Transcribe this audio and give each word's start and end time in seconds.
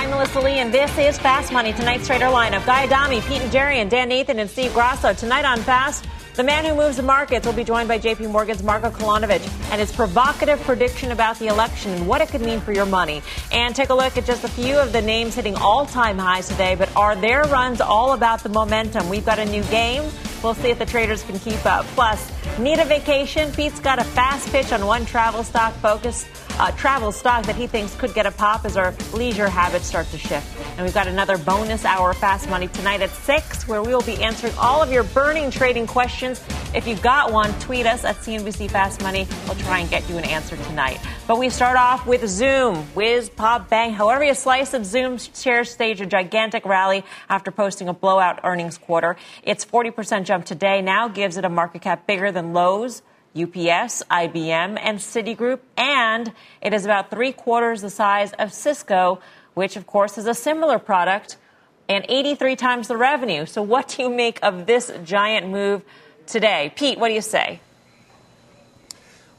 I'm 0.00 0.08
Melissa 0.08 0.40
Lee, 0.40 0.60
and 0.60 0.72
this 0.72 0.96
is 0.96 1.18
Fast 1.18 1.52
Money. 1.52 1.74
Tonight's 1.74 2.06
trader 2.06 2.24
lineup: 2.24 2.64
Guy 2.64 2.84
Adami, 2.84 3.20
Pete 3.20 3.42
Najarian, 3.42 3.82
and 3.82 3.90
Dan 3.90 4.08
Nathan 4.08 4.38
and 4.38 4.48
Steve 4.48 4.72
Grasso. 4.72 5.12
Tonight 5.12 5.44
on 5.44 5.60
Fast. 5.60 6.06
The 6.36 6.42
man 6.42 6.64
who 6.64 6.74
moves 6.74 6.96
the 6.96 7.02
markets 7.02 7.46
will 7.46 7.52
be 7.52 7.64
joined 7.64 7.86
by 7.86 7.98
JP 7.98 8.30
Morgan's 8.30 8.62
Marko 8.62 8.90
Kolanovic 8.90 9.46
and 9.70 9.78
his 9.78 9.92
provocative 9.92 10.58
prediction 10.62 11.12
about 11.12 11.38
the 11.38 11.48
election 11.48 11.90
and 11.90 12.08
what 12.08 12.22
it 12.22 12.30
could 12.30 12.40
mean 12.40 12.62
for 12.62 12.72
your 12.72 12.86
money. 12.86 13.20
And 13.52 13.76
take 13.76 13.90
a 13.90 13.94
look 13.94 14.16
at 14.16 14.24
just 14.24 14.42
a 14.42 14.48
few 14.48 14.78
of 14.78 14.94
the 14.94 15.02
names 15.02 15.34
hitting 15.34 15.54
all 15.56 15.84
time 15.84 16.16
highs 16.16 16.48
today, 16.48 16.76
but 16.76 16.88
are 16.96 17.14
their 17.14 17.42
runs 17.44 17.82
all 17.82 18.14
about 18.14 18.42
the 18.42 18.48
momentum? 18.48 19.06
We've 19.10 19.26
got 19.26 19.38
a 19.38 19.44
new 19.44 19.62
game. 19.64 20.10
We'll 20.42 20.54
see 20.54 20.70
if 20.70 20.78
the 20.78 20.86
traders 20.86 21.22
can 21.24 21.38
keep 21.40 21.66
up. 21.66 21.84
Plus, 21.88 22.32
need 22.58 22.78
a 22.78 22.86
vacation? 22.86 23.52
Pete's 23.52 23.80
got 23.80 23.98
a 23.98 24.04
fast 24.04 24.48
pitch 24.48 24.72
on 24.72 24.86
one 24.86 25.04
travel 25.04 25.44
stock 25.44 25.74
focus 25.74 26.24
uh, 26.60 26.70
travel 26.72 27.10
stock 27.10 27.46
that 27.46 27.56
he 27.56 27.66
thinks 27.66 27.94
could 27.94 28.12
get 28.12 28.26
a 28.26 28.30
pop 28.30 28.66
as 28.66 28.76
our 28.76 28.94
leisure 29.14 29.48
habits 29.48 29.86
start 29.86 30.06
to 30.10 30.18
shift. 30.18 30.46
And 30.76 30.84
we've 30.84 30.92
got 30.92 31.06
another 31.06 31.38
bonus 31.38 31.86
hour 31.86 32.12
Fast 32.12 32.50
Money 32.50 32.68
tonight 32.68 33.00
at 33.00 33.08
6, 33.08 33.66
where 33.66 33.82
we 33.82 33.94
will 33.94 34.02
be 34.02 34.22
answering 34.22 34.52
all 34.58 34.82
of 34.82 34.92
your 34.92 35.04
burning 35.04 35.50
trading 35.50 35.86
questions. 35.86 36.44
If 36.74 36.86
you've 36.86 37.00
got 37.00 37.32
one, 37.32 37.58
tweet 37.60 37.86
us 37.86 38.04
at 38.04 38.16
CNBC 38.16 38.70
Fast 38.70 39.02
Money. 39.02 39.26
We'll 39.46 39.56
try 39.56 39.78
and 39.78 39.88
get 39.88 40.08
you 40.10 40.18
an 40.18 40.24
answer 40.24 40.56
tonight. 40.58 41.00
But 41.26 41.38
we 41.38 41.48
start 41.48 41.78
off 41.78 42.06
with 42.06 42.28
Zoom. 42.28 42.76
Whiz, 42.94 43.30
pop, 43.30 43.70
bang. 43.70 43.94
However 43.94 44.22
you 44.22 44.34
slice 44.34 44.74
of 44.74 44.84
Zoom 44.84 45.16
shares 45.16 45.70
staged 45.70 46.02
a 46.02 46.06
gigantic 46.06 46.66
rally 46.66 47.04
after 47.30 47.50
posting 47.50 47.88
a 47.88 47.94
blowout 47.94 48.40
earnings 48.44 48.76
quarter. 48.76 49.16
Its 49.42 49.64
40% 49.64 50.24
jump 50.24 50.44
today 50.44 50.82
now 50.82 51.08
gives 51.08 51.38
it 51.38 51.44
a 51.46 51.48
market 51.48 51.80
cap 51.80 52.06
bigger 52.06 52.30
than 52.30 52.52
Lowe's, 52.52 53.00
UPS, 53.36 54.02
IBM, 54.10 54.78
and 54.80 54.98
Citigroup, 54.98 55.60
and 55.76 56.32
it 56.60 56.74
is 56.74 56.84
about 56.84 57.10
three 57.10 57.32
quarters 57.32 57.80
the 57.80 57.90
size 57.90 58.32
of 58.34 58.52
Cisco, 58.52 59.20
which 59.54 59.76
of 59.76 59.86
course 59.86 60.18
is 60.18 60.26
a 60.26 60.34
similar 60.34 60.78
product 60.78 61.36
and 61.88 62.04
83 62.08 62.56
times 62.56 62.88
the 62.88 62.96
revenue. 62.96 63.46
So, 63.46 63.62
what 63.62 63.88
do 63.88 64.02
you 64.02 64.10
make 64.10 64.38
of 64.42 64.66
this 64.66 64.92
giant 65.04 65.48
move 65.48 65.82
today? 66.26 66.72
Pete, 66.74 66.98
what 66.98 67.08
do 67.08 67.14
you 67.14 67.20
say? 67.20 67.60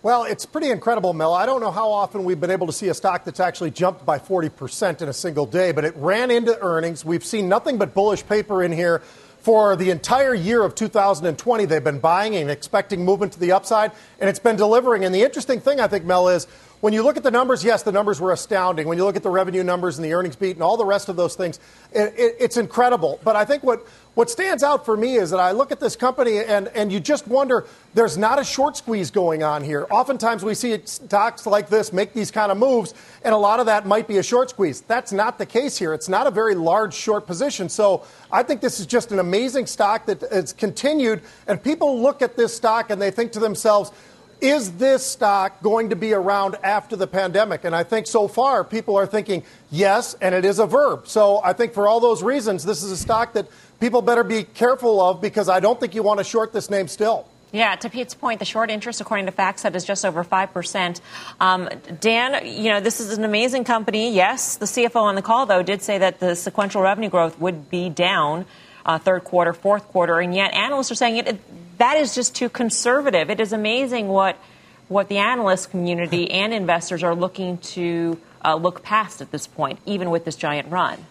Well, 0.04 0.24
it's 0.24 0.48
pretty 0.48 0.72
incredible, 0.72 1.14
Mel. 1.14 1.34
I 1.34 1.46
don't 1.46 1.62
know 1.62 1.70
how 1.70 1.92
often 1.92 2.24
we've 2.24 2.40
been 2.40 2.50
able 2.50 2.66
to 2.66 2.74
see 2.74 2.88
a 2.88 2.94
stock 2.94 3.24
that's 3.24 3.40
actually 3.40 3.70
jumped 3.70 4.04
by 4.04 4.18
40% 4.18 5.02
in 5.02 5.10
a 5.10 5.14
single 5.14 5.46
day, 5.46 5.72
but 5.72 5.86
it 5.86 5.96
ran 5.96 6.32
into 6.32 6.60
earnings. 6.60 7.06
We've 7.06 7.24
seen 7.24 7.48
nothing 7.48 7.78
but 7.78 7.94
bullish 7.94 8.26
paper 8.26 8.64
in 8.64 8.72
here 8.72 9.04
for 9.42 9.76
the 9.76 9.90
entire 9.90 10.36
year 10.36 10.64
of 10.64 10.76
2020, 10.76 11.66
they've 11.66 11.84
been 11.84 12.00
buying 12.00 12.36
and 12.36 12.50
expecting 12.50 13.04
movement 13.04 13.34
to 13.34 13.40
the 13.40 13.52
upside, 13.52 13.92
and 14.20 14.30
it's 14.30 14.40
been 14.40 14.56
delivering. 14.56 15.04
And 15.04 15.14
the 15.14 15.24
interesting 15.24 15.60
thing, 15.60 15.80
I 15.80 15.88
think, 15.88 16.06
Mel, 16.06 16.30
is 16.30 16.46
when 16.82 16.94
you 16.94 17.04
look 17.04 17.16
at 17.16 17.24
the 17.24 17.32
numbers, 17.32 17.64
yes, 17.64 17.84
the 17.84 17.92
numbers 17.92 18.20
were 18.20 18.32
astounding. 18.32 18.88
When 18.88 18.98
you 18.98 19.06
look 19.06 19.16
at 19.16 19.22
the 19.22 19.30
revenue 19.30 19.64
numbers 19.64 19.98
and 19.98 20.06
the 20.06 20.14
earnings 20.14 20.36
beat 20.36 20.56
and 20.56 20.64
all 20.64 20.78
the 20.78 20.86
rest 20.86 21.10
of 21.10 21.16
those 21.16 21.36
things, 21.36 21.60
it, 21.92 22.14
it, 22.18 22.36
it's 22.40 22.58
incredible. 22.58 23.20
But 23.24 23.36
I 23.36 23.46
think 23.46 23.64
what, 23.64 23.86
what 24.16 24.32
stands 24.32 24.64
out 24.64 24.84
for 24.84 24.98
me 24.98 25.16
is 25.16 25.30
that 25.30 25.40
I 25.40 25.52
look 25.52 25.72
at 25.72 25.80
this 25.80 25.96
company 25.96 26.40
and, 26.40 26.70
and 26.70 26.92
you 26.92 27.00
just 27.00 27.28
wonder 27.28 27.68
there's 27.94 28.18
not 28.18 28.40
a 28.40 28.44
short 28.44 28.78
squeeze 28.78 29.12
going 29.12 29.44
on 29.44 29.64
here. 29.64 29.86
Oftentimes 29.92 30.44
we 30.44 30.56
see 30.56 30.80
stocks 30.86 31.46
like 31.46 31.70
this 31.70 31.94
make 31.94 32.14
these 32.14 32.32
kind 32.32 32.52
of 32.52 32.58
moves, 32.58 32.96
and 33.24 33.34
a 33.34 33.38
lot 33.38 33.60
of 33.60 33.68
that 33.68 33.86
might 33.86 34.08
be 34.08 34.18
a 34.18 34.24
short 34.24 34.50
squeeze. 34.50 34.82
That's 34.82 35.14
not 35.14 35.38
the 35.38 35.46
case 35.46 35.78
here. 35.78 35.94
It's 35.94 36.10
not 36.10 36.26
a 36.26 36.32
very 36.32 36.56
large 36.56 36.96
short 36.96 37.28
position. 37.28 37.70
So 37.70 38.08
I 38.32 38.42
think 38.42 38.60
this 38.60 38.80
is 38.80 38.88
just 38.88 39.12
an 39.12 39.20
amazing 39.20 39.68
stock 39.68 40.08
that 40.08 40.22
has 40.32 40.52
continued, 40.52 41.22
and 41.46 41.62
people 41.62 42.02
look 42.02 42.24
at 42.24 42.36
this 42.36 42.56
stock 42.56 42.90
and 42.90 43.00
they 43.00 43.12
think 43.12 43.34
to 43.34 43.40
themselves, 43.40 43.92
is 44.42 44.72
this 44.74 45.06
stock 45.06 45.62
going 45.62 45.90
to 45.92 45.96
be 45.96 46.14
around 46.14 46.58
after 46.64 46.96
the 46.96 47.08
pandemic? 47.08 47.64
And 47.64 47.76
I 47.76 47.84
think 47.84 48.08
so 48.08 48.28
far 48.28 48.64
people 48.64 48.98
are 48.98 49.06
thinking 49.06 49.44
yes, 49.70 50.16
and 50.20 50.34
it 50.34 50.44
is 50.44 50.60
a 50.60 50.66
verb. 50.66 51.08
So 51.08 51.40
I 51.44 51.54
think 51.54 51.74
for 51.74 51.88
all 51.88 52.00
those 52.00 52.24
reasons, 52.24 52.66
this 52.66 52.84
is 52.84 52.92
a 52.92 52.98
stock 52.98 53.34
that 53.34 53.48
people 53.80 54.02
better 54.02 54.24
be 54.24 54.44
careful 54.44 55.00
of 55.00 55.22
because 55.22 55.48
I 55.48 55.60
don't 55.60 55.80
think 55.80 55.94
you 55.94 56.04
want 56.04 56.18
to 56.18 56.24
short 56.24 56.52
this 56.54 56.70
name 56.70 56.88
still. 56.88 57.28
Yeah, 57.52 57.76
to 57.76 57.90
Pete's 57.90 58.16
point, 58.16 58.40
the 58.40 58.46
short 58.46 58.72
interest, 58.72 59.02
according 59.02 59.26
to 59.26 59.34
FactSet, 59.34 59.76
is 59.76 59.84
just 59.84 60.06
over 60.06 60.24
5%. 60.24 61.02
Um, 61.42 61.70
Dan, 62.00 62.46
you 62.46 62.72
know, 62.72 62.80
this 62.80 63.02
is 63.02 63.18
an 63.18 63.26
amazing 63.26 63.66
company. 63.66 64.14
Yes, 64.16 64.56
the 64.56 64.66
CFO 64.66 65.02
on 65.02 65.16
the 65.16 65.22
call, 65.22 65.46
though, 65.46 65.62
did 65.62 65.82
say 65.82 65.98
that 65.98 66.22
the 66.22 66.36
sequential 66.36 66.82
revenue 66.82 67.10
growth 67.10 67.38
would 67.40 67.70
be 67.70 67.90
down 67.90 68.46
uh, 68.86 68.98
third 69.00 69.26
quarter, 69.26 69.52
fourth 69.52 69.86
quarter, 69.90 70.20
and 70.20 70.34
yet 70.34 70.54
analysts 70.54 70.92
are 70.92 70.96
saying 70.96 71.18
it, 71.18 71.28
it 71.28 71.42
that 71.82 71.98
is 71.98 72.14
just 72.14 72.36
too 72.36 72.48
conservative. 72.48 73.32
It 73.32 73.40
is 73.40 73.54
amazing 73.54 74.08
what 74.08 74.38
what 74.88 75.08
the 75.08 75.18
analyst 75.18 75.72
community 75.72 76.30
and 76.30 76.54
investors 76.54 77.02
are 77.02 77.16
looking 77.16 77.58
to 77.58 78.20
uh, 78.44 78.56
look 78.56 78.84
past 78.84 79.22
at 79.22 79.32
this 79.32 79.48
point, 79.48 79.80
even 79.86 80.12
with 80.12 80.26
this 80.26 80.36
giant 80.36 80.70
run. 80.70 81.06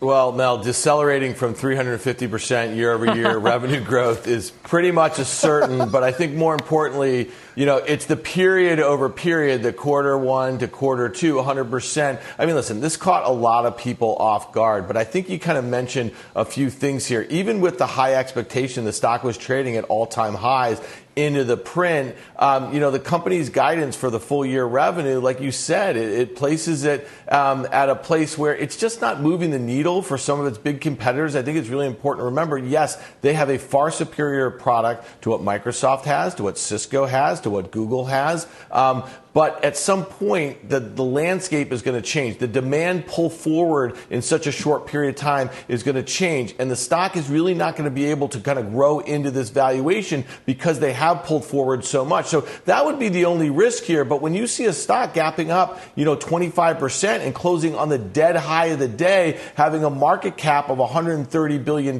Well, 0.00 0.32
Mel, 0.32 0.58
decelerating 0.58 1.34
from 1.34 1.54
350% 1.54 2.74
year 2.74 2.92
over 2.92 3.14
year 3.14 3.38
revenue 3.52 3.82
growth 3.82 4.26
is 4.26 4.50
pretty 4.50 4.90
much 4.90 5.18
a 5.18 5.24
certain, 5.24 5.90
but 5.90 6.02
I 6.02 6.10
think 6.10 6.34
more 6.34 6.54
importantly, 6.54 7.30
you 7.54 7.66
know, 7.66 7.76
it's 7.78 8.06
the 8.06 8.16
period 8.16 8.80
over 8.80 9.08
period, 9.08 9.62
the 9.62 9.72
quarter 9.72 10.16
one 10.16 10.58
to 10.58 10.68
quarter 10.68 11.08
two, 11.08 11.34
100%. 11.34 12.20
I 12.38 12.46
mean, 12.46 12.54
listen, 12.54 12.80
this 12.80 12.96
caught 12.96 13.26
a 13.26 13.32
lot 13.32 13.66
of 13.66 13.76
people 13.76 14.16
off 14.16 14.52
guard, 14.52 14.86
but 14.86 14.96
I 14.96 15.04
think 15.04 15.28
you 15.28 15.38
kind 15.38 15.58
of 15.58 15.64
mentioned 15.64 16.12
a 16.34 16.44
few 16.44 16.70
things 16.70 17.06
here. 17.06 17.26
Even 17.30 17.60
with 17.60 17.78
the 17.78 17.86
high 17.86 18.14
expectation, 18.14 18.84
the 18.84 18.92
stock 18.92 19.24
was 19.24 19.36
trading 19.36 19.76
at 19.76 19.84
all 19.84 20.06
time 20.06 20.34
highs 20.34 20.80
into 21.16 21.44
the 21.44 21.56
print. 21.56 22.14
Um, 22.38 22.72
you 22.72 22.80
know, 22.80 22.90
the 22.90 23.00
company's 23.00 23.50
guidance 23.50 23.96
for 23.96 24.10
the 24.10 24.20
full 24.20 24.46
year 24.46 24.64
revenue, 24.64 25.18
like 25.20 25.40
you 25.40 25.52
said, 25.52 25.96
it, 25.96 26.12
it 26.12 26.36
places 26.36 26.84
it 26.84 27.06
um, 27.28 27.66
at 27.72 27.88
a 27.88 27.96
place 27.96 28.38
where 28.38 28.54
it's 28.54 28.76
just 28.76 29.00
not 29.00 29.20
moving 29.20 29.50
the 29.50 29.58
needle 29.58 30.02
for 30.02 30.16
some 30.16 30.40
of 30.40 30.46
its 30.46 30.58
big 30.58 30.80
competitors. 30.80 31.34
I 31.36 31.42
think 31.42 31.58
it's 31.58 31.68
really 31.68 31.86
important 31.86 32.22
to 32.22 32.26
remember 32.26 32.58
yes, 32.58 33.02
they 33.20 33.34
have 33.34 33.50
a 33.50 33.58
far 33.58 33.90
superior 33.90 34.50
product 34.50 35.22
to 35.22 35.30
what 35.30 35.40
Microsoft 35.40 36.04
has, 36.04 36.34
to 36.36 36.42
what 36.42 36.58
Cisco 36.58 37.06
has, 37.06 37.39
to 37.40 37.50
what 37.50 37.70
Google 37.70 38.06
has. 38.06 38.46
Um, 38.70 39.04
but 39.32 39.64
at 39.64 39.76
some 39.76 40.04
point, 40.04 40.68
the, 40.68 40.80
the 40.80 41.04
landscape 41.04 41.72
is 41.72 41.82
going 41.82 42.00
to 42.00 42.06
change. 42.06 42.38
The 42.38 42.48
demand 42.48 43.06
pull 43.06 43.30
forward 43.30 43.96
in 44.10 44.22
such 44.22 44.46
a 44.46 44.52
short 44.52 44.86
period 44.86 45.10
of 45.10 45.20
time 45.20 45.50
is 45.68 45.84
going 45.84 45.94
to 45.94 46.02
change. 46.02 46.54
And 46.58 46.70
the 46.70 46.76
stock 46.76 47.16
is 47.16 47.30
really 47.30 47.54
not 47.54 47.76
going 47.76 47.84
to 47.84 47.94
be 47.94 48.06
able 48.06 48.28
to 48.28 48.40
kind 48.40 48.58
of 48.58 48.70
grow 48.70 48.98
into 48.98 49.30
this 49.30 49.50
valuation 49.50 50.24
because 50.46 50.80
they 50.80 50.92
have 50.94 51.22
pulled 51.22 51.44
forward 51.44 51.84
so 51.84 52.04
much. 52.04 52.26
So 52.26 52.40
that 52.64 52.84
would 52.84 52.98
be 52.98 53.08
the 53.08 53.26
only 53.26 53.50
risk 53.50 53.84
here. 53.84 54.04
But 54.04 54.20
when 54.20 54.34
you 54.34 54.48
see 54.48 54.64
a 54.64 54.72
stock 54.72 55.14
gapping 55.14 55.50
up, 55.50 55.80
you 55.94 56.04
know, 56.04 56.16
25% 56.16 57.20
and 57.20 57.32
closing 57.32 57.76
on 57.76 57.88
the 57.88 57.98
dead 57.98 58.34
high 58.34 58.66
of 58.66 58.80
the 58.80 58.88
day, 58.88 59.40
having 59.54 59.84
a 59.84 59.90
market 59.90 60.36
cap 60.36 60.70
of 60.70 60.78
$130 60.78 61.64
billion, 61.64 61.94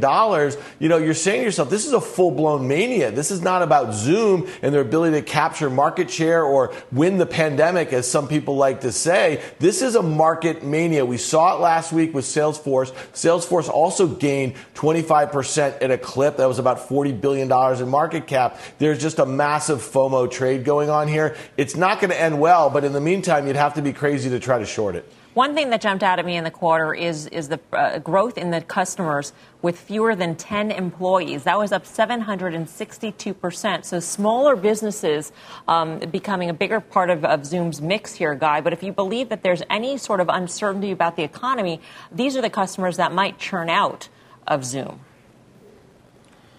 you 0.80 0.88
know, 0.88 0.98
you're 0.98 1.14
saying 1.14 1.42
to 1.42 1.44
yourself, 1.44 1.70
this 1.70 1.86
is 1.86 1.92
a 1.92 2.00
full 2.00 2.32
blown 2.32 2.66
mania. 2.66 3.12
This 3.12 3.30
is 3.30 3.40
not 3.40 3.62
about 3.62 3.94
Zoom 3.94 4.48
and 4.62 4.74
their 4.74 4.82
ability 4.82 5.20
to 5.20 5.22
capture 5.22 5.70
market 5.70 6.10
share 6.10 6.42
or 6.42 6.74
win 6.90 7.19
the 7.20 7.26
pandemic, 7.26 7.92
as 7.92 8.10
some 8.10 8.26
people 8.26 8.56
like 8.56 8.80
to 8.80 8.90
say. 8.90 9.40
This 9.60 9.82
is 9.82 9.94
a 9.94 10.02
market 10.02 10.64
mania. 10.64 11.04
We 11.06 11.18
saw 11.18 11.54
it 11.54 11.60
last 11.60 11.92
week 11.92 12.12
with 12.12 12.24
Salesforce. 12.24 12.92
Salesforce 13.12 13.68
also 13.68 14.08
gained 14.08 14.54
25% 14.74 15.82
at 15.82 15.90
a 15.90 15.98
clip. 15.98 16.38
That 16.38 16.48
was 16.48 16.58
about 16.58 16.88
$40 16.88 17.20
billion 17.20 17.52
in 17.80 17.88
market 17.88 18.26
cap. 18.26 18.58
There's 18.78 19.00
just 19.00 19.18
a 19.20 19.26
massive 19.26 19.80
FOMO 19.80 20.28
trade 20.30 20.64
going 20.64 20.90
on 20.90 21.06
here. 21.06 21.36
It's 21.56 21.76
not 21.76 22.00
going 22.00 22.10
to 22.10 22.20
end 22.20 22.40
well, 22.40 22.70
but 22.70 22.82
in 22.82 22.92
the 22.92 23.00
meantime, 23.00 23.46
you'd 23.46 23.56
have 23.56 23.74
to 23.74 23.82
be 23.82 23.92
crazy 23.92 24.30
to 24.30 24.40
try 24.40 24.58
to 24.58 24.66
short 24.66 24.96
it. 24.96 25.10
One 25.34 25.54
thing 25.54 25.70
that 25.70 25.80
jumped 25.80 26.02
out 26.02 26.18
at 26.18 26.26
me 26.26 26.36
in 26.36 26.42
the 26.42 26.50
quarter 26.50 26.92
is 26.92 27.26
is 27.28 27.48
the 27.48 27.60
uh, 27.72 28.00
growth 28.00 28.36
in 28.36 28.50
the 28.50 28.60
customers 28.60 29.32
with 29.62 29.78
fewer 29.78 30.16
than 30.16 30.34
10 30.34 30.72
employees. 30.72 31.44
That 31.44 31.56
was 31.56 31.70
up 31.70 31.86
762 31.86 33.34
percent. 33.34 33.86
So 33.86 34.00
smaller 34.00 34.56
businesses 34.56 35.30
um, 35.68 36.00
becoming 36.00 36.50
a 36.50 36.54
bigger 36.54 36.80
part 36.80 37.10
of, 37.10 37.24
of 37.24 37.46
Zoom's 37.46 37.80
mix 37.80 38.14
here, 38.14 38.34
Guy. 38.34 38.60
But 38.60 38.72
if 38.72 38.82
you 38.82 38.92
believe 38.92 39.28
that 39.28 39.44
there's 39.44 39.62
any 39.70 39.98
sort 39.98 40.18
of 40.18 40.28
uncertainty 40.28 40.90
about 40.90 41.14
the 41.14 41.22
economy, 41.22 41.80
these 42.10 42.36
are 42.36 42.42
the 42.42 42.50
customers 42.50 42.96
that 42.96 43.12
might 43.12 43.38
churn 43.38 43.70
out 43.70 44.08
of 44.48 44.64
Zoom. 44.64 44.98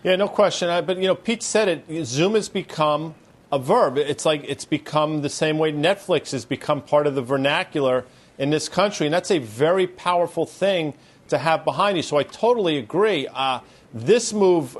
Yeah, 0.03 0.15
no 0.15 0.29
question. 0.29 0.69
I, 0.69 0.79
but 0.79 0.97
you 0.97 1.07
know, 1.07 1.15
Pete 1.15 1.44
said 1.44 1.68
it. 1.68 2.06
Zoom 2.06 2.35
has 2.35 2.47
become 2.47 3.15
a 3.51 3.59
verb. 3.59 3.97
It's 3.97 4.25
like 4.25 4.45
it's 4.47 4.63
become 4.63 5.21
the 5.23 5.29
same 5.29 5.57
way 5.57 5.73
Netflix 5.73 6.31
has 6.31 6.45
become 6.45 6.81
part 6.81 7.06
of 7.06 7.15
the 7.15 7.21
vernacular 7.21 8.06
in 8.38 8.50
this 8.50 8.69
country. 8.69 9.06
And 9.07 9.13
that's 9.13 9.31
a 9.31 9.39
very 9.39 9.88
powerful 9.88 10.45
thing 10.45 10.94
to 11.30 11.38
have 11.38 11.63
behind 11.63 11.98
you. 11.98 12.04
So 12.04 12.18
I 12.18 12.24
totally 12.24 12.78
agree. 12.78 13.28
Uh, 13.28 13.60
this 13.94 14.33
move 14.33 14.78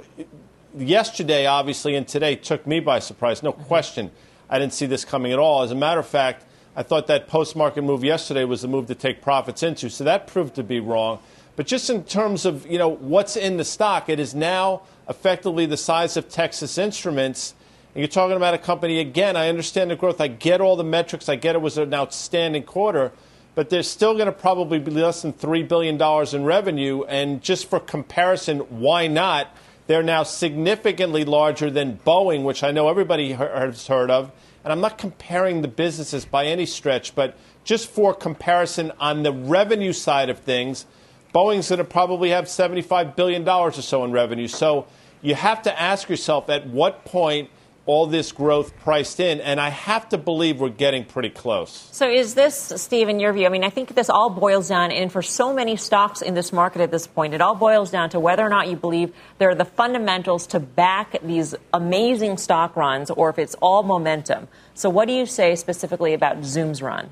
yesterday, 0.77 1.45
obviously, 1.45 1.95
and 1.95 2.07
today 2.07 2.36
took 2.36 2.65
me 2.65 2.80
by 2.80 3.00
surprise. 3.00 3.44
No 3.44 3.51
question. 3.51 4.12
I 4.50 4.59
didn't 4.59 4.74
see 4.74 4.86
this 4.86 5.06
coming 5.06 5.31
at 5.31 5.39
all. 5.39 5.63
As 5.63 5.71
a 5.71 5.75
matter 5.75 6.00
of 6.00 6.07
fact, 6.07 6.45
I 6.75 6.83
thought 6.83 7.07
that 7.07 7.27
post 7.27 7.56
market 7.56 7.81
move 7.83 8.03
yesterday 8.03 8.45
was 8.45 8.62
the 8.62 8.68
move 8.68 8.88
to 8.88 8.95
take 8.95 9.21
profits 9.21 9.63
into. 9.63 9.89
So 9.89 10.03
that 10.06 10.27
proved 10.27 10.56
to 10.56 10.63
be 10.63 10.80
wrong. 10.80 11.19
But 11.56 11.68
just 11.68 11.89
in 11.89 12.03
terms 12.06 12.45
of 12.45 12.65
you 12.65 12.77
know 12.77 12.88
what's 12.89 13.36
in 13.36 13.57
the 13.57 13.65
stock, 13.65 14.09
it 14.09 14.19
is 14.19 14.33
now 14.33 14.83
effectively 15.09 15.65
the 15.65 15.77
size 15.77 16.15
of 16.15 16.30
Texas 16.30 16.77
Instruments. 16.77 17.53
And 17.94 18.01
you're 18.01 18.07
talking 18.07 18.38
about 18.38 18.53
a 18.53 18.57
company 18.57 19.00
again. 19.00 19.36
I 19.36 19.50
understand 19.50 19.92
the 19.92 19.98
growth. 19.98 20.21
I 20.21 20.27
get 20.27 20.62
all 20.62 20.77
the 20.77 20.83
metrics. 20.83 21.27
I 21.27 21.36
get 21.36 21.56
it 21.56 21.62
was 21.62 21.77
an 21.77 21.94
outstanding 21.94 22.63
quarter. 22.63 23.12
But 23.56 23.69
they're 23.69 23.83
still 23.83 24.13
going 24.13 24.27
to 24.27 24.31
probably 24.31 24.80
be 24.80 24.92
less 24.92 25.21
than 25.21 25.33
$3 25.33 25.68
billion 25.68 26.01
in 26.36 26.45
revenue. 26.45 27.03
And 27.03 27.42
just 27.42 27.69
for 27.69 27.80
comparison, 27.80 28.59
why 28.59 29.07
not? 29.07 29.56
They're 29.88 30.03
now 30.03 30.24
significantly 30.24 31.25
larger 31.25 31.69
than 31.69 32.00
Boeing, 32.06 32.44
which 32.44 32.63
I 32.63 32.71
know 32.71 32.88
everybody 32.89 33.33
has 33.33 33.88
heard 33.88 34.09
of. 34.09 34.31
And 34.63 34.71
I'm 34.71 34.80
not 34.80 34.98
comparing 34.98 35.62
the 35.62 35.68
businesses 35.68 36.24
by 36.24 36.45
any 36.45 36.65
stretch, 36.65 37.15
but 37.15 37.38
just 37.63 37.89
for 37.89 38.13
comparison 38.13 38.92
on 39.00 39.24
the 39.24 39.33
revenue 39.33 39.92
side 39.92 40.30
of 40.30 40.39
things, 40.39 40.86
Boeing's 41.33 41.69
going 41.69 41.80
to 41.80 41.83
probably 41.83 42.30
have 42.30 42.45
$75 42.45 43.15
billion 43.15 43.48
or 43.48 43.71
so 43.71 44.06
in 44.06 44.12
revenue. 44.12 44.48
So 44.48 44.88
you 45.21 45.36
have 45.36 45.63
to 45.63 45.81
ask 45.81 46.09
yourself 46.09 46.50
at 46.50 46.68
what 46.68 47.06
point– 47.06 47.50
all 47.85 48.05
this 48.05 48.31
growth 48.31 48.77
priced 48.79 49.19
in, 49.19 49.41
and 49.41 49.59
I 49.59 49.69
have 49.69 50.09
to 50.09 50.17
believe 50.17 50.59
we're 50.59 50.69
getting 50.69 51.03
pretty 51.03 51.29
close. 51.29 51.89
So, 51.91 52.07
is 52.07 52.35
this, 52.35 52.73
Steve, 52.75 53.09
in 53.09 53.19
your 53.19 53.33
view? 53.33 53.47
I 53.47 53.49
mean, 53.49 53.63
I 53.63 53.71
think 53.71 53.95
this 53.95 54.09
all 54.09 54.29
boils 54.29 54.69
down, 54.69 54.91
and 54.91 55.11
for 55.11 55.21
so 55.21 55.53
many 55.53 55.75
stocks 55.75 56.21
in 56.21 56.35
this 56.35 56.53
market 56.53 56.81
at 56.81 56.91
this 56.91 57.07
point, 57.07 57.33
it 57.33 57.41
all 57.41 57.55
boils 57.55 57.89
down 57.89 58.11
to 58.11 58.19
whether 58.19 58.45
or 58.45 58.49
not 58.49 58.69
you 58.69 58.75
believe 58.75 59.13
there 59.39 59.49
are 59.49 59.55
the 59.55 59.65
fundamentals 59.65 60.45
to 60.47 60.59
back 60.59 61.15
these 61.23 61.55
amazing 61.73 62.37
stock 62.37 62.75
runs, 62.75 63.09
or 63.09 63.29
if 63.29 63.39
it's 63.39 63.55
all 63.55 63.81
momentum. 63.81 64.47
So, 64.75 64.89
what 64.89 65.07
do 65.07 65.13
you 65.13 65.25
say 65.25 65.55
specifically 65.55 66.13
about 66.13 66.43
Zoom's 66.43 66.81
run? 66.83 67.09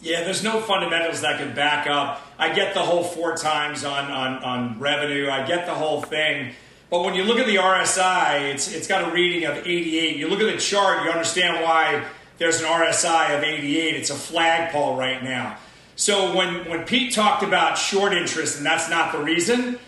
Yeah, 0.00 0.22
there's 0.22 0.44
no 0.44 0.60
fundamentals 0.60 1.22
that 1.22 1.38
can 1.38 1.54
back 1.54 1.88
up. 1.88 2.22
I 2.38 2.54
get 2.54 2.74
the 2.74 2.82
whole 2.82 3.02
four 3.02 3.36
times 3.36 3.82
on, 3.82 4.10
on, 4.10 4.44
on 4.44 4.78
revenue. 4.78 5.28
I 5.28 5.44
get 5.44 5.66
the 5.66 5.74
whole 5.74 6.02
thing. 6.02 6.52
But 6.90 7.04
when 7.04 7.14
you 7.14 7.24
look 7.24 7.38
at 7.38 7.46
the 7.46 7.56
RSI, 7.56 8.52
it's, 8.52 8.72
it's 8.72 8.86
got 8.86 9.10
a 9.10 9.12
reading 9.12 9.44
of 9.44 9.58
88. 9.58 10.16
You 10.16 10.28
look 10.28 10.40
at 10.40 10.50
the 10.52 10.58
chart, 10.58 11.04
you 11.04 11.10
understand 11.10 11.62
why 11.62 12.04
there's 12.38 12.60
an 12.60 12.66
RSI 12.66 13.36
of 13.36 13.44
88. 13.44 13.94
It's 13.94 14.10
a 14.10 14.14
flagpole 14.14 14.96
right 14.96 15.22
now. 15.22 15.58
So 15.96 16.34
when, 16.34 16.66
when 16.68 16.84
Pete 16.84 17.12
talked 17.12 17.42
about 17.42 17.76
short 17.76 18.12
interest, 18.12 18.56
and 18.56 18.64
that's 18.64 18.88
not 18.88 19.12
the 19.12 19.18
reason, 19.18 19.78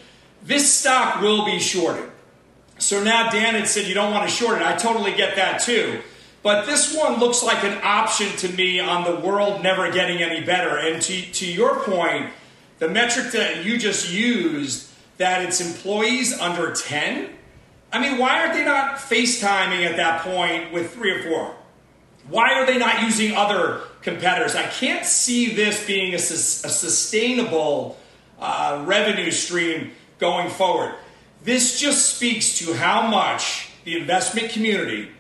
this 0.43 0.71
stock 0.73 1.23
will 1.23 1.45
be 1.45 1.59
shorted. 1.59 2.11
So 2.79 3.03
now 3.03 3.31
Dan 3.31 3.55
had 3.55 3.69
said 3.69 3.87
you 3.87 3.95
don't 3.95 4.13
want 4.13 4.29
to 4.29 4.35
short 4.35 4.61
it. 4.61 4.67
I 4.67 4.77
totally 4.77 5.15
get 5.15 5.37
that 5.37 5.61
too. 5.61 6.01
But 6.43 6.67
this 6.67 6.97
one 6.97 7.21
looks 7.21 7.43
like 7.43 7.65
an 7.65 7.79
option 7.83 8.35
to 8.39 8.49
me 8.49 8.81
on 8.81 9.05
the 9.05 9.21
world 9.21 9.63
never 9.63 9.91
getting 9.93 10.23
any 10.23 10.45
better. 10.45 10.79
And 10.79 11.01
to, 11.03 11.23
to 11.33 11.47
your 11.47 11.81
point, 11.81 12.31
the 12.79 12.89
metric 12.89 13.33
that 13.33 13.65
you 13.65 13.79
just 13.79 14.11
used 14.11 14.90
that 15.21 15.43
it's 15.43 15.61
employees 15.61 16.39
under 16.41 16.73
10? 16.73 17.29
I 17.93 18.01
mean, 18.01 18.19
why 18.19 18.41
aren't 18.41 18.55
they 18.55 18.65
not 18.65 18.97
FaceTiming 18.97 19.85
at 19.85 19.97
that 19.97 20.23
point 20.23 20.73
with 20.73 20.95
three 20.95 21.13
or 21.13 21.23
four? 21.23 21.55
Why 22.29 22.55
are 22.55 22.65
they 22.65 22.79
not 22.79 23.03
using 23.03 23.37
other 23.37 23.83
competitors? 24.01 24.55
I 24.55 24.63
can't 24.63 25.05
see 25.05 25.55
this 25.55 25.87
being 25.87 26.13
a, 26.13 26.17
a 26.17 26.19
sustainable 26.19 27.99
uh, 28.39 28.83
revenue 28.87 29.31
stream 29.31 29.91
going 30.19 30.49
forward. 30.49 30.95
This 31.45 31.79
just 31.79 32.17
speaks 32.17 32.59
to 32.59 32.73
how 32.73 33.07
much 33.07 33.69
the 33.85 33.99
investment 33.99 34.51
community 34.51 35.11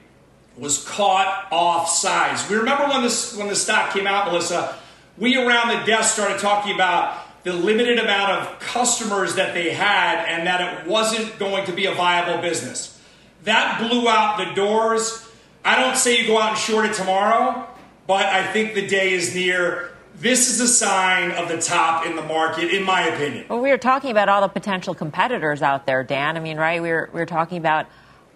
was 0.56 0.82
caught 0.84 1.48
off 1.50 1.90
sides. 1.90 2.48
We 2.48 2.56
remember 2.56 2.88
when 2.88 3.02
this 3.02 3.36
when 3.36 3.48
the 3.48 3.56
stock 3.56 3.92
came 3.92 4.06
out, 4.06 4.26
Melissa. 4.26 4.76
We 5.18 5.36
around 5.36 5.68
the 5.68 5.84
desk 5.84 6.14
started 6.14 6.38
talking 6.38 6.74
about 6.74 7.18
the 7.42 7.52
limited 7.52 7.98
amount 7.98 8.32
of 8.32 8.58
customers 8.60 9.36
that 9.36 9.54
they 9.54 9.70
had 9.70 10.26
and 10.26 10.46
that 10.46 10.60
it 10.60 10.86
wasn't 10.86 11.38
going 11.38 11.64
to 11.66 11.72
be 11.72 11.86
a 11.86 11.94
viable 11.94 12.40
business. 12.42 13.00
That 13.44 13.80
blew 13.80 14.08
out 14.08 14.38
the 14.38 14.54
doors. 14.54 15.26
I 15.64 15.80
don't 15.80 15.96
say 15.96 16.20
you 16.20 16.26
go 16.26 16.38
out 16.38 16.50
and 16.50 16.58
short 16.58 16.86
it 16.86 16.94
tomorrow, 16.94 17.66
but 18.06 18.26
I 18.26 18.46
think 18.52 18.74
the 18.74 18.86
day 18.86 19.12
is 19.12 19.34
near. 19.34 19.92
This 20.16 20.50
is 20.50 20.60
a 20.60 20.68
sign 20.68 21.30
of 21.30 21.48
the 21.48 21.58
top 21.58 22.04
in 22.04 22.14
the 22.14 22.22
market, 22.22 22.74
in 22.74 22.82
my 22.82 23.02
opinion. 23.06 23.46
Well, 23.48 23.60
we 23.60 23.70
were 23.70 23.78
talking 23.78 24.10
about 24.10 24.28
all 24.28 24.42
the 24.42 24.48
potential 24.48 24.94
competitors 24.94 25.62
out 25.62 25.86
there, 25.86 26.04
Dan. 26.04 26.36
I 26.36 26.40
mean, 26.40 26.58
right? 26.58 26.82
We 26.82 26.90
were, 26.90 27.08
we 27.14 27.20
were 27.20 27.26
talking 27.26 27.56
about 27.56 27.86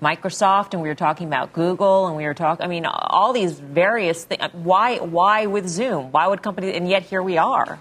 Microsoft 0.00 0.72
and 0.72 0.82
we 0.82 0.88
were 0.88 0.94
talking 0.94 1.26
about 1.26 1.52
Google 1.52 2.06
and 2.06 2.16
we 2.16 2.24
were 2.24 2.32
talking, 2.34 2.64
I 2.64 2.68
mean, 2.68 2.86
all 2.86 3.34
these 3.34 3.58
various 3.58 4.24
things. 4.24 4.42
Why, 4.52 4.98
why 4.98 5.44
with 5.44 5.68
Zoom? 5.68 6.10
Why 6.10 6.26
would 6.26 6.42
companies, 6.42 6.74
and 6.74 6.88
yet 6.88 7.02
here 7.02 7.22
we 7.22 7.36
are. 7.36 7.78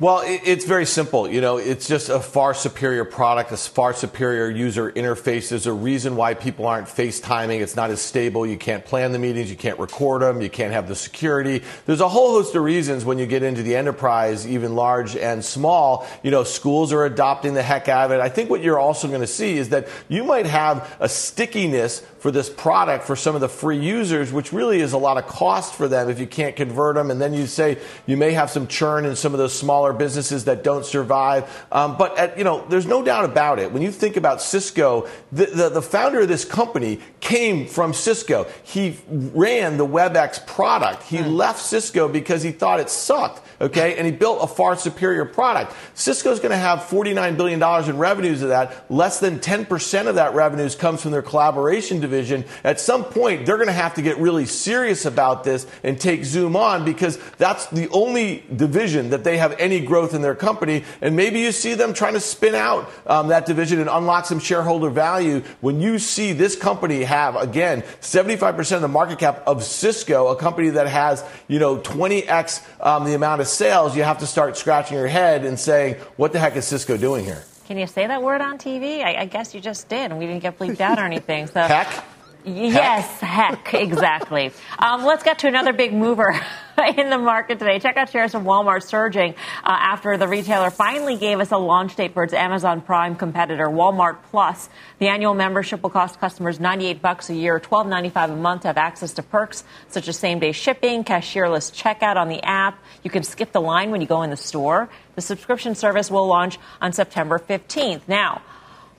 Well, 0.00 0.22
it's 0.26 0.64
very 0.64 0.86
simple. 0.86 1.30
You 1.30 1.40
know, 1.40 1.56
it's 1.58 1.86
just 1.86 2.08
a 2.08 2.18
far 2.18 2.52
superior 2.52 3.04
product, 3.04 3.52
a 3.52 3.56
far 3.56 3.94
superior 3.94 4.50
user 4.50 4.90
interface. 4.90 5.50
There's 5.50 5.68
a 5.68 5.72
reason 5.72 6.16
why 6.16 6.34
people 6.34 6.66
aren't 6.66 6.88
FaceTiming. 6.88 7.60
It's 7.60 7.76
not 7.76 7.90
as 7.90 8.00
stable. 8.00 8.44
You 8.44 8.56
can't 8.58 8.84
plan 8.84 9.12
the 9.12 9.20
meetings. 9.20 9.50
You 9.50 9.56
can't 9.56 9.78
record 9.78 10.22
them. 10.22 10.42
You 10.42 10.50
can't 10.50 10.72
have 10.72 10.88
the 10.88 10.96
security. 10.96 11.62
There's 11.86 12.00
a 12.00 12.08
whole 12.08 12.32
host 12.32 12.56
of 12.56 12.64
reasons 12.64 13.04
when 13.04 13.20
you 13.20 13.26
get 13.26 13.44
into 13.44 13.62
the 13.62 13.76
enterprise, 13.76 14.48
even 14.48 14.74
large 14.74 15.14
and 15.14 15.44
small. 15.44 16.08
You 16.24 16.32
know, 16.32 16.42
schools 16.42 16.92
are 16.92 17.04
adopting 17.04 17.54
the 17.54 17.62
heck 17.62 17.88
out 17.88 18.06
of 18.06 18.18
it. 18.18 18.20
I 18.20 18.30
think 18.30 18.50
what 18.50 18.64
you're 18.64 18.80
also 18.80 19.06
going 19.06 19.20
to 19.20 19.28
see 19.28 19.58
is 19.58 19.68
that 19.68 19.86
you 20.08 20.24
might 20.24 20.46
have 20.46 20.92
a 20.98 21.08
stickiness 21.08 22.00
for 22.18 22.32
this 22.32 22.50
product 22.50 23.04
for 23.04 23.14
some 23.14 23.36
of 23.36 23.42
the 23.42 23.48
free 23.50 23.78
users, 23.78 24.32
which 24.32 24.52
really 24.52 24.80
is 24.80 24.92
a 24.92 24.98
lot 24.98 25.18
of 25.18 25.26
cost 25.28 25.74
for 25.74 25.86
them 25.86 26.08
if 26.08 26.18
you 26.18 26.26
can't 26.26 26.56
convert 26.56 26.96
them. 26.96 27.12
And 27.12 27.20
then 27.20 27.32
you 27.32 27.46
say 27.46 27.78
you 28.06 28.16
may 28.16 28.32
have 28.32 28.50
some 28.50 28.66
churn 28.66 29.04
in 29.04 29.14
some 29.14 29.34
of 29.34 29.38
those 29.38 29.56
smaller 29.56 29.83
businesses 29.92 30.44
that 30.44 30.64
don't 30.64 30.84
survive. 30.84 31.66
Um, 31.70 31.96
but 31.96 32.16
at, 32.18 32.38
you 32.38 32.44
know, 32.44 32.64
there's 32.68 32.86
no 32.86 33.02
doubt 33.02 33.24
about 33.24 33.58
it. 33.58 33.72
When 33.72 33.82
you 33.82 33.90
think 33.90 34.16
about 34.16 34.40
Cisco, 34.40 35.08
the, 35.32 35.46
the, 35.46 35.68
the 35.68 35.82
founder 35.82 36.20
of 36.20 36.28
this 36.28 36.44
company 36.44 37.00
came 37.20 37.66
from 37.66 37.92
Cisco. 37.92 38.46
He 38.62 38.98
ran 39.08 39.76
the 39.76 39.86
WebEx 39.86 40.46
product. 40.46 41.02
He 41.04 41.18
mm. 41.18 41.34
left 41.34 41.60
Cisco 41.60 42.08
because 42.08 42.42
he 42.42 42.52
thought 42.52 42.80
it 42.80 42.90
sucked 42.90 43.44
okay? 43.60 43.96
And 43.96 44.06
he 44.06 44.12
built 44.12 44.42
a 44.42 44.46
far 44.46 44.76
superior 44.76 45.24
product. 45.24 45.74
Cisco's 45.94 46.38
going 46.38 46.50
to 46.50 46.56
have 46.56 46.80
$49 46.80 47.36
billion 47.36 47.90
in 47.90 47.98
revenues 47.98 48.42
of 48.42 48.48
that. 48.48 48.90
Less 48.90 49.20
than 49.20 49.38
10% 49.38 50.06
of 50.06 50.16
that 50.16 50.34
revenues 50.34 50.74
comes 50.74 51.02
from 51.02 51.10
their 51.10 51.22
collaboration 51.22 52.00
division. 52.00 52.44
At 52.62 52.80
some 52.80 53.04
point, 53.04 53.46
they're 53.46 53.56
going 53.56 53.68
to 53.68 53.72
have 53.72 53.94
to 53.94 54.02
get 54.02 54.18
really 54.18 54.46
serious 54.46 55.04
about 55.04 55.44
this 55.44 55.66
and 55.82 56.00
take 56.00 56.24
Zoom 56.24 56.56
on 56.56 56.84
because 56.84 57.18
that's 57.38 57.66
the 57.66 57.88
only 57.90 58.44
division 58.54 59.10
that 59.10 59.24
they 59.24 59.38
have 59.38 59.58
any 59.58 59.73
growth 59.80 60.14
in 60.14 60.22
their 60.22 60.34
company. 60.34 60.84
And 61.00 61.16
maybe 61.16 61.40
you 61.40 61.52
see 61.52 61.74
them 61.74 61.94
trying 61.94 62.14
to 62.14 62.20
spin 62.20 62.54
out 62.54 62.90
um, 63.06 63.28
that 63.28 63.46
division 63.46 63.80
and 63.80 63.88
unlock 63.88 64.26
some 64.26 64.38
shareholder 64.38 64.90
value 64.90 65.42
when 65.60 65.80
you 65.80 65.98
see 65.98 66.32
this 66.32 66.56
company 66.56 67.04
have, 67.04 67.36
again, 67.36 67.82
75% 68.00 68.76
of 68.76 68.82
the 68.82 68.88
market 68.88 69.18
cap 69.18 69.42
of 69.46 69.64
Cisco, 69.64 70.28
a 70.28 70.36
company 70.36 70.70
that 70.70 70.86
has, 70.86 71.24
you 71.48 71.58
know, 71.58 71.76
20x 71.78 72.64
um, 72.80 73.04
the 73.04 73.14
amount 73.14 73.40
of 73.40 73.48
sales, 73.48 73.96
you 73.96 74.02
have 74.02 74.18
to 74.18 74.26
start 74.26 74.56
scratching 74.56 74.96
your 74.96 75.06
head 75.06 75.44
and 75.44 75.58
saying, 75.58 75.94
what 76.16 76.32
the 76.32 76.38
heck 76.38 76.56
is 76.56 76.64
Cisco 76.64 76.96
doing 76.96 77.24
here? 77.24 77.42
Can 77.66 77.78
you 77.78 77.86
say 77.86 78.06
that 78.06 78.22
word 78.22 78.42
on 78.42 78.58
TV? 78.58 79.02
I, 79.02 79.22
I 79.22 79.24
guess 79.24 79.54
you 79.54 79.60
just 79.60 79.88
did, 79.88 80.10
and 80.10 80.18
we 80.18 80.26
didn't 80.26 80.42
get 80.42 80.58
bleeped 80.58 80.80
out 80.80 80.98
or 80.98 81.04
anything. 81.04 81.46
So. 81.46 81.60
Heck? 81.62 82.04
Yes, 82.44 83.20
heck, 83.20 83.72
exactly. 83.74 84.52
um, 84.78 85.04
let's 85.04 85.22
get 85.22 85.38
to 85.40 85.48
another 85.48 85.72
big 85.72 85.94
mover 85.94 86.38
in 86.96 87.10
the 87.10 87.18
market 87.18 87.58
today. 87.58 87.78
Check 87.78 87.96
out 87.96 88.10
shares 88.10 88.34
of 88.34 88.42
Walmart 88.42 88.82
surging 88.82 89.34
uh, 89.62 89.76
after 89.78 90.16
the 90.16 90.28
retailer 90.28 90.70
finally 90.70 91.16
gave 91.16 91.40
us 91.40 91.50
a 91.50 91.56
launch 91.56 91.96
date 91.96 92.14
for 92.14 92.24
its 92.24 92.32
Amazon 92.32 92.80
Prime 92.80 93.16
competitor, 93.16 93.66
Walmart 93.66 94.18
Plus. 94.30 94.68
The 94.98 95.08
annual 95.08 95.34
membership 95.34 95.82
will 95.82 95.90
cost 95.90 96.20
customers 96.20 96.60
98 96.60 97.00
bucks 97.00 97.30
a 97.30 97.34
year, 97.34 97.60
12.95 97.60 98.32
a 98.32 98.36
month 98.36 98.62
to 98.62 98.68
have 98.68 98.78
access 98.78 99.12
to 99.14 99.22
perks 99.22 99.64
such 99.88 100.08
as 100.08 100.18
same-day 100.18 100.52
shipping, 100.52 101.04
cashierless 101.04 101.72
checkout 101.72 102.16
on 102.16 102.28
the 102.28 102.42
app. 102.44 102.82
You 103.02 103.10
can 103.10 103.22
skip 103.22 103.52
the 103.52 103.60
line 103.60 103.90
when 103.90 104.00
you 104.00 104.06
go 104.06 104.22
in 104.22 104.30
the 104.30 104.36
store. 104.36 104.88
The 105.14 105.20
subscription 105.20 105.74
service 105.74 106.10
will 106.10 106.26
launch 106.26 106.58
on 106.80 106.92
September 106.92 107.38
15th. 107.38 108.02
Now, 108.08 108.42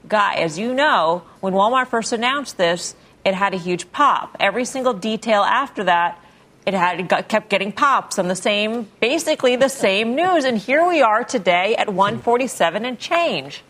Guy, 0.08 0.36
as 0.36 0.60
you 0.60 0.74
know, 0.74 1.24
when 1.39 1.53
Walmart 1.53 1.88
first 1.88 2.13
announced 2.13 2.58
this, 2.58 2.96
it 3.24 3.34
had 3.34 3.55
a 3.55 3.58
huge 3.58 3.91
pop. 3.91 4.36
Every 4.39 4.63
single 4.65 4.94
detail 4.94 5.41
after 5.41 5.86
that, 5.86 6.22
it 6.65 6.74
had 6.74 7.00
it 7.00 7.07
got, 7.07 7.27
kept 7.27 7.50
getting 7.50 7.72
pops 7.72 8.17
on 8.17 8.27
the 8.27 8.36
same, 8.36 8.89
basically 9.00 9.55
the 9.55 9.69
same 9.69 10.15
news. 10.15 10.45
And 10.45 10.57
here 10.57 10.88
we 10.88 11.01
are 11.01 11.24
today 11.24 11.75
at 11.75 11.93
147 11.93 12.86
and 12.86 13.00
change. 13.00 13.63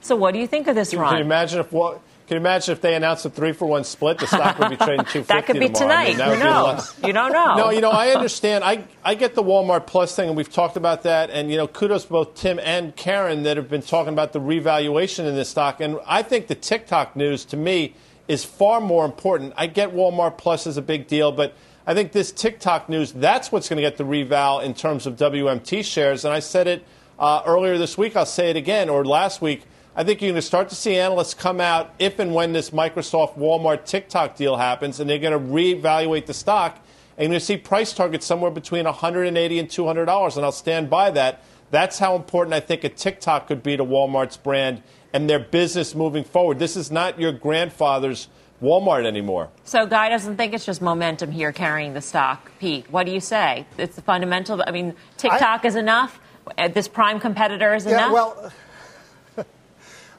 So 0.00 0.14
what 0.16 0.34
do 0.34 0.40
you 0.40 0.46
think 0.46 0.68
of 0.68 0.74
this 0.74 0.94
run? 0.94 1.10
Can 1.10 1.18
you 1.18 1.24
imagine 1.24 1.60
if 1.60 1.72
what? 1.72 2.00
Can 2.26 2.34
you 2.34 2.40
imagine 2.40 2.72
if 2.72 2.80
they 2.80 2.96
announced 2.96 3.24
a 3.24 3.30
three 3.30 3.52
for 3.52 3.66
one 3.66 3.84
split? 3.84 4.18
The 4.18 4.26
stock 4.26 4.58
would 4.58 4.70
be 4.70 4.76
trading 4.76 5.04
two 5.06 5.22
fifty. 5.22 5.32
that 5.32 5.46
could 5.46 5.60
be 5.60 5.68
tomorrow. 5.68 6.12
tonight. 6.12 6.20
I 6.20 6.30
mean? 6.30 7.06
You 7.06 7.12
don't 7.12 7.32
know. 7.32 7.54
No, 7.54 7.70
you 7.70 7.80
know, 7.80 7.90
I 7.90 8.08
understand. 8.10 8.64
I 8.64 8.84
I 9.04 9.14
get 9.14 9.36
the 9.36 9.44
Walmart 9.44 9.86
Plus 9.86 10.14
thing, 10.14 10.28
and 10.28 10.36
we've 10.36 10.52
talked 10.52 10.76
about 10.76 11.04
that. 11.04 11.30
And 11.30 11.52
you 11.52 11.56
know, 11.56 11.68
kudos 11.68 12.04
to 12.04 12.10
both 12.10 12.34
Tim 12.34 12.58
and 12.58 12.96
Karen 12.96 13.44
that 13.44 13.56
have 13.56 13.68
been 13.70 13.82
talking 13.82 14.12
about 14.12 14.32
the 14.32 14.40
revaluation 14.40 15.24
in 15.24 15.36
this 15.36 15.48
stock. 15.50 15.80
And 15.80 16.00
I 16.04 16.22
think 16.22 16.48
the 16.48 16.56
TikTok 16.56 17.14
news 17.14 17.44
to 17.46 17.56
me 17.56 17.94
is 18.26 18.44
far 18.44 18.80
more 18.80 19.04
important. 19.04 19.52
I 19.56 19.68
get 19.68 19.94
Walmart 19.94 20.36
Plus 20.36 20.66
is 20.66 20.76
a 20.76 20.82
big 20.82 21.06
deal, 21.06 21.30
but 21.30 21.54
I 21.88 21.94
think 21.94 22.10
this 22.10 22.32
TikTok 22.32 22.88
news, 22.88 23.12
that's 23.12 23.52
what's 23.52 23.68
going 23.68 23.76
to 23.76 23.82
get 23.82 23.96
the 23.96 24.04
reval 24.04 24.58
in 24.58 24.74
terms 24.74 25.06
of 25.06 25.14
WMT 25.14 25.84
shares. 25.84 26.24
And 26.24 26.34
I 26.34 26.40
said 26.40 26.66
it 26.66 26.84
uh, 27.16 27.42
earlier 27.46 27.78
this 27.78 27.96
week, 27.96 28.16
I'll 28.16 28.26
say 28.26 28.50
it 28.50 28.56
again, 28.56 28.88
or 28.88 29.04
last 29.04 29.40
week. 29.40 29.62
I 29.94 30.02
think 30.02 30.20
you're 30.20 30.32
going 30.32 30.34
to 30.34 30.42
start 30.42 30.68
to 30.70 30.74
see 30.74 30.96
analysts 30.96 31.32
come 31.32 31.60
out 31.60 31.94
if 32.00 32.18
and 32.18 32.34
when 32.34 32.52
this 32.52 32.70
Microsoft 32.70 33.38
Walmart 33.38 33.86
TikTok 33.86 34.36
deal 34.36 34.56
happens, 34.56 34.98
and 34.98 35.08
they're 35.08 35.20
going 35.20 35.32
to 35.32 35.52
reevaluate 35.52 36.26
the 36.26 36.34
stock. 36.34 36.76
and 37.16 37.24
you're 37.24 37.28
going 37.28 37.38
to 37.40 37.46
see 37.46 37.56
price 37.56 37.92
targets 37.92 38.26
somewhere 38.26 38.50
between 38.50 38.84
180 38.84 39.58
and 39.58 39.70
200 39.70 40.04
dollars, 40.06 40.36
and 40.36 40.44
I'll 40.44 40.52
stand 40.52 40.90
by 40.90 41.12
that. 41.12 41.44
That's 41.70 42.00
how 42.00 42.16
important 42.16 42.52
I 42.52 42.60
think 42.60 42.82
a 42.82 42.88
TikTok 42.88 43.46
could 43.46 43.62
be 43.62 43.76
to 43.76 43.84
Walmart's 43.84 44.36
brand 44.36 44.82
and 45.12 45.30
their 45.30 45.38
business 45.38 45.94
moving 45.94 46.24
forward. 46.24 46.58
This 46.58 46.76
is 46.76 46.90
not 46.90 47.20
your 47.20 47.32
grandfather's 47.32 48.28
Walmart 48.62 49.04
anymore. 49.06 49.50
So 49.64 49.86
Guy 49.86 50.08
doesn't 50.08 50.36
think 50.36 50.54
it's 50.54 50.64
just 50.64 50.80
momentum 50.80 51.30
here 51.30 51.52
carrying 51.52 51.94
the 51.94 52.00
stock. 52.00 52.50
Pete, 52.58 52.90
what 52.90 53.06
do 53.06 53.12
you 53.12 53.20
say? 53.20 53.66
It's 53.76 53.96
the 53.96 54.02
fundamental. 54.02 54.62
I 54.66 54.70
mean, 54.70 54.94
TikTok 55.18 55.64
I, 55.64 55.68
is 55.68 55.76
enough. 55.76 56.18
Uh, 56.56 56.68
this 56.68 56.88
prime 56.88 57.20
competitor 57.20 57.74
is 57.74 57.84
yeah, 57.84 57.92
enough. 57.92 58.12
Well. 58.12 58.52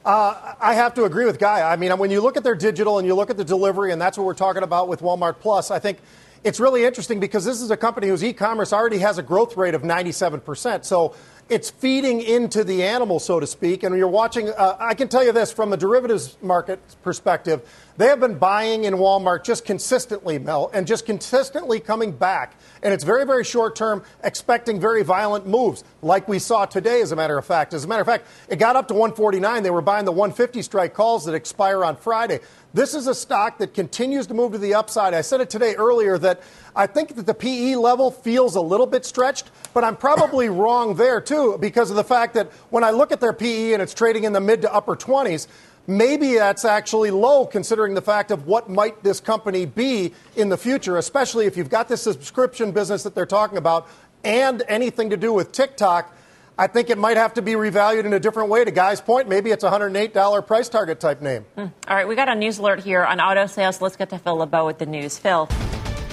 Uh, 0.04 0.54
I 0.58 0.72
have 0.72 0.94
to 0.94 1.04
agree 1.04 1.26
with 1.26 1.38
Guy. 1.38 1.70
I 1.70 1.76
mean, 1.76 1.98
when 1.98 2.10
you 2.10 2.22
look 2.22 2.38
at 2.38 2.44
their 2.44 2.54
digital 2.54 2.98
and 2.98 3.06
you 3.06 3.14
look 3.14 3.28
at 3.28 3.36
the 3.36 3.44
delivery, 3.44 3.92
and 3.92 4.00
that's 4.00 4.16
what 4.16 4.24
we're 4.24 4.32
talking 4.32 4.62
about 4.62 4.88
with 4.88 5.00
Walmart 5.00 5.40
Plus, 5.40 5.70
I 5.70 5.80
think 5.80 5.98
it's 6.44 6.60
really 6.60 6.84
interesting 6.84 7.20
because 7.20 7.44
this 7.44 7.60
is 7.60 7.70
a 7.70 7.76
company 7.76 8.08
whose 8.08 8.22
e 8.22 8.32
commerce 8.32 8.72
already 8.72 8.98
has 8.98 9.18
a 9.18 9.22
growth 9.22 9.56
rate 9.56 9.74
of 9.74 9.82
97%. 9.82 10.84
So 10.84 11.14
it's 11.48 11.70
feeding 11.70 12.20
into 12.20 12.62
the 12.64 12.84
animal, 12.84 13.18
so 13.18 13.40
to 13.40 13.46
speak. 13.46 13.82
And 13.82 13.96
you're 13.96 14.08
watching, 14.08 14.50
uh, 14.50 14.76
I 14.78 14.94
can 14.94 15.08
tell 15.08 15.24
you 15.24 15.32
this 15.32 15.52
from 15.52 15.72
a 15.72 15.76
derivatives 15.76 16.36
market 16.42 16.80
perspective, 17.02 17.68
they 17.98 18.06
have 18.06 18.20
been 18.20 18.38
buying 18.38 18.84
in 18.84 18.94
Walmart 18.94 19.42
just 19.42 19.64
consistently, 19.64 20.38
Mel, 20.38 20.70
and 20.72 20.86
just 20.86 21.04
consistently 21.04 21.80
coming 21.80 22.12
back. 22.12 22.54
And 22.80 22.94
it's 22.94 23.02
very, 23.02 23.26
very 23.26 23.42
short 23.42 23.74
term, 23.74 24.04
expecting 24.22 24.80
very 24.80 25.02
violent 25.02 25.48
moves, 25.48 25.82
like 26.00 26.28
we 26.28 26.38
saw 26.38 26.64
today, 26.64 27.02
as 27.02 27.10
a 27.10 27.16
matter 27.16 27.36
of 27.36 27.44
fact. 27.44 27.74
As 27.74 27.82
a 27.82 27.88
matter 27.88 28.02
of 28.02 28.06
fact, 28.06 28.28
it 28.48 28.60
got 28.60 28.76
up 28.76 28.86
to 28.88 28.94
149. 28.94 29.64
They 29.64 29.70
were 29.70 29.82
buying 29.82 30.04
the 30.04 30.12
150 30.12 30.62
strike 30.62 30.94
calls 30.94 31.24
that 31.24 31.34
expire 31.34 31.84
on 31.84 31.96
Friday. 31.96 32.38
This 32.72 32.94
is 32.94 33.08
a 33.08 33.14
stock 33.14 33.58
that 33.58 33.74
continues 33.74 34.28
to 34.28 34.34
move 34.34 34.52
to 34.52 34.58
the 34.58 34.74
upside. 34.74 35.12
I 35.12 35.22
said 35.22 35.40
it 35.40 35.50
today 35.50 35.74
earlier 35.74 36.18
that 36.18 36.42
I 36.76 36.86
think 36.86 37.16
that 37.16 37.26
the 37.26 37.34
PE 37.34 37.74
level 37.74 38.12
feels 38.12 38.54
a 38.54 38.60
little 38.60 38.86
bit 38.86 39.04
stretched, 39.06 39.50
but 39.74 39.82
I'm 39.82 39.96
probably 39.96 40.48
wrong 40.48 40.94
there 40.94 41.20
too 41.20 41.58
because 41.58 41.90
of 41.90 41.96
the 41.96 42.04
fact 42.04 42.34
that 42.34 42.52
when 42.70 42.84
I 42.84 42.90
look 42.90 43.10
at 43.10 43.20
their 43.20 43.32
PE 43.32 43.72
and 43.72 43.82
it's 43.82 43.94
trading 43.94 44.22
in 44.22 44.32
the 44.32 44.40
mid 44.40 44.62
to 44.62 44.72
upper 44.72 44.94
20s, 44.94 45.48
maybe 45.88 46.34
that's 46.34 46.64
actually 46.64 47.10
low 47.10 47.46
considering 47.46 47.94
the 47.94 48.02
fact 48.02 48.30
of 48.30 48.46
what 48.46 48.68
might 48.68 49.02
this 49.02 49.18
company 49.18 49.66
be 49.66 50.12
in 50.36 50.50
the 50.50 50.56
future, 50.56 50.98
especially 50.98 51.46
if 51.46 51.56
you've 51.56 51.70
got 51.70 51.88
this 51.88 52.02
subscription 52.02 52.70
business 52.70 53.02
that 53.02 53.14
they're 53.14 53.26
talking 53.26 53.58
about 53.58 53.88
and 54.22 54.62
anything 54.68 55.10
to 55.10 55.16
do 55.16 55.32
with 55.32 55.50
TikTok. 55.50 56.14
I 56.58 56.66
think 56.66 56.90
it 56.90 56.98
might 56.98 57.16
have 57.16 57.34
to 57.34 57.42
be 57.42 57.52
revalued 57.52 58.04
in 58.04 58.12
a 58.12 58.20
different 58.20 58.50
way. 58.50 58.64
To 58.64 58.70
Guy's 58.70 59.00
point, 59.00 59.28
maybe 59.28 59.50
it's 59.50 59.62
a 59.62 59.70
$108 59.70 60.46
price 60.46 60.68
target 60.68 60.98
type 60.98 61.22
name. 61.22 61.46
Mm. 61.56 61.72
All 61.86 61.96
right, 61.96 62.06
we 62.06 62.16
got 62.16 62.28
a 62.28 62.34
news 62.34 62.58
alert 62.58 62.80
here 62.80 63.04
on 63.04 63.20
auto 63.20 63.46
sales. 63.46 63.80
Let's 63.80 63.96
get 63.96 64.10
to 64.10 64.18
Phil 64.18 64.36
LeBeau 64.36 64.66
with 64.66 64.78
the 64.78 64.86
news. 64.86 65.16
Phil. 65.16 65.46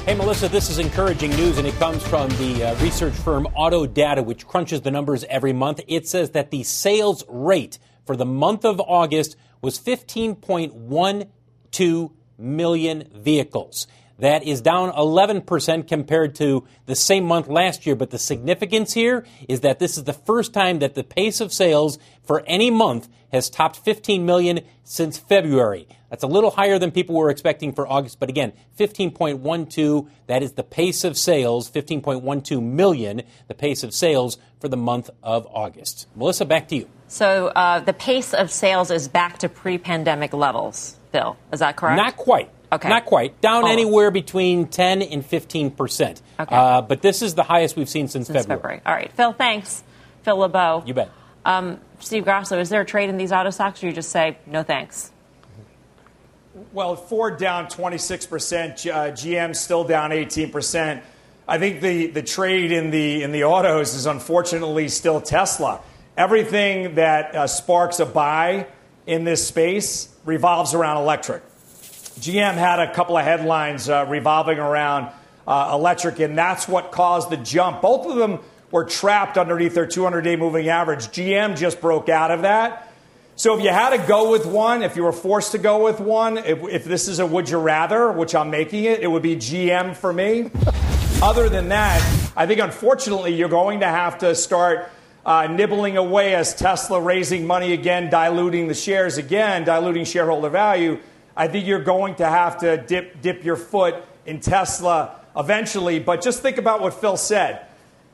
Hey, 0.05 0.13
Melissa, 0.13 0.48
this 0.48 0.70
is 0.70 0.77
encouraging 0.77 1.32
news, 1.32 1.58
and 1.58 1.65
it 1.65 1.74
comes 1.75 2.03
from 2.03 2.29
the 2.38 2.63
uh, 2.63 2.75
research 2.84 3.15
firm 3.15 3.48
AutoData, 3.58 4.24
which 4.24 4.46
crunches 4.46 4.82
the 4.82 4.91
numbers 4.91 5.24
every 5.29 5.51
month. 5.51 5.82
It 5.88 6.08
says 6.08 6.29
that 6.32 6.51
the 6.51 6.62
sales 6.62 7.24
rate 7.27 7.79
for 8.05 8.15
the 8.15 8.25
month 8.25 8.65
of 8.65 8.79
August 8.79 9.36
was 9.66 9.80
15.12 9.80 12.12
million 12.38 13.10
vehicles. 13.16 13.88
That 14.20 14.44
is 14.44 14.62
down 14.62 14.92
11% 14.92 15.88
compared 15.88 16.36
to 16.36 16.68
the 16.86 16.96
same 16.96 17.26
month 17.26 17.48
last 17.48 17.88
year. 17.88 17.96
But 17.96 18.12
the 18.12 18.20
significance 18.20 18.94
here 18.94 19.26
is 19.50 19.62
that 19.62 19.80
this 19.80 19.98
is 19.98 20.04
the 20.04 20.14
first 20.14 20.54
time 20.54 20.78
that 20.80 20.94
the 20.94 21.04
pace 21.04 21.42
of 21.42 21.52
sales 21.52 21.98
for 22.24 22.44
any 22.46 22.70
month 22.70 23.10
has 23.32 23.50
topped 23.50 23.78
15 23.78 24.24
million 24.24 24.60
since 24.84 25.18
February. 25.18 25.88
That's 26.10 26.24
a 26.24 26.28
little 26.28 26.52
higher 26.52 26.78
than 26.80 26.92
people 26.92 27.16
were 27.16 27.30
expecting 27.30 27.74
for 27.74 27.88
August. 27.88 28.20
But 28.20 28.30
again, 28.30 28.54
15.12, 28.78 30.08
that 30.28 30.44
is 30.44 30.54
the 30.54 30.64
pace 30.64 31.04
of 31.04 31.18
sales, 31.18 31.70
15.12 31.70 32.62
million, 32.62 33.24
the 33.48 33.54
pace 33.56 33.84
of 33.84 33.94
sales 33.94 34.38
for 34.60 34.68
the 34.68 34.78
month 34.78 35.10
of 35.24 35.48
August. 35.48 36.08
Melissa, 36.16 36.46
back 36.46 36.68
to 36.70 36.76
you. 36.76 36.90
So 37.08 37.48
uh, 37.48 37.80
the 37.80 37.94
pace 37.94 38.34
of 38.34 38.52
sales 38.52 38.92
is 38.92 39.08
back 39.08 39.40
to 39.40 39.50
pre 39.50 39.78
pandemic 39.78 40.34
levels, 40.34 40.98
Phil. 41.12 41.38
Is 41.52 41.60
that 41.60 41.76
correct? 41.76 41.98
Not 41.98 42.18
quite. 42.18 42.50
Okay. 42.72 42.90
Not 42.90 43.06
quite. 43.06 43.40
Down 43.42 43.64
oh. 43.64 43.72
anywhere 43.72 44.12
between 44.12 44.68
10 44.68 45.02
and 45.02 45.26
15 45.26 45.72
percent. 45.72 46.22
Okay. 46.40 46.56
Uh, 46.56 46.82
but 46.82 47.02
this 47.02 47.22
is 47.22 47.36
the 47.36 47.44
highest 47.44 47.76
we've 47.76 47.90
seen 47.90 48.08
since, 48.08 48.28
since 48.28 48.40
February. 48.40 48.80
February. 48.80 48.82
All 48.86 48.94
right. 48.94 49.12
Phil, 49.14 49.34
thanks. 49.34 49.84
Phil 50.24 50.38
LeBeau. 50.38 50.84
You 50.86 50.94
bet. 50.94 51.12
Um, 51.46 51.80
Steve 52.00 52.24
Grasso, 52.24 52.60
is 52.60 52.70
there 52.70 52.82
a 52.82 52.86
trade 52.86 53.10
in 53.10 53.18
these 53.18 53.32
auto 53.32 53.52
stocks 53.52 53.84
or 53.84 53.88
you 53.88 53.94
just 53.94 54.10
say 54.10 54.38
no 54.48 54.64
thanks? 54.64 55.12
Well, 56.72 56.96
Ford 56.96 57.38
down 57.38 57.68
26%, 57.68 58.90
uh, 58.90 59.12
GM 59.12 59.54
still 59.54 59.84
down 59.84 60.12
18%. 60.12 61.02
I 61.50 61.58
think 61.58 61.82
the, 61.82 62.08
the 62.08 62.24
trade 62.24 62.72
in 62.72 62.92
the, 62.92 63.24
in 63.24 63.34
the 63.34 63.44
autos 63.44 63.94
is 63.94 64.06
unfortunately 64.06 64.88
still 64.88 65.20
Tesla. 65.20 65.82
Everything 66.16 66.96
that 66.96 67.36
uh, 67.36 67.48
sparks 67.48 68.00
a 68.00 68.06
buy 68.06 68.68
in 69.06 69.26
this 69.26 69.46
space 69.46 70.08
revolves 70.24 70.74
around 70.74 70.96
electric. 71.04 71.44
GM 72.22 72.54
had 72.54 72.80
a 72.80 72.94
couple 72.94 73.18
of 73.18 73.26
headlines 73.26 73.90
uh, 73.90 74.06
revolving 74.08 74.58
around 74.58 75.12
uh, 75.46 75.72
electric, 75.74 76.22
and 76.22 76.38
that's 76.38 76.70
what 76.70 76.94
caused 76.94 77.30
the 77.32 77.38
jump. 77.38 77.82
Both 77.82 78.08
of 78.08 78.16
them 78.16 78.40
were 78.72 78.86
trapped 78.86 79.38
underneath 79.38 79.74
their 79.76 79.88
200 79.88 80.22
day 80.22 80.38
moving 80.38 80.70
average. 80.70 81.08
GM 81.08 81.58
just 81.58 81.82
broke 81.82 82.08
out 82.08 82.32
of 82.32 82.44
that. 82.44 82.85
So 83.38 83.58
if 83.58 83.62
you 83.65 83.70
had 83.70 83.89
to 83.89 84.08
go 84.08 84.32
with 84.32 84.46
one, 84.46 84.82
if 84.82 84.96
you 84.96 85.04
were 85.04 85.12
forced 85.12 85.51
to 85.51 85.58
go 85.58 85.84
with 85.84 86.00
one, 86.00 86.38
if, 86.38 86.63
if 86.70 86.86
this 86.86 87.10
is 87.10 87.20
a 87.20 87.25
would 87.25 87.50
you 87.50 87.58
rather, 87.58 88.10
which 88.10 88.34
I'm 88.34 88.50
making 88.50 88.86
it, 88.86 89.01
it 89.01 89.08
would 89.08 89.24
be 89.24 89.36
GM 89.36 89.94
for 89.94 90.13
me. 90.13 90.50
Other 91.22 91.50
than 91.50 91.68
that, 91.68 92.00
I 92.38 92.48
think 92.48 92.62
unfortunately 92.62 93.36
you're 93.36 93.50
going 93.50 93.82
to 93.82 93.88
have 93.88 94.20
to 94.20 94.36
start 94.36 94.89
uh, 95.25 95.48
nibbling 95.48 95.98
away 95.98 96.34
as 96.34 96.56
Tesla 96.56 97.01
raising 97.01 97.46
money 97.46 97.74
again, 97.74 98.10
diluting 98.10 98.70
the 98.70 98.74
shares 98.74 99.18
again, 99.18 99.65
diluting 99.65 100.06
shareholder 100.06 100.50
value. 100.50 101.00
I 101.36 101.50
think 101.50 101.68
you're 101.68 101.84
going 101.84 102.15
to 102.15 102.25
have 102.25 102.60
to 102.60 102.77
dip, 102.77 103.22
dip 103.22 103.44
your 103.44 103.58
foot 103.58 103.96
in 104.25 104.39
Tesla 104.39 105.20
eventually. 105.36 106.00
But 106.00 106.22
just 106.22 106.42
think 106.42 106.58
about 106.58 106.80
what 106.80 106.94
Phil 106.94 107.18
said. 107.18 107.65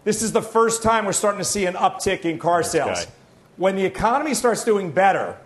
This 0.03 0.23
is 0.23 0.31
the 0.31 0.41
first 0.41 0.81
time 0.81 1.05
we're 1.05 1.11
starting 1.11 1.37
to 1.37 1.45
see 1.45 1.67
an 1.67 1.75
uptick 1.75 2.25
in 2.25 2.39
car 2.39 2.63
sales. 2.63 3.05
When 3.58 3.75
the 3.75 3.86
economy 3.86 4.34
starts 4.34 4.63
doing 4.63 4.91
better, 4.91 5.38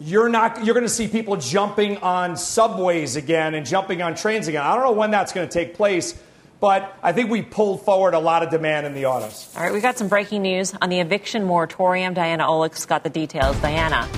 you're 0.00 0.28
not 0.28 0.64
you're 0.64 0.74
going 0.74 0.86
to 0.86 0.92
see 0.92 1.08
people 1.08 1.36
jumping 1.36 1.98
on 1.98 2.36
subways 2.36 3.16
again 3.16 3.54
and 3.54 3.64
jumping 3.66 4.02
on 4.02 4.14
trains 4.14 4.48
again. 4.48 4.62
I 4.62 4.74
don't 4.74 4.84
know 4.84 4.92
when 4.92 5.10
that's 5.10 5.32
going 5.32 5.48
to 5.48 5.52
take 5.52 5.74
place, 5.74 6.20
but 6.60 6.96
I 7.02 7.12
think 7.12 7.30
we 7.30 7.42
pulled 7.42 7.84
forward 7.84 8.14
a 8.14 8.18
lot 8.18 8.42
of 8.42 8.50
demand 8.50 8.86
in 8.86 8.94
the 8.94 9.06
autos. 9.06 9.52
All 9.56 9.62
right, 9.62 9.72
we 9.72 9.80
got 9.80 9.98
some 9.98 10.08
breaking 10.08 10.42
news 10.42 10.74
on 10.80 10.88
the 10.88 11.00
eviction 11.00 11.44
moratorium. 11.44 12.14
Diana 12.14 12.44
Olick's 12.44 12.86
got 12.86 13.04
the 13.04 13.10
details. 13.10 13.58
Diana. 13.60 14.08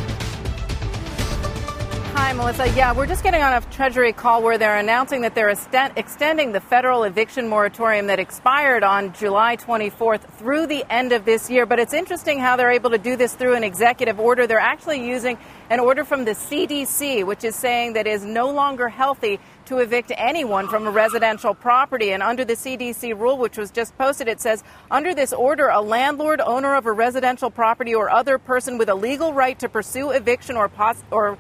Hi, 2.17 2.33
Melissa. 2.33 2.69
Yeah, 2.77 2.93
we're 2.93 3.09
just 3.09 3.25
getting 3.25 3.43
on 3.43 3.53
a 3.53 3.61
Treasury 3.73 4.13
call 4.13 4.41
where 4.41 4.57
they're 4.57 4.79
announcing 4.79 5.23
that 5.23 5.35
they're 5.35 5.51
extending 5.51 6.53
the 6.53 6.61
federal 6.61 7.03
eviction 7.03 7.49
moratorium 7.49 8.07
that 8.07 8.21
expired 8.21 8.85
on 8.85 9.13
July 9.15 9.57
24th 9.57 10.23
through 10.39 10.69
the 10.69 10.85
end 10.89 11.11
of 11.11 11.25
this 11.25 11.51
year. 11.51 11.67
But 11.67 11.81
it's 11.81 11.93
interesting 11.93 12.39
how 12.39 12.55
they're 12.55 12.71
able 12.71 12.91
to 12.91 12.99
do 12.99 13.17
this 13.17 13.35
through 13.35 13.57
an 13.57 13.65
executive 13.65 14.21
order. 14.21 14.47
They're 14.47 14.61
actually 14.61 15.05
using 15.05 15.39
an 15.71 15.81
order 15.81 16.05
from 16.05 16.25
the 16.25 16.31
CDC, 16.37 17.27
which 17.27 17.43
is 17.43 17.57
saying 17.57 17.95
that 17.95 18.07
it 18.07 18.13
is 18.13 18.25
no 18.25 18.49
longer 18.49 18.89
healthy 18.89 19.41
to 19.65 19.79
evict 19.79 20.13
anyone 20.17 20.69
from 20.69 20.87
a 20.87 20.93
residential 20.93 21.53
property. 21.53 22.13
And 22.13 22.23
under 22.23 22.45
the 22.45 22.55
CDC 22.55 23.19
rule, 23.19 23.39
which 23.39 23.59
was 23.59 23.73
just 23.73 23.99
posted, 23.99 24.29
it 24.29 24.41
says 24.41 24.63
under 24.89 25.17
this 25.17 25.33
order, 25.33 25.67
a 25.67 25.81
landlord, 25.81 26.41
owner 26.41 26.77
of 26.77 26.87
a 26.87 26.93
residential 26.93 27.51
property, 27.51 27.93
or 27.93 28.09
other 28.09 28.39
person 28.39 28.79
with 28.79 28.89
a 28.89 28.95
legal 28.95 29.33
right 29.33 29.59
to 29.59 29.69
pursue 29.69 30.11
eviction 30.11 30.57
or, 30.57 30.69
pos- 30.69 31.03
or 31.11 31.37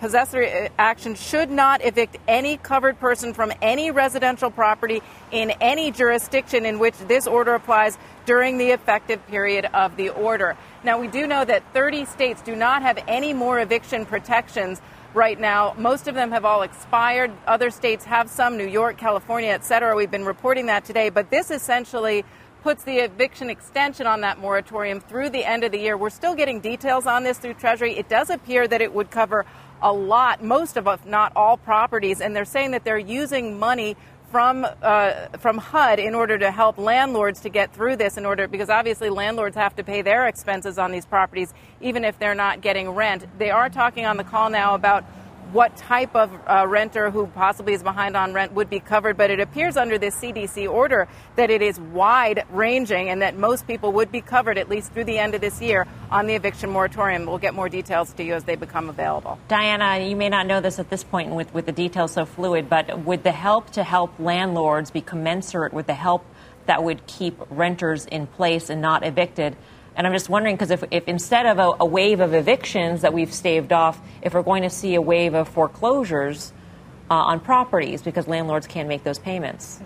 possessory 0.00 0.52
uh, 0.52 0.68
action 0.78 1.14
should 1.14 1.50
not 1.50 1.84
evict 1.84 2.16
any 2.26 2.56
covered 2.56 2.98
person 2.98 3.32
from 3.34 3.52
any 3.62 3.90
residential 3.90 4.50
property 4.50 5.02
in 5.30 5.50
any 5.60 5.90
jurisdiction 5.90 6.66
in 6.66 6.78
which 6.78 6.96
this 7.06 7.26
order 7.26 7.54
applies 7.54 7.98
during 8.26 8.58
the 8.58 8.70
effective 8.70 9.24
period 9.26 9.66
of 9.74 9.96
the 9.96 10.10
order. 10.10 10.56
Now, 10.84 11.00
we 11.00 11.08
do 11.08 11.26
know 11.26 11.44
that 11.44 11.62
30 11.72 12.04
states 12.04 12.42
do 12.42 12.54
not 12.54 12.82
have 12.82 13.02
any 13.08 13.32
more 13.32 13.58
eviction 13.60 14.06
protections 14.06 14.80
right 15.14 15.40
now. 15.40 15.74
Most 15.78 16.08
of 16.08 16.14
them 16.14 16.30
have 16.32 16.44
all 16.44 16.62
expired. 16.62 17.32
Other 17.46 17.70
states 17.70 18.04
have 18.04 18.28
some, 18.28 18.56
New 18.56 18.66
York, 18.66 18.98
California, 18.98 19.50
et 19.50 19.64
cetera. 19.64 19.96
We've 19.96 20.10
been 20.10 20.24
reporting 20.24 20.66
that 20.66 20.84
today, 20.84 21.08
but 21.08 21.30
this 21.30 21.50
essentially 21.50 22.24
puts 22.62 22.84
the 22.84 22.98
eviction 22.98 23.50
extension 23.50 24.06
on 24.06 24.20
that 24.20 24.38
moratorium 24.38 25.00
through 25.00 25.30
the 25.30 25.44
end 25.44 25.64
of 25.64 25.72
the 25.72 25.78
year. 25.78 25.96
We're 25.96 26.10
still 26.10 26.34
getting 26.34 26.60
details 26.60 27.06
on 27.06 27.22
this 27.22 27.38
through 27.38 27.54
Treasury. 27.54 27.96
It 27.96 28.08
does 28.08 28.30
appear 28.30 28.66
that 28.68 28.82
it 28.82 28.92
would 28.92 29.10
cover 29.10 29.46
a 29.82 29.92
lot, 29.92 30.42
most 30.42 30.76
of, 30.76 30.86
if 30.86 31.04
not 31.06 31.32
all, 31.36 31.56
properties, 31.56 32.20
and 32.20 32.34
they're 32.34 32.44
saying 32.44 32.72
that 32.72 32.84
they're 32.84 32.98
using 32.98 33.58
money 33.58 33.96
from 34.30 34.66
uh, 34.82 35.28
from 35.38 35.56
HUD 35.56 35.98
in 35.98 36.14
order 36.14 36.36
to 36.38 36.50
help 36.50 36.76
landlords 36.76 37.40
to 37.40 37.48
get 37.48 37.72
through 37.72 37.96
this. 37.96 38.16
In 38.16 38.26
order 38.26 38.46
because 38.46 38.68
obviously 38.68 39.08
landlords 39.08 39.56
have 39.56 39.74
to 39.76 39.84
pay 39.84 40.02
their 40.02 40.26
expenses 40.26 40.78
on 40.78 40.92
these 40.92 41.06
properties, 41.06 41.54
even 41.80 42.04
if 42.04 42.18
they're 42.18 42.34
not 42.34 42.60
getting 42.60 42.90
rent. 42.90 43.26
They 43.38 43.50
are 43.50 43.70
talking 43.70 44.04
on 44.04 44.16
the 44.16 44.24
call 44.24 44.50
now 44.50 44.74
about 44.74 45.04
what 45.52 45.76
type 45.76 46.14
of 46.14 46.30
uh, 46.46 46.66
renter 46.68 47.10
who 47.10 47.26
possibly 47.26 47.72
is 47.72 47.82
behind 47.82 48.16
on 48.16 48.32
rent 48.32 48.52
would 48.52 48.68
be 48.68 48.80
covered, 48.80 49.16
but 49.16 49.30
it 49.30 49.40
appears 49.40 49.76
under 49.76 49.96
this 49.96 50.14
CDC 50.16 50.70
order 50.70 51.08
that 51.36 51.50
it 51.50 51.62
is 51.62 51.80
wide 51.80 52.44
ranging 52.50 53.08
and 53.08 53.22
that 53.22 53.36
most 53.36 53.66
people 53.66 53.92
would 53.92 54.12
be 54.12 54.20
covered 54.20 54.58
at 54.58 54.68
least 54.68 54.92
through 54.92 55.04
the 55.04 55.18
end 55.18 55.34
of 55.34 55.40
this 55.40 55.60
year 55.60 55.86
on 56.10 56.26
the 56.26 56.34
eviction 56.34 56.70
moratorium. 56.70 57.24
We'll 57.24 57.38
get 57.38 57.54
more 57.54 57.68
details 57.68 58.12
to 58.14 58.24
you 58.24 58.34
as 58.34 58.44
they 58.44 58.56
become 58.56 58.88
available. 58.88 59.38
Diana, 59.48 59.98
you 60.06 60.16
may 60.16 60.28
not 60.28 60.46
know 60.46 60.60
this 60.60 60.78
at 60.78 60.90
this 60.90 61.04
point 61.04 61.30
with, 61.30 61.52
with 61.54 61.66
the 61.66 61.72
details 61.72 62.12
so 62.12 62.26
fluid, 62.26 62.68
but 62.68 63.00
would 63.04 63.24
the 63.24 63.32
help 63.32 63.70
to 63.70 63.82
help 63.82 64.18
landlords 64.18 64.90
be 64.90 65.00
commensurate 65.00 65.72
with 65.72 65.86
the 65.86 65.94
help 65.94 66.24
that 66.66 66.84
would 66.84 67.06
keep 67.06 67.40
renters 67.48 68.04
in 68.04 68.26
place 68.26 68.68
and 68.68 68.82
not 68.82 69.04
evicted? 69.04 69.56
And 69.98 70.06
I'm 70.06 70.12
just 70.12 70.28
wondering 70.28 70.54
because 70.54 70.70
if, 70.70 70.84
if 70.92 71.08
instead 71.08 71.44
of 71.44 71.58
a, 71.58 71.72
a, 71.80 71.84
wave 71.84 72.20
of 72.20 72.32
evictions 72.32 73.00
that 73.00 73.12
we've 73.12 73.34
staved 73.34 73.72
off, 73.72 74.00
if 74.22 74.32
we're 74.32 74.44
going 74.44 74.62
to 74.62 74.70
see 74.70 74.94
a 74.94 75.02
wave 75.02 75.34
of 75.34 75.48
foreclosures 75.48 76.52
uh, 77.10 77.14
on 77.14 77.40
properties 77.40 78.00
because 78.00 78.28
landlords 78.28 78.68
can't 78.68 78.88
make 78.88 79.02
those 79.02 79.18
payments. 79.18 79.80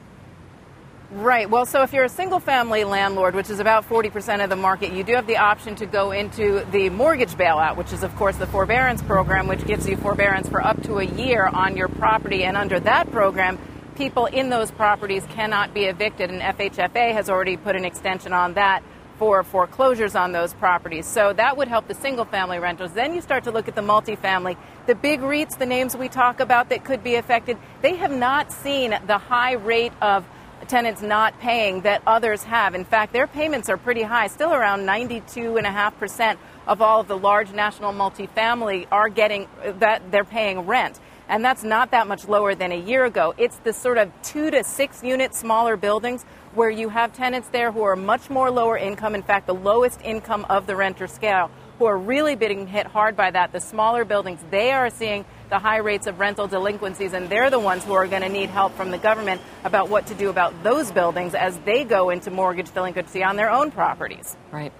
Right. 1.12 1.48
Well, 1.48 1.64
so 1.64 1.82
if 1.82 1.94
you're 1.94 2.04
a 2.04 2.10
single 2.10 2.40
family 2.40 2.84
landlord, 2.84 3.34
which 3.34 3.48
is 3.48 3.58
about 3.58 3.88
40% 3.88 4.44
of 4.44 4.50
the 4.50 4.56
market, 4.56 4.92
you 4.92 5.02
do 5.02 5.14
have 5.14 5.26
the 5.26 5.38
option 5.38 5.76
to 5.76 5.86
go 5.86 6.10
into 6.10 6.66
the 6.70 6.90
mortgage 6.90 7.32
bailout, 7.32 7.76
which 7.76 7.92
is, 7.94 8.02
of 8.02 8.14
course, 8.16 8.36
the 8.36 8.46
forbearance 8.46 9.02
program, 9.02 9.46
which 9.46 9.66
gives 9.66 9.88
you 9.88 9.96
forbearance 9.96 10.46
for 10.46 10.62
up 10.62 10.82
to 10.82 10.98
a 10.98 11.04
year 11.04 11.46
on 11.46 11.74
your 11.74 11.88
property. 11.88 12.44
And 12.44 12.58
under 12.58 12.78
that 12.80 13.10
program, 13.10 13.58
people 13.96 14.26
in 14.26 14.50
those 14.50 14.70
properties 14.70 15.24
cannot 15.30 15.72
be 15.72 15.84
evicted. 15.84 16.30
And 16.30 16.42
FHFA 16.42 17.12
has 17.14 17.30
already 17.30 17.56
put 17.56 17.76
an 17.76 17.86
extension 17.86 18.34
on 18.34 18.54
that 18.54 18.82
for 19.22 19.44
foreclosures 19.44 20.16
on 20.16 20.32
those 20.32 20.52
properties. 20.52 21.06
So 21.06 21.32
that 21.34 21.56
would 21.56 21.68
help 21.68 21.86
the 21.86 21.94
single 21.94 22.24
family 22.24 22.58
renters. 22.58 22.90
Then 22.90 23.14
you 23.14 23.20
start 23.20 23.44
to 23.44 23.52
look 23.52 23.68
at 23.68 23.76
the 23.76 23.80
multifamily. 23.80 24.56
The 24.86 24.96
big 24.96 25.20
REITs, 25.20 25.58
the 25.58 25.64
names 25.64 25.96
we 25.96 26.08
talk 26.08 26.40
about 26.40 26.70
that 26.70 26.84
could 26.84 27.04
be 27.04 27.14
affected, 27.14 27.56
they 27.82 27.94
have 27.94 28.10
not 28.10 28.50
seen 28.50 28.98
the 29.06 29.18
high 29.18 29.52
rate 29.52 29.92
of 30.02 30.26
tenants 30.66 31.02
not 31.02 31.38
paying 31.38 31.82
that 31.82 32.02
others 32.04 32.42
have. 32.42 32.74
In 32.74 32.84
fact, 32.84 33.12
their 33.12 33.28
payments 33.28 33.68
are 33.68 33.76
pretty 33.76 34.02
high, 34.02 34.26
still 34.26 34.52
around 34.52 34.80
92.5% 34.80 36.36
of 36.66 36.82
all 36.82 37.00
of 37.02 37.06
the 37.06 37.16
large 37.16 37.52
national 37.52 37.92
multifamily 37.92 38.88
are 38.90 39.08
getting 39.08 39.46
that 39.78 40.10
they're 40.10 40.24
paying 40.24 40.66
rent. 40.66 40.98
And 41.28 41.44
that's 41.44 41.62
not 41.62 41.92
that 41.92 42.08
much 42.08 42.26
lower 42.26 42.56
than 42.56 42.72
a 42.72 42.78
year 42.78 43.04
ago. 43.04 43.34
It's 43.38 43.58
the 43.58 43.72
sort 43.72 43.98
of 43.98 44.10
two 44.22 44.50
to 44.50 44.64
six 44.64 45.04
unit 45.04 45.32
smaller 45.32 45.76
buildings 45.76 46.24
where 46.54 46.70
you 46.70 46.88
have 46.88 47.12
tenants 47.12 47.48
there 47.48 47.72
who 47.72 47.82
are 47.82 47.96
much 47.96 48.28
more 48.28 48.50
lower 48.50 48.76
income, 48.76 49.14
in 49.14 49.22
fact, 49.22 49.46
the 49.46 49.54
lowest 49.54 50.00
income 50.02 50.44
of 50.48 50.66
the 50.66 50.76
renter 50.76 51.06
scale, 51.06 51.50
who 51.78 51.86
are 51.86 51.96
really 51.96 52.36
being 52.36 52.66
hit 52.66 52.86
hard 52.86 53.16
by 53.16 53.30
that. 53.30 53.52
The 53.52 53.60
smaller 53.60 54.04
buildings, 54.04 54.40
they 54.50 54.70
are 54.72 54.90
seeing 54.90 55.24
the 55.48 55.58
high 55.58 55.78
rates 55.78 56.06
of 56.06 56.18
rental 56.18 56.46
delinquencies, 56.46 57.12
and 57.12 57.28
they're 57.28 57.50
the 57.50 57.58
ones 57.58 57.84
who 57.84 57.92
are 57.92 58.06
going 58.06 58.22
to 58.22 58.28
need 58.28 58.50
help 58.50 58.74
from 58.74 58.90
the 58.90 58.98
government 58.98 59.40
about 59.64 59.88
what 59.88 60.06
to 60.06 60.14
do 60.14 60.28
about 60.28 60.62
those 60.62 60.92
buildings 60.92 61.34
as 61.34 61.58
they 61.60 61.84
go 61.84 62.10
into 62.10 62.30
mortgage 62.30 62.72
delinquency 62.72 63.22
on 63.22 63.36
their 63.36 63.50
own 63.50 63.70
properties. 63.70 64.36
Right. 64.50 64.72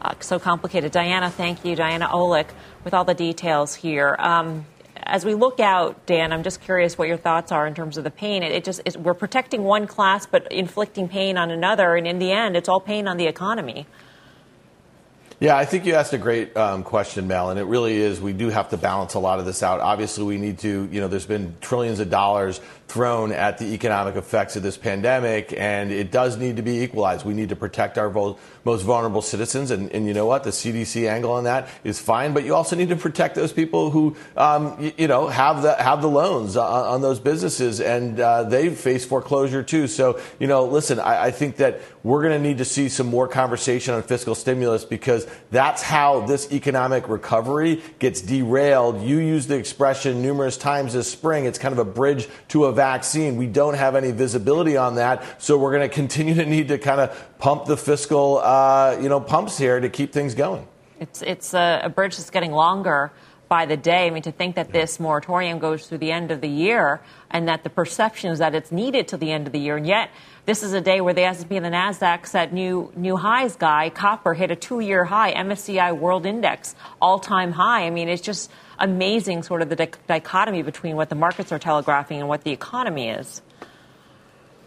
Uh, 0.00 0.14
so 0.20 0.38
complicated. 0.38 0.92
Diana, 0.92 1.30
thank 1.30 1.64
you. 1.64 1.74
Diana 1.74 2.06
Olick 2.06 2.48
with 2.84 2.94
all 2.94 3.04
the 3.04 3.14
details 3.14 3.74
here. 3.74 4.14
Um, 4.18 4.64
as 5.08 5.24
we 5.24 5.34
look 5.34 5.58
out, 5.58 6.06
Dan, 6.06 6.32
I'm 6.32 6.42
just 6.42 6.60
curious 6.60 6.98
what 6.98 7.08
your 7.08 7.16
thoughts 7.16 7.50
are 7.50 7.66
in 7.66 7.74
terms 7.74 7.96
of 7.96 8.04
the 8.04 8.10
pain. 8.10 8.42
It, 8.42 8.52
it 8.52 8.64
just 8.64 8.80
it, 8.84 8.96
we're 8.96 9.14
protecting 9.14 9.64
one 9.64 9.86
class 9.86 10.26
but 10.26 10.50
inflicting 10.52 11.08
pain 11.08 11.38
on 11.38 11.50
another, 11.50 11.96
and 11.96 12.06
in 12.06 12.18
the 12.18 12.30
end, 12.30 12.56
it's 12.56 12.68
all 12.68 12.80
pain 12.80 13.08
on 13.08 13.16
the 13.16 13.26
economy. 13.26 13.86
Yeah, 15.40 15.56
I 15.56 15.64
think 15.64 15.86
you 15.86 15.94
asked 15.94 16.12
a 16.12 16.18
great 16.18 16.56
um, 16.56 16.82
question, 16.82 17.28
Mel, 17.28 17.50
and 17.50 17.60
it 17.60 17.64
really 17.64 17.96
is. 17.96 18.20
We 18.20 18.32
do 18.32 18.48
have 18.48 18.70
to 18.70 18.76
balance 18.76 19.14
a 19.14 19.20
lot 19.20 19.38
of 19.38 19.46
this 19.46 19.62
out. 19.62 19.80
Obviously, 19.80 20.24
we 20.24 20.36
need 20.36 20.58
to, 20.58 20.88
you 20.90 21.00
know, 21.00 21.06
there's 21.06 21.26
been 21.26 21.54
trillions 21.60 22.00
of 22.00 22.10
dollars 22.10 22.60
thrown 22.88 23.32
at 23.32 23.58
the 23.58 23.66
economic 23.74 24.16
effects 24.16 24.56
of 24.56 24.62
this 24.62 24.78
pandemic, 24.78 25.52
and 25.56 25.92
it 25.92 26.10
does 26.10 26.38
need 26.38 26.56
to 26.56 26.62
be 26.62 26.80
equalized. 26.82 27.24
We 27.24 27.34
need 27.34 27.50
to 27.50 27.56
protect 27.56 27.98
our 27.98 28.10
most 28.64 28.82
vulnerable 28.82 29.20
citizens, 29.20 29.70
and, 29.70 29.92
and, 29.92 30.06
you 30.06 30.14
know 30.14 30.24
what? 30.24 30.42
The 30.42 30.50
CDC 30.50 31.06
angle 31.08 31.32
on 31.32 31.44
that 31.44 31.68
is 31.84 32.00
fine, 32.00 32.32
but 32.32 32.44
you 32.44 32.54
also 32.54 32.76
need 32.76 32.88
to 32.88 32.96
protect 32.96 33.34
those 33.34 33.52
people 33.52 33.90
who, 33.90 34.16
um, 34.38 34.74
you, 34.80 34.92
you, 34.96 35.08
know, 35.08 35.28
have 35.28 35.62
the 35.62 35.74
have 35.74 36.00
the 36.00 36.08
loans 36.08 36.56
on, 36.56 36.86
on 36.86 37.00
those 37.02 37.20
businesses, 37.20 37.80
and 37.80 38.18
uh, 38.18 38.44
they 38.44 38.70
face 38.70 39.04
foreclosure 39.04 39.62
too. 39.62 39.86
So, 39.86 40.18
you 40.38 40.46
know, 40.46 40.64
listen, 40.64 40.98
I, 40.98 41.24
I 41.24 41.30
think 41.30 41.56
that 41.56 41.80
we're 42.02 42.22
going 42.22 42.40
to 42.40 42.48
need 42.48 42.58
to 42.58 42.64
see 42.64 42.88
some 42.88 43.08
more 43.08 43.28
conversation 43.28 43.92
on 43.92 44.02
fiscal 44.02 44.34
stimulus 44.34 44.86
because 44.86 45.26
that's 45.50 45.82
how 45.82 46.20
this 46.20 46.50
economic 46.52 47.06
recovery 47.08 47.82
gets 47.98 48.22
derailed. 48.22 49.02
You 49.02 49.18
used 49.18 49.48
the 49.50 49.56
expression 49.56 50.22
numerous 50.22 50.56
times 50.56 50.94
this 50.94 51.10
spring. 51.10 51.44
It's 51.44 51.58
kind 51.58 51.72
of 51.72 51.78
a 51.78 51.84
bridge 51.84 52.28
to 52.48 52.64
a 52.64 52.77
vaccine. 52.78 53.36
We 53.36 53.48
don't 53.48 53.74
have 53.74 53.96
any 53.96 54.12
visibility 54.12 54.76
on 54.76 54.94
that, 54.94 55.42
so 55.42 55.58
we're 55.58 55.72
going 55.72 55.88
to 55.88 55.94
continue 55.94 56.34
to 56.34 56.46
need 56.46 56.68
to 56.68 56.78
kind 56.78 57.00
of 57.00 57.10
pump 57.40 57.66
the 57.66 57.76
fiscal, 57.76 58.38
uh, 58.38 58.96
you 59.02 59.08
know, 59.08 59.20
pumps 59.20 59.58
here 59.58 59.80
to 59.80 59.88
keep 59.88 60.12
things 60.12 60.34
going. 60.34 60.64
It's 61.00 61.20
it's 61.22 61.54
a, 61.54 61.80
a 61.84 61.88
bridge 61.88 62.16
that's 62.16 62.30
getting 62.30 62.52
longer 62.52 63.10
by 63.48 63.66
the 63.66 63.76
day. 63.76 64.06
I 64.06 64.10
mean, 64.10 64.22
to 64.22 64.32
think 64.32 64.54
that 64.54 64.70
this 64.70 65.00
moratorium 65.00 65.58
goes 65.58 65.88
through 65.88 65.98
the 65.98 66.12
end 66.12 66.30
of 66.30 66.40
the 66.40 66.48
year 66.48 67.00
and 67.30 67.48
that 67.48 67.64
the 67.64 67.70
perception 67.70 68.30
is 68.30 68.38
that 68.38 68.54
it's 68.54 68.70
needed 68.70 69.08
till 69.08 69.18
the 69.18 69.32
end 69.32 69.46
of 69.48 69.52
the 69.52 69.58
year, 69.58 69.76
and 69.76 69.86
yet 69.86 70.10
this 70.46 70.62
is 70.62 70.72
a 70.72 70.80
day 70.80 71.00
where 71.00 71.14
the 71.14 71.24
S&P 71.24 71.56
and 71.56 71.64
the 71.64 71.70
Nasdaq 71.70 72.26
set 72.26 72.52
new 72.52 72.92
new 72.94 73.16
highs. 73.16 73.56
Guy 73.56 73.90
copper 73.90 74.34
hit 74.34 74.50
a 74.52 74.56
two-year 74.56 75.04
high, 75.04 75.34
MSCI 75.34 75.98
World 75.98 76.26
Index 76.26 76.76
all-time 77.02 77.52
high. 77.52 77.86
I 77.86 77.90
mean, 77.90 78.08
it's 78.08 78.22
just 78.22 78.50
amazing, 78.78 79.42
sort 79.42 79.62
of 79.62 79.68
the 79.68 79.88
dichotomy 80.06 80.62
between 80.62 80.96
what 80.96 81.08
the 81.08 81.14
markets 81.14 81.52
are 81.52 81.58
telegraphing 81.58 82.20
and 82.20 82.28
what 82.28 82.44
the 82.44 82.50
economy 82.50 83.08
is. 83.08 83.42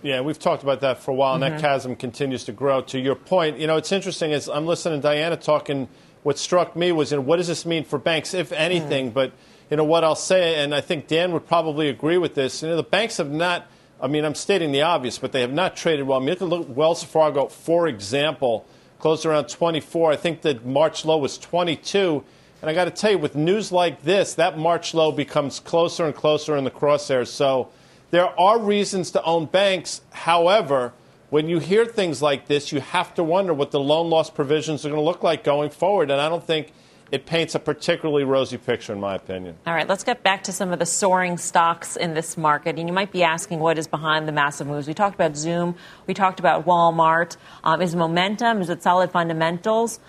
Yeah, 0.03 0.21
we've 0.21 0.39
talked 0.39 0.63
about 0.63 0.81
that 0.81 1.01
for 1.03 1.11
a 1.11 1.13
while, 1.13 1.35
and 1.35 1.43
mm-hmm. 1.43 1.55
that 1.55 1.61
chasm 1.61 1.95
continues 1.95 2.43
to 2.45 2.51
grow. 2.51 2.81
To 2.81 2.99
your 2.99 3.15
point, 3.15 3.59
you 3.59 3.67
know, 3.67 3.77
it's 3.77 3.91
interesting 3.91 4.33
as 4.33 4.49
I'm 4.49 4.65
listening 4.65 4.99
to 4.99 5.03
Diana 5.03 5.37
talking. 5.37 5.87
What 6.23 6.37
struck 6.37 6.75
me 6.75 6.91
was, 6.91 7.11
you 7.11 7.17
know, 7.17 7.21
what 7.21 7.37
does 7.37 7.47
this 7.47 7.65
mean 7.65 7.83
for 7.83 7.97
banks, 7.97 8.35
if 8.35 8.51
anything? 8.51 9.09
Mm. 9.09 9.13
But 9.13 9.33
you 9.71 9.77
know 9.77 9.83
what 9.83 10.03
I'll 10.03 10.15
say, 10.15 10.61
and 10.63 10.75
I 10.75 10.81
think 10.81 11.07
Dan 11.07 11.31
would 11.31 11.47
probably 11.47 11.89
agree 11.89 12.17
with 12.17 12.35
this. 12.35 12.61
You 12.61 12.69
know, 12.69 12.75
the 12.75 12.83
banks 12.83 13.17
have 13.17 13.31
not. 13.31 13.67
I 14.01 14.07
mean, 14.07 14.25
I'm 14.25 14.35
stating 14.35 14.71
the 14.71 14.81
obvious, 14.81 15.17
but 15.17 15.31
they 15.31 15.41
have 15.41 15.53
not 15.53 15.75
traded 15.75 16.07
well. 16.07 16.19
I 16.19 16.23
mean, 16.23 16.35
look 16.39 16.61
at 16.61 16.69
Wells 16.69 17.03
Fargo, 17.03 17.47
for 17.47 17.87
example, 17.87 18.65
closed 18.99 19.25
around 19.25 19.49
24. 19.49 20.11
I 20.11 20.15
think 20.15 20.41
the 20.41 20.59
March 20.65 21.05
low 21.05 21.17
was 21.17 21.37
22. 21.37 22.23
And 22.61 22.69
I 22.69 22.73
got 22.73 22.85
to 22.85 22.91
tell 22.91 23.11
you, 23.11 23.17
with 23.17 23.35
news 23.35 23.71
like 23.71 24.03
this, 24.03 24.35
that 24.35 24.57
March 24.57 24.93
low 24.93 25.11
becomes 25.11 25.59
closer 25.59 26.05
and 26.05 26.15
closer 26.15 26.55
in 26.55 26.63
the 26.63 26.71
crosshairs. 26.71 27.27
So 27.27 27.69
there 28.11 28.39
are 28.39 28.59
reasons 28.59 29.11
to 29.11 29.23
own 29.23 29.45
banks. 29.45 30.01
However, 30.11 30.93
when 31.31 31.47
you 31.47 31.59
hear 31.59 31.85
things 31.85 32.21
like 32.21 32.47
this, 32.47 32.71
you 32.71 32.79
have 32.81 33.15
to 33.15 33.23
wonder 33.23 33.53
what 33.53 33.71
the 33.71 33.79
loan 33.79 34.09
loss 34.09 34.29
provisions 34.29 34.85
are 34.85 34.89
going 34.89 34.99
to 34.99 35.05
look 35.05 35.23
like 35.23 35.43
going 35.43 35.71
forward. 35.71 36.11
And 36.11 36.21
I 36.21 36.29
don't 36.29 36.43
think 36.43 36.71
it 37.09 37.25
paints 37.25 37.55
a 37.55 37.59
particularly 37.59 38.23
rosy 38.23 38.57
picture, 38.57 38.93
in 38.93 38.99
my 38.99 39.15
opinion. 39.15 39.57
All 39.65 39.73
right, 39.73 39.87
let's 39.87 40.03
get 40.03 40.23
back 40.23 40.43
to 40.43 40.51
some 40.51 40.71
of 40.71 40.79
the 40.79 40.85
soaring 40.85 41.37
stocks 41.37 41.95
in 41.95 42.13
this 42.13 42.37
market. 42.37 42.77
And 42.77 42.87
you 42.87 42.93
might 42.93 43.11
be 43.11 43.23
asking 43.23 43.59
what 43.59 43.77
is 43.77 43.87
behind 43.87 44.27
the 44.27 44.31
massive 44.31 44.67
moves. 44.67 44.87
We 44.87 44.93
talked 44.93 45.15
about 45.15 45.35
Zoom, 45.35 45.75
we 46.05 46.13
talked 46.13 46.39
about 46.39 46.65
Walmart. 46.65 47.37
Um, 47.63 47.81
is 47.81 47.95
momentum? 47.95 48.61
Is 48.61 48.69
it 48.69 48.83
solid 48.83 49.11
fundamentals? 49.11 49.99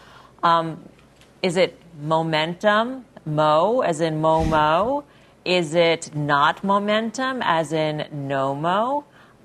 Um, 0.42 0.88
is 1.42 1.56
it 1.56 1.78
momentum? 2.00 3.04
Mo, 3.24 3.80
as 3.80 4.00
in 4.00 4.20
Momo? 4.20 5.04
Is 5.44 5.74
it 5.74 6.14
not 6.14 6.62
momentum, 6.62 7.40
as 7.42 7.72
in 7.72 8.06
Nomo? 8.12 9.04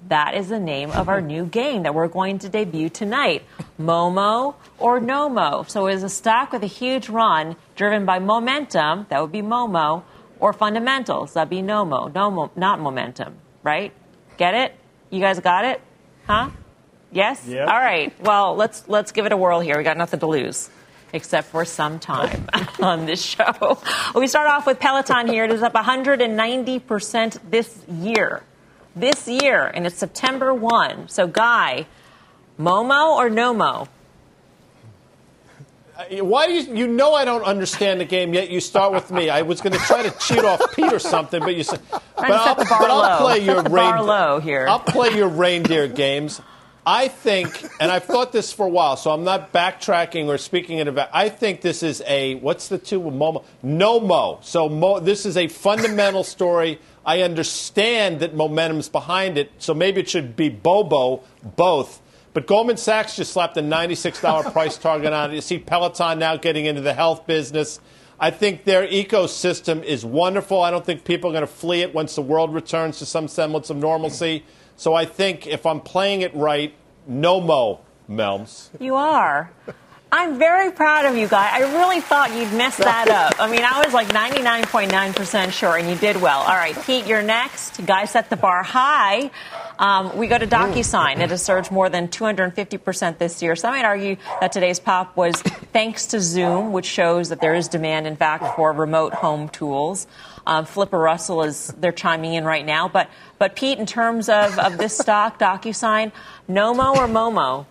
That 0.10 0.36
is 0.36 0.49
the 0.49 0.60
name 0.60 0.91
of 0.91 1.10
our 1.10 1.21
new 1.21 1.45
game 1.45 1.83
that 1.83 1.93
we're 1.93 2.07
going 2.07 2.39
to 2.39 2.49
debut 2.49 2.89
tonight. 2.89 3.43
Momo 3.79 4.55
or 4.77 4.99
Nomo. 4.99 5.67
So 5.67 5.88
it 5.88 5.95
is 5.95 6.03
a 6.03 6.10
stock 6.10 6.51
with 6.51 6.63
a 6.63 6.67
huge 6.67 7.10
run 7.10 7.55
driven 7.75 8.05
by 8.05 8.19
momentum, 8.19 9.07
that 9.10 9.21
would 9.21 9.31
be 9.31 9.41
Momo, 9.41 10.03
or 10.39 10.53
fundamentals, 10.53 11.33
that'd 11.33 11.49
be 11.49 11.62
Nomo. 11.62 12.13
No, 12.13 12.51
not 12.55 12.79
momentum, 12.79 13.36
right? 13.63 13.91
Get 14.38 14.53
it? 14.53 14.75
You 15.10 15.19
guys 15.19 15.39
got 15.39 15.65
it? 15.65 15.81
Huh? 16.25 16.51
Yes? 17.12 17.45
Yep. 17.47 17.67
All 17.67 17.79
right. 17.79 18.13
Well, 18.21 18.55
let's 18.55 18.88
let's 18.88 19.12
give 19.12 19.25
it 19.25 19.31
a 19.31 19.38
whirl 19.38 19.62
here. 19.62 19.77
We 19.77 19.83
got 19.83 19.97
nothing 19.97 20.19
to 20.19 20.27
lose 20.27 20.69
except 21.13 21.50
for 21.50 21.65
some 21.65 22.00
time 22.00 22.50
on 22.82 23.06
this 23.06 23.22
show. 23.22 23.80
We 24.15 24.28
start 24.28 24.48
off 24.48 24.65
with 24.65 24.80
Peloton 24.80 25.28
here. 25.28 25.46
It 25.46 25.52
is 25.52 25.63
up 25.63 25.74
190% 25.74 27.39
this 27.50 27.84
year 27.89 28.43
this 29.00 29.28
year, 29.28 29.65
and 29.65 29.86
it's 29.86 29.98
September 29.98 30.54
1. 30.54 31.08
So, 31.10 31.28
Guy, 31.28 31.86
Momo 32.60 33.15
or 33.15 33.30
Nomo? 33.30 33.88
Why 36.22 36.48
do 36.48 36.54
you, 36.54 36.76
you 36.76 36.88
know 36.88 37.15
I 37.15 37.26
don't 37.26 37.43
understand 37.43 38.00
the 38.00 38.06
game 38.06 38.34
yet? 38.34 38.52
You 38.52 38.60
start 38.60 38.93
with 38.93 39.10
me. 39.10 39.30
I 39.30 39.41
was 39.41 39.62
going 39.62 39.74
to 39.74 39.80
try 39.80 40.04
to 40.04 40.12
cheat 40.20 40.43
off 40.43 40.76
Pete 40.76 40.93
or 40.93 41.00
something, 41.00 41.39
but 41.39 41.56
you 41.56 41.63
said, 41.63 41.82
but 41.89 42.32
I'll, 42.32 42.56
but 42.56 42.70
I'll, 42.70 43.20
play 43.20 43.39
your 43.39 43.63
reindeer. 43.63 44.39
here. 44.41 44.67
I'll 44.67 44.80
play 44.80 45.15
your 45.15 45.28
reindeer 45.28 45.88
games. 45.88 46.39
I 46.89 47.10
think, 47.10 47.65
and 47.82 47.91
I've 47.91 48.06
thought 48.06 48.32
this 48.32 48.54
for 48.54 48.65
a 48.65 48.69
while, 48.69 48.95
so 48.95 49.12
I'm 49.12 49.26
not 49.26 49.52
backtracking 49.52 50.28
or 50.28 50.38
speaking 50.38 50.78
in 50.78 50.88
about. 50.88 51.10
I 51.12 51.28
think 51.28 51.60
this 51.60 51.84
is 51.84 52.02
a 52.08 52.36
what's 52.36 52.69
the 52.69 52.78
two 52.78 53.02
Momo 53.02 53.43
no 53.62 54.00
mo. 54.00 54.39
So 54.41 54.69
mo, 54.69 55.02
this 55.02 55.26
is 55.26 55.36
a 55.36 55.50
fundamental 55.50 56.23
story. 56.23 56.80
I 57.06 57.23
understand 57.23 58.21
that 58.21 58.36
momentum's 58.36 58.88
behind 58.88 59.38
it, 59.38 59.52
so 59.58 59.73
maybe 59.73 60.00
it 60.00 60.08
should 60.08 60.38
be 60.38 60.47
Bobo 60.47 61.23
both. 61.58 62.02
But 62.32 62.47
Goldman 62.47 62.78
Sachs 62.78 63.17
just 63.17 63.34
slapped 63.34 63.58
a 63.58 63.62
$96 63.62 64.52
price 64.54 64.78
target 64.78 65.12
on 65.12 65.32
it. 65.32 65.36
You 65.36 65.41
see 65.41 65.60
Peloton 65.60 66.19
now 66.19 66.38
getting 66.38 66.67
into 66.67 66.82
the 66.82 66.93
health 66.93 67.28
business. 67.28 67.82
I 68.17 68.32
think 68.32 68.63
their 68.63 68.88
ecosystem 68.88 69.84
is 69.84 70.06
wonderful. 70.06 70.62
I 70.62 70.71
don't 70.71 70.86
think 70.86 71.04
people 71.04 71.32
are 71.32 71.34
going 71.34 71.41
to 71.41 71.47
flee 71.47 71.82
it 71.82 71.93
once 71.93 72.15
the 72.15 72.21
world 72.21 72.54
returns 72.54 73.00
to 73.00 73.06
some 73.06 73.28
semblance 73.28 73.69
of 73.69 73.76
normalcy. 73.76 74.45
So 74.77 74.93
I 74.93 75.05
think 75.05 75.47
if 75.47 75.65
I'm 75.65 75.81
playing 75.81 76.21
it 76.21 76.33
right, 76.35 76.73
no 77.07 77.41
mo, 77.41 77.81
Melms. 78.09 78.69
You 78.79 78.95
are. 78.95 79.51
I'm 80.09 80.39
very 80.39 80.71
proud 80.71 81.05
of 81.05 81.17
you 81.17 81.27
guys. 81.27 81.49
I 81.51 81.73
really 81.83 81.99
thought 81.99 82.31
you'd 82.33 82.53
mess 82.53 82.77
that 82.77 83.09
up. 83.09 83.41
I 83.41 83.51
mean, 83.51 83.63
I 83.63 83.83
was 83.83 83.93
like 83.93 84.07
99.9% 84.07 85.51
sure, 85.51 85.75
and 85.77 85.89
you 85.89 85.95
did 85.95 86.21
well. 86.21 86.39
All 86.39 86.55
right, 86.55 86.75
Pete, 86.85 87.07
you're 87.07 87.23
next. 87.23 87.85
Guys 87.85 88.11
set 88.11 88.29
the 88.29 88.37
bar 88.37 88.63
high. 88.63 89.31
Um, 89.79 90.15
we 90.15 90.27
go 90.27 90.37
to 90.37 90.47
DocuSign. 90.47 91.19
It 91.19 91.29
has 91.31 91.43
surged 91.43 91.71
more 91.71 91.89
than 91.89 92.07
250% 92.07 93.17
this 93.17 93.41
year. 93.41 93.55
Some 93.55 93.71
might 93.71 93.83
argue 93.83 94.15
that 94.39 94.51
today's 94.51 94.79
pop 94.79 95.17
was 95.17 95.35
thanks 95.41 96.05
to 96.07 96.21
Zoom, 96.21 96.71
which 96.71 96.85
shows 96.85 97.29
that 97.29 97.41
there 97.41 97.53
is 97.55 97.67
demand, 97.67 98.07
in 98.07 98.15
fact, 98.15 98.55
for 98.55 98.71
remote 98.71 99.13
home 99.13 99.49
tools. 99.49 100.07
Um, 100.47 100.65
Flipper 100.65 100.97
Russell 100.97 101.43
is 101.43 101.73
they're 101.77 101.91
chiming 101.91 102.33
in 102.33 102.45
right 102.45 102.65
now. 102.65 102.88
But 102.88 103.10
but 103.38 103.55
Pete, 103.55 103.77
in 103.77 103.86
terms 103.86 104.29
of, 104.29 104.57
of 104.57 104.77
this 104.77 104.97
stock, 104.97 105.38
DocuSign, 105.39 106.13
Nomo 106.49 106.95
or 106.95 107.07
Momo? 107.07 107.65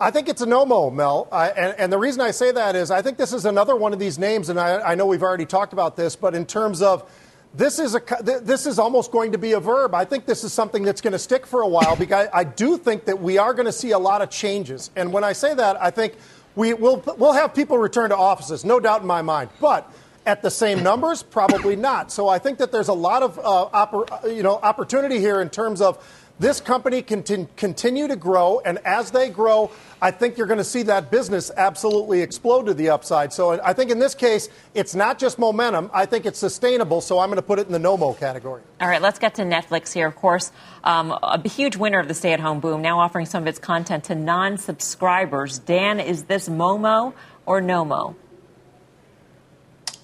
I 0.00 0.10
think 0.10 0.28
it's 0.28 0.42
a 0.42 0.46
no-mo, 0.46 0.90
Mel. 0.90 1.26
I, 1.32 1.48
and, 1.48 1.74
and, 1.78 1.92
the 1.92 1.96
reason 1.96 2.20
I 2.20 2.30
say 2.30 2.52
that 2.52 2.76
is 2.76 2.90
I 2.90 3.00
think 3.00 3.16
this 3.16 3.32
is 3.32 3.46
another 3.46 3.74
one 3.74 3.94
of 3.94 3.98
these 3.98 4.18
names, 4.18 4.50
and 4.50 4.60
I, 4.60 4.92
I 4.92 4.94
know 4.94 5.06
we've 5.06 5.22
already 5.22 5.46
talked 5.46 5.72
about 5.72 5.96
this, 5.96 6.16
but 6.16 6.34
in 6.34 6.44
terms 6.44 6.82
of 6.82 7.10
this 7.54 7.78
is 7.78 7.94
a 7.94 8.02
this 8.22 8.66
is 8.66 8.78
almost 8.78 9.10
going 9.12 9.32
to 9.32 9.38
be 9.38 9.52
a 9.52 9.60
verb. 9.60 9.94
I 9.94 10.04
think 10.04 10.26
this 10.26 10.44
is 10.44 10.52
something 10.52 10.82
that's 10.82 11.00
going 11.00 11.12
to 11.12 11.18
stick 11.18 11.46
for 11.46 11.62
a 11.62 11.68
while 11.68 11.96
because 11.96 12.28
I, 12.32 12.40
I 12.40 12.44
do 12.44 12.76
think 12.76 13.06
that 13.06 13.20
we 13.20 13.38
are 13.38 13.54
going 13.54 13.66
to 13.66 13.72
see 13.72 13.92
a 13.92 13.98
lot 13.98 14.20
of 14.22 14.30
changes. 14.30 14.90
And 14.96 15.12
when 15.12 15.24
I 15.24 15.32
say 15.32 15.54
that, 15.54 15.80
I 15.82 15.90
think 15.90 16.14
we 16.54 16.74
will 16.74 17.02
we'll 17.18 17.32
have 17.32 17.54
people 17.54 17.78
return 17.78 18.10
to 18.10 18.16
offices, 18.16 18.64
no 18.64 18.80
doubt 18.80 19.02
in 19.02 19.06
my 19.06 19.22
mind. 19.22 19.48
But 19.60 19.90
at 20.26 20.42
the 20.42 20.50
same 20.50 20.82
numbers? 20.82 21.22
Probably 21.22 21.76
not. 21.76 22.12
So 22.12 22.28
I 22.28 22.38
think 22.38 22.58
that 22.58 22.72
there's 22.72 22.88
a 22.88 22.92
lot 22.94 23.22
of 23.22 23.38
uh, 23.38 23.68
oppor- 23.72 24.36
you 24.36 24.42
know 24.42 24.56
opportunity 24.56 25.18
here 25.18 25.40
in 25.40 25.48
terms 25.48 25.80
of 25.80 26.04
this 26.38 26.60
company 26.60 27.00
can 27.00 27.22
t- 27.22 27.46
continue 27.56 28.08
to 28.08 28.16
grow, 28.16 28.60
and 28.62 28.78
as 28.84 29.10
they 29.10 29.30
grow, 29.30 29.70
I 30.02 30.10
think 30.10 30.36
you're 30.36 30.46
going 30.46 30.58
to 30.58 30.64
see 30.64 30.82
that 30.82 31.10
business 31.10 31.50
absolutely 31.56 32.20
explode 32.20 32.66
to 32.66 32.74
the 32.74 32.90
upside. 32.90 33.32
So 33.32 33.58
I 33.62 33.72
think 33.72 33.90
in 33.90 33.98
this 33.98 34.14
case, 34.14 34.50
it's 34.74 34.94
not 34.94 35.18
just 35.18 35.38
momentum. 35.38 35.90
I 35.94 36.04
think 36.04 36.26
it's 36.26 36.38
sustainable. 36.38 37.00
So 37.00 37.18
I'm 37.20 37.30
going 37.30 37.36
to 37.36 37.42
put 37.42 37.58
it 37.58 37.66
in 37.66 37.72
the 37.72 37.78
no-mo 37.78 38.12
category. 38.12 38.60
All 38.82 38.88
right, 38.88 39.00
let's 39.00 39.18
get 39.18 39.36
to 39.36 39.44
Netflix 39.44 39.94
here. 39.94 40.06
Of 40.06 40.16
course, 40.16 40.52
um, 40.84 41.18
a 41.22 41.40
huge 41.48 41.76
winner 41.76 42.00
of 42.00 42.08
the 42.08 42.14
stay-at-home 42.14 42.60
boom, 42.60 42.82
now 42.82 43.00
offering 43.00 43.24
some 43.24 43.44
of 43.44 43.46
its 43.46 43.58
content 43.58 44.04
to 44.04 44.14
non-subscribers. 44.14 45.60
Dan, 45.60 46.00
is 46.00 46.24
this 46.24 46.50
Momo 46.50 47.14
or 47.46 47.62
No-mo? 47.62 48.14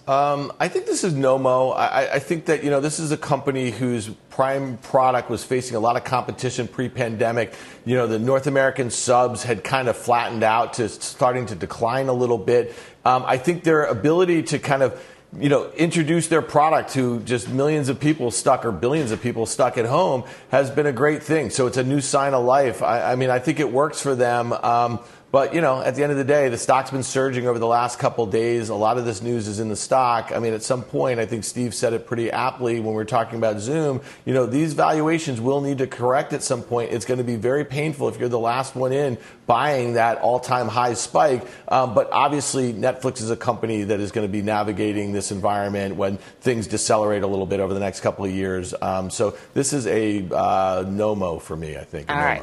Um, 0.09 0.53
I 0.59 0.67
think 0.67 0.87
this 0.87 1.05
is 1.05 1.15
Nomo. 1.15 1.77
I, 1.77 2.15
I, 2.15 2.19
think 2.19 2.47
that 2.47 2.65
you 2.65 2.71
know 2.71 2.81
this 2.81 2.99
is 2.99 3.13
a 3.13 3.17
company 3.17 3.71
whose 3.71 4.09
prime 4.31 4.79
product 4.79 5.31
was 5.31 5.45
facing 5.45 5.77
a 5.77 5.81
lot 5.81 5.97
of 5.97 6.03
competition 6.03 6.67
pre-pandemic. 6.67 7.55
You 7.85 7.95
know 7.95 8.09
the 8.09 8.19
North 8.19 8.49
American 8.49 8.91
subs 8.91 9.45
had 9.45 9.63
kind 9.63 9.87
of 9.87 9.97
flattened 9.97 10.43
out 10.43 10.73
to 10.75 10.89
starting 10.89 11.47
to 11.47 11.55
decline 11.55 12.09
a 12.09 12.13
little 12.13 12.39
bit. 12.39 12.75
Um, 13.05 13.23
I 13.25 13.39
think 13.39 13.63
their 13.63 13.85
ability 13.85 14.43
to 14.45 14.59
kind 14.59 14.83
of 14.83 15.01
you 15.39 15.49
know, 15.49 15.71
introduce 15.73 16.29
their 16.29 16.43
product 16.43 16.93
to 16.93 17.21
just 17.21 17.49
millions 17.49 17.89
of 17.89 17.99
people 17.99 18.31
stuck 18.31 18.67
or 18.67 18.73
billions 18.73 19.13
of 19.13 19.23
people 19.23 19.47
stuck 19.47 19.79
at 19.79 19.87
home 19.87 20.25
has 20.51 20.71
been 20.71 20.85
a 20.85 20.93
great 20.93 21.23
thing. 21.23 21.49
So 21.49 21.67
it's 21.67 21.79
a 21.79 21.85
new 21.85 22.03
sign 22.03 22.35
of 22.35 22.45
life. 22.45 22.83
I, 22.83 23.13
I 23.13 23.17
mean, 23.17 23.31
I 23.31 23.39
think 23.39 23.59
it 23.59 23.73
works 23.73 24.03
for 24.03 24.15
them. 24.15 24.53
Um, 24.53 25.01
but, 25.33 25.55
you 25.55 25.63
know, 25.63 25.81
at 25.81 25.95
the 25.95 26.03
end 26.03 26.13
of 26.13 26.19
the 26.19 26.25
day, 26.25 26.51
the 26.51 26.59
stock's 26.59 26.91
been 26.91 27.03
surging 27.03 27.47
over 27.47 27.59
the 27.59 27.67
last 27.67 27.99
couple 27.99 28.27
days. 28.27 28.69
A 28.69 28.75
lot 28.75 28.99
of 28.99 29.07
this 29.07 29.23
news 29.23 29.49
is 29.49 29.61
in 29.61 29.71
the 29.71 29.77
stock. 29.77 30.31
I 30.31 30.39
mean, 30.39 30.53
at 30.53 30.63
some 30.63 30.83
point, 30.83 31.19
I 31.19 31.25
think 31.25 31.45
Steve 31.45 31.75
said 31.75 31.95
it 31.95 32.07
pretty 32.07 32.31
aptly 32.31 32.81
when 32.81 32.95
we 32.95 33.01
are 33.01 33.07
talking 33.07 33.39
about 33.39 33.59
Zoom. 33.59 34.03
You 34.27 34.35
know, 34.35 34.45
these 34.45 34.75
valuations 34.75 35.41
will 35.41 35.63
need 35.63 35.79
to 35.79 35.87
correct 35.87 36.35
at 36.35 36.43
some 36.43 36.63
point. 36.63 36.93
It's 36.93 37.07
going 37.07 37.17
to 37.17 37.25
be 37.25 37.37
very 37.37 37.65
painful 37.65 38.11
if 38.11 38.21
you're 38.21 38.29
the 38.29 38.39
last 38.39 38.77
one 38.77 38.93
in 38.93 39.17
buying 39.47 39.95
that 39.95 40.19
all 40.19 40.39
time 40.39 40.69
high 40.69 40.93
spike. 40.93 41.47
Um, 41.67 41.95
but 41.95 42.11
obviously, 42.13 42.75
Netflix 42.75 43.23
is 43.23 43.31
a 43.31 43.37
company 43.37 43.85
that 43.85 44.01
is 44.01 44.13
going 44.13 44.27
to 44.27 44.33
be 44.33 44.43
navigating 44.43 45.13
this 45.13 45.33
environment 45.33 45.97
when 45.97 46.19
things 46.43 46.67
decelerate 46.67 47.23
a 47.23 47.27
little 47.27 47.47
bit 47.47 47.59
over 47.59 47.73
the 47.73 47.81
next 47.81 48.01
couple 48.01 48.27
of 48.27 48.31
years. 48.31 48.75
Um, 48.83 49.09
so 49.09 49.35
this 49.55 49.73
is 49.73 49.87
a 49.87 50.29
uh, 50.31 50.85
no 50.87 51.15
mo 51.15 51.39
for 51.39 51.57
me, 51.57 51.79
I 51.79 51.85
think. 51.85 52.11
All 52.11 52.19
right. 52.19 52.43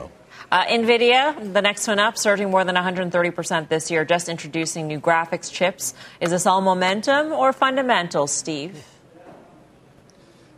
Uh, 0.52 0.66
NVIDIA, 0.66 1.54
the 1.54 1.62
next 1.62 1.88
one 1.88 2.00
up, 2.00 2.18
surging 2.18 2.50
more 2.50 2.64
than 2.64 2.76
130% 2.76 3.70
this 3.70 3.92
year, 3.92 4.04
just 4.04 4.28
introducing 4.28 4.88
new 4.88 5.00
graphics 5.00 5.52
chips. 5.52 5.94
Is 6.20 6.32
this 6.32 6.48
all 6.48 6.62
momentum 6.62 7.32
or 7.32 7.54
fundamentals, 7.54 8.32
Steve? 8.32 8.84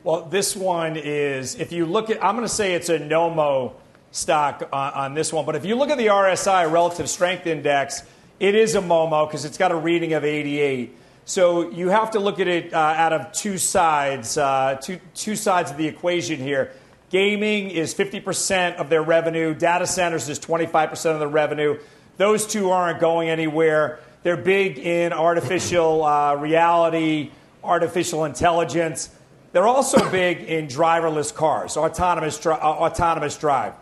Well, 0.06 0.24
this 0.24 0.56
one 0.56 0.96
is, 0.96 1.56
if 1.56 1.74
you 1.74 1.86
look 1.86 2.10
at, 2.10 2.24
I'm 2.24 2.36
going 2.36 2.48
to 2.48 2.54
say 2.54 2.74
it's 2.74 2.88
a 2.88 3.00
NOMO 3.00 3.74
stock 4.12 4.70
on, 4.72 4.94
on 4.94 5.14
this 5.14 5.34
one, 5.34 5.46
but 5.46 5.58
if 5.58 5.66
you 5.66 5.76
look 5.76 5.90
at 5.90 5.98
the 5.98 6.08
RSI, 6.08 6.72
Relative 6.72 7.10
Strength 7.10 7.46
Index, 7.46 8.04
it 8.40 8.56
is 8.56 8.76
a 8.76 8.82
MOMO 8.82 9.28
because 9.28 9.44
it's 9.44 9.58
got 9.58 9.72
a 9.72 9.76
reading 9.76 10.14
of 10.14 10.24
88. 10.24 10.98
So 11.26 11.70
you 11.70 11.90
have 11.90 12.12
to 12.12 12.20
look 12.20 12.40
at 12.40 12.48
it 12.48 12.74
uh, 12.74 12.78
out 12.78 13.12
of 13.12 13.34
two 13.34 13.58
sides, 13.58 14.38
uh, 14.38 14.80
two, 14.82 15.00
two 15.14 15.36
sides 15.36 15.70
of 15.70 15.76
the 15.76 15.88
equation 15.88 16.40
here. 16.40 16.72
Gaming 17.12 17.72
is 17.72 17.94
50% 17.94 18.78
of 18.78 18.90
their 18.90 19.04
revenue. 19.04 19.54
Data 19.54 19.86
centers 19.86 20.30
is 20.30 20.40
25% 20.40 21.14
of 21.14 21.20
the 21.20 21.28
revenue. 21.28 21.78
Those 22.16 22.48
two 22.48 22.72
aren't 22.72 23.02
going 23.02 23.28
anywhere. 23.28 24.00
They're 24.24 24.38
big 24.38 24.80
in 24.80 25.12
artificial 25.12 26.06
uh, 26.06 26.36
reality, 26.36 27.32
artificial 27.66 28.24
intelligence. 28.24 29.10
They're 29.52 29.68
also 29.68 30.10
big 30.10 30.40
in 30.40 30.68
driverless 30.68 31.36
cars, 31.36 31.76
autonomous, 31.76 32.46
uh, 32.46 32.52
autonomous 32.52 33.38
drive. 33.38 33.74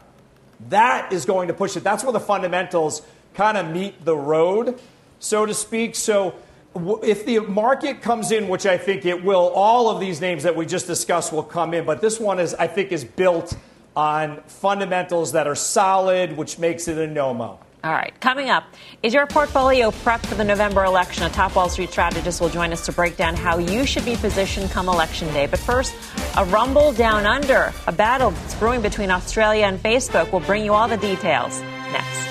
That 0.69 1.13
is 1.13 1.25
going 1.25 1.49
to 1.49 1.53
push 1.53 1.77
it. 1.77 1.83
That's 1.83 2.03
where 2.03 2.13
the 2.13 2.19
fundamentals 2.19 3.03
kind 3.35 3.57
of 3.57 3.69
meet 3.69 4.03
the 4.03 4.17
road, 4.17 4.81
so 5.19 5.45
to 5.45 5.53
speak. 5.53 5.95
So 5.95 6.33
if 6.75 7.25
the 7.25 7.39
market 7.39 8.01
comes 8.01 8.31
in, 8.31 8.47
which 8.47 8.65
I 8.65 8.77
think 8.77 9.05
it 9.05 9.23
will, 9.23 9.49
all 9.49 9.89
of 9.89 9.99
these 9.99 10.21
names 10.21 10.43
that 10.43 10.55
we 10.55 10.65
just 10.65 10.87
discussed 10.87 11.33
will 11.33 11.43
come 11.43 11.73
in. 11.73 11.85
But 11.85 12.01
this 12.01 12.19
one 12.19 12.39
is, 12.39 12.53
I 12.53 12.67
think, 12.67 12.91
is 12.91 13.03
built 13.03 13.55
on 13.95 14.41
fundamentals 14.47 15.31
that 15.33 15.47
are 15.47 15.55
solid, 15.55 16.37
which 16.37 16.59
makes 16.59 16.87
it 16.87 16.97
a 16.97 17.07
no-mo. 17.07 17.59
All 17.81 17.93
right, 17.93 18.13
coming 18.19 18.49
up, 18.49 18.65
is 19.03 19.13
your 19.13 19.25
portfolio 19.25 19.91
prepped 19.91 20.25
for 20.25 20.35
the 20.35 20.43
November 20.43 20.83
election? 20.83 21.23
A 21.23 21.29
top 21.29 21.55
Wall 21.55 21.69
Street 21.69 21.89
strategist 21.89 22.41
will 22.41 22.49
join 22.49 22.73
us 22.73 22.85
to 22.85 22.91
break 22.91 23.15
down 23.15 23.35
how 23.35 23.57
you 23.57 23.85
should 23.85 24.03
be 24.03 24.17
positioned 24.17 24.69
come 24.69 24.89
election 24.89 25.29
day. 25.29 25.47
But 25.47 25.59
first, 25.59 25.93
a 26.35 26.43
rumble 26.45 26.91
down 26.91 27.25
under, 27.25 27.73
a 27.87 27.91
battle 27.93 28.31
that's 28.31 28.55
brewing 28.55 28.81
between 28.81 29.09
Australia 29.11 29.65
and 29.65 29.81
Facebook. 29.81 30.29
We'll 30.33 30.41
bring 30.41 30.65
you 30.65 30.73
all 30.73 30.89
the 30.89 30.97
details 30.97 31.61
next. 31.93 32.28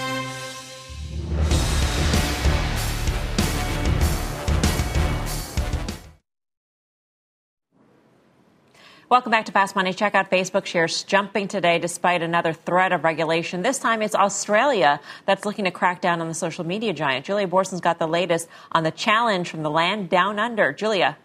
Welcome 9.10 9.30
back 9.30 9.46
to 9.46 9.52
Fast 9.52 9.74
Money. 9.74 9.94
Check 9.94 10.14
out 10.14 10.30
Facebook 10.30 10.66
shares 10.66 11.02
jumping 11.02 11.48
today 11.48 11.78
despite 11.78 12.20
another 12.20 12.52
threat 12.52 12.92
of 12.92 13.04
regulation. 13.04 13.62
This 13.62 13.78
time 13.78 14.02
it's 14.02 14.14
Australia 14.14 15.00
that's 15.24 15.46
looking 15.46 15.64
to 15.64 15.70
crack 15.70 16.02
down 16.02 16.20
on 16.20 16.28
the 16.28 16.34
social 16.34 16.62
media 16.62 16.92
giant. 16.92 17.24
Julia 17.24 17.48
Boorstin's 17.48 17.80
got 17.80 17.98
the 17.98 18.06
latest 18.06 18.48
on 18.70 18.84
the 18.84 18.90
challenge 18.90 19.48
from 19.48 19.62
the 19.62 19.70
land 19.70 20.10
down 20.10 20.38
under. 20.38 20.74
Julia. 20.74 21.16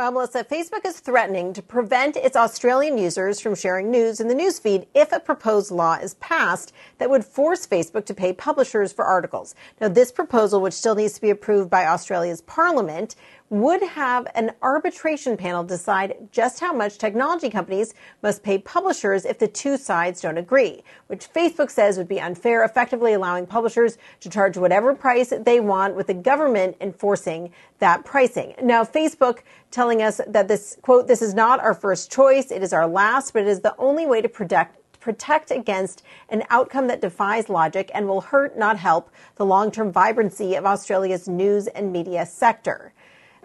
Well, 0.00 0.12
Melissa, 0.12 0.44
Facebook 0.44 0.86
is 0.86 1.00
threatening 1.00 1.52
to 1.52 1.60
prevent 1.60 2.16
its 2.16 2.34
Australian 2.34 2.96
users 2.96 3.38
from 3.38 3.54
sharing 3.54 3.90
news 3.90 4.18
in 4.18 4.28
the 4.28 4.34
newsfeed 4.34 4.86
if 4.94 5.12
a 5.12 5.20
proposed 5.20 5.70
law 5.70 5.96
is 5.96 6.14
passed 6.14 6.72
that 6.96 7.10
would 7.10 7.22
force 7.22 7.66
Facebook 7.66 8.06
to 8.06 8.14
pay 8.14 8.32
publishers 8.32 8.94
for 8.94 9.04
articles. 9.04 9.54
Now, 9.78 9.88
this 9.88 10.10
proposal, 10.10 10.62
which 10.62 10.72
still 10.72 10.94
needs 10.94 11.12
to 11.16 11.20
be 11.20 11.28
approved 11.28 11.68
by 11.68 11.84
Australia's 11.84 12.40
parliament, 12.40 13.14
would 13.50 13.82
have 13.82 14.28
an 14.36 14.52
arbitration 14.62 15.36
panel 15.36 15.64
decide 15.64 16.28
just 16.30 16.60
how 16.60 16.72
much 16.72 16.98
technology 16.98 17.50
companies 17.50 17.94
must 18.22 18.44
pay 18.44 18.56
publishers 18.58 19.24
if 19.24 19.40
the 19.40 19.48
two 19.48 19.76
sides 19.76 20.20
don't 20.20 20.38
agree, 20.38 20.82
which 21.08 21.32
Facebook 21.32 21.68
says 21.68 21.98
would 21.98 22.06
be 22.06 22.20
unfair, 22.20 22.62
effectively 22.62 23.12
allowing 23.12 23.44
publishers 23.44 23.98
to 24.20 24.30
charge 24.30 24.56
whatever 24.56 24.94
price 24.94 25.32
they 25.44 25.58
want 25.58 25.96
with 25.96 26.06
the 26.06 26.14
government 26.14 26.76
enforcing 26.80 27.50
that 27.80 28.04
pricing. 28.04 28.54
Now, 28.62 28.84
Facebook 28.84 29.40
telling 29.72 30.00
us 30.00 30.20
that 30.28 30.46
this 30.46 30.78
quote, 30.82 31.08
this 31.08 31.20
is 31.20 31.34
not 31.34 31.58
our 31.58 31.74
first 31.74 32.12
choice. 32.12 32.52
It 32.52 32.62
is 32.62 32.72
our 32.72 32.86
last, 32.86 33.32
but 33.32 33.42
it 33.42 33.48
is 33.48 33.60
the 33.60 33.74
only 33.78 34.06
way 34.06 34.22
to 34.22 34.28
protect 34.28 34.76
protect 35.00 35.50
against 35.50 36.02
an 36.28 36.44
outcome 36.50 36.86
that 36.86 37.00
defies 37.00 37.48
logic 37.48 37.90
and 37.94 38.06
will 38.06 38.20
hurt, 38.20 38.58
not 38.58 38.78
help, 38.78 39.10
the 39.36 39.46
long 39.46 39.70
term 39.70 39.90
vibrancy 39.90 40.54
of 40.54 40.66
Australia's 40.66 41.26
news 41.26 41.66
and 41.68 41.90
media 41.90 42.24
sector. 42.26 42.92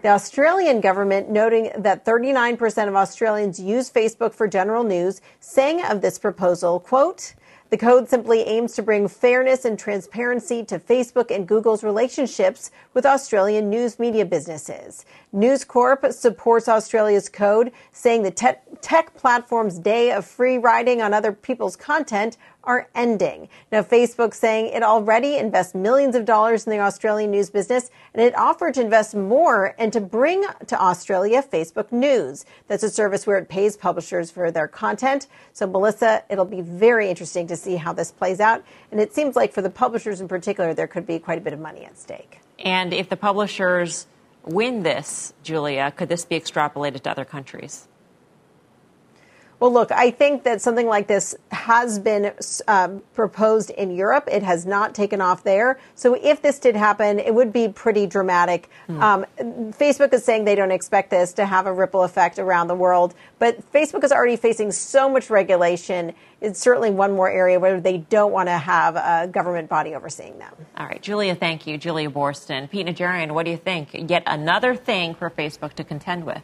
The 0.06 0.12
Australian 0.12 0.80
government 0.80 1.30
noting 1.30 1.72
that 1.76 2.04
39% 2.04 2.86
of 2.86 2.94
Australians 2.94 3.58
use 3.58 3.90
Facebook 3.90 4.34
for 4.34 4.46
general 4.46 4.84
news, 4.84 5.20
saying 5.40 5.84
of 5.84 6.00
this 6.00 6.16
proposal, 6.16 6.78
quote, 6.78 7.34
the 7.70 7.76
code 7.76 8.08
simply 8.08 8.42
aims 8.42 8.74
to 8.74 8.82
bring 8.84 9.08
fairness 9.08 9.64
and 9.64 9.76
transparency 9.76 10.62
to 10.66 10.78
Facebook 10.78 11.34
and 11.34 11.48
Google's 11.48 11.82
relationships 11.82 12.70
with 12.94 13.04
Australian 13.04 13.68
news 13.68 13.98
media 13.98 14.24
businesses. 14.24 15.04
News 15.32 15.64
Corp 15.64 16.12
supports 16.12 16.68
Australia's 16.68 17.28
code, 17.28 17.72
saying 17.90 18.22
the 18.22 18.30
te- 18.30 18.60
tech 18.80 19.12
platform's 19.16 19.80
day 19.80 20.12
of 20.12 20.24
free 20.24 20.56
riding 20.56 21.02
on 21.02 21.12
other 21.12 21.32
people's 21.32 21.74
content 21.74 22.36
are 22.66 22.88
ending. 22.94 23.48
Now, 23.70 23.82
Facebook 23.82 24.34
saying 24.34 24.66
it 24.66 24.82
already 24.82 25.36
invests 25.36 25.74
millions 25.74 26.14
of 26.14 26.24
dollars 26.24 26.66
in 26.66 26.72
the 26.72 26.80
Australian 26.80 27.30
news 27.30 27.48
business, 27.48 27.90
and 28.12 28.22
it 28.22 28.36
offered 28.36 28.74
to 28.74 28.80
invest 28.80 29.14
more 29.14 29.74
and 29.78 29.92
to 29.92 30.00
bring 30.00 30.44
to 30.66 30.80
Australia 30.80 31.42
Facebook 31.42 31.92
News. 31.92 32.44
That's 32.68 32.82
a 32.82 32.90
service 32.90 33.26
where 33.26 33.38
it 33.38 33.48
pays 33.48 33.76
publishers 33.76 34.30
for 34.30 34.50
their 34.50 34.68
content. 34.68 35.28
So, 35.52 35.66
Melissa, 35.66 36.24
it'll 36.28 36.44
be 36.44 36.60
very 36.60 37.08
interesting 37.08 37.46
to 37.46 37.56
see 37.56 37.76
how 37.76 37.92
this 37.92 38.10
plays 38.10 38.40
out. 38.40 38.64
And 38.90 39.00
it 39.00 39.14
seems 39.14 39.36
like 39.36 39.52
for 39.52 39.62
the 39.62 39.70
publishers 39.70 40.20
in 40.20 40.28
particular, 40.28 40.74
there 40.74 40.88
could 40.88 41.06
be 41.06 41.18
quite 41.18 41.38
a 41.38 41.40
bit 41.40 41.52
of 41.52 41.60
money 41.60 41.84
at 41.84 41.98
stake. 41.98 42.40
And 42.58 42.92
if 42.92 43.08
the 43.08 43.16
publishers 43.16 44.06
win 44.44 44.82
this, 44.82 45.34
Julia, 45.42 45.92
could 45.94 46.08
this 46.08 46.24
be 46.24 46.38
extrapolated 46.38 47.02
to 47.02 47.10
other 47.10 47.24
countries? 47.24 47.88
Well, 49.58 49.72
look, 49.72 49.90
I 49.90 50.10
think 50.10 50.44
that 50.44 50.60
something 50.60 50.86
like 50.86 51.06
this 51.06 51.34
has 51.50 51.98
been 51.98 52.32
um, 52.68 53.02
proposed 53.14 53.70
in 53.70 53.90
Europe. 53.90 54.28
It 54.30 54.42
has 54.42 54.66
not 54.66 54.94
taken 54.94 55.22
off 55.22 55.44
there. 55.44 55.78
So 55.94 56.14
if 56.14 56.42
this 56.42 56.58
did 56.58 56.76
happen, 56.76 57.18
it 57.18 57.34
would 57.34 57.54
be 57.54 57.68
pretty 57.68 58.06
dramatic. 58.06 58.68
Mm. 58.88 59.00
Um, 59.00 59.72
Facebook 59.72 60.12
is 60.12 60.24
saying 60.24 60.44
they 60.44 60.54
don't 60.56 60.72
expect 60.72 61.08
this 61.10 61.32
to 61.34 61.46
have 61.46 61.66
a 61.66 61.72
ripple 61.72 62.02
effect 62.02 62.38
around 62.38 62.68
the 62.68 62.74
world, 62.74 63.14
but 63.38 63.72
Facebook 63.72 64.04
is 64.04 64.12
already 64.12 64.36
facing 64.36 64.72
so 64.72 65.08
much 65.08 65.30
regulation. 65.30 66.12
It's 66.42 66.60
certainly 66.60 66.90
one 66.90 67.12
more 67.12 67.30
area 67.30 67.58
where 67.58 67.80
they 67.80 67.98
don't 67.98 68.32
want 68.32 68.48
to 68.50 68.58
have 68.58 68.96
a 68.96 69.26
government 69.26 69.70
body 69.70 69.94
overseeing 69.94 70.38
them. 70.38 70.52
All 70.76 70.86
right, 70.86 71.00
Julia, 71.00 71.34
thank 71.34 71.66
you. 71.66 71.78
Julia 71.78 72.10
Boorstin. 72.10 72.68
Pete 72.70 72.86
Najarian, 72.86 73.32
what 73.32 73.46
do 73.46 73.52
you 73.52 73.56
think? 73.56 73.88
Yet 73.92 74.22
another 74.26 74.76
thing 74.76 75.14
for 75.14 75.30
Facebook 75.30 75.72
to 75.74 75.84
contend 75.84 76.26
with. 76.26 76.42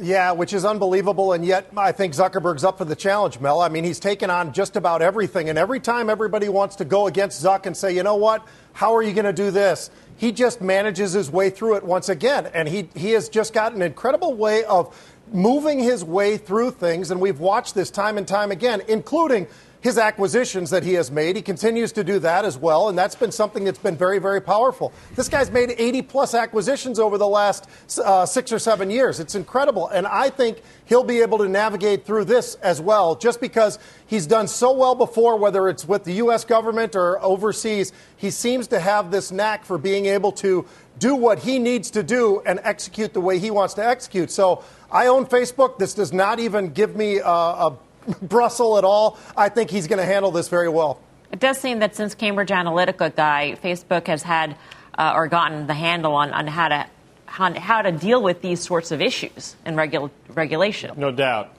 Yeah, 0.00 0.30
which 0.32 0.52
is 0.52 0.64
unbelievable. 0.64 1.32
And 1.32 1.44
yet, 1.44 1.70
I 1.76 1.90
think 1.90 2.14
Zuckerberg's 2.14 2.62
up 2.62 2.78
for 2.78 2.84
the 2.84 2.94
challenge, 2.94 3.40
Mel. 3.40 3.60
I 3.60 3.68
mean, 3.68 3.82
he's 3.82 3.98
taken 3.98 4.30
on 4.30 4.52
just 4.52 4.76
about 4.76 5.02
everything. 5.02 5.48
And 5.48 5.58
every 5.58 5.80
time 5.80 6.08
everybody 6.08 6.48
wants 6.48 6.76
to 6.76 6.84
go 6.84 7.08
against 7.08 7.42
Zuck 7.42 7.66
and 7.66 7.76
say, 7.76 7.94
you 7.94 8.04
know 8.04 8.14
what, 8.14 8.46
how 8.72 8.94
are 8.94 9.02
you 9.02 9.12
going 9.12 9.24
to 9.24 9.32
do 9.32 9.50
this? 9.50 9.90
He 10.16 10.30
just 10.30 10.60
manages 10.60 11.12
his 11.12 11.30
way 11.30 11.50
through 11.50 11.76
it 11.76 11.84
once 11.84 12.08
again. 12.08 12.46
And 12.54 12.68
he, 12.68 12.88
he 12.94 13.10
has 13.12 13.28
just 13.28 13.52
got 13.52 13.72
an 13.72 13.82
incredible 13.82 14.34
way 14.34 14.62
of 14.64 14.96
moving 15.32 15.80
his 15.80 16.04
way 16.04 16.36
through 16.36 16.70
things. 16.72 17.10
And 17.10 17.20
we've 17.20 17.40
watched 17.40 17.74
this 17.74 17.90
time 17.90 18.18
and 18.18 18.26
time 18.26 18.52
again, 18.52 18.82
including 18.86 19.48
his 19.80 19.98
acquisitions 19.98 20.70
that 20.70 20.82
he 20.82 20.94
has 20.94 21.10
made. 21.10 21.36
He 21.36 21.42
continues 21.42 21.92
to 21.92 22.04
do 22.04 22.18
that 22.20 22.44
as 22.44 22.58
well, 22.58 22.88
and 22.88 22.98
that's 22.98 23.14
been 23.14 23.30
something 23.30 23.64
that's 23.64 23.78
been 23.78 23.96
very, 23.96 24.18
very 24.18 24.40
powerful. 24.40 24.92
This 25.14 25.28
guy's 25.28 25.50
made 25.50 25.74
80 25.76 26.02
plus 26.02 26.34
acquisitions 26.34 26.98
over 26.98 27.16
the 27.16 27.28
last 27.28 27.68
uh, 28.04 28.26
six 28.26 28.52
or 28.52 28.58
seven 28.58 28.90
years. 28.90 29.20
It's 29.20 29.34
incredible, 29.34 29.88
and 29.88 30.06
I 30.06 30.30
think 30.30 30.62
he'll 30.86 31.04
be 31.04 31.20
able 31.20 31.38
to 31.38 31.48
navigate 31.48 32.04
through 32.04 32.24
this 32.24 32.56
as 32.56 32.80
well, 32.80 33.14
just 33.14 33.40
because 33.40 33.78
he's 34.06 34.26
done 34.26 34.48
so 34.48 34.72
well 34.72 34.94
before, 34.94 35.36
whether 35.36 35.68
it's 35.68 35.86
with 35.86 36.04
the 36.04 36.14
U.S. 36.14 36.44
government 36.44 36.96
or 36.96 37.22
overseas. 37.22 37.92
He 38.16 38.30
seems 38.30 38.66
to 38.68 38.80
have 38.80 39.10
this 39.12 39.30
knack 39.30 39.64
for 39.64 39.78
being 39.78 40.06
able 40.06 40.32
to 40.32 40.66
do 40.98 41.14
what 41.14 41.38
he 41.38 41.60
needs 41.60 41.92
to 41.92 42.02
do 42.02 42.42
and 42.44 42.58
execute 42.64 43.12
the 43.12 43.20
way 43.20 43.38
he 43.38 43.52
wants 43.52 43.74
to 43.74 43.86
execute. 43.86 44.32
So 44.32 44.64
I 44.90 45.06
own 45.06 45.26
Facebook. 45.26 45.78
This 45.78 45.94
does 45.94 46.12
not 46.12 46.40
even 46.40 46.70
give 46.70 46.96
me 46.96 47.18
a, 47.18 47.28
a 47.28 47.78
Brussels 48.22 48.78
at 48.78 48.84
all. 48.84 49.18
I 49.36 49.48
think 49.48 49.70
he's 49.70 49.86
going 49.86 49.98
to 49.98 50.04
handle 50.04 50.30
this 50.30 50.48
very 50.48 50.68
well. 50.68 51.00
It 51.32 51.40
does 51.40 51.58
seem 51.58 51.80
that 51.80 51.94
since 51.94 52.14
Cambridge 52.14 52.48
Analytica 52.48 53.14
guy, 53.14 53.56
Facebook 53.62 54.06
has 54.06 54.22
had 54.22 54.56
uh, 54.96 55.12
or 55.14 55.28
gotten 55.28 55.66
the 55.66 55.74
handle 55.74 56.14
on, 56.14 56.32
on 56.32 56.46
how 56.46 56.68
to 56.68 56.86
how, 57.26 57.52
how 57.54 57.82
to 57.82 57.92
deal 57.92 58.22
with 58.22 58.40
these 58.40 58.60
sorts 58.60 58.90
of 58.90 59.02
issues 59.02 59.54
and 59.64 59.76
regul- 59.76 60.10
regulation. 60.30 60.92
No 60.96 61.12
doubt. 61.12 61.54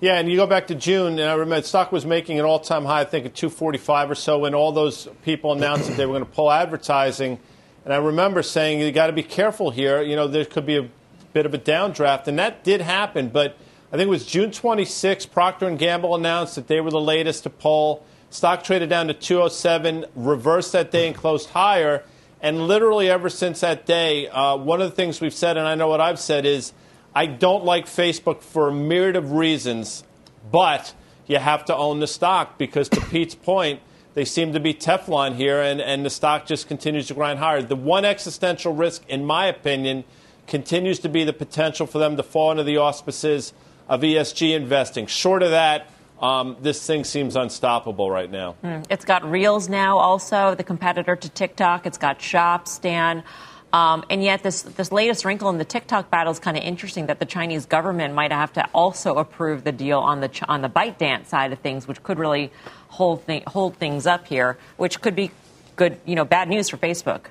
Yeah, 0.00 0.18
and 0.18 0.30
you 0.30 0.36
go 0.36 0.46
back 0.46 0.68
to 0.68 0.74
June, 0.74 1.18
and 1.18 1.28
I 1.28 1.34
remember 1.34 1.64
stock 1.64 1.92
was 1.92 2.06
making 2.06 2.38
an 2.38 2.46
all-time 2.46 2.84
high, 2.84 3.00
I 3.00 3.04
think 3.04 3.26
at 3.26 3.34
245 3.34 4.10
or 4.10 4.14
so, 4.14 4.38
when 4.38 4.54
all 4.54 4.72
those 4.72 5.08
people 5.24 5.52
announced 5.52 5.88
that 5.88 5.96
they 5.96 6.06
were 6.06 6.14
going 6.14 6.24
to 6.24 6.30
pull 6.30 6.50
advertising. 6.50 7.38
And 7.84 7.94
I 7.94 7.98
remember 7.98 8.42
saying, 8.42 8.80
you 8.80 8.90
got 8.92 9.08
to 9.08 9.12
be 9.12 9.22
careful 9.22 9.70
here. 9.70 10.02
You 10.02 10.16
know, 10.16 10.26
there 10.26 10.44
could 10.44 10.66
be 10.66 10.76
a 10.76 10.88
bit 11.32 11.46
of 11.46 11.54
a 11.54 11.58
downdraft, 11.58 12.26
and 12.28 12.38
that 12.38 12.64
did 12.64 12.80
happen. 12.80 13.28
But 13.28 13.56
I 13.92 13.96
think 13.96 14.06
it 14.06 14.10
was 14.10 14.24
June 14.24 14.52
26. 14.52 15.26
Procter 15.26 15.66
and 15.66 15.76
Gamble 15.76 16.14
announced 16.14 16.54
that 16.54 16.68
they 16.68 16.80
were 16.80 16.92
the 16.92 17.00
latest 17.00 17.42
to 17.42 17.50
pull. 17.50 18.04
Stock 18.30 18.62
traded 18.62 18.88
down 18.88 19.08
to 19.08 19.14
207, 19.14 20.06
reversed 20.14 20.70
that 20.72 20.92
day 20.92 21.08
and 21.08 21.16
closed 21.16 21.50
higher. 21.50 22.04
And 22.40 22.68
literally 22.68 23.10
ever 23.10 23.28
since 23.28 23.60
that 23.60 23.86
day, 23.86 24.28
uh, 24.28 24.56
one 24.56 24.80
of 24.80 24.88
the 24.88 24.94
things 24.94 25.20
we've 25.20 25.34
said, 25.34 25.56
and 25.56 25.66
I 25.66 25.74
know 25.74 25.88
what 25.88 26.00
I've 26.00 26.20
said, 26.20 26.46
is 26.46 26.72
I 27.16 27.26
don't 27.26 27.64
like 27.64 27.86
Facebook 27.86 28.42
for 28.42 28.68
a 28.68 28.72
myriad 28.72 29.16
of 29.16 29.32
reasons, 29.32 30.04
but 30.52 30.94
you 31.26 31.38
have 31.38 31.64
to 31.64 31.76
own 31.76 31.98
the 31.98 32.06
stock 32.06 32.58
because, 32.58 32.88
to 32.90 33.00
Pete's 33.00 33.34
point, 33.34 33.80
they 34.14 34.24
seem 34.24 34.52
to 34.52 34.60
be 34.60 34.72
Teflon 34.72 35.34
here, 35.34 35.60
and, 35.60 35.80
and 35.80 36.06
the 36.06 36.10
stock 36.10 36.46
just 36.46 36.68
continues 36.68 37.08
to 37.08 37.14
grind 37.14 37.40
higher. 37.40 37.60
The 37.60 37.74
one 37.74 38.04
existential 38.04 38.72
risk, 38.72 39.02
in 39.08 39.24
my 39.24 39.46
opinion, 39.46 40.04
continues 40.46 41.00
to 41.00 41.08
be 41.08 41.24
the 41.24 41.32
potential 41.32 41.88
for 41.88 41.98
them 41.98 42.16
to 42.16 42.22
fall 42.22 42.50
under 42.50 42.62
the 42.62 42.76
auspices 42.76 43.52
of 43.90 44.02
ESG 44.02 44.54
investing. 44.54 45.06
Short 45.06 45.42
of 45.42 45.50
that, 45.50 45.88
um, 46.22 46.56
this 46.62 46.86
thing 46.86 47.02
seems 47.02 47.34
unstoppable 47.34 48.08
right 48.08 48.30
now. 48.30 48.54
Mm. 48.62 48.86
It's 48.88 49.04
got 49.04 49.28
Reels 49.28 49.68
now, 49.68 49.98
also 49.98 50.54
the 50.54 50.62
competitor 50.62 51.16
to 51.16 51.28
TikTok. 51.28 51.86
It's 51.86 51.98
got 51.98 52.22
Shops, 52.22 52.78
Dan. 52.78 53.24
Um, 53.72 54.04
and 54.08 54.22
yet, 54.22 54.42
this, 54.42 54.62
this 54.62 54.90
latest 54.90 55.24
wrinkle 55.24 55.48
in 55.50 55.58
the 55.58 55.64
TikTok 55.64 56.10
battle 56.10 56.32
is 56.32 56.38
kind 56.38 56.56
of 56.56 56.62
interesting 56.62 57.06
that 57.06 57.18
the 57.18 57.24
Chinese 57.24 57.66
government 57.66 58.14
might 58.14 58.32
have 58.32 58.52
to 58.54 58.68
also 58.74 59.16
approve 59.16 59.64
the 59.64 59.72
deal 59.72 59.98
on 59.98 60.20
the 60.20 60.44
on 60.48 60.60
the 60.60 60.68
ByteDance 60.68 61.26
side 61.26 61.52
of 61.52 61.58
things, 61.60 61.86
which 61.86 62.02
could 62.02 62.18
really 62.18 62.52
hold 62.88 63.22
hold 63.46 63.76
things 63.76 64.06
up 64.06 64.26
here, 64.26 64.58
which 64.76 65.00
could 65.00 65.14
be 65.14 65.30
good, 65.76 66.00
you 66.04 66.16
know, 66.16 66.24
bad 66.24 66.48
news 66.48 66.68
for 66.68 66.78
Facebook. 66.78 67.26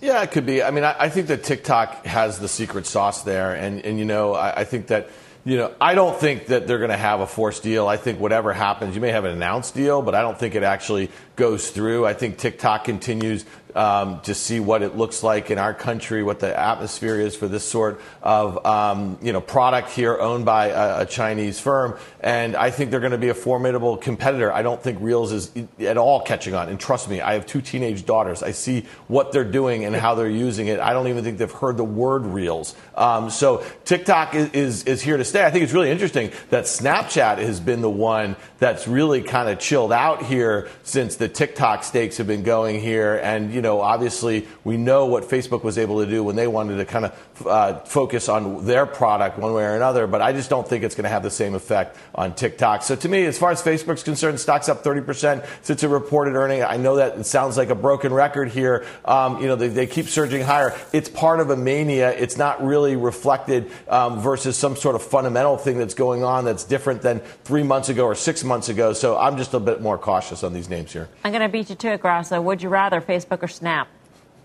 Yeah, 0.00 0.22
it 0.22 0.30
could 0.30 0.46
be. 0.46 0.62
I 0.62 0.70
mean, 0.70 0.84
I, 0.84 0.94
I, 0.98 1.08
think 1.08 1.26
that 1.26 1.42
TikTok 1.42 2.06
has 2.06 2.38
the 2.38 2.48
secret 2.48 2.86
sauce 2.86 3.22
there, 3.22 3.54
and 3.54 3.84
and 3.84 3.98
you 3.98 4.04
know, 4.04 4.34
I, 4.34 4.60
I 4.60 4.64
think 4.64 4.88
that. 4.88 5.10
You 5.44 5.56
know, 5.56 5.72
I 5.80 5.94
don't 5.94 6.18
think 6.18 6.48
that 6.48 6.66
they're 6.66 6.78
going 6.78 6.90
to 6.90 6.96
have 6.96 7.20
a 7.20 7.26
forced 7.26 7.62
deal. 7.62 7.86
I 7.86 7.96
think 7.96 8.20
whatever 8.20 8.52
happens, 8.52 8.94
you 8.94 9.00
may 9.00 9.12
have 9.12 9.24
an 9.24 9.30
announced 9.30 9.72
deal, 9.72 10.02
but 10.02 10.14
I 10.14 10.20
don't 10.20 10.38
think 10.38 10.54
it 10.54 10.62
actually 10.62 11.10
goes 11.38 11.70
through. 11.70 12.04
I 12.04 12.12
think 12.12 12.36
TikTok 12.36 12.84
continues 12.84 13.46
um, 13.74 14.20
to 14.22 14.34
see 14.34 14.60
what 14.60 14.82
it 14.82 14.96
looks 14.96 15.22
like 15.22 15.50
in 15.50 15.58
our 15.58 15.72
country, 15.72 16.22
what 16.22 16.40
the 16.40 16.58
atmosphere 16.58 17.20
is 17.20 17.36
for 17.36 17.46
this 17.46 17.64
sort 17.64 18.00
of 18.22 18.64
um, 18.66 19.18
you 19.22 19.32
know 19.32 19.40
product 19.40 19.90
here 19.90 20.18
owned 20.18 20.44
by 20.44 20.68
a, 20.68 21.02
a, 21.02 21.06
Chinese 21.06 21.60
firm. 21.60 21.96
And 22.20 22.56
I 22.56 22.70
think 22.70 22.90
they're 22.90 23.00
going 23.00 23.12
to 23.12 23.18
be 23.18 23.28
a 23.28 23.34
formidable 23.34 23.96
competitor. 23.96 24.52
I 24.52 24.62
don't 24.62 24.82
think 24.82 24.98
Reels 25.00 25.32
is 25.32 25.52
at 25.80 25.96
all 25.96 26.22
catching 26.22 26.54
on. 26.54 26.68
And 26.68 26.78
trust 26.80 27.08
me, 27.08 27.20
I 27.20 27.34
have 27.34 27.46
two 27.46 27.60
teenage 27.60 28.04
daughters. 28.04 28.42
I 28.42 28.50
see 28.50 28.84
what 29.06 29.32
they're 29.32 29.44
doing 29.44 29.84
and 29.84 29.94
how 29.94 30.14
they're 30.16 30.28
using 30.28 30.66
it. 30.66 30.80
I 30.80 30.92
don't 30.92 31.08
even 31.08 31.22
think 31.22 31.38
they've 31.38 31.50
heard 31.50 31.76
the 31.76 31.84
word 31.84 32.26
Reels. 32.26 32.74
Um, 32.96 33.30
so 33.30 33.64
TikTok 33.84 34.34
is, 34.34 34.50
is, 34.50 34.84
is 34.84 35.02
here 35.02 35.16
to 35.16 35.24
stay. 35.24 35.44
I 35.44 35.50
think 35.50 35.62
it's 35.64 35.72
really 35.72 35.90
interesting 35.90 36.32
that 36.50 36.64
Snapchat 36.64 37.38
has 37.38 37.60
been 37.60 37.80
the 37.80 37.90
one 37.90 38.36
that's 38.58 38.88
really 38.88 39.22
kind 39.22 39.48
of 39.48 39.58
chilled 39.58 39.92
out 39.92 40.24
here 40.24 40.68
since 40.82 41.16
the 41.16 41.27
TikTok 41.28 41.84
stakes 41.84 42.16
have 42.16 42.26
been 42.26 42.42
going 42.42 42.80
here. 42.80 43.16
And 43.22 43.52
you 43.52 43.60
know, 43.62 43.80
obviously, 43.80 44.46
we 44.64 44.76
know 44.76 45.06
what 45.06 45.24
Facebook 45.24 45.62
was 45.62 45.78
able 45.78 46.04
to 46.04 46.10
do 46.10 46.22
when 46.24 46.36
they 46.36 46.46
wanted 46.46 46.76
to 46.76 46.84
kind 46.84 47.04
of 47.04 47.27
uh, 47.46 47.80
focus 47.80 48.28
on 48.28 48.64
their 48.64 48.86
product 48.86 49.38
one 49.38 49.52
way 49.52 49.64
or 49.64 49.74
another. 49.74 50.06
But 50.06 50.22
I 50.22 50.32
just 50.32 50.50
don't 50.50 50.66
think 50.66 50.84
it's 50.84 50.94
going 50.94 51.04
to 51.04 51.10
have 51.10 51.22
the 51.22 51.30
same 51.30 51.54
effect 51.54 51.96
on 52.14 52.34
TikTok. 52.34 52.82
So 52.82 52.96
to 52.96 53.08
me, 53.08 53.24
as 53.26 53.38
far 53.38 53.50
as 53.50 53.62
Facebook's 53.62 54.02
concerned, 54.02 54.40
stock's 54.40 54.68
up 54.68 54.82
30% 54.82 55.46
since 55.62 55.82
it 55.82 55.88
reported 55.88 56.34
earning. 56.34 56.62
I 56.62 56.76
know 56.76 56.96
that 56.96 57.18
it 57.18 57.24
sounds 57.24 57.56
like 57.56 57.70
a 57.70 57.74
broken 57.74 58.12
record 58.12 58.48
here. 58.48 58.86
Um, 59.04 59.40
you 59.40 59.46
know, 59.46 59.56
they, 59.56 59.68
they, 59.68 59.86
keep 59.86 60.06
surging 60.06 60.42
higher. 60.42 60.78
It's 60.92 61.08
part 61.08 61.40
of 61.40 61.50
a 61.50 61.56
mania. 61.56 62.10
It's 62.12 62.36
not 62.36 62.64
really 62.64 62.96
reflected 62.96 63.70
um, 63.88 64.20
versus 64.20 64.56
some 64.56 64.76
sort 64.76 64.94
of 64.94 65.02
fundamental 65.02 65.56
thing 65.56 65.78
that's 65.78 65.94
going 65.94 66.24
on 66.24 66.44
that's 66.44 66.64
different 66.64 67.02
than 67.02 67.20
three 67.44 67.62
months 67.62 67.88
ago 67.88 68.04
or 68.04 68.14
six 68.14 68.44
months 68.44 68.68
ago. 68.68 68.92
So 68.92 69.16
I'm 69.16 69.36
just 69.36 69.54
a 69.54 69.60
bit 69.60 69.80
more 69.80 69.98
cautious 69.98 70.44
on 70.44 70.52
these 70.52 70.68
names 70.68 70.92
here. 70.92 71.08
I'm 71.24 71.32
going 71.32 71.42
to 71.42 71.48
beat 71.48 71.70
you 71.70 71.76
to 71.76 71.92
it, 71.92 72.00
Grasso. 72.00 72.40
Would 72.40 72.62
you 72.62 72.68
rather 72.68 73.00
Facebook 73.00 73.42
or 73.42 73.48
Snap? 73.48 73.88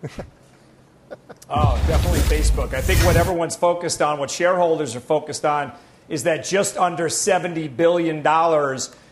oh, 1.49 1.83
definitely 1.87 2.19
Facebook. 2.19 2.73
I 2.73 2.81
think 2.81 2.99
what 3.05 3.15
everyone's 3.15 3.55
focused 3.55 4.01
on, 4.01 4.19
what 4.19 4.29
shareholders 4.29 4.95
are 4.95 4.99
focused 4.99 5.45
on, 5.45 5.71
is 6.09 6.23
that 6.23 6.45
just 6.45 6.77
under 6.77 7.07
$70 7.07 7.75
billion 7.75 8.25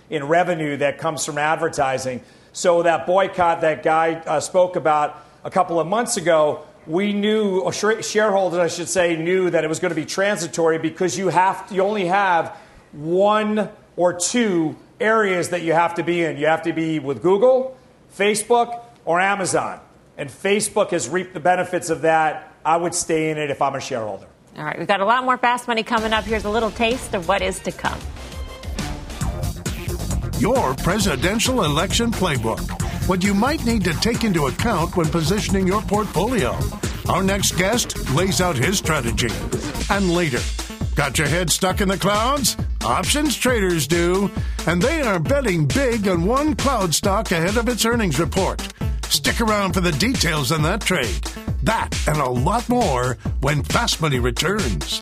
in 0.09 0.27
revenue 0.27 0.77
that 0.77 0.97
comes 0.97 1.25
from 1.25 1.37
advertising. 1.37 2.21
So 2.53 2.83
that 2.83 3.05
boycott 3.05 3.61
that 3.61 3.83
Guy 3.83 4.15
uh, 4.15 4.39
spoke 4.39 4.75
about 4.75 5.23
a 5.43 5.49
couple 5.49 5.79
of 5.79 5.87
months 5.87 6.17
ago, 6.17 6.65
we 6.85 7.13
knew, 7.13 7.61
or 7.61 7.71
shareholders, 7.71 8.59
I 8.59 8.67
should 8.67 8.89
say, 8.89 9.15
knew 9.15 9.49
that 9.49 9.63
it 9.63 9.67
was 9.67 9.79
going 9.79 9.91
to 9.91 9.95
be 9.95 10.05
transitory 10.05 10.77
because 10.77 11.17
you 11.17 11.29
have, 11.29 11.67
you 11.71 11.81
only 11.81 12.05
have 12.05 12.57
one 12.91 13.69
or 13.95 14.13
two 14.13 14.75
areas 14.99 15.49
that 15.49 15.61
you 15.61 15.73
have 15.73 15.95
to 15.95 16.03
be 16.03 16.23
in. 16.23 16.37
You 16.37 16.47
have 16.47 16.63
to 16.63 16.73
be 16.73 16.99
with 16.99 17.21
Google, 17.21 17.77
Facebook, 18.17 18.83
or 19.05 19.19
Amazon. 19.19 19.79
And 20.21 20.29
Facebook 20.29 20.91
has 20.91 21.09
reaped 21.09 21.33
the 21.33 21.39
benefits 21.39 21.89
of 21.89 22.03
that. 22.03 22.53
I 22.63 22.77
would 22.77 22.93
stay 22.93 23.31
in 23.31 23.39
it 23.39 23.49
if 23.49 23.59
I'm 23.59 23.73
a 23.73 23.79
shareholder. 23.79 24.27
All 24.55 24.63
right, 24.63 24.77
we've 24.77 24.87
got 24.87 24.99
a 24.99 25.05
lot 25.05 25.23
more 25.23 25.35
fast 25.35 25.67
money 25.67 25.81
coming 25.81 26.13
up. 26.13 26.25
Here's 26.25 26.45
a 26.45 26.49
little 26.49 26.69
taste 26.69 27.15
of 27.15 27.27
what 27.27 27.41
is 27.41 27.59
to 27.61 27.71
come. 27.71 27.99
Your 30.37 30.75
presidential 30.75 31.63
election 31.63 32.11
playbook. 32.11 32.59
What 33.09 33.23
you 33.23 33.33
might 33.33 33.65
need 33.65 33.83
to 33.85 33.93
take 33.93 34.23
into 34.23 34.45
account 34.45 34.95
when 34.95 35.07
positioning 35.07 35.65
your 35.65 35.81
portfolio. 35.81 36.55
Our 37.09 37.23
next 37.23 37.57
guest 37.57 38.11
lays 38.11 38.41
out 38.41 38.55
his 38.55 38.77
strategy. 38.77 39.31
And 39.89 40.11
later, 40.11 40.41
got 40.93 41.17
your 41.17 41.29
head 41.29 41.49
stuck 41.49 41.81
in 41.81 41.87
the 41.87 41.97
clouds? 41.97 42.57
Options 42.85 43.35
traders 43.35 43.87
do. 43.87 44.29
And 44.67 44.79
they 44.79 45.01
are 45.01 45.17
betting 45.17 45.65
big 45.65 46.07
on 46.07 46.27
one 46.27 46.53
cloud 46.55 46.93
stock 46.93 47.31
ahead 47.31 47.57
of 47.57 47.67
its 47.67 47.85
earnings 47.85 48.19
report. 48.19 48.71
Stick 49.11 49.41
around 49.41 49.73
for 49.73 49.81
the 49.81 49.91
details 49.91 50.53
on 50.53 50.61
that 50.61 50.79
trade. 50.79 51.21
That 51.63 51.89
and 52.07 52.17
a 52.17 52.29
lot 52.29 52.69
more 52.69 53.17
when 53.41 53.61
Fast 53.61 54.01
Money 54.01 54.19
returns. 54.19 55.01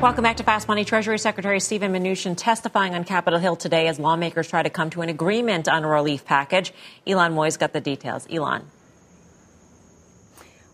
Welcome 0.00 0.22
back 0.22 0.38
to 0.38 0.42
Fast 0.42 0.68
Money. 0.68 0.86
Treasury 0.86 1.18
Secretary 1.18 1.60
Steven 1.60 1.92
Mnuchin 1.92 2.34
testifying 2.34 2.94
on 2.94 3.04
Capitol 3.04 3.38
Hill 3.38 3.56
today 3.56 3.86
as 3.86 3.98
lawmakers 3.98 4.48
try 4.48 4.62
to 4.62 4.70
come 4.70 4.88
to 4.88 5.02
an 5.02 5.10
agreement 5.10 5.68
on 5.68 5.84
a 5.84 5.88
relief 5.88 6.24
package. 6.24 6.72
Ylan 7.06 7.34
Mui's 7.34 7.58
got 7.58 7.74
the 7.74 7.80
details. 7.82 8.26
Ylan. 8.28 8.62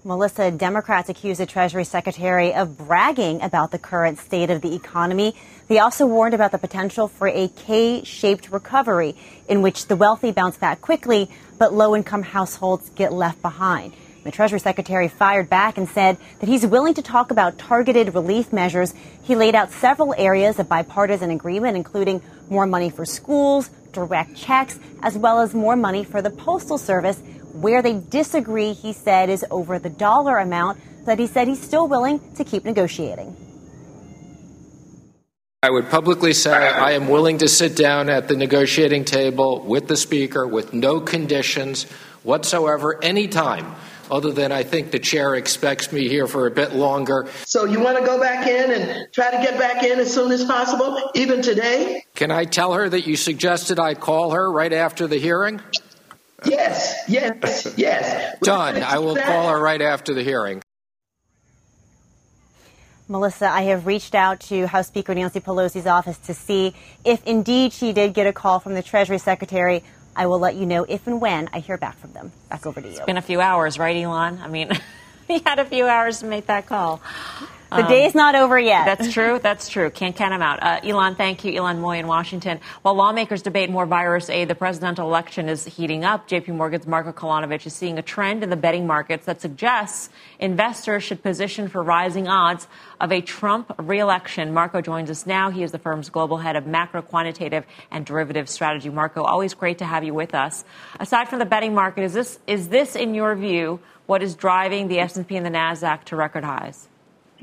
Melissa, 0.07 0.51
Democrats 0.51 1.09
accuse 1.09 1.39
the 1.39 1.47
Treasury 1.47 1.85
Secretary 1.85 2.53
of 2.53 2.77
bragging 2.77 3.41
about 3.41 3.71
the 3.71 3.79
current 3.79 4.19
state 4.19 4.51
of 4.51 4.61
the 4.61 4.75
economy. 4.75 5.35
They 5.69 5.79
also 5.79 6.07
warned 6.07 6.35
about 6.35 6.53
the 6.53 6.59
potential 6.59 7.09
for 7.09 7.29
a 7.29 7.49
K 7.49 8.05
shaped 8.05 8.51
recovery 8.51 9.17
in 9.49 9.63
which 9.63 9.87
the 9.87 9.97
wealthy 9.97 10.31
bounce 10.31 10.57
back 10.59 10.81
quickly, 10.81 11.31
but 11.59 11.73
low 11.73 11.97
income 11.97 12.23
households 12.23 12.91
get 12.91 13.13
left 13.13 13.41
behind. 13.41 13.95
The 14.25 14.31
Treasury 14.31 14.61
Secretary 14.61 15.09
fired 15.09 15.51
back 15.51 15.77
and 15.77 15.89
said 15.89 16.17
that 16.41 16.49
he's 16.49 16.67
willing 16.67 16.95
to 16.95 17.03
talk 17.03 17.31
about 17.31 17.59
targeted 17.59 18.15
relief 18.15 18.53
measures. 18.53 18.95
He 19.23 19.37
laid 19.37 19.55
out 19.55 19.71
several 19.71 20.15
areas 20.17 20.59
of 20.59 20.69
bipartisan 20.69 21.31
agreement, 21.31 21.77
including 21.77 22.23
more 22.49 22.67
money 22.67 22.89
for 22.89 23.05
schools, 23.05 23.69
direct 23.93 24.35
checks, 24.35 24.79
as 25.03 25.17
well 25.17 25.41
as 25.41 25.55
more 25.55 25.77
money 25.77 26.05
for 26.05 26.23
the 26.23 26.31
Postal 26.31 26.79
Service 26.79 27.21
where 27.53 27.83
they 27.83 27.95
disagree, 27.95 28.73
he 28.73 28.93
said, 28.93 29.31
is 29.31 29.45
over 29.51 29.79
the 29.79 29.91
dollar 29.91 30.39
amount, 30.39 30.81
but 31.05 31.19
he 31.19 31.27
said 31.27 31.47
he's 31.47 31.63
still 31.63 31.87
willing 31.87 32.21
to 32.35 32.45
keep 32.45 32.65
negotiating. 32.65 33.37
I 35.65 35.71
would 35.71 35.89
publicly 35.89 36.35
say 36.35 36.53
I 36.53 36.93
am 36.93 37.09
willing 37.09 37.39
to 37.39 37.49
sit 37.49 37.75
down 37.75 38.11
at 38.11 38.29
the 38.29 38.37
negotiating 38.37 39.07
table 39.07 39.63
with 39.63 39.89
the 39.89 39.97
Speaker 39.97 40.47
with 40.47 40.75
no 40.75 41.01
conditions 41.01 41.85
whatsoever, 42.23 43.03
anytime, 43.03 43.75
other 44.11 44.31
than 44.31 44.53
I 44.53 44.63
think 44.63 44.91
the 44.91 44.99
chair 44.99 45.35
expects 45.35 45.91
me 45.91 46.07
here 46.07 46.27
for 46.27 46.47
a 46.47 46.51
bit 46.51 46.75
longer. 46.75 47.29
So 47.47 47.65
you 47.65 47.81
want 47.81 47.97
to 47.97 48.05
go 48.05 48.21
back 48.21 48.47
in 48.47 48.73
and 48.73 49.11
try 49.11 49.31
to 49.31 49.39
get 49.39 49.59
back 49.59 49.83
in 49.83 50.01
as 50.01 50.13
soon 50.13 50.33
as 50.33 50.45
possible, 50.45 51.11
even 51.15 51.41
today? 51.41 52.05
Can 52.15 52.31
I 52.31 52.45
tell 52.45 52.75
her 52.75 52.87
that 52.87 53.07
you 53.07 53.17
suggested 53.17 53.79
I 53.79 53.95
call 53.95 54.33
her 54.33 54.53
right 54.53 54.73
after 54.73 55.07
the 55.07 55.17
hearing? 55.17 55.63
Yes, 56.45 56.95
yes, 57.09 57.73
yes. 57.79 58.39
Done. 58.41 58.83
I 58.83 58.99
will 58.99 59.17
call 59.17 59.49
her 59.49 59.59
right 59.59 59.81
after 59.81 60.13
the 60.13 60.23
hearing. 60.23 60.63
Melissa, 63.07 63.49
I 63.49 63.63
have 63.63 63.87
reached 63.87 64.15
out 64.15 64.41
to 64.41 64.67
House 64.67 64.87
Speaker 64.87 65.15
Nancy 65.15 65.41
Pelosi's 65.41 65.87
office 65.87 66.17
to 66.19 66.33
see 66.33 66.75
if 67.05 67.23
indeed 67.27 67.75
she 67.75 67.93
did 67.93 68.15
get 68.15 68.27
a 68.27 68.33
call 68.33 68.61
from 68.61 68.75
the 68.75 68.83
Treasury 68.83 69.19
Secretary. 69.19 69.85
I 70.17 70.27
will 70.27 70.39
let 70.39 70.55
you 70.55 70.65
know 70.65 70.87
if 70.89 71.07
and 71.07 71.21
when 71.21 71.51
I 71.53 71.59
hear 71.59 71.77
back 71.77 71.99
from 71.99 72.13
them. 72.13 72.33
Back 72.49 72.65
over 72.67 72.81
to 72.81 72.87
you. 72.87 72.95
It's 72.95 73.05
been 73.05 73.19
a 73.19 73.23
few 73.23 73.43
hours, 73.43 73.79
right, 73.79 73.95
Ylan? 73.95 74.41
I 74.41 74.47
mean, 74.47 74.71
he 75.29 75.41
had 75.41 75.59
a 75.59 75.67
few 75.67 75.87
hours 75.87 76.21
to 76.21 76.27
make 76.27 76.47
that 76.47 76.67
call. 76.67 77.03
The 77.75 77.83
um, 77.83 77.89
day's 77.89 78.15
not 78.15 78.37
over 78.37 78.57
yet. 78.57 78.85
That's 78.85 79.13
true. 79.13 79.41
That's 79.43 79.69
true. 79.69 79.91
Can't 79.91 80.15
count 80.15 80.33
them 80.33 80.43
out. 80.43 80.63
Uh, 80.63 80.81
Ylan, 80.83 81.17
thank 81.17 81.45
you. 81.45 81.53
Ylan 81.53 81.81
Mui 81.81 81.99
in 81.99 82.07
Washington. 82.07 82.61
While 82.83 82.95
lawmakers 82.95 83.43
debate 83.43 83.69
more 83.69 83.85
virus 83.85 84.31
aid, 84.31 84.47
the 84.47 84.55
presidential 84.55 85.09
election 85.09 85.49
is 85.49 85.65
heating 85.65 86.05
up. 86.05 86.29
JP 86.29 86.55
Morgan's 86.55 86.87
Marco 86.87 87.11
Kolanovic 87.11 87.67
is 87.67 87.75
seeing 87.75 87.99
a 87.99 88.03
trend 88.03 88.45
in 88.45 88.51
the 88.51 88.57
betting 88.57 88.87
markets 88.87 89.27
that 89.27 89.41
suggests 89.41 90.09
investors 90.39 91.03
should 91.03 91.21
position 91.21 91.67
for 91.67 91.83
rising 91.83 92.29
odds 92.29 92.69
of 93.01 93.11
a 93.11 93.21
Trump 93.21 93.75
reelection. 93.79 94.55
Marco 94.55 94.81
joins 94.81 95.11
us 95.11 95.27
now. 95.27 95.51
He 95.51 95.65
is 95.65 95.73
the 95.73 95.81
firm's 95.81 96.11
global 96.11 96.37
head 96.37 96.55
of 96.55 96.69
macro 96.69 97.03
quantitative 97.03 97.65
and 97.91 98.07
derivative 98.07 98.49
strategy. 98.49 98.89
Marco, 98.89 99.25
always 99.25 99.53
great 99.53 99.79
to 99.79 99.85
have 99.85 100.05
you 100.05 100.15
with 100.15 100.33
us. 100.33 100.65
Aside 101.01 101.29
from 101.29 101.41
the 101.41 101.45
betting 101.45 101.75
market, 101.75 102.05
is 102.05 102.13
this, 102.13 102.39
is 102.47 102.69
this 102.69 102.95
in 102.95 103.15
your 103.15 103.35
view, 103.35 103.81
what 104.07 104.23
is 104.23 104.37
driving 104.37 104.87
the 104.87 105.01
S&P 105.01 105.37
and 105.37 105.45
the 105.45 105.51
Nasdaq 105.51 106.05
to 106.05 106.17
record 106.17 106.45
highs? 106.45 106.89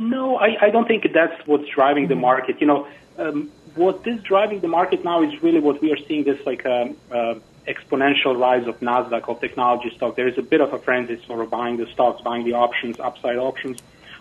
No, 0.01 0.35
I, 0.35 0.57
I 0.59 0.69
don't 0.71 0.87
think 0.87 1.05
that's 1.13 1.45
what's 1.45 1.69
driving 1.69 2.07
the 2.07 2.15
market. 2.15 2.59
You 2.59 2.65
know, 2.65 2.87
um, 3.19 3.51
what 3.75 4.01
is 4.07 4.23
driving 4.23 4.59
the 4.59 4.67
market 4.67 5.03
now 5.03 5.21
is 5.21 5.43
really 5.43 5.59
what 5.59 5.79
we 5.79 5.91
are 5.91 5.97
seeing 6.07 6.23
this 6.23 6.43
like 6.43 6.65
um, 6.65 6.97
uh, 7.11 7.35
exponential 7.67 8.35
rise 8.35 8.65
of 8.65 8.79
Nasdaq 8.79 9.29
of 9.29 9.39
technology 9.39 9.91
stock. 9.95 10.15
There 10.15 10.27
is 10.27 10.39
a 10.39 10.41
bit 10.41 10.59
of 10.59 10.73
a 10.73 10.79
frenzy 10.79 11.23
sort 11.27 11.41
of 11.41 11.51
buying 11.51 11.77
the 11.77 11.85
stocks, 11.85 12.19
buying 12.23 12.45
the 12.45 12.53
options, 12.53 12.99
upside 12.99 13.37
options 13.37 13.77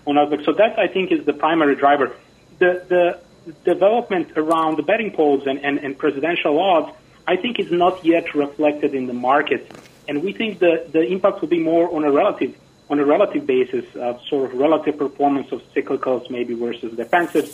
on 0.06 0.16
Nasdaq. 0.16 0.44
So 0.44 0.52
that 0.52 0.78
I 0.78 0.86
think 0.86 1.12
is 1.12 1.24
the 1.24 1.32
primary 1.32 1.76
driver. 1.76 2.14
The 2.58 2.84
the 2.94 3.20
development 3.64 4.32
around 4.36 4.76
the 4.76 4.82
betting 4.82 5.12
polls 5.12 5.46
and, 5.46 5.64
and, 5.64 5.78
and 5.78 5.96
presidential 5.96 6.60
odds, 6.60 6.94
I 7.26 7.36
think, 7.36 7.58
is 7.58 7.72
not 7.72 8.04
yet 8.04 8.34
reflected 8.34 8.94
in 8.94 9.06
the 9.06 9.14
market, 9.14 9.66
and 10.06 10.22
we 10.22 10.34
think 10.34 10.58
the 10.58 10.86
the 10.92 11.00
impact 11.00 11.40
will 11.40 11.48
be 11.48 11.62
more 11.72 11.90
on 11.96 12.04
a 12.04 12.12
relative 12.12 12.54
on 12.90 12.98
a 12.98 13.04
relative 13.04 13.46
basis, 13.46 13.84
uh, 13.96 14.18
sort 14.28 14.50
of 14.50 14.58
relative 14.58 14.98
performance 14.98 15.52
of 15.52 15.62
cyclicals 15.72 16.28
maybe 16.28 16.54
versus 16.54 16.94
defensive, 16.96 17.48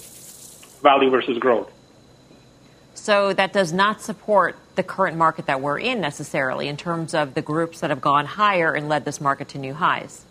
value 0.83 1.11
versus 1.11 1.39
growth. 1.39 1.71
So 2.95 3.35
that 3.35 3.53
does 3.53 3.73
not 3.73 4.01
support 4.01 4.57
the 4.75 4.83
current 4.83 5.17
market 5.17 5.47
that 5.47 5.61
we're 5.61 5.79
in 5.79 6.01
necessarily 6.01 6.67
in 6.67 6.79
terms 6.79 7.15
of 7.15 7.35
the 7.35 7.43
groups 7.43 7.81
that 7.81 7.91
have 7.91 8.01
gone 8.01 8.25
higher 8.25 8.75
and 8.75 8.89
led 8.89 9.05
this 9.05 9.21
market 9.21 9.49
to 9.51 9.59
new 9.59 9.75
highs. 9.75 10.25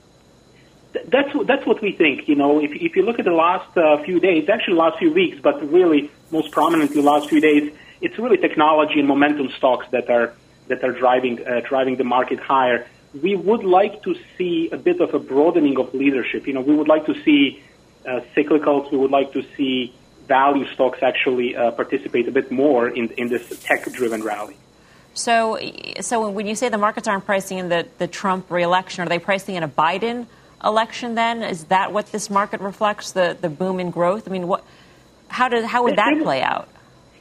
That's 1.08 1.30
that's 1.46 1.66
what 1.66 1.82
we 1.82 1.92
think. 1.92 2.28
You 2.28 2.36
know, 2.36 2.60
if 2.60 2.72
if 2.72 2.96
you 2.96 3.04
look 3.04 3.20
at 3.20 3.26
the 3.26 3.32
last 3.32 3.78
uh, 3.78 4.02
few 4.04 4.20
days, 4.20 4.50
actually 4.50 4.78
last 4.78 4.98
few 4.98 5.14
weeks, 5.14 5.38
but 5.42 5.62
really 5.70 6.10
most 6.32 6.52
prominently 6.52 7.02
last 7.02 7.30
few 7.30 7.42
days, 7.42 7.74
it's 8.02 8.18
really 8.18 8.38
technology 8.38 9.00
and 9.00 9.08
momentum 9.08 9.50
stocks 9.58 9.86
that 9.92 10.10
are 10.10 10.34
that 10.68 10.84
are 10.84 10.94
driving 10.94 11.46
uh, 11.46 11.62
driving 11.68 11.98
the 11.98 12.06
market 12.06 12.40
higher 12.40 12.88
we 13.22 13.36
would 13.36 13.64
like 13.64 14.04
to 14.04 14.16
see 14.38 14.70
a 14.72 14.78
bit 14.78 15.00
of 15.00 15.14
a 15.14 15.20
broadening 15.20 15.78
of 15.78 15.94
leadership. 15.94 16.48
You 16.48 16.54
know, 16.54 16.62
we 16.62 16.76
would 16.76 16.88
like 16.88 17.06
to 17.06 17.16
see 17.24 17.64
uh, 18.06 18.22
cyclicals. 18.36 18.92
We 18.92 18.98
would 18.98 19.12
like 19.12 19.32
to 19.34 19.44
see 19.56 19.94
value 20.28 20.66
stocks 20.74 21.00
actually 21.02 21.56
uh, 21.56 21.72
participate 21.72 22.28
a 22.28 22.32
bit 22.32 22.52
more 22.52 22.90
in, 22.90 23.10
in 23.12 23.30
this 23.30 23.64
tech-driven 23.64 24.24
rally. 24.24 24.58
So, 25.14 25.58
so 26.02 26.30
when 26.30 26.46
you 26.46 26.56
say 26.56 26.68
the 26.68 26.78
markets 26.78 27.08
aren't 27.08 27.26
pricing 27.26 27.58
in 27.58 27.70
the, 27.70 27.88
the 28.00 28.08
Trump 28.08 28.52
reelection, 28.52 29.04
are 29.04 29.10
they 29.10 29.20
pricing 29.20 29.56
in 29.56 29.64
a 29.64 29.70
Biden 29.70 30.28
election? 30.64 31.16
Then 31.16 31.42
is 31.42 31.66
that 31.66 31.94
what 31.94 32.12
this 32.12 32.30
market 32.30 32.60
reflects? 32.60 33.14
The 33.14 33.38
the 33.40 33.50
boom 33.50 33.80
in 33.80 33.92
growth. 33.92 34.28
I 34.28 34.32
mean, 34.32 34.48
what? 34.48 34.66
How 35.30 35.48
did 35.48 35.64
how 35.64 35.84
would 35.84 35.96
that 35.96 36.20
play 36.22 36.42
out? 36.42 36.68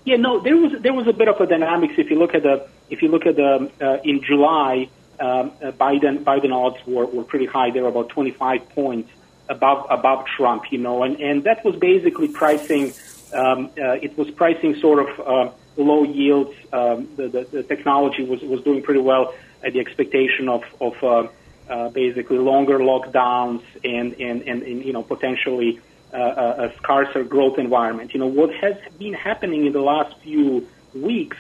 Yeah, 0.05 0.17
no, 0.17 0.41
there 0.41 0.57
was 0.57 0.83
there 0.83 0.93
was 0.93 1.07
a 1.07 1.13
bit 1.13 1.29
of 1.29 1.41
a 1.41 1.47
dynamics. 1.47 1.95
If 1.99 2.11
you 2.11 2.19
look 2.19 2.35
at 2.35 2.43
the 2.43 2.69
if 2.91 3.01
you 3.01 3.09
look 3.09 3.27
at 3.27 3.37
the 3.37 3.71
uh, 3.81 3.99
in 4.03 4.23
July, 4.23 4.89
um, 5.21 5.53
uh, 5.63 5.73
Biden 5.73 6.25
Biden 6.25 6.53
odds 6.53 6.85
were, 6.87 7.07
were 7.07 7.25
pretty 7.25 7.47
high. 7.47 7.71
They 7.71 7.81
were 7.81 7.89
about 7.89 8.09
25 8.11 8.69
points 8.71 9.11
above 9.49 9.87
above 9.91 10.27
Trump, 10.27 10.65
you 10.71 10.79
know, 10.79 11.03
and 11.03 11.21
and 11.21 11.45
that 11.45 11.65
was 11.65 11.77
basically 11.77 12.29
pricing. 12.29 12.93
Um, 13.33 13.71
uh, 13.79 13.99
it 14.01 14.17
was 14.17 14.31
pricing 14.31 14.77
sort 14.77 15.09
of 15.09 15.21
uh, 15.21 15.53
low 15.77 16.05
yields. 16.05 16.55
Um, 16.73 17.09
the, 17.17 17.29
the, 17.29 17.45
the 17.51 17.63
technology 17.63 18.25
was 18.25 18.43
was 18.43 18.63
doing 18.63 18.83
pretty 18.83 19.01
well 19.01 19.35
at 19.63 19.73
the 19.73 19.81
expectation 19.81 20.49
of 20.49 20.63
of 20.81 21.03
uh, 21.03 21.29
uh, 21.69 21.89
basically 21.91 22.39
longer 22.39 22.79
lockdowns 22.79 23.63
and 23.83 24.15
and 24.21 24.43
and, 24.43 24.63
and 24.63 24.85
you 24.85 24.93
know 24.93 25.03
potentially 25.03 25.81
uh, 26.13 26.19
a, 26.19 26.65
a 26.67 26.77
scarcer 26.77 27.25
growth 27.25 27.59
environment. 27.59 28.15
You 28.15 28.21
know 28.21 28.27
what 28.27 28.55
has 28.55 28.77
been 28.99 29.15
happening 29.15 29.67
in 29.67 29.73
the 29.73 29.81
last 29.81 30.17
few 30.21 30.69
weeks 30.95 31.37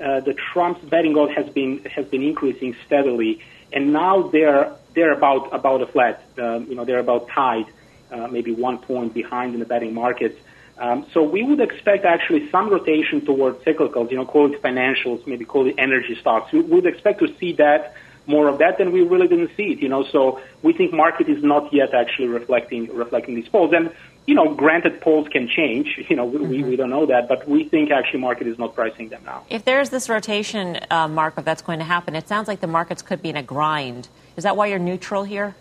uh, 0.00 0.20
the 0.20 0.34
Trump's 0.34 0.84
betting 0.84 1.16
odds 1.16 1.32
has 1.34 1.48
been 1.50 1.84
has 1.84 2.06
been 2.06 2.22
increasing 2.22 2.76
steadily, 2.86 3.40
and 3.72 3.92
now 3.92 4.28
they're 4.28 4.72
they're 4.94 5.12
about 5.12 5.54
about 5.54 5.82
a 5.82 5.86
flat. 5.86 6.22
Um, 6.38 6.66
you 6.68 6.74
know, 6.74 6.84
they're 6.84 6.98
about 7.00 7.28
tied, 7.28 7.66
uh, 8.10 8.28
maybe 8.28 8.52
one 8.52 8.78
point 8.78 9.14
behind 9.14 9.54
in 9.54 9.60
the 9.60 9.66
betting 9.66 9.94
markets. 9.94 10.38
Um, 10.78 11.06
so 11.12 11.22
we 11.24 11.42
would 11.42 11.60
expect 11.60 12.04
actually 12.04 12.48
some 12.50 12.70
rotation 12.70 13.24
towards 13.24 13.64
cyclicals. 13.64 14.10
You 14.10 14.18
know, 14.18 14.26
call 14.26 14.52
it 14.52 14.62
financials, 14.62 15.26
maybe 15.26 15.44
call 15.44 15.66
it 15.66 15.74
energy 15.76 16.16
stocks. 16.20 16.52
We 16.52 16.60
would 16.60 16.86
expect 16.86 17.18
to 17.20 17.28
see 17.38 17.52
that 17.54 17.94
more 18.26 18.46
of 18.48 18.58
that, 18.58 18.76
than 18.78 18.92
we 18.92 19.00
really 19.00 19.26
didn't 19.26 19.50
see 19.56 19.72
it. 19.72 19.80
You 19.80 19.88
know, 19.88 20.04
so 20.12 20.40
we 20.62 20.72
think 20.74 20.92
market 20.92 21.28
is 21.28 21.42
not 21.42 21.72
yet 21.72 21.94
actually 21.94 22.28
reflecting 22.28 22.94
reflecting 22.94 23.34
these 23.34 23.48
polls. 23.48 23.72
And 23.74 23.90
you 24.28 24.34
know, 24.34 24.52
granted, 24.54 25.00
polls 25.00 25.26
can 25.28 25.48
change. 25.48 26.04
You 26.08 26.16
know, 26.16 26.26
we, 26.26 26.38
mm-hmm. 26.38 26.68
we 26.68 26.76
don't 26.76 26.90
know 26.90 27.06
that, 27.06 27.28
but 27.28 27.48
we 27.48 27.64
think 27.64 27.90
actually 27.90 28.20
market 28.20 28.46
is 28.46 28.58
not 28.58 28.74
pricing 28.74 29.08
them 29.08 29.22
now. 29.24 29.44
If 29.48 29.64
there's 29.64 29.88
this 29.88 30.10
rotation, 30.10 30.78
uh, 30.90 31.08
Marco, 31.08 31.40
that's 31.40 31.62
going 31.62 31.78
to 31.78 31.84
happen, 31.84 32.14
it 32.14 32.28
sounds 32.28 32.46
like 32.46 32.60
the 32.60 32.66
markets 32.66 33.00
could 33.00 33.22
be 33.22 33.30
in 33.30 33.36
a 33.38 33.42
grind. 33.42 34.08
Is 34.36 34.44
that 34.44 34.54
why 34.54 34.66
you're 34.66 34.78
neutral 34.78 35.24
here? 35.24 35.54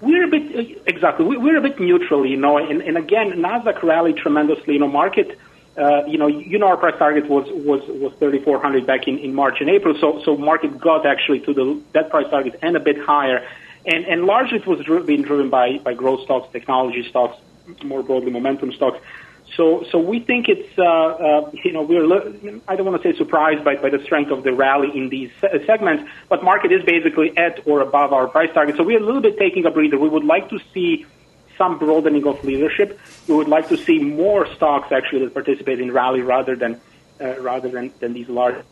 We're 0.00 0.24
a 0.24 0.28
bit 0.28 0.82
exactly. 0.86 1.26
We're 1.26 1.58
a 1.58 1.60
bit 1.60 1.78
neutral, 1.78 2.24
you 2.24 2.38
know, 2.38 2.56
and, 2.56 2.80
and 2.80 2.96
again, 2.96 3.32
Nasdaq 3.32 3.82
rallied 3.82 4.16
tremendously. 4.16 4.74
You 4.74 4.80
know, 4.80 4.88
market. 4.88 5.38
Uh, 5.76 6.04
you 6.06 6.18
know, 6.18 6.26
you 6.26 6.58
know, 6.58 6.66
our 6.66 6.76
price 6.76 6.98
target 6.98 7.28
was 7.28 7.46
was 7.48 7.82
was 7.86 8.12
3,400 8.18 8.86
back 8.86 9.06
in, 9.06 9.18
in 9.18 9.34
March 9.34 9.60
and 9.60 9.68
April. 9.70 9.94
So 10.00 10.22
so 10.24 10.36
market 10.36 10.80
got 10.80 11.04
actually 11.06 11.40
to 11.40 11.52
the 11.54 11.80
that 11.92 12.10
price 12.10 12.28
target 12.30 12.58
and 12.62 12.76
a 12.76 12.80
bit 12.80 12.98
higher, 12.98 13.46
and 13.86 14.04
and 14.06 14.24
largely 14.24 14.58
it 14.58 14.66
was 14.66 14.80
being 15.06 15.22
driven 15.22 15.50
by 15.50 15.78
by 15.78 15.92
growth 15.94 16.22
stocks, 16.24 16.50
technology 16.52 17.06
stocks, 17.08 17.36
more 17.84 18.02
broadly 18.02 18.30
momentum 18.30 18.72
stocks. 18.72 18.98
So, 19.56 19.84
so 19.90 19.98
we 19.98 20.20
think 20.20 20.48
it's, 20.48 20.78
uh, 20.78 20.84
uh, 20.84 21.50
you 21.64 21.72
know, 21.72 21.82
we're, 21.82 22.04
I 22.68 22.76
don't 22.76 22.86
want 22.86 23.02
to 23.02 23.12
say 23.12 23.18
surprised 23.18 23.64
by, 23.64 23.76
by 23.76 23.90
the 23.90 24.02
strength 24.04 24.30
of 24.30 24.44
the 24.44 24.52
rally 24.52 24.96
in 24.96 25.08
these 25.08 25.30
segments, 25.66 26.08
but 26.28 26.44
market 26.44 26.70
is 26.70 26.84
basically 26.84 27.36
at 27.36 27.66
or 27.66 27.80
above 27.80 28.12
our 28.12 28.28
price 28.28 28.52
target. 28.54 28.76
So 28.76 28.84
we're 28.84 29.00
a 29.00 29.04
little 29.04 29.20
bit 29.20 29.38
taking 29.38 29.66
a 29.66 29.70
breather. 29.70 29.98
We 29.98 30.08
would 30.08 30.24
like 30.24 30.50
to 30.50 30.60
see 30.72 31.04
some 31.58 31.78
broadening 31.78 32.26
of 32.26 32.42
leadership. 32.44 32.98
We 33.26 33.34
would 33.34 33.48
like 33.48 33.68
to 33.68 33.76
see 33.76 33.98
more 33.98 34.46
stocks 34.54 34.92
actually 34.92 35.24
that 35.24 35.34
participate 35.34 35.80
in 35.80 35.90
rally 35.92 36.22
rather 36.22 36.54
than, 36.54 36.80
uh, 37.20 37.40
rather 37.40 37.68
than, 37.68 37.92
than 37.98 38.12
these 38.12 38.28
large. 38.28 38.64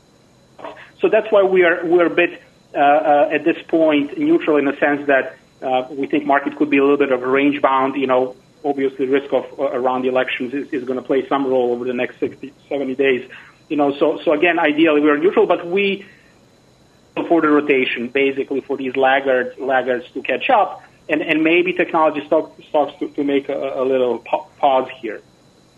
So 1.01 1.09
that's 1.09 1.31
why 1.31 1.43
we 1.43 1.65
are, 1.65 1.85
we're 1.85 2.07
a 2.07 2.11
bit, 2.11 2.41
uh, 2.75 2.79
uh, 2.79 3.29
at 3.33 3.45
this 3.45 3.57
point 3.67 4.17
neutral 4.17 4.57
in 4.59 4.65
the 4.65 4.77
sense 4.79 5.07
that, 5.09 5.37
uh, 5.61 5.89
we 5.91 6.07
think 6.07 6.25
market 6.25 6.57
could 6.57 6.71
be 6.71 6.79
a 6.79 6.83
little 6.83 6.97
bit 6.97 7.11
of 7.11 7.21
range 7.23 7.61
bound, 7.61 7.97
you 7.97 8.07
know, 8.07 8.37
obviously 8.65 9.07
risk 9.07 9.33
of 9.33 9.45
uh, 9.59 9.65
around 9.65 10.03
the 10.03 10.09
elections 10.09 10.55
is, 10.55 10.69
is 10.73 10.85
going 10.85 10.99
to 10.99 11.05
play 11.05 11.27
some 11.29 11.47
role 11.47 11.73
over 11.73 11.85
the 11.85 11.93
next 11.93 12.19
60, 12.21 12.53
70 12.69 12.95
days. 12.95 13.31
You 13.69 13.77
know, 13.77 13.97
so 13.99 14.21
so 14.25 14.33
again, 14.33 14.59
ideally 14.59 15.01
we 15.01 15.11
are 15.11 15.19
neutral, 15.19 15.47
but 15.47 15.67
we 15.67 16.07
for 17.27 17.41
the 17.41 17.49
rotation, 17.49 18.09
basically 18.09 18.61
for 18.61 18.77
these 18.77 18.97
laggards 18.97 19.59
laggards 19.59 20.11
to 20.13 20.23
catch 20.23 20.49
up, 20.51 20.83
and 21.09 21.23
and 21.23 21.43
maybe 21.43 21.73
technology 21.73 22.25
stock, 22.27 22.53
stocks 22.69 22.99
to, 23.01 23.09
to 23.09 23.25
make 23.25 23.49
a, 23.49 23.83
a 23.83 23.85
little 23.85 24.19
pause 24.19 24.89
here. 25.01 25.21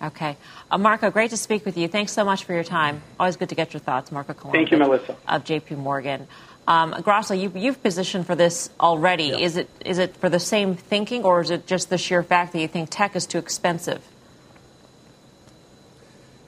Okay. 0.03 0.37
Uh, 0.71 0.79
Marco, 0.79 1.11
great 1.11 1.31
to 1.31 1.37
speak 1.37 1.67
with 1.67 1.77
you. 1.77 1.87
Thanks 1.87 2.13
so 2.13 2.25
much 2.25 2.45
for 2.45 2.55
your 2.55 2.65
time. 2.65 3.03
Always 3.19 3.37
good 3.37 3.51
to 3.51 3.55
get 3.55 3.75
your 3.75 3.81
thoughts, 3.81 4.11
Marco 4.11 4.33
Kolanovic. 4.33 4.53
Thank 4.53 4.71
you, 4.71 4.79
Melissa. 4.79 5.17
Of 5.29 5.45
JP 5.45 5.77
Morgan. 5.77 6.27
Um, 6.71 6.95
Grasso, 7.03 7.35
you, 7.35 7.51
you've 7.57 7.83
positioned 7.83 8.27
for 8.27 8.37
this 8.37 8.71
already. 8.79 9.25
Yeah. 9.25 9.39
Is 9.39 9.57
it 9.57 9.69
is 9.85 9.99
it 9.99 10.17
for 10.17 10.29
the 10.29 10.39
same 10.39 10.77
thinking, 10.77 11.25
or 11.25 11.41
is 11.41 11.51
it 11.51 11.67
just 11.67 11.91
the 11.91 11.99
sheer 11.99 12.23
fact 12.23 12.53
that 12.53 12.61
you 12.61 12.69
think 12.69 12.91
tech 12.91 13.17
is 13.17 13.27
too 13.27 13.39
expensive? 13.39 14.01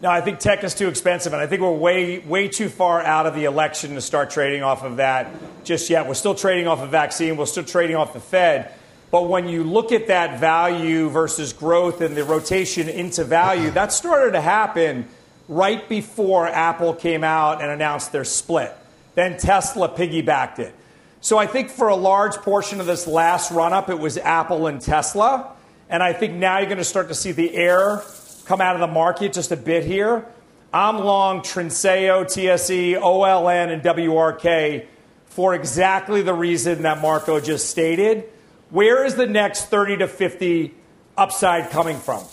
No, 0.00 0.10
I 0.10 0.20
think 0.20 0.38
tech 0.38 0.62
is 0.62 0.74
too 0.74 0.86
expensive, 0.86 1.32
and 1.32 1.42
I 1.42 1.48
think 1.48 1.60
we're 1.60 1.72
way 1.72 2.20
way 2.20 2.46
too 2.46 2.68
far 2.68 3.02
out 3.02 3.26
of 3.26 3.34
the 3.34 3.46
election 3.46 3.96
to 3.96 4.00
start 4.00 4.30
trading 4.30 4.62
off 4.62 4.84
of 4.84 4.98
that 4.98 5.32
just 5.64 5.90
yet. 5.90 6.06
We're 6.06 6.14
still 6.14 6.36
trading 6.36 6.68
off 6.68 6.80
a 6.80 6.86
vaccine. 6.86 7.36
We're 7.36 7.46
still 7.46 7.64
trading 7.64 7.96
off 7.96 8.12
the 8.12 8.20
Fed. 8.20 8.72
But 9.10 9.28
when 9.28 9.48
you 9.48 9.64
look 9.64 9.90
at 9.90 10.06
that 10.06 10.38
value 10.38 11.08
versus 11.08 11.52
growth 11.52 12.00
and 12.00 12.16
the 12.16 12.22
rotation 12.22 12.88
into 12.88 13.24
value, 13.24 13.72
that 13.72 13.92
started 13.92 14.32
to 14.32 14.40
happen 14.40 15.08
right 15.48 15.86
before 15.88 16.46
Apple 16.46 16.94
came 16.94 17.24
out 17.24 17.60
and 17.60 17.72
announced 17.72 18.12
their 18.12 18.24
split. 18.24 18.72
Then 19.14 19.36
Tesla 19.36 19.88
piggybacked 19.88 20.58
it. 20.58 20.74
So 21.20 21.38
I 21.38 21.46
think 21.46 21.70
for 21.70 21.88
a 21.88 21.96
large 21.96 22.34
portion 22.36 22.80
of 22.80 22.86
this 22.86 23.06
last 23.06 23.52
run 23.52 23.72
up, 23.72 23.88
it 23.88 23.98
was 23.98 24.18
Apple 24.18 24.66
and 24.66 24.80
Tesla. 24.80 25.52
And 25.88 26.02
I 26.02 26.12
think 26.12 26.34
now 26.34 26.58
you're 26.58 26.66
going 26.66 26.78
to 26.78 26.84
start 26.84 27.08
to 27.08 27.14
see 27.14 27.32
the 27.32 27.54
air 27.54 28.02
come 28.44 28.60
out 28.60 28.74
of 28.74 28.80
the 28.80 28.92
market 28.92 29.32
just 29.32 29.52
a 29.52 29.56
bit 29.56 29.84
here. 29.84 30.26
I'm 30.72 30.98
long 30.98 31.40
Trinseo, 31.40 32.26
TSE, 32.26 32.94
OLN, 32.94 33.72
and 33.72 33.82
WRK 33.82 34.86
for 35.26 35.54
exactly 35.54 36.22
the 36.22 36.34
reason 36.34 36.82
that 36.82 37.00
Marco 37.00 37.40
just 37.40 37.68
stated. 37.68 38.24
Where 38.70 39.04
is 39.04 39.14
the 39.14 39.26
next 39.26 39.66
30 39.66 39.98
to 39.98 40.08
50 40.08 40.74
upside 41.16 41.70
coming 41.70 41.98
from? 41.98 42.24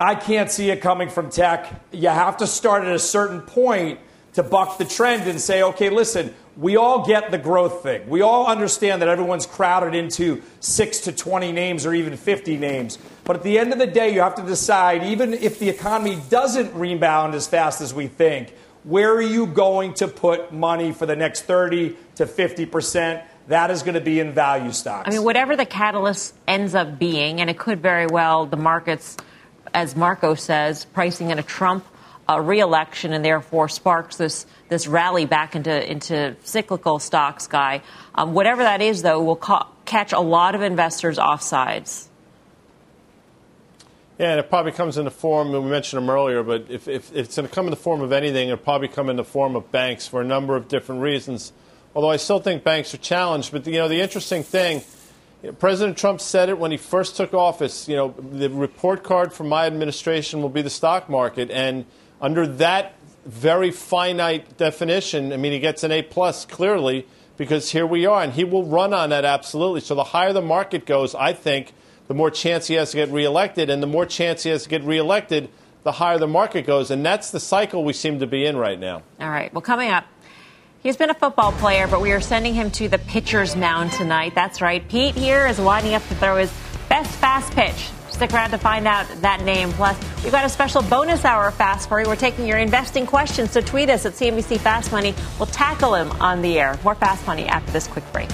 I 0.00 0.14
can't 0.14 0.50
see 0.50 0.70
it 0.70 0.80
coming 0.80 1.10
from 1.10 1.30
tech. 1.30 1.82
You 1.92 2.08
have 2.08 2.38
to 2.38 2.46
start 2.46 2.84
at 2.84 2.94
a 2.94 2.98
certain 2.98 3.42
point 3.42 4.00
to 4.36 4.42
buck 4.42 4.76
the 4.76 4.84
trend 4.84 5.28
and 5.28 5.40
say, 5.40 5.62
okay, 5.62 5.88
listen, 5.88 6.32
we 6.58 6.76
all 6.76 7.06
get 7.06 7.30
the 7.30 7.38
growth 7.38 7.82
thing. 7.82 8.06
We 8.06 8.20
all 8.20 8.46
understand 8.46 9.00
that 9.00 9.08
everyone's 9.08 9.46
crowded 9.46 9.94
into 9.94 10.42
six 10.60 11.00
to 11.00 11.12
20 11.12 11.52
names 11.52 11.86
or 11.86 11.94
even 11.94 12.16
50 12.16 12.58
names. 12.58 12.98
But 13.24 13.36
at 13.36 13.42
the 13.42 13.58
end 13.58 13.72
of 13.72 13.78
the 13.78 13.86
day, 13.86 14.12
you 14.12 14.20
have 14.20 14.34
to 14.34 14.42
decide, 14.42 15.02
even 15.04 15.32
if 15.32 15.58
the 15.58 15.70
economy 15.70 16.18
doesn't 16.28 16.74
rebound 16.74 17.34
as 17.34 17.46
fast 17.46 17.80
as 17.80 17.94
we 17.94 18.08
think, 18.08 18.50
where 18.84 19.14
are 19.14 19.22
you 19.22 19.46
going 19.46 19.94
to 19.94 20.06
put 20.06 20.52
money 20.52 20.92
for 20.92 21.06
the 21.06 21.16
next 21.16 21.42
30 21.42 21.96
to 22.16 22.26
50 22.26 22.66
percent? 22.66 23.24
That 23.48 23.70
is 23.70 23.82
going 23.82 23.94
to 23.94 24.00
be 24.00 24.20
in 24.20 24.32
value 24.32 24.72
stocks. 24.72 25.08
I 25.08 25.12
mean, 25.12 25.24
whatever 25.24 25.56
the 25.56 25.66
catalyst 25.66 26.34
ends 26.46 26.74
up 26.74 26.98
being, 26.98 27.40
and 27.40 27.48
it 27.48 27.58
could 27.58 27.80
very 27.80 28.06
well, 28.06 28.44
the 28.44 28.56
markets, 28.56 29.16
as 29.72 29.96
Marco 29.96 30.34
says, 30.34 30.84
pricing 30.84 31.30
in 31.30 31.38
a 31.38 31.42
Trump 31.42 31.86
a 32.28 32.42
reelection 32.42 33.12
and 33.12 33.24
therefore 33.24 33.68
sparks 33.68 34.16
this 34.16 34.46
this 34.68 34.86
rally 34.86 35.26
back 35.26 35.54
into 35.54 35.90
into 35.90 36.36
cyclical 36.42 36.98
stocks, 36.98 37.46
guy. 37.46 37.82
Um, 38.14 38.34
whatever 38.34 38.62
that 38.62 38.82
is, 38.82 39.02
though, 39.02 39.22
will 39.22 39.36
ca- 39.36 39.68
catch 39.84 40.12
a 40.12 40.20
lot 40.20 40.54
of 40.54 40.62
investors 40.62 41.18
offsides. 41.18 42.08
Yeah, 44.18 44.30
and 44.30 44.40
it 44.40 44.48
probably 44.48 44.72
comes 44.72 44.96
in 44.96 45.04
the 45.04 45.10
form, 45.10 45.52
we 45.52 45.60
mentioned 45.60 46.02
them 46.02 46.08
earlier, 46.08 46.42
but 46.42 46.66
if, 46.70 46.88
if, 46.88 47.14
it's 47.14 47.36
going 47.36 47.46
to 47.46 47.54
come 47.54 47.66
in 47.66 47.70
the 47.70 47.76
form 47.76 48.00
of 48.00 48.12
anything, 48.12 48.48
it'll 48.48 48.56
probably 48.56 48.88
come 48.88 49.10
in 49.10 49.16
the 49.16 49.24
form 49.24 49.56
of 49.56 49.70
banks 49.70 50.06
for 50.06 50.22
a 50.22 50.24
number 50.24 50.56
of 50.56 50.68
different 50.68 51.02
reasons. 51.02 51.52
Although 51.94 52.10
I 52.10 52.16
still 52.16 52.40
think 52.40 52.64
banks 52.64 52.94
are 52.94 52.98
challenged. 52.98 53.52
But, 53.52 53.66
you 53.66 53.74
know, 53.74 53.88
the 53.88 54.00
interesting 54.00 54.42
thing, 54.42 54.82
President 55.58 55.98
Trump 55.98 56.22
said 56.22 56.48
it 56.48 56.58
when 56.58 56.70
he 56.70 56.78
first 56.78 57.16
took 57.16 57.34
office, 57.34 57.88
you 57.88 57.96
know, 57.96 58.14
the 58.32 58.48
report 58.48 59.02
card 59.02 59.34
for 59.34 59.44
my 59.44 59.66
administration 59.66 60.40
will 60.40 60.48
be 60.48 60.62
the 60.62 60.70
stock 60.70 61.10
market. 61.10 61.50
And 61.50 61.84
under 62.20 62.46
that 62.46 62.94
very 63.24 63.70
finite 63.70 64.56
definition, 64.56 65.32
I 65.32 65.36
mean, 65.36 65.52
he 65.52 65.58
gets 65.58 65.82
an 65.84 65.92
A 65.92 66.02
plus 66.02 66.44
clearly 66.44 67.06
because 67.36 67.70
here 67.70 67.86
we 67.86 68.06
are, 68.06 68.22
and 68.22 68.32
he 68.32 68.44
will 68.44 68.64
run 68.64 68.94
on 68.94 69.10
that 69.10 69.24
absolutely. 69.24 69.80
So 69.80 69.94
the 69.94 70.04
higher 70.04 70.32
the 70.32 70.42
market 70.42 70.86
goes, 70.86 71.14
I 71.14 71.32
think, 71.32 71.72
the 72.08 72.14
more 72.14 72.30
chance 72.30 72.68
he 72.68 72.74
has 72.74 72.92
to 72.92 72.96
get 72.96 73.10
reelected, 73.10 73.68
and 73.68 73.82
the 73.82 73.86
more 73.86 74.06
chance 74.06 74.44
he 74.44 74.50
has 74.50 74.62
to 74.62 74.68
get 74.68 74.84
reelected, 74.84 75.50
the 75.82 75.92
higher 75.92 76.18
the 76.18 76.28
market 76.28 76.66
goes, 76.66 76.90
and 76.90 77.04
that's 77.04 77.30
the 77.30 77.40
cycle 77.40 77.84
we 77.84 77.92
seem 77.92 78.20
to 78.20 78.26
be 78.26 78.46
in 78.46 78.56
right 78.56 78.78
now. 78.78 79.02
All 79.20 79.28
right. 79.28 79.52
Well, 79.52 79.60
coming 79.60 79.90
up. 79.90 80.04
He's 80.82 80.96
been 80.96 81.10
a 81.10 81.14
football 81.14 81.50
player, 81.52 81.88
but 81.88 82.00
we 82.00 82.12
are 82.12 82.20
sending 82.20 82.54
him 82.54 82.70
to 82.72 82.88
the 82.88 82.98
pitcher's 82.98 83.56
mound 83.56 83.90
tonight. 83.92 84.34
That's 84.36 84.60
right. 84.60 84.86
Pete 84.88 85.16
here 85.16 85.46
is 85.46 85.60
winding 85.60 85.94
up 85.94 86.06
to 86.08 86.14
throw 86.14 86.36
his 86.36 86.52
best 86.88 87.10
fast 87.16 87.52
pitch 87.52 87.90
Stick 88.16 88.32
around 88.32 88.50
to 88.52 88.56
find 88.56 88.88
out 88.88 89.06
that 89.20 89.42
name. 89.42 89.70
Plus, 89.72 89.94
we've 90.22 90.32
got 90.32 90.46
a 90.46 90.48
special 90.48 90.80
bonus 90.80 91.26
hour 91.26 91.50
fast 91.50 91.86
for 91.86 92.00
you. 92.00 92.06
We're 92.06 92.16
taking 92.16 92.46
your 92.46 92.56
investing 92.56 93.04
questions, 93.04 93.50
so 93.50 93.60
tweet 93.60 93.90
us 93.90 94.06
at 94.06 94.14
CNBC 94.14 94.58
Fast 94.58 94.90
Money. 94.90 95.14
We'll 95.38 95.48
tackle 95.48 95.90
them 95.90 96.10
on 96.12 96.40
the 96.40 96.58
air. 96.58 96.78
More 96.82 96.94
Fast 96.94 97.26
Money 97.26 97.44
after 97.44 97.70
this 97.72 97.86
quick 97.86 98.10
break. 98.14 98.30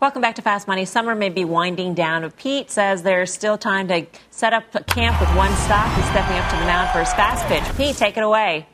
Welcome 0.00 0.20
back 0.20 0.34
to 0.34 0.42
Fast 0.42 0.68
Money. 0.68 0.84
Summer 0.84 1.14
may 1.14 1.30
be 1.30 1.46
winding 1.46 1.94
down, 1.94 2.20
but 2.20 2.36
Pete 2.36 2.70
says 2.70 3.02
there's 3.02 3.32
still 3.32 3.56
time 3.56 3.88
to 3.88 4.06
set 4.28 4.52
up 4.52 4.70
camp 4.86 5.18
with 5.18 5.34
one 5.34 5.54
stock. 5.56 5.96
He's 5.96 6.04
stepping 6.10 6.36
up 6.36 6.50
to 6.50 6.56
the 6.56 6.66
mound 6.66 6.90
for 6.90 6.98
his 6.98 7.12
fast 7.14 7.46
pitch. 7.46 7.64
Pete, 7.78 7.96
take 7.96 8.18
it 8.18 8.22
away. 8.22 8.66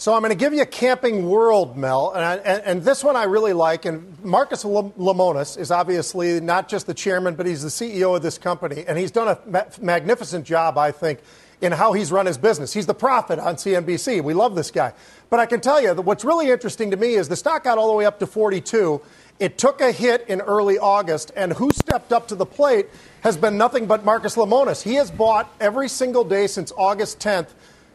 So 0.00 0.14
I'm 0.14 0.22
going 0.22 0.30
to 0.30 0.34
give 0.34 0.54
you 0.54 0.62
a 0.62 0.66
camping 0.66 1.28
world, 1.28 1.76
Mel, 1.76 2.12
and, 2.12 2.40
and, 2.40 2.62
and 2.64 2.82
this 2.82 3.04
one 3.04 3.16
I 3.16 3.24
really 3.24 3.52
like. 3.52 3.84
And 3.84 4.18
Marcus 4.24 4.64
Lemonis 4.64 5.58
is 5.58 5.70
obviously 5.70 6.40
not 6.40 6.70
just 6.70 6.86
the 6.86 6.94
chairman, 6.94 7.34
but 7.34 7.44
he's 7.44 7.62
the 7.62 7.68
CEO 7.68 8.16
of 8.16 8.22
this 8.22 8.38
company, 8.38 8.82
and 8.88 8.96
he's 8.96 9.10
done 9.10 9.28
a 9.28 9.38
ma- 9.44 9.64
magnificent 9.78 10.46
job, 10.46 10.78
I 10.78 10.90
think, 10.90 11.20
in 11.60 11.70
how 11.72 11.92
he's 11.92 12.10
run 12.10 12.24
his 12.24 12.38
business. 12.38 12.72
He's 12.72 12.86
the 12.86 12.94
prophet 12.94 13.38
on 13.38 13.56
CNBC. 13.56 14.24
We 14.24 14.32
love 14.32 14.54
this 14.54 14.70
guy. 14.70 14.94
But 15.28 15.38
I 15.38 15.44
can 15.44 15.60
tell 15.60 15.82
you 15.82 15.92
that 15.92 16.00
what's 16.00 16.24
really 16.24 16.48
interesting 16.48 16.92
to 16.92 16.96
me 16.96 17.16
is 17.16 17.28
the 17.28 17.36
stock 17.36 17.64
got 17.64 17.76
all 17.76 17.88
the 17.88 17.94
way 17.94 18.06
up 18.06 18.20
to 18.20 18.26
42. 18.26 19.02
It 19.38 19.58
took 19.58 19.82
a 19.82 19.92
hit 19.92 20.24
in 20.28 20.40
early 20.40 20.78
August, 20.78 21.30
and 21.36 21.52
who 21.52 21.70
stepped 21.72 22.14
up 22.14 22.26
to 22.28 22.34
the 22.34 22.46
plate 22.46 22.86
has 23.20 23.36
been 23.36 23.58
nothing 23.58 23.84
but 23.84 24.02
Marcus 24.02 24.36
Lemonis. 24.36 24.80
He 24.80 24.94
has 24.94 25.10
bought 25.10 25.54
every 25.60 25.90
single 25.90 26.24
day 26.24 26.46
since 26.46 26.72
August 26.74 27.18
10th 27.18 27.48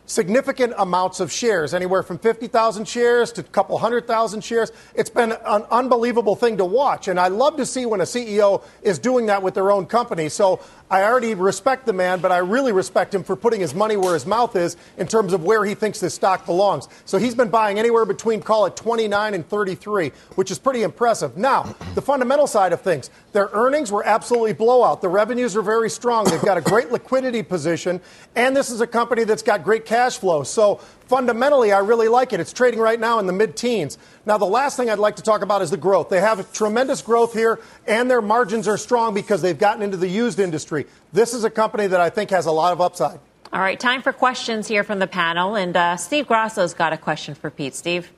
significant 0.06 0.74
amounts 0.78 1.20
of 1.20 1.32
shares, 1.32 1.74
anywhere 1.74 2.04
from 2.04 2.18
50,000 2.20 2.88
shares 2.88 3.32
to 3.34 3.42
a 3.42 3.44
couple 3.46 3.78
hundred 3.78 4.08
thousand 4.08 4.44
shares. 4.44 4.72
It's 4.94 5.10
been 5.10 5.32
an 5.32 5.64
unbelievable 5.72 6.36
thing 6.36 6.58
to 6.58 6.66
watch. 6.66 7.08
And 7.08 7.20
I 7.20 7.28
love 7.28 7.58
to 7.58 7.66
see 7.66 7.86
when 7.86 8.02
a 8.02 8.06
CEO 8.06 8.64
is 8.82 9.00
doing 9.00 9.26
that 9.28 9.42
with 9.42 9.54
their 9.54 9.72
own 9.72 9.86
company. 9.86 10.30
So 10.30 10.60
I 10.90 11.02
already 11.02 11.34
respect 11.34 11.88
the 11.88 11.94
man, 11.94 12.20
but 12.20 12.32
I 12.32 12.38
really 12.38 12.72
respect 12.72 13.14
him 13.14 13.24
for 13.24 13.36
putting 13.36 13.60
his 13.60 13.74
money 13.74 13.98
where 13.98 14.14
his 14.14 14.28
mouth 14.28 14.56
is 14.56 14.78
in 14.98 15.08
terms 15.08 15.34
of 15.34 15.44
where 15.44 15.66
he 15.66 15.74
thinks 15.74 16.00
this 16.00 16.14
stock 16.14 16.46
belongs. 16.46 16.88
So 17.06 17.18
he's 17.18 17.34
been 17.34 17.50
buying 17.50 17.80
anywhere 17.80 18.06
between, 18.06 18.42
call 18.42 18.68
it 18.68 18.76
29 18.76 19.34
and 19.34 19.50
33, 19.50 20.12
which 20.36 20.52
is 20.52 20.60
pretty 20.60 20.84
impressive. 20.84 21.38
Now, 21.38 21.76
the 21.96 22.04
fundamental 22.04 22.46
side 22.46 22.72
of 22.72 22.82
things, 22.82 23.10
their 23.32 23.50
earnings 23.54 23.92
were 23.92 24.06
absolutely 24.06 24.54
blowout. 24.54 25.02
The 25.02 25.10
revenues 25.10 25.56
are 25.56 25.64
very 25.64 25.90
strong. 25.90 26.26
They've 26.26 26.42
got 26.42 26.58
a 26.58 26.62
great 26.62 26.92
liquidity 26.92 27.42
position, 27.42 28.00
and 28.36 28.56
this 28.56 28.70
is 28.70 28.80
a 28.80 28.88
company 28.88 29.24
that's 29.24 29.42
got 29.42 29.64
great 29.64 29.86
cash 29.86 30.20
flow. 30.20 30.44
So 30.44 30.82
fundamentally, 31.08 31.72
I 31.72 31.80
really 31.80 32.08
like 32.08 32.34
it. 32.34 32.40
It's 32.40 32.54
trading 32.54 32.80
right 32.80 33.00
now 33.00 33.20
in 33.20 33.28
the 33.28 33.34
mid 33.34 33.56
teens. 33.56 33.98
Now, 34.26 34.38
the 34.38 34.46
last 34.46 34.78
thing 34.78 34.90
I'd 34.90 35.00
like 35.00 35.18
to 35.18 35.24
talk 35.24 35.42
about 35.42 35.62
is 35.62 35.70
the 35.70 35.78
growth. 35.78 36.10
They 36.10 36.22
have 36.22 36.52
tremendous 36.54 37.02
growth 37.02 37.34
here, 37.34 37.60
and 37.88 38.10
their 38.10 38.22
margins 38.22 38.68
are 38.68 38.78
strong 38.78 39.14
because 39.14 39.42
they've 39.42 39.58
gotten 39.58 39.82
into 39.82 39.98
the 39.98 40.08
used 40.08 40.40
industry. 40.40 40.86
This 41.14 41.34
is 41.34 41.44
a 41.44 41.50
company 41.50 41.88
that 41.88 42.02
I 42.02 42.10
think 42.10 42.30
has 42.32 42.46
a 42.46 42.52
lot 42.52 42.74
of 42.74 42.82
upside. 42.82 43.20
All 43.54 43.62
right, 43.62 43.80
time 43.80 44.02
for 44.02 44.12
questions 44.12 44.68
here 44.68 44.84
from 44.84 45.00
the 45.00 45.08
panel. 45.08 45.56
And 45.56 45.78
uh, 45.78 45.98
Steve 45.98 46.28
Grasso's 46.28 46.74
got 46.74 46.94
a 46.94 46.98
question 46.98 47.36
for 47.36 47.50
Pete. 47.50 47.76
Steve? 47.76 48.12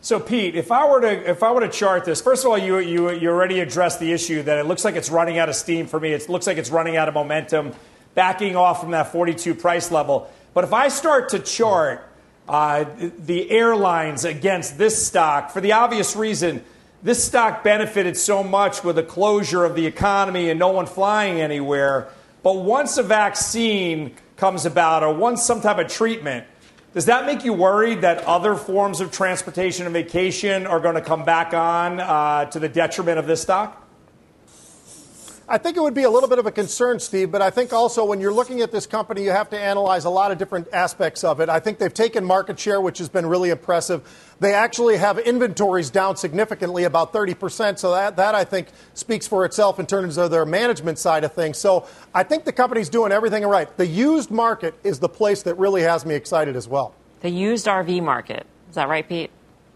So, 0.00 0.20
Pete, 0.20 0.54
if 0.54 0.70
I 0.70 0.88
were 0.88 1.00
to 1.00 1.30
if 1.30 1.42
I 1.42 1.50
were 1.50 1.60
to 1.60 1.68
chart 1.68 2.04
this, 2.04 2.20
first 2.20 2.44
of 2.44 2.50
all, 2.50 2.58
you 2.58 2.78
you 2.78 3.10
you 3.10 3.28
already 3.28 3.58
addressed 3.58 3.98
the 3.98 4.12
issue 4.12 4.42
that 4.44 4.58
it 4.58 4.66
looks 4.66 4.84
like 4.84 4.94
it's 4.94 5.10
running 5.10 5.38
out 5.38 5.48
of 5.48 5.56
steam 5.56 5.88
for 5.88 5.98
me. 5.98 6.12
It 6.12 6.28
looks 6.28 6.46
like 6.46 6.58
it's 6.58 6.70
running 6.70 6.96
out 6.96 7.08
of 7.08 7.14
momentum, 7.14 7.74
backing 8.14 8.54
off 8.54 8.80
from 8.80 8.92
that 8.92 9.10
42 9.10 9.56
price 9.56 9.90
level. 9.90 10.30
But 10.56 10.64
if 10.64 10.72
I 10.72 10.88
start 10.88 11.28
to 11.28 11.38
chart 11.38 12.08
uh, 12.48 12.86
the 12.98 13.50
airlines 13.50 14.24
against 14.24 14.78
this 14.78 15.06
stock, 15.06 15.50
for 15.50 15.60
the 15.60 15.72
obvious 15.72 16.16
reason, 16.16 16.64
this 17.02 17.22
stock 17.22 17.62
benefited 17.62 18.16
so 18.16 18.42
much 18.42 18.82
with 18.82 18.96
the 18.96 19.02
closure 19.02 19.66
of 19.66 19.74
the 19.74 19.84
economy 19.84 20.48
and 20.48 20.58
no 20.58 20.68
one 20.68 20.86
flying 20.86 21.42
anywhere. 21.42 22.08
But 22.42 22.56
once 22.56 22.96
a 22.96 23.02
vaccine 23.02 24.14
comes 24.38 24.64
about 24.64 25.02
or 25.02 25.12
once 25.12 25.42
some 25.42 25.60
type 25.60 25.76
of 25.76 25.88
treatment, 25.88 26.46
does 26.94 27.04
that 27.04 27.26
make 27.26 27.44
you 27.44 27.52
worried 27.52 28.00
that 28.00 28.24
other 28.24 28.54
forms 28.54 29.02
of 29.02 29.12
transportation 29.12 29.84
and 29.84 29.92
vacation 29.92 30.66
are 30.66 30.80
going 30.80 30.94
to 30.94 31.02
come 31.02 31.26
back 31.26 31.52
on 31.52 32.00
uh, 32.00 32.46
to 32.46 32.58
the 32.58 32.68
detriment 32.70 33.18
of 33.18 33.26
this 33.26 33.42
stock? 33.42 33.85
I 35.48 35.58
think 35.58 35.76
it 35.76 35.80
would 35.80 35.94
be 35.94 36.02
a 36.02 36.10
little 36.10 36.28
bit 36.28 36.40
of 36.40 36.46
a 36.46 36.50
concern, 36.50 36.98
Steve, 36.98 37.30
but 37.30 37.40
I 37.40 37.50
think 37.50 37.72
also 37.72 38.04
when 38.04 38.20
you're 38.20 38.32
looking 38.32 38.62
at 38.62 38.72
this 38.72 38.84
company, 38.84 39.22
you 39.22 39.30
have 39.30 39.48
to 39.50 39.58
analyze 39.58 40.04
a 40.04 40.10
lot 40.10 40.32
of 40.32 40.38
different 40.38 40.66
aspects 40.72 41.22
of 41.22 41.38
it. 41.38 41.48
I 41.48 41.60
think 41.60 41.78
they've 41.78 41.94
taken 41.94 42.24
market 42.24 42.58
share, 42.58 42.80
which 42.80 42.98
has 42.98 43.08
been 43.08 43.26
really 43.26 43.50
impressive. 43.50 44.02
They 44.40 44.54
actually 44.54 44.96
have 44.96 45.20
inventories 45.20 45.88
down 45.88 46.16
significantly, 46.16 46.82
about 46.82 47.12
30%. 47.12 47.78
So 47.78 47.92
that, 47.92 48.16
that 48.16 48.34
I 48.34 48.42
think 48.42 48.68
speaks 48.94 49.28
for 49.28 49.44
itself 49.44 49.78
in 49.78 49.86
terms 49.86 50.18
of 50.18 50.32
their 50.32 50.44
management 50.44 50.98
side 50.98 51.22
of 51.22 51.32
things. 51.32 51.58
So 51.58 51.86
I 52.12 52.24
think 52.24 52.44
the 52.44 52.52
company's 52.52 52.88
doing 52.88 53.12
everything 53.12 53.44
right. 53.44 53.74
The 53.76 53.86
used 53.86 54.32
market 54.32 54.74
is 54.82 54.98
the 54.98 55.08
place 55.08 55.44
that 55.44 55.54
really 55.58 55.82
has 55.82 56.04
me 56.04 56.16
excited 56.16 56.56
as 56.56 56.66
well. 56.66 56.92
The 57.20 57.30
used 57.30 57.66
RV 57.66 58.02
market. 58.02 58.46
Is 58.68 58.74
that 58.74 58.88
right, 58.88 59.08
Pete? 59.08 59.30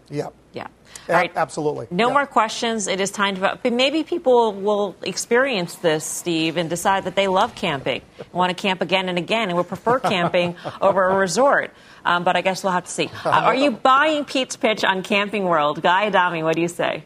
Yeah. 0.09 0.27
Yeah. 0.51 0.67
All 1.09 1.15
right. 1.15 1.31
Absolutely. 1.35 1.87
No 1.91 2.07
yeah. 2.07 2.13
more 2.13 2.25
questions. 2.25 2.87
It 2.87 2.99
is 2.99 3.11
time 3.11 3.35
to 3.35 3.41
vote. 3.41 3.59
But 3.63 3.73
maybe 3.73 4.03
people 4.03 4.53
will 4.53 4.95
experience 5.01 5.75
this, 5.75 6.05
Steve, 6.05 6.57
and 6.57 6.69
decide 6.69 7.05
that 7.05 7.15
they 7.15 7.27
love 7.27 7.55
camping, 7.55 8.01
want 8.31 8.55
to 8.55 8.61
camp 8.61 8.81
again 8.81 9.09
and 9.09 9.17
again, 9.17 9.49
and 9.49 9.57
would 9.57 9.67
prefer 9.67 9.99
camping 10.15 10.55
over 10.81 11.09
a 11.09 11.15
resort. 11.15 11.73
Um, 12.05 12.23
but 12.23 12.35
I 12.35 12.41
guess 12.41 12.63
we'll 12.63 12.73
have 12.73 12.85
to 12.85 12.91
see. 12.91 13.09
Uh, 13.23 13.29
are 13.29 13.55
you 13.55 13.71
buying 13.71 14.25
Pete's 14.25 14.57
pitch 14.57 14.83
on 14.83 15.03
Camping 15.03 15.45
World? 15.45 15.81
Guy 15.81 16.07
Adami, 16.07 16.43
what 16.43 16.55
do 16.55 16.61
you 16.61 16.67
say? 16.67 17.05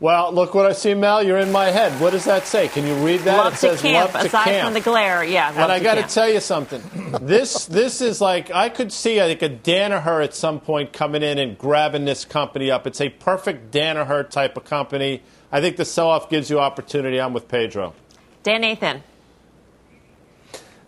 Well, 0.00 0.32
look 0.32 0.54
what 0.54 0.64
I 0.64 0.72
see, 0.72 0.94
Mel. 0.94 1.22
You're 1.22 1.38
in 1.38 1.52
my 1.52 1.66
head. 1.66 2.00
What 2.00 2.12
does 2.12 2.24
that 2.24 2.46
say? 2.46 2.68
Can 2.68 2.86
you 2.86 2.94
read 3.04 3.20
that? 3.20 3.36
Love 3.36 3.52
it 3.52 3.56
says 3.58 3.82
camp, 3.82 4.14
love 4.14 4.22
to 4.22 4.28
aside 4.28 4.44
camp. 4.44 4.64
from 4.64 4.72
the 4.72 4.80
glare. 4.80 5.22
Yeah, 5.22 5.50
and 5.50 5.70
I 5.70 5.78
got 5.78 5.96
to 5.96 6.02
tell 6.02 6.28
you 6.28 6.40
something. 6.40 6.82
this 7.20 7.66
this 7.66 8.00
is 8.00 8.18
like 8.18 8.50
I 8.50 8.70
could 8.70 8.92
see 8.92 9.22
like 9.22 9.42
a 9.42 9.50
Danaher 9.50 10.24
at 10.24 10.34
some 10.34 10.58
point 10.58 10.94
coming 10.94 11.22
in 11.22 11.36
and 11.38 11.58
grabbing 11.58 12.06
this 12.06 12.24
company 12.24 12.70
up. 12.70 12.86
It's 12.86 13.02
a 13.02 13.10
perfect 13.10 13.72
Danaher 13.72 14.28
type 14.28 14.56
of 14.56 14.64
company. 14.64 15.22
I 15.52 15.60
think 15.60 15.76
the 15.76 15.84
sell-off 15.84 16.30
gives 16.30 16.48
you 16.48 16.60
opportunity. 16.60 17.20
I'm 17.20 17.34
with 17.34 17.48
Pedro. 17.48 17.92
Dan 18.42 18.62
Nathan. 18.62 19.02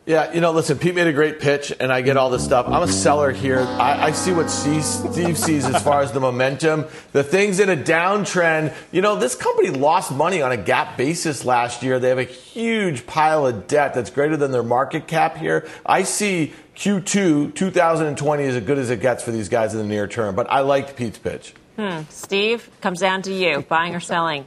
Yeah, 0.05 0.33
you 0.33 0.41
know, 0.41 0.51
listen, 0.51 0.79
Pete 0.79 0.97
made 0.97 1.07
a 1.07 1.13
great 1.13 1.39
pitch, 1.39 1.73
and 1.79 1.93
I 1.93 2.01
get 2.01 2.17
all 2.17 2.29
this 2.29 2.45
stuff. 2.45 2.67
I'm 2.67 2.83
a 2.83 2.89
seller 2.89 3.31
here. 3.31 3.61
I, 3.61 4.07
I 4.07 4.11
see 4.11 4.33
what 4.33 4.51
Steve 4.51 5.39
sees 5.39 5.65
as 5.65 5.81
far 5.81 6.03
as 6.03 6.11
the 6.11 6.19
momentum. 6.19 6.87
The 7.13 7.23
things 7.23 7.61
in 7.61 7.69
a 7.69 7.77
downtrend. 7.77 8.75
You 8.91 9.01
know, 9.01 9.15
this 9.15 9.37
company 9.37 9.71
lost 9.71 10.11
money 10.11 10.43
on 10.43 10.51
a 10.51 10.57
GAAP 10.57 10.97
basis 10.97 11.45
last 11.45 11.85
year. 11.85 12.01
They 12.01 12.09
have 12.09 12.19
a 12.19 12.25
huge 12.25 13.07
pile 13.07 13.47
of 13.47 13.69
debt 13.69 13.95
that's 13.95 14.11
greater 14.11 14.37
than 14.37 14.51
their 14.51 14.65
market 14.65 15.07
cap 15.07 15.37
here. 15.37 15.69
I 15.87 16.03
see 16.03 16.53
Q2 16.75 17.55
2020 17.55 18.43
as 18.43 18.61
good 18.65 18.79
as 18.79 18.91
it 18.91 19.01
gets 19.01 19.23
for 19.23 19.31
these 19.31 19.49
guys 19.49 19.73
in 19.73 19.79
the 19.79 19.87
near 19.87 20.09
term, 20.09 20.35
but 20.35 20.51
I 20.51 20.61
liked 20.61 20.97
Pete's 20.97 21.19
pitch. 21.19 21.55
Hmm. 21.77 22.01
Steve, 22.09 22.69
comes 22.81 22.99
down 22.99 23.23
to 23.23 23.33
you 23.33 23.63
buying 23.69 23.95
or 23.95 24.01
selling. 24.01 24.47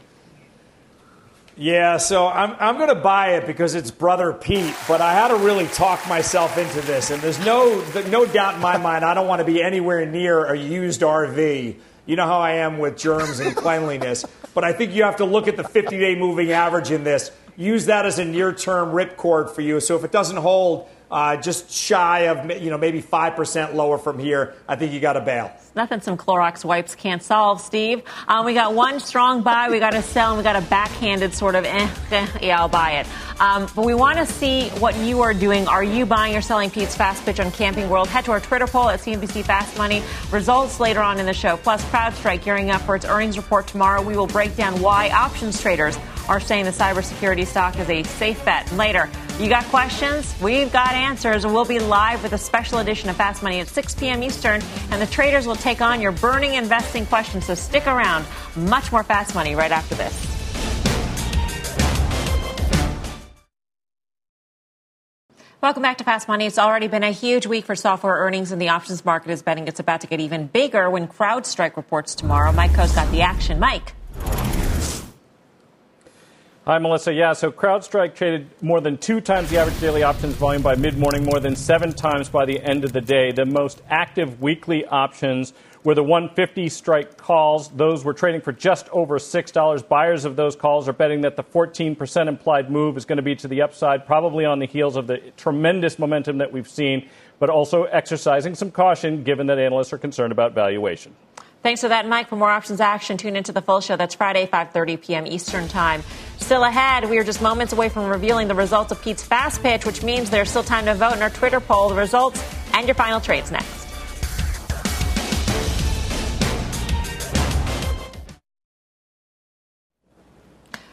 Yeah, 1.58 1.98
so 1.98 2.28
I'm, 2.28 2.54
I'm 2.60 2.76
going 2.76 2.90
to 2.90 3.02
buy 3.02 3.36
it 3.36 3.48
because 3.48 3.76
it's 3.76 3.90
brother 3.90 4.34
Pete, 4.34 4.76
but 4.90 5.00
I 5.00 5.14
had 5.14 5.30
to 5.30 5.38
really 5.38 5.68
talk 5.68 6.06
myself 6.06 6.58
into 6.58 6.82
this. 6.82 7.12
And 7.12 7.22
there's 7.22 7.44
no, 7.46 7.82
no 8.10 8.26
doubt 8.26 8.56
in 8.56 8.62
my 8.62 8.78
mind, 8.78 9.06
I 9.06 9.14
don't 9.14 9.28
want 9.28 9.40
to 9.40 9.46
be 9.46 9.64
anywhere 9.64 10.06
near 10.06 10.44
a 10.44 10.58
used 10.58 11.00
RV. 11.00 11.78
You 12.06 12.16
know 12.18 12.26
how 12.26 12.40
I 12.40 12.56
am 12.56 12.78
with 12.78 12.98
germs 12.98 13.40
and 13.40 13.56
cleanliness. 13.56 14.26
But 14.54 14.66
I 14.66 14.74
think 14.74 14.94
you 14.94 15.04
have 15.04 15.16
to 15.18 15.26
look 15.26 15.48
at 15.48 15.56
the 15.56 15.64
50 15.64 15.98
day 15.98 16.16
moving 16.16 16.52
average 16.52 16.92
in 16.92 17.06
this. 17.06 17.32
Use 17.56 17.86
that 17.86 18.06
as 18.06 18.20
a 18.20 18.26
near 18.26 18.52
term 18.52 18.90
ripcord 18.90 19.52
for 19.52 19.62
you. 19.62 19.80
So 19.80 19.96
if 19.96 20.04
it 20.04 20.12
doesn't 20.12 20.38
hold, 20.38 20.90
uh, 21.10 21.38
just 21.38 21.72
shy 21.72 22.28
of 22.28 22.62
you 22.62 22.70
know 22.70 22.78
maybe 22.78 23.02
five 23.02 23.36
percent 23.36 23.76
lower 23.76 23.98
from 23.98 24.20
here. 24.20 24.56
I 24.68 24.76
think 24.76 24.94
you 24.94 25.00
got 25.00 25.14
to 25.14 25.22
bail. 25.22 25.52
Nothing 25.76 26.00
some 26.00 26.16
Clorox 26.16 26.64
wipes 26.64 26.96
can't 26.96 27.22
solve, 27.22 27.60
Steve. 27.60 28.02
Um, 28.30 28.46
we 28.46 28.54
got 28.54 28.74
one 28.74 29.02
strong 29.02 29.42
buy, 29.42 29.70
we 29.70 29.80
got 29.80 29.92
to 29.92 30.02
sell, 30.02 30.30
and 30.30 30.38
we 30.38 30.44
got 30.44 30.56
a 30.56 30.62
backhanded 30.62 31.34
sort 31.34 31.56
of 31.56 31.66
eh, 31.66 31.90
eh 32.12 32.28
yeah, 32.42 32.62
I'll 32.62 32.70
buy 32.70 32.92
it. 32.92 33.42
Um, 33.42 33.68
but 33.76 33.86
we 33.86 33.94
want 33.94 34.18
to 34.18 34.26
see 34.26 34.70
what 34.80 34.96
you 34.96 35.22
are 35.22 35.34
doing. 35.34 35.68
Are 35.68 35.84
you 35.84 36.06
buying 36.06 36.36
or 36.36 36.42
selling 36.42 36.70
Pete's 36.70 36.96
Fast 36.96 37.26
Pitch 37.26 37.42
on 37.42 37.52
Camping 37.52 37.90
World? 37.90 38.08
Head 38.08 38.24
to 38.26 38.32
our 38.32 38.40
Twitter 38.40 38.68
poll 38.68 38.88
at 38.88 39.02
CNBC 39.02 39.44
Fast 39.44 39.78
Money. 39.78 40.02
Results 40.32 40.80
later 40.80 41.02
on 41.02 41.20
in 41.20 41.26
the 41.26 41.34
show. 41.34 41.58
Plus, 41.58 41.84
CrowdStrike 41.86 42.44
gearing 42.44 42.72
up 42.72 42.82
for 42.84 42.96
its 42.96 43.04
earnings 43.04 43.36
report 43.36 43.68
tomorrow. 43.68 44.02
We 44.02 44.16
will 44.16 44.28
break 44.28 44.56
down 44.56 44.80
why 44.80 45.10
options 45.10 45.62
traders 45.62 45.98
are 46.28 46.40
saying 46.40 46.66
the 46.66 46.72
cybersecurity 46.72 47.46
stock 47.46 47.78
is 47.80 47.90
a 47.90 48.04
safe 48.04 48.44
bet. 48.46 48.72
Later, 48.74 49.10
you 49.40 49.50
got 49.50 49.64
questions? 49.66 50.34
We've 50.42 50.72
got 50.72 50.94
answers, 50.94 51.46
we'll 51.46 51.66
be 51.66 51.80
live 51.80 52.24
with 52.24 52.34
a 52.34 52.38
special 52.38 52.80
edition 52.80 53.10
of 53.10 53.16
Fast 53.16 53.44
Money 53.44 53.60
at 53.60 53.68
6 53.68 53.96
p.m. 53.96 54.24
Eastern, 54.24 54.62
and 54.92 55.02
the 55.02 55.08
traders 55.08 55.46
will 55.48 55.56
take 55.56 55.82
on 55.82 56.02
your 56.02 56.12
burning 56.12 56.54
investing 56.54 57.06
questions. 57.06 57.46
So 57.46 57.56
stick 57.56 57.88
around. 57.88 58.26
Much 58.56 58.92
more 58.92 59.04
Fast 59.04 59.36
Money 59.36 59.56
right 59.56 59.72
after 59.72 59.96
this. 59.96 60.36
Welcome 65.66 65.82
back 65.82 65.98
to 65.98 66.04
Fast 66.04 66.28
Money. 66.28 66.46
It's 66.46 66.60
already 66.60 66.88
been 66.88 67.02
a 67.02 67.10
huge 67.10 67.48
week 67.48 67.66
for 67.66 67.76
software 67.76 68.14
earnings, 68.14 68.52
and 68.52 68.62
the 68.62 68.70
options 68.70 69.04
market 69.04 69.32
is 69.32 69.42
betting 69.42 69.68
it's 69.68 69.80
about 69.80 70.02
to 70.02 70.08
get 70.08 70.20
even 70.20 70.46
bigger 70.46 70.92
when 70.92 71.08
CrowdStrike 71.08 71.76
reports 71.76 72.14
tomorrow. 72.14 72.52
Mike 72.52 72.70
Khouw's 72.72 72.94
got 72.94 73.12
the 73.12 73.22
action. 73.22 73.60
Mike. 73.60 73.94
Hi, 76.68 76.80
Melissa. 76.80 77.14
Yeah, 77.14 77.34
so 77.34 77.52
CrowdStrike 77.52 78.16
traded 78.16 78.50
more 78.60 78.82
than 78.82 78.98
two 78.98 79.22
times 79.22 79.52
the 79.52 79.60
average 79.60 79.80
daily 79.80 80.02
options 80.02 80.34
volume 80.34 80.64
by 80.64 80.74
mid 80.74 80.98
morning, 80.98 81.24
more 81.24 81.40
than 81.40 81.56
seven 81.56 81.94
times 81.94 82.28
by 82.28 82.44
the 82.46 82.60
end 82.60 82.84
of 82.84 82.92
the 82.92 83.02
day. 83.02 83.32
The 83.32 83.46
most 83.46 83.84
active 83.88 84.42
weekly 84.42 84.84
options 84.84 85.54
were 85.84 85.94
the 85.94 86.02
150 86.02 86.68
strike 86.70 87.18
calls. 87.18 87.70
Those 87.70 88.04
were 88.04 88.16
trading 88.16 88.42
for 88.42 88.52
just 88.52 88.90
over 88.90 89.20
$6. 89.20 89.88
Buyers 89.88 90.26
of 90.26 90.36
those 90.36 90.56
calls 90.56 90.90
are 90.90 90.94
betting 90.94 91.22
that 91.22 91.36
the 91.36 91.44
14% 91.44 92.28
implied 92.28 92.72
move 92.72 92.98
is 92.98 93.06
going 93.06 93.18
to 93.18 93.22
be 93.22 93.36
to 93.36 93.48
the 93.48 93.62
upside, 93.62 94.08
probably 94.08 94.44
on 94.44 94.58
the 94.58 94.66
heels 94.66 94.96
of 94.96 95.06
the 95.06 95.20
tremendous 95.38 96.00
momentum 96.00 96.40
that 96.40 96.52
we've 96.52 96.68
seen, 96.68 97.08
but 97.38 97.52
also 97.52 97.84
exercising 97.84 98.56
some 98.56 98.72
caution 98.72 99.24
given 99.24 99.46
that 99.46 99.60
analysts 99.60 99.94
are 99.94 100.00
concerned 100.00 100.32
about 100.32 100.56
valuation. 100.56 101.16
Thanks 101.66 101.82
for 101.82 101.88
that, 101.88 102.08
Mike. 102.08 102.28
For 102.28 102.36
more 102.36 102.52
options 102.52 102.80
action, 102.80 103.18
tune 103.18 103.36
into 103.36 103.52
the 103.52 103.60
full 103.60 103.82
show. 103.82 103.96
That's 103.96 104.14
Friday, 104.14 104.46
5.30 104.46 105.02
p.m. 105.02 105.26
Eastern 105.26 105.68
Time. 105.68 106.04
Still 106.38 106.64
ahead, 106.64 107.10
we 107.10 107.18
are 107.18 107.24
just 107.24 107.42
moments 107.42 107.74
away 107.74 107.90
from 107.90 108.06
revealing 108.06 108.48
the 108.48 108.54
results 108.54 108.92
of 108.92 109.02
Pete's 109.02 109.24
Fast 109.24 109.64
Pitch, 109.64 109.84
which 109.84 110.04
means 110.04 110.30
there's 110.30 110.48
still 110.48 110.62
time 110.62 110.86
to 110.86 110.94
vote 110.94 111.14
in 111.14 111.24
our 111.24 111.32
Twitter 111.32 111.60
poll. 111.60 111.90
The 111.90 111.96
results 111.96 112.40
and 112.76 112.86
your 112.86 112.94
final 112.94 113.20
trades 113.20 113.50
next. 113.50 113.88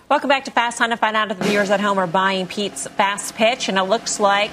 Welcome 0.09 0.31
back 0.31 0.47
to 0.47 0.51
Fast 0.53 0.79
Hunt 0.79 0.91
to 0.91 0.97
find 0.97 1.19
out 1.19 1.31
if 1.31 1.39
the 1.39 1.45
viewers 1.45 1.69
at 1.69 1.83
home 1.83 1.99
are 1.99 2.07
buying 2.07 2.47
Pete's 2.47 2.87
Fast 2.87 3.35
Pitch, 3.35 3.69
and 3.69 3.77
it 3.77 3.83
looks 3.83 4.19
like 4.19 4.51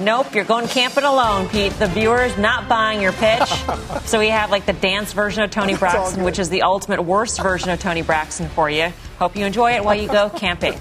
Nope, 0.00 0.34
you're 0.34 0.44
going 0.44 0.66
camping 0.66 1.04
alone, 1.04 1.48
Pete. 1.48 1.72
The 1.74 1.86
viewer's 1.86 2.36
not 2.36 2.68
buying 2.68 3.00
your 3.00 3.12
pitch. 3.12 3.48
so 4.04 4.18
we 4.18 4.28
have 4.28 4.50
like 4.50 4.66
the 4.66 4.72
dance 4.72 5.12
version 5.12 5.44
of 5.44 5.50
Toni 5.50 5.76
Braxton, 5.76 6.24
which 6.24 6.38
is 6.38 6.48
the 6.50 6.62
ultimate 6.62 7.02
worst 7.02 7.40
version 7.40 7.70
of 7.70 7.78
Toni 7.78 8.02
Braxton 8.02 8.48
for 8.48 8.68
you. 8.68 8.92
Hope 9.18 9.36
you 9.36 9.46
enjoy 9.46 9.72
it 9.72 9.84
while 9.84 9.94
you 9.94 10.08
go 10.08 10.30
camping. 10.36 10.74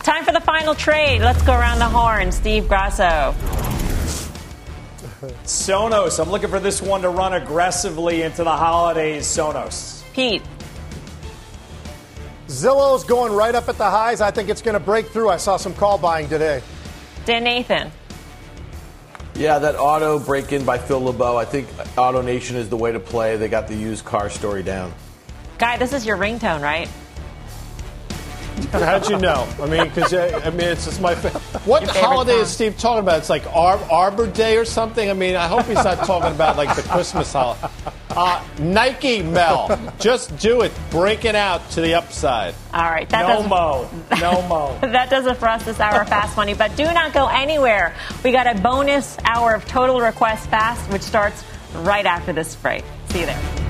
Time 0.00 0.24
for 0.24 0.32
the 0.32 0.40
final 0.40 0.74
trade. 0.74 1.22
Let's 1.22 1.42
go 1.42 1.54
around 1.54 1.78
the 1.78 1.88
horn. 1.88 2.30
Steve 2.30 2.68
Grasso. 2.68 3.34
Sonos. 5.44 6.22
I'm 6.22 6.30
looking 6.30 6.50
for 6.50 6.60
this 6.60 6.82
one 6.82 7.02
to 7.02 7.08
run 7.08 7.32
aggressively 7.32 8.22
into 8.22 8.44
the 8.44 8.52
holidays. 8.52 9.26
Sonos. 9.26 10.04
Pete. 10.12 10.42
Zillow's 12.48 13.04
going 13.04 13.32
right 13.32 13.54
up 13.54 13.68
at 13.68 13.78
the 13.78 13.90
highs. 13.90 14.20
I 14.20 14.30
think 14.30 14.48
it's 14.48 14.62
going 14.62 14.74
to 14.74 14.80
break 14.80 15.06
through. 15.08 15.28
I 15.30 15.36
saw 15.38 15.56
some 15.56 15.74
call 15.74 15.98
buying 15.98 16.28
today. 16.28 16.62
Dan 17.24 17.44
Nathan. 17.44 17.90
Yeah, 19.38 19.60
that 19.60 19.76
auto 19.76 20.18
break 20.18 20.52
in 20.52 20.64
by 20.64 20.78
Phil 20.78 21.00
LeBeau. 21.00 21.36
I 21.36 21.44
think 21.44 21.68
AutoNation 21.94 22.56
is 22.56 22.68
the 22.68 22.76
way 22.76 22.90
to 22.90 22.98
play. 22.98 23.36
They 23.36 23.46
got 23.46 23.68
the 23.68 23.74
used 23.76 24.04
car 24.04 24.30
story 24.30 24.64
down. 24.64 24.92
Guy, 25.58 25.76
this 25.76 25.92
is 25.92 26.04
your 26.04 26.16
ringtone, 26.16 26.60
right? 26.60 26.88
How'd 28.66 29.08
you 29.08 29.18
know? 29.18 29.48
I 29.60 29.66
mean, 29.66 29.84
because 29.88 30.12
I 30.12 30.50
mean, 30.50 30.68
it's 30.68 30.84
just 30.84 31.00
my. 31.00 31.14
Fa- 31.14 31.38
what 31.60 31.84
holiday 31.84 32.34
is 32.36 32.48
Steve 32.48 32.76
talking 32.78 33.00
about? 33.00 33.18
It's 33.18 33.30
like 33.30 33.46
Ar- 33.54 33.80
Arbor 33.90 34.26
Day 34.26 34.56
or 34.56 34.64
something. 34.64 35.08
I 35.08 35.12
mean, 35.14 35.36
I 35.36 35.46
hope 35.46 35.66
he's 35.66 35.76
not 35.76 35.98
talking 36.06 36.30
about 36.32 36.56
like 36.56 36.74
the 36.76 36.82
Christmas 36.82 37.32
holiday. 37.32 37.68
Uh, 38.10 38.42
Nike, 38.58 39.22
Mel, 39.22 39.78
just 40.00 40.36
do 40.38 40.62
it. 40.62 40.72
Break 40.90 41.24
it 41.24 41.34
out 41.34 41.68
to 41.70 41.80
the 41.80 41.94
upside. 41.94 42.54
All 42.74 42.90
right, 42.90 43.08
that 43.10 43.22
no 43.28 43.42
does 43.42 43.48
mo, 43.48 43.90
no 44.20 44.42
mo. 44.48 44.78
that 44.80 45.08
does 45.10 45.26
it 45.26 45.36
for 45.36 45.48
us 45.48 45.64
this 45.64 45.78
hour 45.78 46.02
of 46.02 46.08
Fast 46.08 46.36
Money. 46.36 46.54
But 46.54 46.74
do 46.76 46.84
not 46.84 47.12
go 47.12 47.28
anywhere. 47.28 47.94
We 48.24 48.32
got 48.32 48.46
a 48.46 48.60
bonus 48.60 49.16
hour 49.24 49.54
of 49.54 49.66
Total 49.66 50.00
Request 50.00 50.48
Fast, 50.48 50.90
which 50.90 51.02
starts 51.02 51.44
right 51.74 52.06
after 52.06 52.32
this 52.32 52.56
break. 52.56 52.82
See 53.10 53.20
you 53.20 53.26
there. 53.26 53.67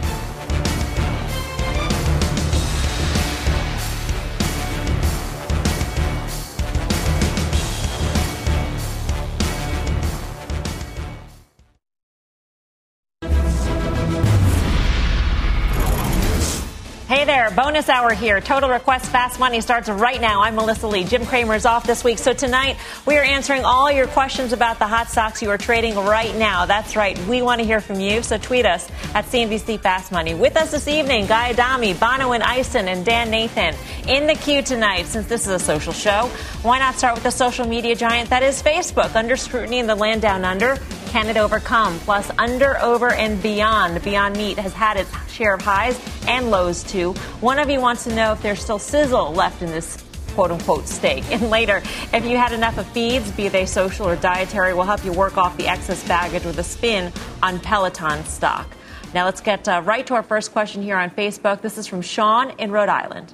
There, 17.28 17.50
bonus 17.50 17.90
hour 17.90 18.14
here. 18.14 18.40
Total 18.40 18.70
Request 18.70 19.10
Fast 19.10 19.38
Money 19.38 19.60
starts 19.60 19.90
right 19.90 20.18
now. 20.18 20.40
I'm 20.40 20.54
Melissa 20.54 20.86
Lee. 20.86 21.04
Jim 21.04 21.26
Cramer 21.26 21.56
is 21.56 21.66
off 21.66 21.86
this 21.86 22.02
week. 22.02 22.16
So 22.16 22.32
tonight, 22.32 22.78
we 23.04 23.18
are 23.18 23.22
answering 23.22 23.66
all 23.66 23.92
your 23.92 24.06
questions 24.06 24.54
about 24.54 24.78
the 24.78 24.86
hot 24.86 25.10
stocks 25.10 25.42
you 25.42 25.50
are 25.50 25.58
trading 25.58 25.94
right 25.94 26.34
now. 26.36 26.64
That's 26.64 26.96
right. 26.96 27.18
We 27.26 27.42
want 27.42 27.60
to 27.60 27.66
hear 27.66 27.82
from 27.82 28.00
you. 28.00 28.22
So 28.22 28.38
tweet 28.38 28.64
us 28.64 28.88
at 29.14 29.26
CNBC 29.26 29.78
Fast 29.80 30.10
Money. 30.10 30.34
With 30.34 30.56
us 30.56 30.70
this 30.70 30.88
evening, 30.88 31.26
Guy 31.26 31.50
Adami, 31.50 31.92
Bonawyn 31.92 32.40
Eison, 32.40 32.88
and 32.88 33.04
Dan 33.04 33.30
Nathan. 33.30 33.74
In 34.08 34.26
the 34.26 34.34
queue 34.34 34.62
tonight, 34.62 35.04
since 35.04 35.26
this 35.26 35.42
is 35.42 35.52
a 35.52 35.58
social 35.58 35.92
show, 35.92 36.30
why 36.62 36.78
not 36.78 36.94
start 36.94 37.14
with 37.14 37.24
the 37.24 37.30
social 37.30 37.68
media 37.68 37.94
giant 37.94 38.30
that 38.30 38.42
is 38.42 38.62
Facebook? 38.62 39.14
Under 39.14 39.36
scrutiny 39.36 39.80
in 39.80 39.86
the 39.86 39.94
land 39.94 40.22
down 40.22 40.46
under. 40.46 40.78
Can 41.08 41.28
it 41.28 41.38
overcome? 41.38 41.98
Plus, 42.00 42.30
under, 42.36 42.78
over, 42.80 43.10
and 43.12 43.42
beyond. 43.42 44.02
Beyond 44.02 44.36
Meat 44.36 44.58
has 44.58 44.74
had 44.74 44.98
its 44.98 45.10
share 45.30 45.54
of 45.54 45.62
highs 45.62 45.98
and 46.26 46.50
lows 46.50 46.82
too. 46.84 47.14
One 47.40 47.58
of 47.58 47.70
you 47.70 47.80
wants 47.80 48.04
to 48.04 48.14
know 48.14 48.32
if 48.32 48.42
there's 48.42 48.60
still 48.60 48.78
sizzle 48.78 49.32
left 49.32 49.62
in 49.62 49.70
this 49.70 50.04
quote 50.34 50.50
unquote 50.50 50.86
steak. 50.86 51.24
And 51.30 51.48
later, 51.48 51.82
if 52.12 52.26
you 52.26 52.36
had 52.36 52.52
enough 52.52 52.76
of 52.76 52.86
feeds, 52.88 53.30
be 53.32 53.48
they 53.48 53.64
social 53.64 54.06
or 54.06 54.16
dietary, 54.16 54.74
we'll 54.74 54.84
help 54.84 55.02
you 55.02 55.12
work 55.12 55.38
off 55.38 55.56
the 55.56 55.66
excess 55.66 56.06
baggage 56.06 56.44
with 56.44 56.58
a 56.58 56.62
spin 56.62 57.10
on 57.42 57.58
Peloton 57.58 58.22
stock. 58.26 58.68
Now, 59.14 59.24
let's 59.24 59.40
get 59.40 59.66
uh, 59.66 59.80
right 59.86 60.06
to 60.08 60.14
our 60.14 60.22
first 60.22 60.52
question 60.52 60.82
here 60.82 60.98
on 60.98 61.08
Facebook. 61.08 61.62
This 61.62 61.78
is 61.78 61.86
from 61.86 62.02
Sean 62.02 62.50
in 62.58 62.70
Rhode 62.70 62.90
Island. 62.90 63.32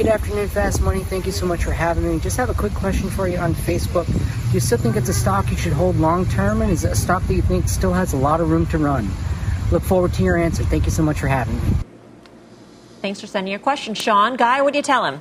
Good 0.00 0.08
afternoon, 0.08 0.48
Fast 0.48 0.80
Money. 0.80 1.04
Thank 1.04 1.26
you 1.26 1.32
so 1.32 1.44
much 1.44 1.62
for 1.62 1.72
having 1.72 2.10
me. 2.10 2.18
Just 2.20 2.38
have 2.38 2.48
a 2.48 2.54
quick 2.54 2.72
question 2.72 3.10
for 3.10 3.28
you 3.28 3.36
on 3.36 3.52
Facebook. 3.52 4.06
Do 4.06 4.54
you 4.54 4.58
still 4.58 4.78
think 4.78 4.96
it's 4.96 5.10
a 5.10 5.12
stock 5.12 5.50
you 5.50 5.58
should 5.58 5.74
hold 5.74 5.96
long 5.96 6.24
term, 6.24 6.62
and 6.62 6.72
is 6.72 6.86
it 6.86 6.92
a 6.92 6.96
stock 6.96 7.22
that 7.24 7.34
you 7.34 7.42
think 7.42 7.68
still 7.68 7.92
has 7.92 8.14
a 8.14 8.16
lot 8.16 8.40
of 8.40 8.50
room 8.50 8.64
to 8.68 8.78
run? 8.78 9.10
Look 9.70 9.82
forward 9.82 10.14
to 10.14 10.22
your 10.22 10.38
answer. 10.38 10.64
Thank 10.64 10.86
you 10.86 10.90
so 10.90 11.02
much 11.02 11.20
for 11.20 11.28
having 11.28 11.54
me. 11.56 11.76
Thanks 13.02 13.20
for 13.20 13.26
sending 13.26 13.50
your 13.50 13.60
question, 13.60 13.92
Sean. 13.92 14.36
Guy, 14.36 14.62
what 14.62 14.72
do 14.72 14.78
you 14.78 14.82
tell 14.82 15.04
him? 15.04 15.20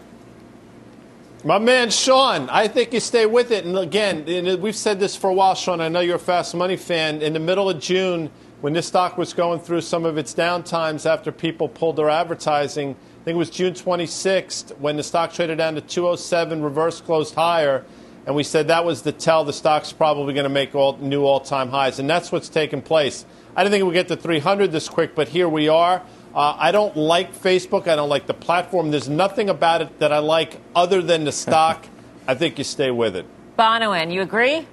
My 1.43 1.59
man 1.59 1.89
Sean, 1.89 2.49
I 2.49 2.69
think 2.69 2.93
you 2.93 3.01
stay 3.01 3.25
with 3.25 3.51
it. 3.51 3.65
And 3.65 3.77
again, 3.77 4.61
we've 4.61 4.77
said 4.77 4.97
this 4.97 5.13
for 5.13 5.29
a 5.29 5.33
while, 5.33 5.55
Sean. 5.55 5.81
I 5.81 5.89
know 5.89 5.99
you're 5.99 6.15
a 6.15 6.19
Fast 6.19 6.55
Money 6.55 6.77
fan. 6.77 7.21
In 7.21 7.33
the 7.33 7.39
middle 7.41 7.69
of 7.69 7.81
June, 7.81 8.31
when 8.61 8.71
this 8.71 8.87
stock 8.87 9.17
was 9.17 9.33
going 9.33 9.59
through 9.59 9.81
some 9.81 10.05
of 10.05 10.17
its 10.17 10.33
downtimes 10.33 11.05
after 11.05 11.33
people 11.33 11.67
pulled 11.67 11.97
their 11.97 12.09
advertising, 12.09 12.95
I 13.19 13.23
think 13.25 13.35
it 13.35 13.37
was 13.37 13.49
June 13.49 13.73
26th 13.73 14.77
when 14.77 14.95
the 14.95 15.03
stock 15.03 15.33
traded 15.33 15.57
down 15.57 15.75
to 15.75 15.81
207, 15.81 16.63
reverse 16.63 17.01
closed 17.01 17.35
higher, 17.35 17.83
and 18.25 18.33
we 18.33 18.43
said 18.43 18.69
that 18.69 18.85
was 18.85 19.01
the 19.01 19.11
tell 19.11 19.43
the 19.43 19.51
stock's 19.51 19.91
probably 19.91 20.33
going 20.33 20.45
to 20.45 20.49
make 20.49 20.73
all, 20.73 20.97
new 20.99 21.25
all-time 21.25 21.69
highs, 21.69 21.99
and 21.99 22.09
that's 22.09 22.31
what's 22.31 22.47
taken 22.47 22.81
place. 22.81 23.25
I 23.57 23.63
didn't 23.63 23.73
think 23.73 23.85
we'd 23.85 23.93
get 23.93 24.07
to 24.07 24.15
300 24.15 24.71
this 24.71 24.87
quick, 24.87 25.15
but 25.15 25.27
here 25.27 25.49
we 25.49 25.67
are. 25.67 26.01
Uh, 26.33 26.55
I 26.57 26.71
don't 26.71 26.95
like 26.95 27.35
Facebook. 27.35 27.89
I 27.89 27.97
don't 27.97 28.07
like 28.07 28.25
the 28.25 28.33
platform. 28.33 28.89
There's 28.89 29.09
nothing 29.09 29.49
about 29.49 29.81
it 29.81 29.99
that 29.99 30.13
I 30.13 30.19
like 30.19 30.61
other 30.73 31.01
than 31.01 31.25
the 31.25 31.33
stock. 31.33 31.85
I 32.27 32.35
think 32.35 32.57
you 32.57 32.63
stay 32.63 32.89
with 32.89 33.17
it. 33.17 33.25
Bonawyn, 33.57 34.13
you 34.13 34.21
agree? 34.21 34.65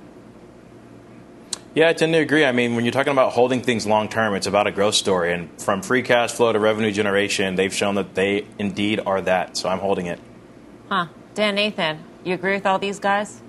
Yeah, 1.76 1.90
I 1.90 1.92
tend 1.92 2.14
to 2.14 2.18
agree. 2.20 2.42
I 2.42 2.52
mean, 2.52 2.74
when 2.74 2.86
you're 2.86 2.92
talking 2.92 3.12
about 3.12 3.34
holding 3.34 3.60
things 3.60 3.86
long 3.86 4.08
term, 4.08 4.34
it's 4.34 4.46
about 4.46 4.66
a 4.66 4.70
growth 4.70 4.94
story. 4.94 5.34
And 5.34 5.50
from 5.60 5.82
free 5.82 6.00
cash 6.00 6.32
flow 6.32 6.50
to 6.50 6.58
revenue 6.58 6.90
generation, 6.90 7.54
they've 7.54 7.72
shown 7.72 7.96
that 7.96 8.14
they 8.14 8.46
indeed 8.58 8.98
are 9.04 9.20
that. 9.20 9.58
So 9.58 9.68
I'm 9.68 9.80
holding 9.80 10.06
it. 10.06 10.18
Huh. 10.88 11.08
Dan 11.34 11.54
Nathan, 11.54 12.02
you 12.24 12.32
agree 12.32 12.54
with 12.54 12.64
all 12.64 12.78
these 12.78 12.98
guys? 12.98 13.42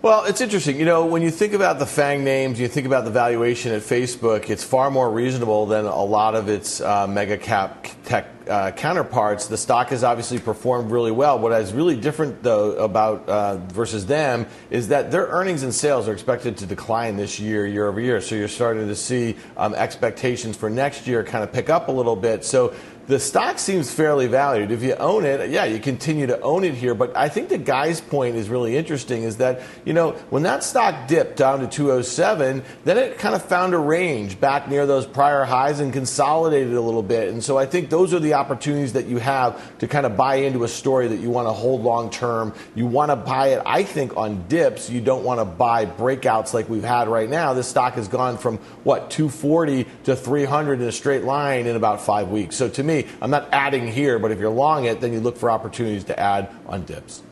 Well, 0.00 0.26
it's 0.26 0.40
interesting. 0.40 0.78
You 0.78 0.84
know, 0.84 1.06
when 1.06 1.22
you 1.22 1.30
think 1.32 1.54
about 1.54 1.80
the 1.80 1.86
FANG 1.86 2.22
names, 2.22 2.60
you 2.60 2.68
think 2.68 2.86
about 2.86 3.04
the 3.04 3.10
valuation 3.10 3.72
at 3.72 3.82
Facebook, 3.82 4.48
it's 4.48 4.62
far 4.62 4.92
more 4.92 5.10
reasonable 5.10 5.66
than 5.66 5.86
a 5.86 6.04
lot 6.04 6.36
of 6.36 6.48
its 6.48 6.80
uh, 6.80 7.08
mega 7.08 7.36
cap 7.36 7.88
tech 8.04 8.28
uh, 8.48 8.70
counterparts. 8.70 9.48
The 9.48 9.56
stock 9.56 9.88
has 9.88 10.04
obviously 10.04 10.38
performed 10.38 10.92
really 10.92 11.10
well. 11.10 11.40
What 11.40 11.50
is 11.60 11.72
really 11.72 11.96
different, 11.96 12.44
though, 12.44 12.76
about 12.76 13.28
uh, 13.28 13.56
versus 13.56 14.06
them 14.06 14.46
is 14.70 14.86
that 14.86 15.10
their 15.10 15.26
earnings 15.26 15.64
and 15.64 15.74
sales 15.74 16.06
are 16.06 16.12
expected 16.12 16.56
to 16.58 16.66
decline 16.66 17.16
this 17.16 17.40
year, 17.40 17.66
year 17.66 17.88
over 17.88 18.00
year. 18.00 18.20
So 18.20 18.36
you're 18.36 18.46
starting 18.46 18.86
to 18.86 18.94
see 18.94 19.34
um, 19.56 19.74
expectations 19.74 20.56
for 20.56 20.70
next 20.70 21.08
year 21.08 21.24
kind 21.24 21.42
of 21.42 21.52
pick 21.52 21.70
up 21.70 21.88
a 21.88 21.92
little 21.92 22.14
bit. 22.14 22.44
So 22.44 22.72
the 23.08 23.18
stock 23.18 23.58
seems 23.58 23.90
fairly 23.90 24.26
valued. 24.26 24.70
If 24.70 24.82
you 24.82 24.94
own 24.94 25.24
it, 25.24 25.50
yeah, 25.50 25.64
you 25.64 25.80
continue 25.80 26.26
to 26.26 26.38
own 26.42 26.62
it 26.62 26.74
here. 26.74 26.94
But 26.94 27.16
I 27.16 27.30
think 27.30 27.48
the 27.48 27.56
guy's 27.56 28.02
point 28.02 28.36
is 28.36 28.50
really 28.50 28.76
interesting 28.76 29.22
is 29.22 29.38
that, 29.38 29.62
you 29.86 29.94
know, 29.94 30.12
when 30.28 30.42
that 30.42 30.62
stock 30.62 31.08
dipped 31.08 31.38
down 31.38 31.60
to 31.60 31.66
207, 31.66 32.62
then 32.84 32.98
it 32.98 33.18
kind 33.18 33.34
of 33.34 33.42
found 33.42 33.72
a 33.72 33.78
range 33.78 34.38
back 34.38 34.68
near 34.68 34.84
those 34.84 35.06
prior 35.06 35.44
highs 35.44 35.80
and 35.80 35.90
consolidated 35.90 36.74
a 36.74 36.80
little 36.82 37.02
bit. 37.02 37.30
And 37.30 37.42
so 37.42 37.56
I 37.56 37.64
think 37.64 37.88
those 37.88 38.12
are 38.12 38.20
the 38.20 38.34
opportunities 38.34 38.92
that 38.92 39.06
you 39.06 39.16
have 39.16 39.78
to 39.78 39.88
kind 39.88 40.04
of 40.04 40.14
buy 40.14 40.36
into 40.36 40.64
a 40.64 40.68
story 40.68 41.08
that 41.08 41.18
you 41.18 41.30
want 41.30 41.48
to 41.48 41.52
hold 41.52 41.80
long 41.80 42.10
term. 42.10 42.52
You 42.74 42.86
want 42.86 43.10
to 43.10 43.16
buy 43.16 43.48
it, 43.48 43.62
I 43.64 43.84
think, 43.84 44.18
on 44.18 44.46
dips. 44.48 44.90
You 44.90 45.00
don't 45.00 45.24
want 45.24 45.40
to 45.40 45.46
buy 45.46 45.86
breakouts 45.86 46.52
like 46.52 46.68
we've 46.68 46.84
had 46.84 47.08
right 47.08 47.30
now. 47.30 47.54
This 47.54 47.68
stock 47.68 47.94
has 47.94 48.06
gone 48.06 48.36
from, 48.36 48.58
what, 48.84 49.10
240 49.10 49.86
to 50.04 50.14
300 50.14 50.82
in 50.82 50.88
a 50.88 50.92
straight 50.92 51.24
line 51.24 51.66
in 51.66 51.74
about 51.74 52.02
five 52.02 52.28
weeks. 52.28 52.54
So 52.56 52.68
to 52.68 52.82
me, 52.82 52.97
I'm 53.20 53.30
not 53.30 53.48
adding 53.52 53.86
here, 53.86 54.18
but 54.18 54.30
if 54.30 54.38
you're 54.38 54.50
long 54.50 54.84
it, 54.84 55.00
then 55.00 55.12
you 55.12 55.20
look 55.20 55.36
for 55.36 55.50
opportunities 55.50 56.04
to 56.04 56.18
add 56.18 56.50
on 56.66 56.84
dips. 56.84 57.22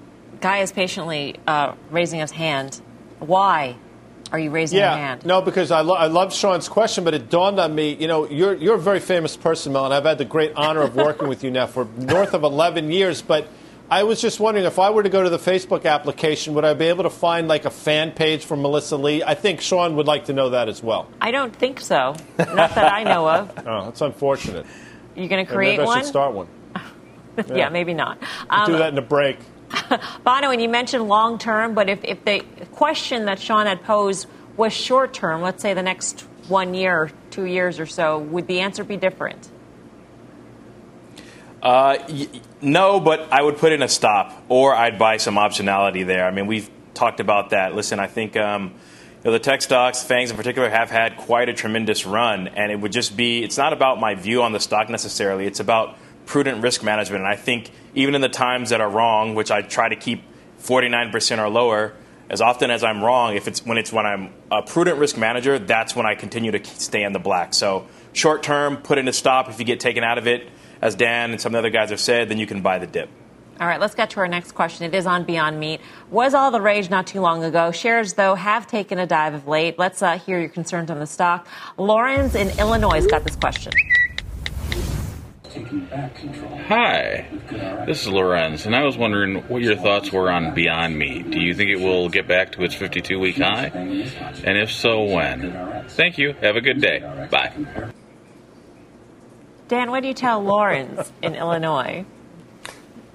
Guy 0.41 0.59
is 0.59 0.73
patiently 0.73 1.37
uh, 1.47 1.75
raising 1.91 2.21
his 2.21 2.31
hand. 2.31 2.81
Why 3.19 3.77
are 4.33 4.39
you 4.39 4.51
raising 4.51 4.79
yeah, 4.79 4.91
your 4.91 4.99
hand? 4.99 5.25
No, 5.25 5.41
because 5.41 5.71
I, 5.71 5.81
lo- 5.81 5.95
I 5.95 6.07
love 6.07 6.35
Sean's 6.35 6.69
question, 6.69 7.05
but 7.05 7.14
it 7.14 7.31
dawned 7.31 7.59
on 7.59 7.75
me. 7.75 7.95
You 7.95 8.09
know, 8.09 8.29
you're 8.29 8.55
you're 8.55 8.75
a 8.75 8.79
very 8.79 9.01
famous 9.01 9.37
person, 9.37 9.73
Mel, 9.73 9.85
and 9.85 9.95
I've 9.95 10.05
had 10.05 10.19
the 10.19 10.25
great 10.25 10.53
honor 10.57 10.83
of 10.83 10.97
working 10.97 11.29
with 11.29 11.45
you 11.45 11.51
now 11.51 11.67
for 11.67 11.87
north 11.97 12.35
of 12.35 12.43
11 12.43 12.91
years. 12.91 13.23
But 13.23 13.49
I 13.89 14.03
was 14.03 14.21
just 14.21 14.41
wondering 14.41 14.67
if 14.67 14.81
I 14.81 14.91
were 14.91 15.05
to 15.05 15.09
go 15.09 15.23
to 15.23 15.31
the 15.31 15.39
Facebook 15.39 15.85
application, 15.85 16.55
would 16.55 16.64
I 16.64 16.75
be 16.75 16.87
able 16.87 17.05
to 17.05 17.11
find 17.11 17.47
like 17.47 17.64
a 17.67 17.71
fan 17.71 18.11
page 18.11 18.45
for 18.45 18.57
Melissa 18.57 18.97
Lee? 18.97 19.23
I 19.23 19.35
think 19.35 19.61
Sean 19.61 19.95
would 19.95 20.07
like 20.07 20.25
to 20.25 20.33
know 20.33 20.51
that 20.51 20.69
as 20.69 20.83
well. 20.83 21.09
I 21.21 21.31
don't 21.31 21.55
think 21.55 21.81
so. 21.81 22.17
Not 22.37 22.75
that 22.75 22.93
I 22.93 23.05
know 23.05 23.29
of. 23.29 23.53
Oh, 23.67 23.87
that's 23.87 24.01
unfortunate. 24.01 24.67
You 25.17 25.29
going 25.29 25.45
to 25.45 25.53
create 25.53 25.79
maybe 25.79 25.83
I 25.83 25.87
one? 25.87 25.99
should 26.01 26.09
start 26.09 26.35
one. 26.35 26.49
yeah. 26.75 26.83
Yeah. 27.55 27.69
maybe 27.71 27.95
not. 27.95 28.19
We'll 28.51 28.67
do 28.67 28.79
that 28.79 28.93
in 28.93 28.99
a 28.99 29.03
break. 29.03 29.39
Bonawyn, 29.71 30.62
you 30.62 30.69
mentioned 30.69 31.09
long 31.09 31.39
term, 31.39 31.75
but 31.75 31.89
if, 31.89 32.05
if 32.05 32.25
the 32.25 32.45
question 32.73 33.25
that 33.25 33.39
Sean 33.39 33.67
had 33.67 33.83
posed 33.83 34.27
was 34.57 34.73
short 34.73 35.12
term, 35.12 35.43
let's 35.43 35.62
say 35.62 35.75
the 35.75 35.83
next 35.83 36.21
one 36.49 36.75
year 36.75 37.11
two 37.31 37.45
years 37.45 37.81
or 37.81 37.87
so, 37.87 38.19
would 38.19 38.47
the 38.47 38.61
answer 38.61 38.85
be 38.85 38.97
different? 38.97 39.49
Uh, 41.62 41.99
y- 42.09 42.29
no, 42.61 43.01
but 43.01 43.33
I 43.33 43.43
would 43.43 43.57
put 43.57 43.73
in 43.73 43.83
a 43.83 43.89
stop, 43.89 44.45
or 44.49 44.75
I'd 44.75 44.99
buy 44.99 45.17
some 45.17 45.35
optionality 45.35 46.07
there. 46.07 46.25
I 46.27 46.31
mean, 46.31 46.47
we've 46.47 46.71
talked 46.95 47.19
about 47.21 47.51
that. 47.51 47.75
Listen, 47.75 47.99
I 47.99 48.07
think 48.07 48.37
um, 48.37 48.75
you 49.25 49.31
know, 49.31 49.33
the 49.33 49.39
tech 49.39 49.62
stocks, 49.62 50.03
Fangs 50.03 50.31
in 50.31 50.37
particular, 50.37 50.69
have 50.69 50.91
had 50.91 51.17
quite 51.17 51.49
a 51.49 51.55
tremendous 51.55 52.07
run, 52.07 52.49
and 52.49 52.71
it 52.71 52.81
would 52.81 52.93
just 52.93 53.17
be. 53.17 53.43
It's 53.43 53.59
not 53.59 53.73
about 53.73 53.99
my 53.99 54.14
view 54.14 54.43
on 54.43 54.53
the 54.53 54.61
stock 54.61 54.89
necessarily. 54.89 55.47
It's 55.47 55.61
about 55.61 55.97
prudent 56.27 56.62
risk 56.62 56.83
management, 56.83 57.25
and 57.25 57.33
I 57.33 57.37
think 57.37 57.71
even 57.95 58.14
in 58.14 58.21
the 58.21 58.29
times 58.29 58.71
that 58.71 58.81
are 58.81 58.91
wrong, 58.91 59.35
which 59.35 59.51
I 59.51 59.62
try 59.62 59.89
to 59.89 59.97
keep 59.97 60.23
49% 60.61 61.39
or 61.39 61.49
lower. 61.49 61.95
As 62.29 62.41
often 62.41 62.73
as 62.73 62.83
I'm 62.83 63.05
wrong, 63.05 63.37
if 63.37 63.47
it's 63.47 63.64
when 63.64 63.79
it's 63.79 63.93
when 63.93 64.05
I'm 64.05 64.33
a 64.51 64.61
prudent 64.61 64.99
risk 64.99 65.17
manager, 65.17 65.61
that's 65.61 65.95
when 65.95 66.07
I 66.07 66.17
continue 66.17 66.51
to 66.51 66.64
stay 66.64 67.05
in 67.05 67.12
the 67.12 67.21
black. 67.21 67.55
So 67.55 67.87
short 68.12 68.43
term, 68.43 68.79
put 68.79 68.99
in 68.99 69.07
a 69.07 69.12
stop. 69.12 69.49
If 69.49 69.61
you 69.61 69.64
get 69.64 69.79
taken 69.79 70.03
out 70.03 70.19
of 70.19 70.27
it, 70.27 70.49
as 70.83 70.97
Dan 70.97 71.31
and 71.31 71.41
some 71.41 71.51
of 71.51 71.53
the 71.53 71.59
other 71.61 71.71
guys 71.71 71.91
have 71.91 72.01
said, 72.01 72.29
then 72.29 72.39
you 72.39 72.47
can 72.47 72.62
buy 72.62 72.79
the 72.79 72.87
dip. 72.87 73.09
All 73.59 73.67
right, 73.67 73.81
let's 73.81 73.95
get 73.95 74.11
to 74.11 74.21
our 74.21 74.29
next 74.29 74.53
question. 74.53 74.85
It 74.85 74.95
is 74.95 75.07
on 75.07 75.25
Beyond 75.25 75.59
Meat. 75.59 75.81
Was 76.11 76.35
all 76.35 76.51
the 76.51 76.61
rage 76.61 76.91
not 76.91 77.07
too 77.07 77.23
long 77.23 77.43
ago? 77.43 77.71
Shares, 77.71 78.13
though, 78.13 78.35
have 78.35 78.67
taken 78.67 78.99
a 78.99 79.07
dive 79.07 79.33
of 79.33 79.49
late. 79.49 79.79
Let's 79.79 80.03
uh, 80.03 80.19
hear 80.19 80.39
your 80.39 80.51
concerns 80.51 80.91
on 80.91 80.99
the 80.99 81.07
stock. 81.07 81.47
Lawrence 81.79 82.35
in 82.35 82.51
Illinois 82.59 82.97
has 82.97 83.07
got 83.07 83.25
this 83.25 83.35
question. 83.37 83.73
Hi, 86.69 87.27
this 87.87 88.03
is 88.03 88.09
Lorenz, 88.09 88.67
and 88.67 88.77
I 88.77 88.83
was 88.83 88.99
wondering 88.99 89.37
what 89.49 89.63
your 89.63 89.77
thoughts 89.77 90.13
were 90.13 90.31
on 90.31 90.53
Beyond 90.53 90.99
Meat. 90.99 91.31
Do 91.31 91.41
you 91.41 91.55
think 91.55 91.71
it 91.71 91.81
will 91.81 92.11
get 92.11 92.29
back 92.29 92.53
to 92.53 92.63
its 92.65 92.75
52 92.75 93.19
week 93.19 93.39
high? 93.39 93.69
And 93.69 94.59
if 94.59 94.71
so, 94.71 95.05
when? 95.05 95.87
Thank 95.89 96.19
you. 96.19 96.35
Have 96.43 96.57
a 96.57 96.61
good 96.61 96.83
day. 96.83 97.01
Bye. 97.31 97.55
Dan, 99.69 99.91
what 99.91 100.03
do 100.03 100.09
you 100.09 100.15
tell 100.15 100.43
Lawrence 100.43 101.11
in 101.23 101.35
Illinois? 101.35 102.05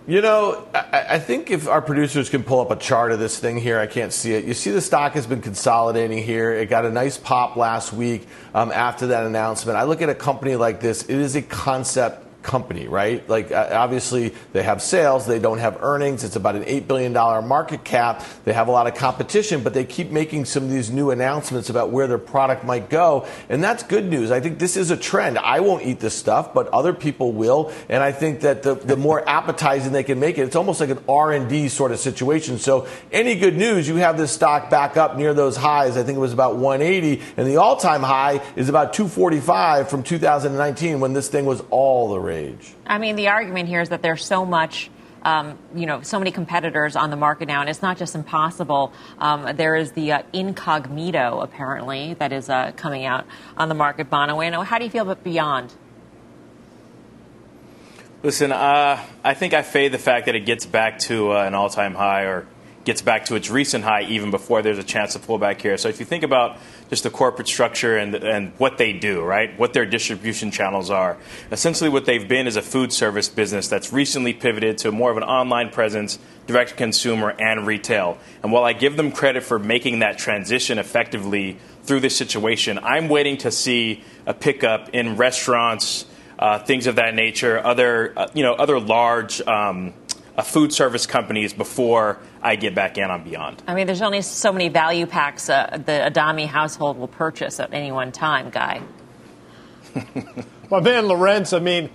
You 0.07 0.21
know, 0.21 0.67
I, 0.73 1.05
I 1.11 1.19
think 1.19 1.51
if 1.51 1.67
our 1.67 1.81
producers 1.81 2.29
can 2.29 2.43
pull 2.43 2.59
up 2.59 2.71
a 2.71 2.75
chart 2.75 3.11
of 3.11 3.19
this 3.19 3.37
thing 3.37 3.57
here, 3.57 3.77
I 3.77 3.85
can't 3.85 4.11
see 4.11 4.33
it. 4.33 4.45
You 4.45 4.55
see 4.55 4.71
the 4.71 4.81
stock 4.81 5.13
has 5.13 5.27
been 5.27 5.41
consolidating 5.41 6.23
here. 6.23 6.51
It 6.51 6.69
got 6.69 6.85
a 6.85 6.91
nice 6.91 7.17
pop 7.17 7.55
last 7.55 7.93
week 7.93 8.27
um, 8.55 8.71
after 8.71 9.07
that 9.07 9.27
announcement. 9.27 9.77
I 9.77 9.83
look 9.83 10.01
at 10.01 10.09
a 10.09 10.15
company 10.15 10.55
like 10.55 10.79
this, 10.79 11.03
it 11.03 11.17
is 11.17 11.35
a 11.35 11.41
concept 11.43 12.25
company, 12.43 12.87
right? 12.87 13.27
Like, 13.29 13.51
uh, 13.51 13.69
obviously, 13.71 14.33
they 14.53 14.63
have 14.63 14.81
sales, 14.81 15.25
they 15.25 15.39
don't 15.39 15.59
have 15.59 15.77
earnings. 15.81 16.23
It's 16.23 16.35
about 16.35 16.55
an 16.55 16.63
$8 16.63 16.87
billion 16.87 17.13
market 17.13 17.83
cap. 17.83 18.23
They 18.45 18.53
have 18.53 18.67
a 18.67 18.71
lot 18.71 18.87
of 18.87 18.95
competition, 18.95 19.63
but 19.63 19.73
they 19.73 19.85
keep 19.85 20.11
making 20.11 20.45
some 20.45 20.63
of 20.63 20.69
these 20.69 20.91
new 20.91 21.11
announcements 21.11 21.69
about 21.69 21.91
where 21.91 22.07
their 22.07 22.17
product 22.17 22.63
might 22.63 22.89
go. 22.89 23.25
And 23.49 23.63
that's 23.63 23.83
good 23.83 24.05
news. 24.05 24.31
I 24.31 24.39
think 24.39 24.59
this 24.59 24.77
is 24.77 24.91
a 24.91 24.97
trend. 24.97 25.37
I 25.37 25.59
won't 25.59 25.85
eat 25.85 25.99
this 25.99 26.17
stuff, 26.17 26.53
but 26.53 26.67
other 26.69 26.93
people 26.93 27.31
will. 27.31 27.71
And 27.89 28.03
I 28.03 28.11
think 28.11 28.41
that 28.41 28.63
the, 28.63 28.75
the 28.75 28.97
more 28.97 29.27
appetizing 29.29 29.91
they 29.91 30.03
can 30.03 30.19
make 30.19 30.37
it, 30.37 30.43
it's 30.43 30.55
almost 30.55 30.79
like 30.79 30.89
an 30.89 31.03
R&D 31.07 31.69
sort 31.69 31.91
of 31.91 31.99
situation. 31.99 32.57
So 32.57 32.87
any 33.11 33.35
good 33.35 33.55
news, 33.55 33.87
you 33.87 33.95
have 33.97 34.17
this 34.17 34.31
stock 34.31 34.69
back 34.69 34.97
up 34.97 35.17
near 35.17 35.33
those 35.33 35.55
highs. 35.57 35.97
I 35.97 36.03
think 36.03 36.17
it 36.17 36.21
was 36.21 36.33
about 36.33 36.55
180, 36.55 37.21
and 37.37 37.47
the 37.47 37.57
all-time 37.57 38.01
high 38.01 38.41
is 38.55 38.69
about 38.69 38.93
245 38.93 39.89
from 39.89 40.03
2019 40.03 40.99
when 40.99 41.13
this 41.13 41.27
thing 41.27 41.45
was 41.45 41.61
all 41.69 42.09
the 42.09 42.19
rage. 42.19 42.30
I 42.85 42.97
mean, 42.97 43.15
the 43.15 43.27
argument 43.27 43.69
here 43.69 43.81
is 43.81 43.89
that 43.89 44.01
there's 44.01 44.25
so 44.25 44.45
much. 44.45 44.89
Um, 45.23 45.59
you 45.75 45.85
know, 45.85 46.01
so 46.01 46.17
many 46.17 46.31
competitors 46.31 46.95
on 46.95 47.11
the 47.11 47.15
market 47.15 47.47
now, 47.47 47.61
and 47.61 47.69
it's 47.69 47.83
not 47.83 47.99
just 47.99 48.15
impossible. 48.15 48.91
Um, 49.19 49.55
there 49.55 49.75
is 49.75 49.91
the 49.91 50.13
uh, 50.13 50.23
Incogmeato, 50.33 51.43
apparently, 51.43 52.15
that 52.15 52.31
is 52.31 52.49
uh, 52.49 52.71
coming 52.75 53.05
out 53.05 53.27
on 53.55 53.69
the 53.69 53.75
market. 53.75 54.09
Bono, 54.09 54.63
how 54.63 54.79
do 54.79 54.85
you 54.85 54.89
feel 54.89 55.03
about 55.03 55.23
Beyond? 55.23 55.71
Listen, 58.23 58.51
uh, 58.51 58.99
I 59.23 59.33
think 59.35 59.53
I 59.53 59.61
fade 59.61 59.91
the 59.91 59.99
fact 59.99 60.25
that 60.25 60.33
it 60.33 60.45
gets 60.45 60.65
back 60.65 60.97
to 60.99 61.33
uh, 61.33 61.43
an 61.43 61.53
all-time 61.53 61.93
high 61.93 62.23
or 62.23 62.47
gets 62.83 63.03
back 63.03 63.25
to 63.25 63.35
its 63.35 63.49
recent 63.49 63.83
high 63.83 64.03
even 64.03 64.31
before 64.31 64.63
there's 64.63 64.79
a 64.79 64.83
chance 64.83 65.13
to 65.13 65.19
pull 65.19 65.37
back 65.37 65.61
here. 65.61 65.77
So 65.77 65.87
if 65.89 65.99
you 65.99 66.05
think 66.05 66.23
about 66.23 66.57
just 66.91 67.03
the 67.03 67.09
corporate 67.09 67.47
structure 67.47 67.97
and, 67.97 68.13
and 68.13 68.51
what 68.57 68.77
they 68.77 68.91
do, 68.91 69.23
right, 69.23 69.57
what 69.57 69.71
their 69.71 69.85
distribution 69.85 70.51
channels 70.51 70.89
are, 70.89 71.17
essentially 71.49 71.89
what 71.89 72.05
they've 72.05 72.27
been 72.27 72.47
is 72.47 72.57
a 72.57 72.61
food 72.61 72.91
service 72.91 73.29
business 73.29 73.69
that's 73.69 73.93
recently 73.93 74.33
pivoted 74.33 74.77
to 74.77 74.91
more 74.91 75.09
of 75.09 75.15
an 75.15 75.23
online 75.23 75.69
presence, 75.69 76.19
direct 76.47 76.71
to 76.71 76.75
consumer, 76.75 77.33
and 77.39 77.65
retail. 77.65 78.17
And 78.43 78.51
while 78.51 78.65
I 78.65 78.73
give 78.73 78.97
them 78.97 79.13
credit 79.13 79.41
for 79.41 79.57
making 79.57 79.99
that 79.99 80.17
transition 80.17 80.77
effectively 80.77 81.57
through 81.83 82.01
this 82.01 82.17
situation, 82.17 82.77
I'm 82.83 83.07
waiting 83.07 83.37
to 83.37 83.51
see 83.51 84.03
a 84.25 84.33
pickup 84.33 84.89
in 84.89 85.15
restaurants. 85.15 86.05
Uh, 86.37 86.57
things 86.57 86.87
of 86.87 86.95
that 86.95 87.13
nature, 87.13 87.63
other 87.63 88.17
uh, 88.17 88.27
you 88.33 88.41
know, 88.41 88.53
other 88.55 88.79
large 88.79 89.39
um, 89.41 89.93
food 90.43 90.73
service 90.73 91.05
companies 91.05 91.53
before 91.53 92.19
I 92.41 92.55
get 92.55 92.73
back 92.73 92.97
in 92.97 93.09
on 93.11 93.23
Beyond. 93.23 93.63
I 93.67 93.75
mean, 93.75 93.85
there's 93.85 94.01
only 94.01 94.21
so 94.21 94.51
many 94.51 94.69
value 94.69 95.05
packs 95.05 95.49
uh, 95.49 95.79
the 95.85 96.05
Adami 96.05 96.45
household 96.45 96.97
will 96.97 97.07
purchase 97.07 97.59
at 97.59 97.73
any 97.73 97.91
one 97.91 98.11
time, 98.11 98.49
Guy. 98.49 98.81
My 100.71 100.79
man 100.79 101.07
Lorenz, 101.07 101.53
I 101.53 101.59
mean, 101.59 101.89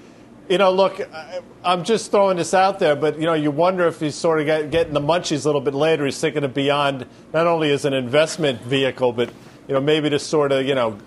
you 0.49 0.59
know, 0.59 0.71
look, 0.71 1.01
I, 1.01 1.41
I'm 1.65 1.83
just 1.83 2.11
throwing 2.11 2.37
this 2.37 2.55
out 2.55 2.79
there, 2.79 2.95
but, 2.95 3.19
you 3.19 3.27
know, 3.27 3.35
you 3.35 3.51
wonder 3.51 3.87
if 3.87 4.01
he's 4.01 4.15
sort 4.15 4.41
of 4.41 4.47
get, 4.47 4.71
getting 4.71 4.93
the 4.93 5.01
munchies 5.01 5.45
a 5.45 5.49
little 5.49 5.61
bit 5.61 5.75
later. 5.75 6.05
He's 6.05 6.21
thinking 6.21 6.45
of 6.45 6.55
Beyond 6.55 7.07
not 7.33 7.47
only 7.47 7.73
as 7.73 7.85
an 7.85 7.95
investment 7.95 8.61
vehicle, 8.63 9.13
but, 9.13 9.31
you 9.67 9.75
know, 9.75 9.81
maybe 9.81 10.11
to 10.11 10.19
sort 10.19 10.53
of, 10.53 10.65
you 10.65 10.75
know, 10.75 10.99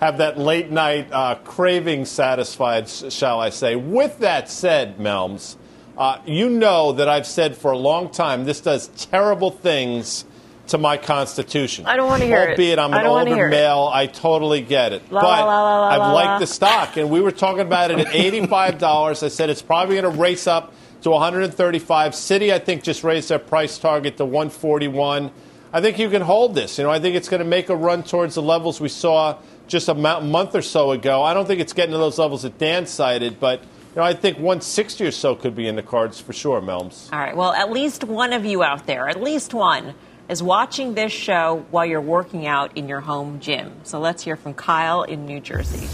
have 0.00 0.18
that 0.18 0.38
late 0.38 0.70
night 0.70 1.08
uh, 1.12 1.34
craving 1.36 2.04
satisfied, 2.04 2.88
shall 2.88 3.40
I 3.40 3.50
say. 3.50 3.76
With 3.76 4.18
that 4.20 4.50
said, 4.50 4.98
Melms, 4.98 5.56
uh, 5.96 6.20
you 6.26 6.48
know 6.48 6.92
that 6.92 7.08
I've 7.08 7.26
said 7.26 7.56
for 7.56 7.70
a 7.70 7.78
long 7.78 8.10
time 8.10 8.44
this 8.44 8.60
does 8.60 8.88
terrible 8.88 9.50
things 9.50 10.24
to 10.68 10.78
my 10.78 10.96
constitution. 10.96 11.86
I 11.86 11.96
don't 11.96 12.08
want 12.08 12.22
to 12.22 12.26
hear 12.26 12.38
Albeit 12.38 12.58
it. 12.58 12.78
Albeit 12.78 12.78
I'm 12.78 12.92
an 12.92 13.06
older 13.06 13.34
hear 13.34 13.46
it. 13.46 13.50
male, 13.50 13.88
I 13.92 14.06
totally 14.06 14.60
get 14.60 14.92
it. 14.92 15.10
La, 15.12 15.20
but 15.20 15.46
la, 15.46 15.80
la, 15.80 15.88
I've 15.88 16.12
liked 16.12 16.40
the 16.40 16.46
stock, 16.46 16.96
and 16.96 17.08
we 17.08 17.20
were 17.20 17.30
talking 17.30 17.60
about 17.60 17.90
it 17.90 18.00
at 18.00 18.06
$85. 18.08 19.22
I 19.22 19.28
said 19.28 19.48
it's 19.48 19.62
probably 19.62 20.00
going 20.00 20.12
to 20.12 20.20
race 20.20 20.46
up 20.46 20.72
to 21.02 21.10
135. 21.10 22.12
Citi, 22.12 22.52
I 22.52 22.58
think, 22.58 22.82
just 22.82 23.04
raised 23.04 23.28
their 23.28 23.38
price 23.38 23.78
target 23.78 24.16
to 24.16 24.24
141. 24.24 25.30
I 25.72 25.80
think 25.80 25.98
you 25.98 26.10
can 26.10 26.22
hold 26.22 26.54
this. 26.54 26.78
You 26.78 26.84
know, 26.84 26.90
I 26.90 26.98
think 26.98 27.16
it's 27.16 27.28
going 27.28 27.42
to 27.42 27.48
make 27.48 27.68
a 27.68 27.76
run 27.76 28.02
towards 28.02 28.34
the 28.34 28.42
levels 28.42 28.80
we 28.80 28.88
saw 28.88 29.38
just 29.68 29.88
a 29.88 29.94
month 29.94 30.54
or 30.54 30.62
so 30.62 30.92
ago. 30.92 31.22
I 31.22 31.34
don't 31.34 31.46
think 31.46 31.60
it's 31.60 31.72
getting 31.72 31.92
to 31.92 31.98
those 31.98 32.18
levels 32.18 32.42
that 32.42 32.58
Dan 32.58 32.86
cited, 32.86 33.38
but 33.38 33.62
know, 33.96 34.02
I 34.02 34.12
think 34.12 34.36
160 34.36 35.06
or 35.06 35.10
so 35.10 35.34
could 35.34 35.54
be 35.54 35.66
in 35.66 35.76
the 35.76 35.82
cards 35.82 36.20
for 36.20 36.32
sure, 36.32 36.60
Melms. 36.60 37.12
All 37.12 37.18
right. 37.18 37.36
Well, 37.36 37.52
at 37.52 37.70
least 37.70 38.04
one 38.04 38.32
of 38.32 38.44
you 38.44 38.62
out 38.62 38.86
there, 38.86 39.08
at 39.08 39.20
least 39.20 39.54
one, 39.54 39.94
is 40.28 40.42
watching 40.42 40.94
this 40.94 41.12
show 41.12 41.64
while 41.70 41.86
you're 41.86 42.00
working 42.00 42.46
out 42.46 42.76
in 42.76 42.88
your 42.88 43.00
home 43.00 43.40
gym. 43.40 43.72
So 43.84 43.98
let's 43.98 44.22
hear 44.22 44.36
from 44.36 44.54
Kyle 44.54 45.02
in 45.02 45.24
New 45.24 45.40
Jersey. 45.40 45.86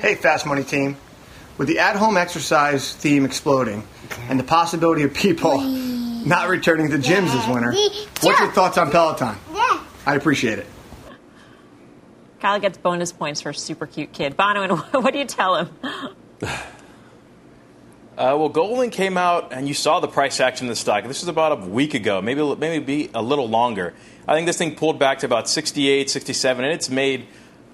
Hey, 0.00 0.14
Fast 0.14 0.46
Money 0.46 0.64
team. 0.64 0.96
With 1.58 1.68
the 1.68 1.78
at 1.78 1.96
home 1.96 2.16
exercise 2.16 2.94
theme 2.94 3.24
exploding 3.24 3.82
and 4.28 4.38
the 4.38 4.44
possibility 4.44 5.04
of 5.04 5.14
people 5.14 5.60
not 5.60 6.48
returning 6.48 6.90
to 6.90 6.98
gyms 6.98 7.32
this 7.32 7.48
winter, 7.48 7.72
what's 8.20 8.40
your 8.40 8.52
thoughts 8.52 8.76
on 8.76 8.90
Peloton? 8.90 9.36
I 10.04 10.14
appreciate 10.14 10.58
it. 10.58 10.66
Kyle 12.40 12.60
gets 12.60 12.78
bonus 12.78 13.12
points 13.12 13.40
for 13.40 13.52
super 13.52 13.86
cute 13.86 14.12
kid. 14.12 14.36
Bonawyn, 14.36 14.78
what 15.02 15.12
do 15.12 15.18
you 15.18 15.24
tell 15.24 15.56
him? 15.56 15.70
Uh, 18.16 18.32
well, 18.38 18.48
Goldman 18.48 18.88
came 18.88 19.18
out, 19.18 19.52
and 19.52 19.68
you 19.68 19.74
saw 19.74 20.00
the 20.00 20.08
price 20.08 20.40
action 20.40 20.64
in 20.64 20.68
the 20.70 20.74
stock. 20.74 21.04
This 21.04 21.20
was 21.20 21.28
about 21.28 21.52
a 21.52 21.66
week 21.66 21.92
ago, 21.92 22.22
maybe 22.22 22.42
maybe 22.56 22.82
be 22.82 23.10
a 23.12 23.20
little 23.20 23.46
longer. 23.46 23.92
I 24.26 24.34
think 24.34 24.46
this 24.46 24.56
thing 24.56 24.74
pulled 24.74 24.98
back 24.98 25.18
to 25.18 25.26
about 25.26 25.50
68, 25.50 26.08
67, 26.08 26.64
and 26.64 26.72
it's 26.72 26.88
made 26.88 27.26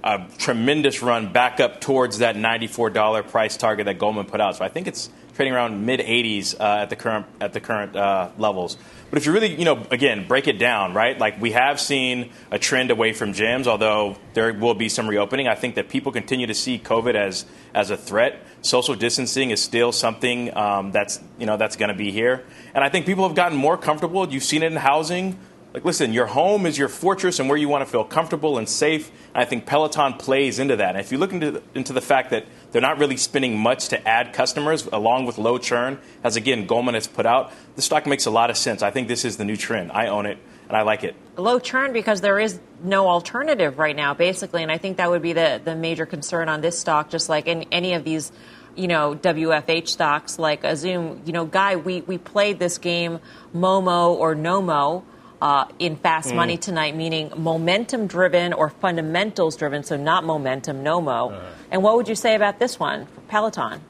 a 0.02 0.26
tremendous 0.38 1.00
run 1.00 1.32
back 1.32 1.60
up 1.60 1.80
towards 1.80 2.18
that 2.18 2.34
$94 2.34 3.28
price 3.28 3.56
target 3.56 3.86
that 3.86 3.98
Goldman 3.98 4.26
put 4.26 4.40
out. 4.40 4.56
So 4.56 4.64
I 4.64 4.68
think 4.68 4.88
it's 4.88 5.10
trading 5.36 5.54
around 5.54 5.86
mid 5.86 6.00
80s 6.00 6.58
uh, 6.58 6.82
at 6.82 6.90
the 6.90 6.96
current 6.96 7.26
at 7.40 7.52
the 7.52 7.60
current 7.60 7.94
uh, 7.94 8.30
levels. 8.36 8.76
But 9.12 9.18
if 9.18 9.26
you 9.26 9.32
really, 9.32 9.54
you 9.54 9.66
know, 9.66 9.86
again, 9.90 10.26
break 10.26 10.48
it 10.48 10.58
down, 10.58 10.94
right? 10.94 11.18
Like 11.18 11.38
we 11.38 11.52
have 11.52 11.78
seen 11.78 12.30
a 12.50 12.58
trend 12.58 12.90
away 12.90 13.12
from 13.12 13.34
gyms, 13.34 13.66
although 13.66 14.16
there 14.32 14.54
will 14.54 14.72
be 14.72 14.88
some 14.88 15.06
reopening. 15.06 15.46
I 15.48 15.54
think 15.54 15.74
that 15.74 15.90
people 15.90 16.12
continue 16.12 16.46
to 16.46 16.54
see 16.54 16.78
COVID 16.78 17.14
as 17.14 17.44
as 17.74 17.90
a 17.90 17.96
threat. 17.98 18.42
Social 18.62 18.94
distancing 18.94 19.50
is 19.50 19.62
still 19.62 19.92
something 19.92 20.56
um, 20.56 20.92
that's 20.92 21.20
you 21.38 21.44
know 21.44 21.58
that's 21.58 21.76
going 21.76 21.90
to 21.90 21.94
be 21.94 22.10
here, 22.10 22.42
and 22.74 22.82
I 22.82 22.88
think 22.88 23.04
people 23.04 23.28
have 23.28 23.36
gotten 23.36 23.58
more 23.58 23.76
comfortable. 23.76 24.26
You've 24.26 24.44
seen 24.44 24.62
it 24.62 24.72
in 24.72 24.78
housing. 24.78 25.38
Like, 25.74 25.86
listen, 25.86 26.12
your 26.12 26.26
home 26.26 26.66
is 26.66 26.76
your 26.76 26.88
fortress 26.88 27.38
and 27.38 27.48
where 27.48 27.56
you 27.56 27.68
want 27.68 27.84
to 27.84 27.90
feel 27.90 28.04
comfortable 28.04 28.58
and 28.58 28.68
safe. 28.68 29.10
And 29.34 29.42
I 29.42 29.46
think 29.46 29.64
Peloton 29.64 30.14
plays 30.14 30.58
into 30.58 30.76
that. 30.76 30.90
And 30.90 31.00
if 31.00 31.10
you 31.10 31.16
look 31.16 31.32
into 31.32 31.50
the, 31.52 31.62
into 31.74 31.94
the 31.94 32.02
fact 32.02 32.30
that 32.30 32.44
they're 32.70 32.82
not 32.82 32.98
really 32.98 33.16
spending 33.16 33.58
much 33.58 33.88
to 33.88 34.08
add 34.08 34.34
customers, 34.34 34.86
along 34.92 35.24
with 35.24 35.38
low 35.38 35.56
churn, 35.56 35.98
as 36.22 36.36
again 36.36 36.66
Goldman 36.66 36.94
has 36.94 37.06
put 37.06 37.24
out, 37.24 37.52
the 37.74 37.82
stock 37.82 38.06
makes 38.06 38.26
a 38.26 38.30
lot 38.30 38.50
of 38.50 38.58
sense. 38.58 38.82
I 38.82 38.90
think 38.90 39.08
this 39.08 39.24
is 39.24 39.38
the 39.38 39.44
new 39.44 39.56
trend. 39.56 39.92
I 39.92 40.08
own 40.08 40.26
it 40.26 40.38
and 40.68 40.76
I 40.76 40.82
like 40.82 41.04
it. 41.04 41.14
Low 41.36 41.58
churn 41.58 41.94
because 41.94 42.20
there 42.20 42.38
is 42.38 42.60
no 42.82 43.08
alternative 43.08 43.78
right 43.78 43.96
now, 43.96 44.12
basically, 44.12 44.62
and 44.62 44.70
I 44.70 44.78
think 44.78 44.98
that 44.98 45.08
would 45.08 45.22
be 45.22 45.32
the 45.32 45.60
the 45.62 45.74
major 45.74 46.06
concern 46.06 46.48
on 46.48 46.60
this 46.60 46.78
stock, 46.78 47.10
just 47.10 47.28
like 47.28 47.46
in 47.46 47.64
any 47.72 47.94
of 47.94 48.04
these 48.04 48.30
you 48.74 48.88
know, 48.88 49.14
WFH 49.14 49.88
stocks 49.88 50.38
like 50.38 50.64
Zoom. 50.76 51.22
You 51.26 51.32
know, 51.32 51.44
Guy, 51.44 51.76
we, 51.76 52.00
we 52.02 52.16
played 52.16 52.58
this 52.58 52.78
game 52.78 53.20
Momo 53.54 54.14
or 54.14 54.34
Nomo. 54.34 55.04
Uh, 55.42 55.64
in 55.80 55.96
fast 55.96 56.30
Mm. 56.30 56.36
money 56.36 56.56
tonight, 56.56 56.94
meaning 56.94 57.32
momentum 57.36 58.06
driven 58.06 58.52
or 58.52 58.68
fundamentals 58.68 59.56
driven, 59.56 59.82
so 59.82 59.96
not 59.96 60.22
momentum, 60.22 60.84
NOMO. 60.84 61.32
And 61.68 61.82
what 61.82 61.96
would 61.96 62.06
you 62.08 62.14
say 62.14 62.36
about 62.36 62.60
this 62.60 62.78
one, 62.78 63.08
Peloton? 63.26 63.80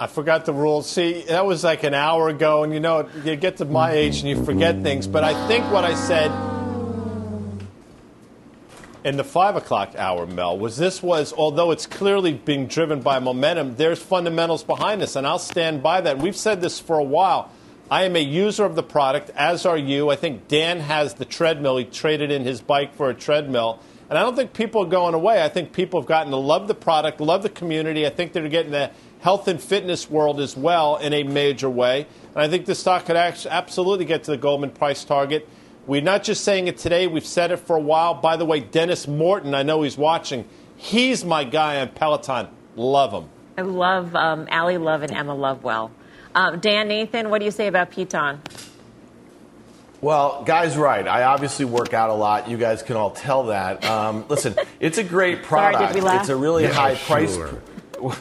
I 0.00 0.08
forgot 0.08 0.44
the 0.44 0.52
rules. 0.52 0.90
See, 0.90 1.22
that 1.28 1.46
was 1.46 1.62
like 1.62 1.84
an 1.84 1.94
hour 1.94 2.28
ago, 2.28 2.64
and 2.64 2.72
you 2.74 2.80
know, 2.80 3.08
you 3.24 3.36
get 3.36 3.58
to 3.58 3.64
my 3.64 3.92
age 3.92 4.18
and 4.18 4.28
you 4.28 4.44
forget 4.44 4.82
things. 4.82 5.06
But 5.06 5.22
I 5.22 5.34
think 5.46 5.70
what 5.70 5.84
I 5.84 5.94
said 5.94 6.32
in 9.04 9.16
the 9.16 9.24
five 9.24 9.54
o'clock 9.54 9.94
hour, 9.96 10.26
Mel, 10.26 10.58
was 10.58 10.76
this 10.76 11.00
was 11.00 11.32
although 11.32 11.70
it's 11.70 11.86
clearly 11.86 12.32
being 12.32 12.66
driven 12.66 13.02
by 13.02 13.20
momentum, 13.20 13.76
there's 13.76 14.02
fundamentals 14.02 14.64
behind 14.64 15.00
this, 15.00 15.14
and 15.14 15.24
I'll 15.28 15.38
stand 15.38 15.80
by 15.80 16.00
that. 16.00 16.18
We've 16.18 16.36
said 16.36 16.60
this 16.60 16.80
for 16.80 16.98
a 16.98 17.04
while. 17.04 17.52
I 17.90 18.04
am 18.04 18.16
a 18.16 18.22
user 18.22 18.64
of 18.64 18.74
the 18.74 18.82
product, 18.82 19.30
as 19.30 19.64
are 19.64 19.78
you. 19.78 20.10
I 20.10 20.16
think 20.16 20.46
Dan 20.46 20.80
has 20.80 21.14
the 21.14 21.24
treadmill. 21.24 21.78
He 21.78 21.84
traded 21.84 22.30
in 22.30 22.44
his 22.44 22.60
bike 22.60 22.94
for 22.94 23.08
a 23.08 23.14
treadmill. 23.14 23.80
And 24.10 24.18
I 24.18 24.22
don't 24.22 24.36
think 24.36 24.52
people 24.52 24.82
are 24.82 24.88
going 24.88 25.14
away. 25.14 25.42
I 25.42 25.48
think 25.48 25.72
people 25.72 26.00
have 26.00 26.08
gotten 26.08 26.30
to 26.32 26.36
love 26.36 26.68
the 26.68 26.74
product, 26.74 27.20
love 27.20 27.42
the 27.42 27.48
community. 27.48 28.06
I 28.06 28.10
think 28.10 28.32
they're 28.32 28.48
getting 28.48 28.72
the 28.72 28.90
health 29.20 29.48
and 29.48 29.60
fitness 29.60 30.10
world 30.10 30.38
as 30.38 30.56
well 30.56 30.96
in 30.96 31.12
a 31.14 31.22
major 31.22 31.70
way. 31.70 32.06
And 32.34 32.42
I 32.42 32.48
think 32.48 32.66
the 32.66 32.74
stock 32.74 33.06
could 33.06 33.16
absolutely 33.16 34.04
get 34.04 34.24
to 34.24 34.30
the 34.30 34.36
Goldman 34.36 34.70
price 34.70 35.04
target. 35.04 35.48
We're 35.86 36.02
not 36.02 36.22
just 36.22 36.44
saying 36.44 36.68
it 36.68 36.76
today, 36.76 37.06
we've 37.06 37.24
said 37.24 37.50
it 37.50 37.56
for 37.56 37.76
a 37.76 37.80
while. 37.80 38.12
By 38.12 38.36
the 38.36 38.44
way, 38.44 38.60
Denis 38.60 39.08
Morton, 39.08 39.54
I 39.54 39.62
know 39.62 39.82
he's 39.82 39.96
watching. 39.96 40.46
He's 40.76 41.24
my 41.24 41.44
guy 41.44 41.80
on 41.80 41.88
Peloton. 41.88 42.48
Love 42.76 43.12
him. 43.12 43.30
I 43.56 43.62
love 43.62 44.14
um, 44.14 44.46
Ally 44.50 44.76
Love 44.76 45.02
and 45.02 45.12
Emma 45.12 45.34
Lovewell. 45.34 45.90
Um, 46.38 46.60
Dan 46.60 46.86
Nathan, 46.86 47.30
what 47.30 47.40
do 47.40 47.46
you 47.46 47.50
say 47.50 47.66
about 47.66 47.90
Piton? 47.90 48.38
Well, 50.00 50.44
guy's 50.44 50.76
right. 50.76 51.04
I 51.06 51.24
obviously 51.24 51.64
work 51.64 51.92
out 51.92 52.10
a 52.10 52.14
lot. 52.14 52.48
You 52.48 52.56
guys 52.56 52.84
can 52.84 52.94
all 52.94 53.10
tell 53.10 53.46
that. 53.46 53.84
Um, 53.84 54.24
listen, 54.28 54.54
it's 54.78 54.98
a 54.98 55.02
great 55.02 55.44
Sorry, 55.48 55.72
did 55.72 55.78
product. 55.78 55.94
we 55.96 56.00
laugh? 56.00 56.20
It's 56.20 56.28
a 56.28 56.36
really 56.36 56.62
Yeah, 56.62 56.72
high 56.74 56.94
price. 56.94 57.34
sure. 57.34 57.60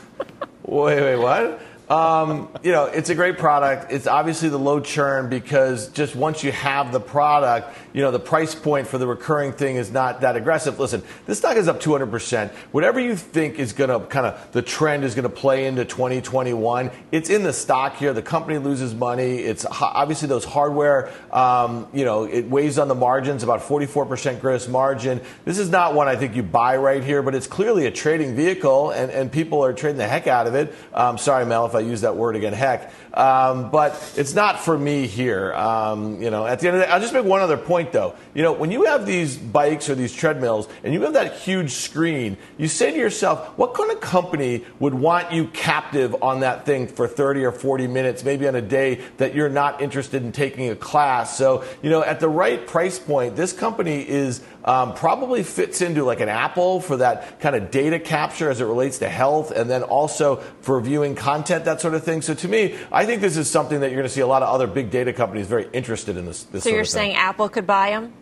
Wait, 0.64 1.00
wait, 1.00 1.16
what? 1.16 1.62
Um, 1.90 2.50
you 2.64 2.72
know, 2.72 2.86
it's 2.86 3.10
a 3.12 3.16
great 3.16 3.38
product. 3.38 3.92
It's 3.92 4.08
obviously 4.08 4.50
the 4.50 4.58
low 4.58 4.80
churn 4.82 5.30
because 5.30 5.90
just 5.90 6.16
once 6.16 6.44
you 6.44 6.52
have 6.52 6.92
the 6.92 7.00
product, 7.00 7.74
you 7.98 8.04
know, 8.04 8.12
the 8.12 8.20
price 8.20 8.54
point 8.54 8.86
for 8.86 9.00
the 9.00 9.08
recurring 9.08 9.52
thing 9.52 9.76
is 9.76 9.92
not 9.92 10.22
that 10.22 10.36
aggressive. 10.36 10.80
Listen, 10.80 11.02
this 11.26 11.40
stock 11.40 11.58
is 11.58 11.68
up 11.68 11.82
200%. 11.82 12.52
Whatever 12.72 13.00
you 13.00 13.16
think 13.16 13.58
is 13.58 13.74
going 13.74 13.90
to 13.90 14.06
kind 14.06 14.28
of, 14.28 14.52
the 14.52 14.62
trend 14.62 15.04
is 15.04 15.16
going 15.16 15.24
to 15.24 15.30
play 15.30 15.66
into 15.66 15.84
2021, 15.84 16.92
it's 17.12 17.32
in 17.32 17.42
the 17.42 17.52
stock 17.52 17.96
here. 17.96 18.14
The 18.14 18.22
company 18.22 18.60
loses 18.60 18.94
money. 18.94 19.38
It's 19.38 19.66
obviously 19.66 20.28
those 20.28 20.46
hardware, 20.46 21.12
um, 21.32 21.88
you 21.92 22.06
know, 22.06 22.26
it 22.26 22.48
weighs 22.48 22.78
on 22.78 22.88
the 22.88 22.94
margins, 22.94 23.42
about 23.42 23.62
44% 23.62 24.42
gross 24.42 24.68
margin. 24.68 25.20
This 25.44 25.58
is 25.58 25.72
not 25.72 25.96
one 25.96 26.08
I 26.08 26.18
think 26.18 26.36
you 26.36 26.44
buy 26.44 26.78
right 26.78 27.04
here, 27.04 27.24
but 27.24 27.34
it's 27.34 27.48
clearly 27.48 27.88
a 27.88 27.92
trading 27.92 28.36
vehicle 28.36 28.92
and, 28.92 29.10
and 29.10 29.32
people 29.32 29.66
are 29.66 29.74
trading 29.74 29.98
the 29.98 30.08
heck 30.08 30.28
out 30.28 30.46
of 30.46 30.54
it. 30.54 30.72
Um, 30.94 31.18
sorry, 31.18 31.48
Mel, 31.48 31.66
if 31.66 31.74
I 31.74 31.80
use 31.80 32.02
that 32.02 32.16
word 32.16 32.36
again, 32.36 32.54
heck. 32.54 32.94
Um, 33.12 33.72
but 33.72 34.14
it's 34.16 34.36
not 34.36 34.60
for 34.60 34.78
me 34.78 35.08
here. 35.08 35.52
Um, 35.56 36.22
you 36.22 36.30
know, 36.30 36.46
at 36.46 36.60
the 36.60 36.68
end 36.68 36.76
of 36.76 36.82
the 36.82 36.86
day, 36.86 36.92
I'll 36.92 37.02
just 37.02 37.16
make 37.16 37.26
one 37.26 37.42
other 37.42 37.58
point 37.58 37.87
though. 37.92 38.16
You 38.34 38.44
know, 38.44 38.54
when 38.54 38.72
you 38.72 38.86
have 38.86 39.06
these 39.06 39.38
bikes 39.38 39.90
or 39.90 39.96
these 39.96 40.14
treadmills 40.14 40.68
and 40.84 40.94
you 40.94 41.02
have 41.04 41.14
that 41.14 41.34
huge 41.34 41.72
screen, 41.72 42.38
you 42.58 42.68
say 42.68 42.92
to 42.92 42.98
yourself, 42.98 43.58
what 43.58 43.74
kind 43.74 43.92
of 43.92 44.00
company 44.02 44.66
would 44.80 44.94
want 44.94 45.32
you 45.32 45.48
captive 45.48 46.16
on 46.22 46.42
that 46.42 46.66
thing 46.66 46.88
for 46.88 47.08
30 47.08 47.46
or 47.46 47.52
40 47.52 47.88
minutes, 47.88 48.24
maybe 48.24 48.48
on 48.48 48.56
a 48.56 48.62
day 48.62 49.02
that 49.18 49.34
you're 49.34 49.50
not 49.50 49.82
interested 49.82 50.24
in 50.24 50.32
taking 50.32 50.70
a 50.70 50.76
class? 50.76 51.38
So, 51.38 51.64
you 51.82 51.90
know, 51.90 52.04
at 52.04 52.20
the 52.20 52.30
right 52.30 52.66
price 52.66 53.00
point, 53.00 53.36
this 53.36 53.54
company 53.54 54.08
is 54.08 54.42
um, 54.68 54.94
probably 54.94 55.42
fits 55.42 55.82
into 55.82 56.04
like 56.04 56.20
an 56.20 56.30
Apple 56.30 56.82
for 56.82 56.98
that 56.98 57.40
kind 57.40 57.56
of 57.56 57.72
data 57.72 58.00
capture 58.00 58.52
as 58.52 58.62
it 58.62 58.66
relates 58.66 59.00
to 59.00 59.10
health, 59.10 59.50
and 59.52 59.70
then 59.70 59.82
also 59.82 60.36
for 60.62 60.80
viewing 60.82 61.16
content, 61.16 61.66
that 61.66 61.82
sort 61.82 61.96
of 61.96 62.04
thing. 62.04 62.22
So 62.22 62.34
to 62.36 62.48
me, 62.48 62.76
I 62.92 63.06
think 63.06 63.22
this 63.22 63.38
is 63.38 63.50
something 63.50 63.80
that 63.80 63.88
you're 63.88 63.98
going 63.98 64.08
to 64.10 64.14
see 64.14 64.22
a 64.22 64.28
lot 64.28 64.44
of 64.44 64.50
other 64.54 64.68
big 64.68 64.92
data 64.92 65.14
companies 65.14 65.48
very 65.48 65.68
interested 65.74 66.18
in 66.18 66.26
this. 66.26 66.44
this 66.44 66.64
So 66.66 66.70
you're 66.70 66.82
of 66.82 66.88
thing. 66.88 66.92
saying 66.94 67.16
Apple 67.16 67.50
could 67.50 67.66
buy 67.66 67.92
them? 67.92 68.14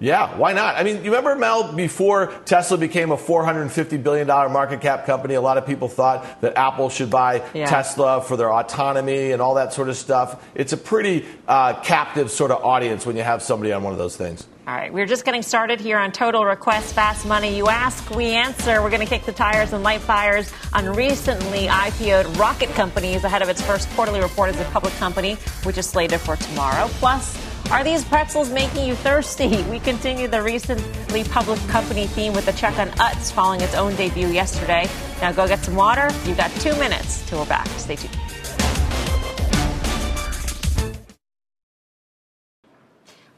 Yeah, 0.00 0.36
why 0.36 0.52
not? 0.52 0.76
I 0.76 0.84
mean, 0.84 0.98
you 0.98 1.10
remember 1.10 1.34
Mel 1.34 1.72
before 1.72 2.28
Tesla 2.44 2.78
became 2.78 3.10
a 3.10 3.16
450 3.16 3.96
billion 3.96 4.28
dollar 4.28 4.48
market 4.48 4.80
cap 4.80 5.06
company? 5.06 5.34
A 5.34 5.40
lot 5.40 5.58
of 5.58 5.66
people 5.66 5.88
thought 5.88 6.40
that 6.40 6.56
Apple 6.56 6.88
should 6.88 7.10
buy 7.10 7.42
Yeah. 7.52 7.66
Tesla 7.66 8.22
for 8.22 8.36
their 8.36 8.52
autonomy 8.52 9.32
and 9.32 9.42
all 9.42 9.54
that 9.54 9.72
sort 9.72 9.88
of 9.88 9.96
stuff. 9.96 10.40
It's 10.54 10.72
a 10.72 10.76
pretty 10.76 11.26
uh, 11.48 11.80
captive 11.82 12.30
sort 12.30 12.52
of 12.52 12.62
audience 12.64 13.06
when 13.06 13.16
you 13.16 13.24
have 13.24 13.42
somebody 13.42 13.72
on 13.72 13.82
one 13.82 13.92
of 13.92 13.98
those 13.98 14.16
things. 14.16 14.46
All 14.68 14.74
right, 14.74 14.92
we're 14.92 15.06
just 15.06 15.24
getting 15.24 15.40
started 15.40 15.80
here 15.80 15.96
on 15.96 16.12
Total 16.12 16.44
Request 16.44 16.94
Fast 16.94 17.24
Money. 17.24 17.56
You 17.56 17.68
ask, 17.68 18.10
we 18.10 18.26
answer. 18.26 18.82
We're 18.82 18.90
going 18.90 19.00
to 19.00 19.06
kick 19.06 19.24
the 19.24 19.32
tires 19.32 19.72
and 19.72 19.82
light 19.82 20.02
fires 20.02 20.52
on 20.74 20.92
recently 20.92 21.68
IPO'd 21.68 22.36
Rocket 22.36 22.68
Companies 22.74 23.24
ahead 23.24 23.40
of 23.40 23.48
its 23.48 23.62
first 23.62 23.88
quarterly 23.92 24.20
report 24.20 24.50
as 24.50 24.60
a 24.60 24.64
public 24.64 24.92
company, 24.96 25.36
which 25.62 25.78
is 25.78 25.86
slated 25.86 26.20
for 26.20 26.36
tomorrow. 26.36 26.86
Plus, 26.98 27.34
are 27.70 27.82
these 27.82 28.04
pretzels 28.04 28.50
making 28.50 28.86
you 28.86 28.94
thirsty? 28.94 29.62
We 29.70 29.80
continue 29.80 30.28
the 30.28 30.42
recently 30.42 31.24
public 31.24 31.60
company 31.68 32.06
theme 32.06 32.34
with 32.34 32.46
a 32.48 32.52
check 32.52 32.78
on 32.78 32.88
Utz 32.98 33.32
following 33.32 33.62
its 33.62 33.74
own 33.74 33.96
debut 33.96 34.28
yesterday. 34.28 34.86
Now 35.22 35.32
go 35.32 35.48
get 35.48 35.60
some 35.60 35.76
water. 35.76 36.10
You've 36.26 36.36
got 36.36 36.50
two 36.60 36.76
minutes 36.76 37.26
till 37.26 37.38
we're 37.38 37.46
back. 37.46 37.68
Stay 37.78 37.96
tuned. 37.96 38.27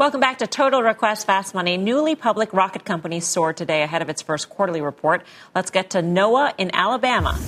Welcome 0.00 0.20
back 0.20 0.38
to 0.38 0.46
Total 0.46 0.82
Request 0.82 1.26
Fast 1.26 1.52
Money. 1.54 1.76
Newly 1.76 2.14
public 2.14 2.54
rocket 2.54 2.86
company 2.86 3.20
soared 3.20 3.58
today 3.58 3.82
ahead 3.82 4.00
of 4.00 4.08
its 4.08 4.22
first 4.22 4.48
quarterly 4.48 4.80
report. 4.80 5.26
Let's 5.54 5.70
get 5.70 5.90
to 5.90 6.00
Noah 6.00 6.54
in 6.56 6.74
Alabama. 6.74 7.38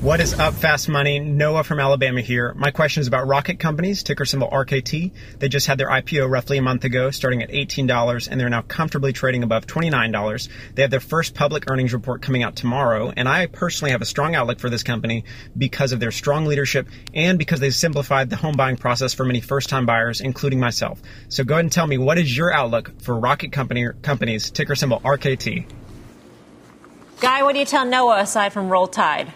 What 0.00 0.20
is 0.20 0.38
up, 0.38 0.52
Fast 0.52 0.90
Money? 0.90 1.20
Noah 1.20 1.64
from 1.64 1.80
Alabama 1.80 2.20
here. 2.20 2.52
My 2.52 2.70
question 2.70 3.00
is 3.00 3.06
about 3.06 3.26
Rocket 3.26 3.58
Companies, 3.58 4.02
ticker 4.02 4.26
symbol 4.26 4.46
RKT. 4.50 5.10
They 5.38 5.48
just 5.48 5.66
had 5.66 5.78
their 5.78 5.88
IPO 5.88 6.30
roughly 6.30 6.58
a 6.58 6.62
month 6.62 6.84
ago, 6.84 7.10
starting 7.10 7.42
at 7.42 7.48
$18, 7.48 8.28
and 8.28 8.38
they're 8.38 8.50
now 8.50 8.60
comfortably 8.60 9.14
trading 9.14 9.42
above 9.42 9.66
$29. 9.66 10.48
They 10.74 10.82
have 10.82 10.90
their 10.90 11.00
first 11.00 11.34
public 11.34 11.70
earnings 11.70 11.94
report 11.94 12.20
coming 12.20 12.42
out 12.42 12.56
tomorrow, 12.56 13.10
and 13.16 13.26
I 13.26 13.46
personally 13.46 13.92
have 13.92 14.02
a 14.02 14.04
strong 14.04 14.34
outlook 14.34 14.60
for 14.60 14.68
this 14.68 14.82
company 14.82 15.24
because 15.56 15.92
of 15.92 15.98
their 15.98 16.12
strong 16.12 16.44
leadership 16.44 16.88
and 17.14 17.38
because 17.38 17.60
they've 17.60 17.74
simplified 17.74 18.28
the 18.28 18.36
home 18.36 18.54
buying 18.54 18.76
process 18.76 19.14
for 19.14 19.24
many 19.24 19.40
first 19.40 19.70
time 19.70 19.86
buyers, 19.86 20.20
including 20.20 20.60
myself. 20.60 21.00
So 21.30 21.42
go 21.42 21.54
ahead 21.54 21.64
and 21.64 21.72
tell 21.72 21.86
me 21.86 21.96
what 21.96 22.18
is 22.18 22.36
your 22.36 22.52
outlook 22.52 23.00
for 23.00 23.18
rocket 23.18 23.50
company 23.50 23.88
companies, 24.02 24.50
ticker 24.50 24.74
symbol 24.74 25.00
RKT? 25.00 25.64
Guy, 27.18 27.42
what 27.42 27.54
do 27.54 27.60
you 27.60 27.64
tell 27.64 27.86
Noah 27.86 28.20
aside 28.20 28.52
from 28.52 28.68
Roll 28.68 28.88
Tide? 28.88 29.32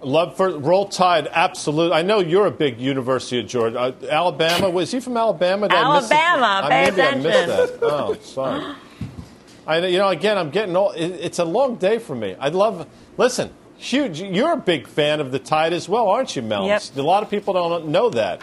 Love 0.00 0.36
for 0.36 0.56
Roll 0.58 0.86
Tide, 0.88 1.28
absolutely. 1.32 1.96
I 1.96 2.02
know 2.02 2.20
you're 2.20 2.46
a 2.46 2.52
big 2.52 2.80
University 2.80 3.40
of 3.40 3.46
Georgia. 3.46 3.78
Uh, 3.78 3.92
Alabama, 4.08 4.70
was 4.70 4.92
he 4.92 5.00
from 5.00 5.16
Alabama? 5.16 5.68
Did 5.68 5.76
I? 5.76 5.82
Alabama, 5.82 6.46
Uh, 6.64 6.68
pay 6.68 6.90
maybe 6.90 7.02
I 7.02 7.14
missed 7.16 7.48
that. 7.48 7.78
Oh, 7.82 8.14
sorry. 8.22 8.74
I, 9.66 9.86
you 9.86 9.98
know, 9.98 10.08
again, 10.08 10.38
I'm 10.38 10.50
getting 10.50 10.76
old. 10.76 10.94
It, 10.96 11.12
it's 11.20 11.40
a 11.40 11.44
long 11.44 11.76
day 11.76 11.98
for 11.98 12.14
me. 12.14 12.36
I 12.38 12.48
love. 12.48 12.86
Listen, 13.16 13.50
huge. 13.76 14.20
You're 14.20 14.52
a 14.52 14.56
big 14.56 14.86
fan 14.86 15.20
of 15.20 15.32
the 15.32 15.38
Tide 15.40 15.72
as 15.72 15.88
well, 15.88 16.08
aren't 16.08 16.36
you, 16.36 16.42
Mel? 16.42 16.66
Yep. 16.66 16.82
A 16.96 17.02
lot 17.02 17.22
of 17.24 17.28
people 17.30 17.52
don't 17.54 17.88
know 17.88 18.08
that. 18.10 18.42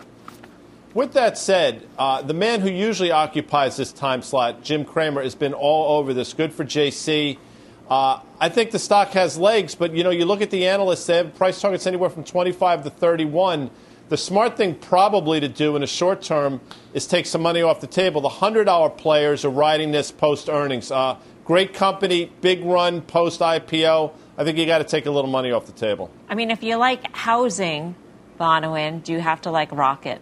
With 0.93 1.14
that 1.14 1.38
said, 1.38 1.88
uh, 1.97 2.22
the 2.22 2.34
man 2.34 2.62
who 2.62 2.70
usually 2.70 3.12
occupies 3.12 3.76
this 3.78 3.91
time 3.91 4.22
slot, 4.22 4.62
Jim 4.64 4.86
Cramer, 4.86 5.24
has 5.24 5.36
been 5.36 5.53
all 5.53 5.97
over 5.97 6.14
this. 6.14 6.34
Good 6.34 6.53
for 6.53 6.64
JC. 6.66 7.38
Uh, 7.90 8.20
I 8.40 8.50
think 8.50 8.72
the 8.72 8.80
stock 8.80 9.10
has 9.10 9.38
legs, 9.38 9.76
but 9.76 9.94
you 9.94 10.04
know, 10.04 10.10
you 10.10 10.26
look 10.26 10.42
at 10.42 10.50
the 10.50 10.68
analysts; 10.68 11.06
they 11.06 11.18
have 11.18 11.36
price 11.36 11.62
targets 11.62 11.86
anywhere 11.86 12.10
from 12.10 12.24
25 12.24 12.84
to 12.84 12.90
31. 12.90 13.70
The 14.10 14.18
smart 14.18 14.58
thing 14.58 14.76
probably 14.76 15.40
to 15.40 15.48
do 15.48 15.76
in 15.76 15.82
the 15.82 15.88
short 15.88 16.22
term 16.22 16.62
is 16.94 17.08
take 17.08 17.26
some 17.26 17.42
money 17.42 17.62
off 17.62 17.82
the 17.82 17.88
table. 17.88 18.22
The 18.22 18.30
hundred 18.30 18.66
dollar 18.66 18.90
players 18.90 19.46
are 19.46 19.50
riding 19.50 19.92
this 19.92 20.12
post 20.12 20.50
earnings. 20.50 20.92
Uh, 20.92 21.18
great 21.44 21.74
company, 21.74 22.32
big 22.42 22.64
run 22.64 23.02
post 23.02 23.40
IPO. 23.40 24.14
I 24.38 24.44
think 24.44 24.58
you 24.58 24.66
got 24.66 24.80
to 24.80 24.84
take 24.84 25.06
a 25.06 25.12
little 25.12 25.30
money 25.30 25.52
off 25.52 25.66
the 25.66 25.72
table. 25.72 26.12
I 26.28 26.36
mean, 26.36 26.52
if 26.52 26.62
you 26.62 26.76
like 26.76 27.16
housing, 27.16 27.96
Bonawyn, 28.40 29.04
do 29.04 29.14
you 29.14 29.22
have 29.22 29.42
to 29.42 29.52
like 29.52 29.72
Rocket? 29.72 30.22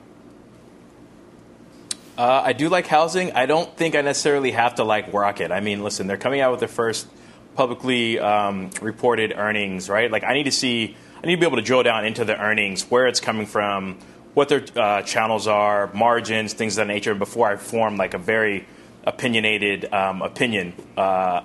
Uh, 2.17 2.43
I 2.45 2.53
do 2.53 2.69
like 2.69 2.87
housing. 2.87 3.31
I 3.31 3.47
don't 3.47 3.75
think 3.75 3.95
I 3.95 4.01
necessarily 4.01 4.51
have 4.51 4.75
to 4.75 4.83
like 4.83 5.11
Rocket. 5.11 5.51
I 5.51 5.61
mean, 5.61 5.83
listen, 5.83 6.07
they're 6.07 6.17
coming 6.17 6.41
out 6.41 6.51
with 6.51 6.59
their 6.59 6.69
first 6.69 7.07
publicly 7.55 8.19
um, 8.19 8.69
reported 8.81 9.33
earnings, 9.35 9.89
right? 9.89 10.09
Like, 10.11 10.23
I 10.23 10.33
need 10.33 10.43
to 10.43 10.51
see, 10.51 10.95
I 11.23 11.27
need 11.27 11.35
to 11.35 11.39
be 11.39 11.45
able 11.45 11.57
to 11.57 11.63
drill 11.63 11.83
down 11.83 12.05
into 12.05 12.25
the 12.25 12.39
earnings, 12.39 12.83
where 12.89 13.07
it's 13.07 13.19
coming 13.19 13.45
from, 13.45 13.97
what 14.33 14.49
their 14.49 14.63
uh, 14.75 15.01
channels 15.03 15.47
are, 15.47 15.91
margins, 15.93 16.53
things 16.53 16.77
of 16.77 16.87
that 16.87 16.93
nature, 16.93 17.13
before 17.13 17.47
I 17.47 17.55
form 17.57 17.97
like 17.97 18.13
a 18.13 18.17
very 18.17 18.65
opinionated 19.05 19.93
um, 19.93 20.21
opinion. 20.21 20.73
Uh, 20.97 21.41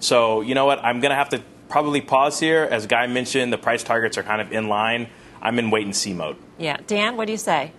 so, 0.00 0.42
you 0.42 0.54
know 0.54 0.66
what? 0.66 0.84
I'm 0.84 1.00
to 1.00 1.14
have 1.14 1.30
to 1.30 1.42
probably 1.68 2.00
pause 2.00 2.38
here. 2.38 2.68
As 2.70 2.86
Guy 2.86 3.06
mentioned, 3.06 3.52
the 3.52 3.58
price 3.58 3.82
targets 3.82 4.18
are 4.18 4.22
kind 4.22 4.40
of 4.40 4.52
in 4.52 4.68
line. 4.68 5.08
I'm 5.40 5.58
in 5.58 5.70
wait 5.70 5.84
and 5.84 5.94
see 5.94 6.12
mode. 6.12 6.36
Yeah. 6.58 6.78
Dan, 6.86 7.16
what 7.16 7.26
do 7.26 7.32
you 7.32 7.38
say? 7.38 7.72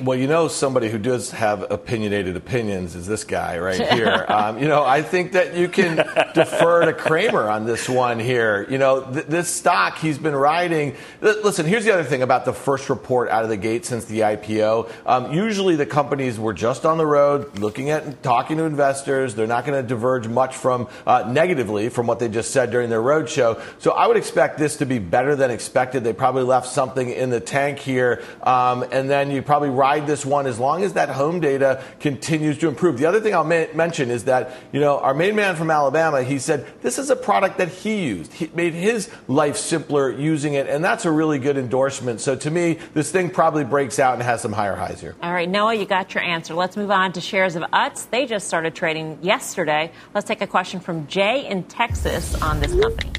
Well, 0.00 0.18
you 0.18 0.26
know, 0.26 0.48
somebody 0.48 0.90
who 0.90 0.98
does 0.98 1.30
have 1.30 1.70
opinionated 1.70 2.36
opinions 2.36 2.96
is 2.96 3.06
this 3.06 3.22
guy 3.22 3.58
right 3.58 3.80
here. 3.92 4.26
um, 4.28 4.58
you 4.58 4.66
know, 4.66 4.84
I 4.84 5.02
think 5.02 5.32
that 5.32 5.54
you 5.54 5.68
can 5.68 5.96
defer 6.34 6.86
to 6.86 6.92
Cramer 6.92 7.48
on 7.48 7.64
this 7.64 7.88
one 7.88 8.18
here. 8.18 8.66
You 8.68 8.78
know, 8.78 9.02
th- 9.02 9.26
this 9.26 9.48
stock 9.48 9.98
he's 9.98 10.18
been 10.18 10.34
riding. 10.34 10.96
L- 11.22 11.40
listen, 11.44 11.64
here's 11.64 11.84
the 11.84 11.92
other 11.92 12.02
thing 12.02 12.22
about 12.22 12.44
the 12.44 12.52
first 12.52 12.90
report 12.90 13.28
out 13.28 13.44
of 13.44 13.50
the 13.50 13.56
gate 13.56 13.86
since 13.86 14.04
the 14.06 14.20
IPO. 14.20 14.90
Um, 15.06 15.32
usually, 15.32 15.76
the 15.76 15.86
companies 15.86 16.40
were 16.40 16.54
just 16.54 16.84
on 16.84 16.98
the 16.98 17.06
road, 17.06 17.60
looking 17.60 17.90
at 17.90 18.02
and 18.02 18.20
talking 18.20 18.56
to 18.56 18.64
investors. 18.64 19.36
They're 19.36 19.46
not 19.46 19.64
going 19.64 19.80
to 19.80 19.88
diverge 19.88 20.26
much 20.26 20.56
from 20.56 20.88
uh, 21.06 21.30
negatively 21.30 21.88
from 21.88 22.08
what 22.08 22.18
they 22.18 22.28
just 22.28 22.50
said 22.50 22.72
during 22.72 22.90
their 22.90 23.02
roadshow. 23.02 23.62
So, 23.78 23.92
I 23.92 24.08
would 24.08 24.16
expect 24.16 24.58
this 24.58 24.78
to 24.78 24.86
be 24.86 24.98
better 24.98 25.36
than 25.36 25.52
expected. 25.52 26.02
They 26.02 26.12
probably 26.12 26.42
left 26.42 26.66
something 26.66 27.10
in 27.10 27.30
the 27.30 27.38
tank 27.38 27.78
here, 27.78 28.24
um, 28.42 28.84
and 28.90 29.08
then 29.08 29.30
you 29.30 29.40
probably 29.40 29.70
ride 29.84 30.06
this 30.06 30.24
one 30.24 30.46
as 30.46 30.58
long 30.58 30.82
as 30.82 30.94
that 30.94 31.10
home 31.10 31.40
data 31.40 31.84
continues 32.00 32.56
to 32.56 32.68
improve. 32.68 32.96
The 32.96 33.04
other 33.04 33.20
thing 33.20 33.34
I'll 33.34 33.44
ma- 33.44 33.66
mention 33.74 34.10
is 34.10 34.24
that, 34.24 34.50
you 34.72 34.80
know, 34.80 34.98
our 34.98 35.12
main 35.12 35.36
man 35.36 35.56
from 35.56 35.70
Alabama, 35.70 36.22
he 36.22 36.38
said 36.38 36.66
this 36.80 36.98
is 36.98 37.10
a 37.10 37.16
product 37.16 37.58
that 37.58 37.68
he 37.68 38.06
used. 38.06 38.32
He 38.32 38.50
made 38.54 38.72
his 38.72 39.10
life 39.28 39.58
simpler 39.58 40.10
using 40.10 40.54
it, 40.54 40.68
and 40.68 40.82
that's 40.82 41.04
a 41.04 41.12
really 41.12 41.38
good 41.38 41.58
endorsement. 41.58 42.22
So 42.22 42.34
to 42.34 42.50
me, 42.50 42.78
this 42.94 43.10
thing 43.10 43.28
probably 43.28 43.64
breaks 43.64 43.98
out 43.98 44.14
and 44.14 44.22
has 44.22 44.40
some 44.40 44.54
higher 44.54 44.74
highs 44.74 45.02
here. 45.02 45.16
All 45.22 45.34
right, 45.34 45.50
Noah, 45.50 45.74
you 45.74 45.84
got 45.84 46.14
your 46.14 46.24
answer. 46.24 46.54
Let's 46.54 46.78
move 46.78 46.90
on 46.90 47.12
to 47.12 47.20
shares 47.20 47.54
of 47.54 47.62
UTZ. 47.64 48.08
They 48.08 48.24
just 48.24 48.46
started 48.46 48.74
trading 48.74 49.18
yesterday. 49.20 49.92
Let's 50.14 50.26
take 50.26 50.40
a 50.40 50.46
question 50.46 50.80
from 50.80 51.06
Jay 51.08 51.46
in 51.46 51.62
Texas 51.64 52.40
on 52.40 52.60
this 52.60 52.72
company. 52.72 53.10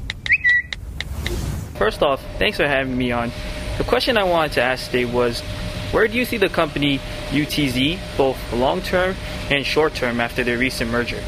First 1.75 2.01
off, 2.01 2.23
thanks 2.39 2.57
for 2.57 2.67
having 2.67 2.97
me 2.97 3.11
on. 3.11 3.31
The 3.77 3.83
question 3.83 4.17
I 4.17 4.23
wanted 4.23 4.53
to 4.53 4.61
ask 4.63 4.89
today 4.89 5.05
was 5.05 5.43
where 5.91 6.07
do 6.07 6.17
you 6.17 6.25
see 6.25 6.37
the 6.37 6.49
company 6.49 6.99
UTZ, 7.29 7.99
both 8.17 8.37
long 8.53 8.81
term 8.81 9.15
and 9.49 9.65
short 9.65 9.93
term, 9.95 10.19
after 10.19 10.43
their 10.43 10.57
recent 10.57 10.91
merger? 10.91 11.21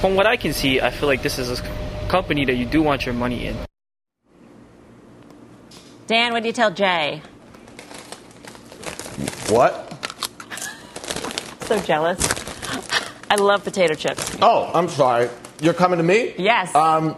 From 0.00 0.16
what 0.16 0.26
I 0.26 0.36
can 0.36 0.52
see, 0.52 0.80
I 0.80 0.90
feel 0.90 1.08
like 1.08 1.22
this 1.22 1.38
is 1.38 1.60
a 1.60 1.62
company 2.08 2.44
that 2.44 2.54
you 2.54 2.66
do 2.66 2.82
want 2.82 3.06
your 3.06 3.14
money 3.14 3.46
in. 3.46 3.56
Dan, 6.06 6.32
what 6.32 6.42
do 6.42 6.46
you 6.48 6.52
tell 6.52 6.70
Jay? 6.70 7.22
What? 9.48 9.90
So 11.64 11.80
jealous. 11.80 12.20
I 13.30 13.36
love 13.36 13.64
potato 13.64 13.94
chips. 13.94 14.36
Oh, 14.42 14.70
I'm 14.74 14.86
sorry. 14.86 15.30
You're 15.62 15.72
coming 15.72 15.96
to 15.96 16.02
me? 16.02 16.34
Yes. 16.36 16.74
Um, 16.74 17.16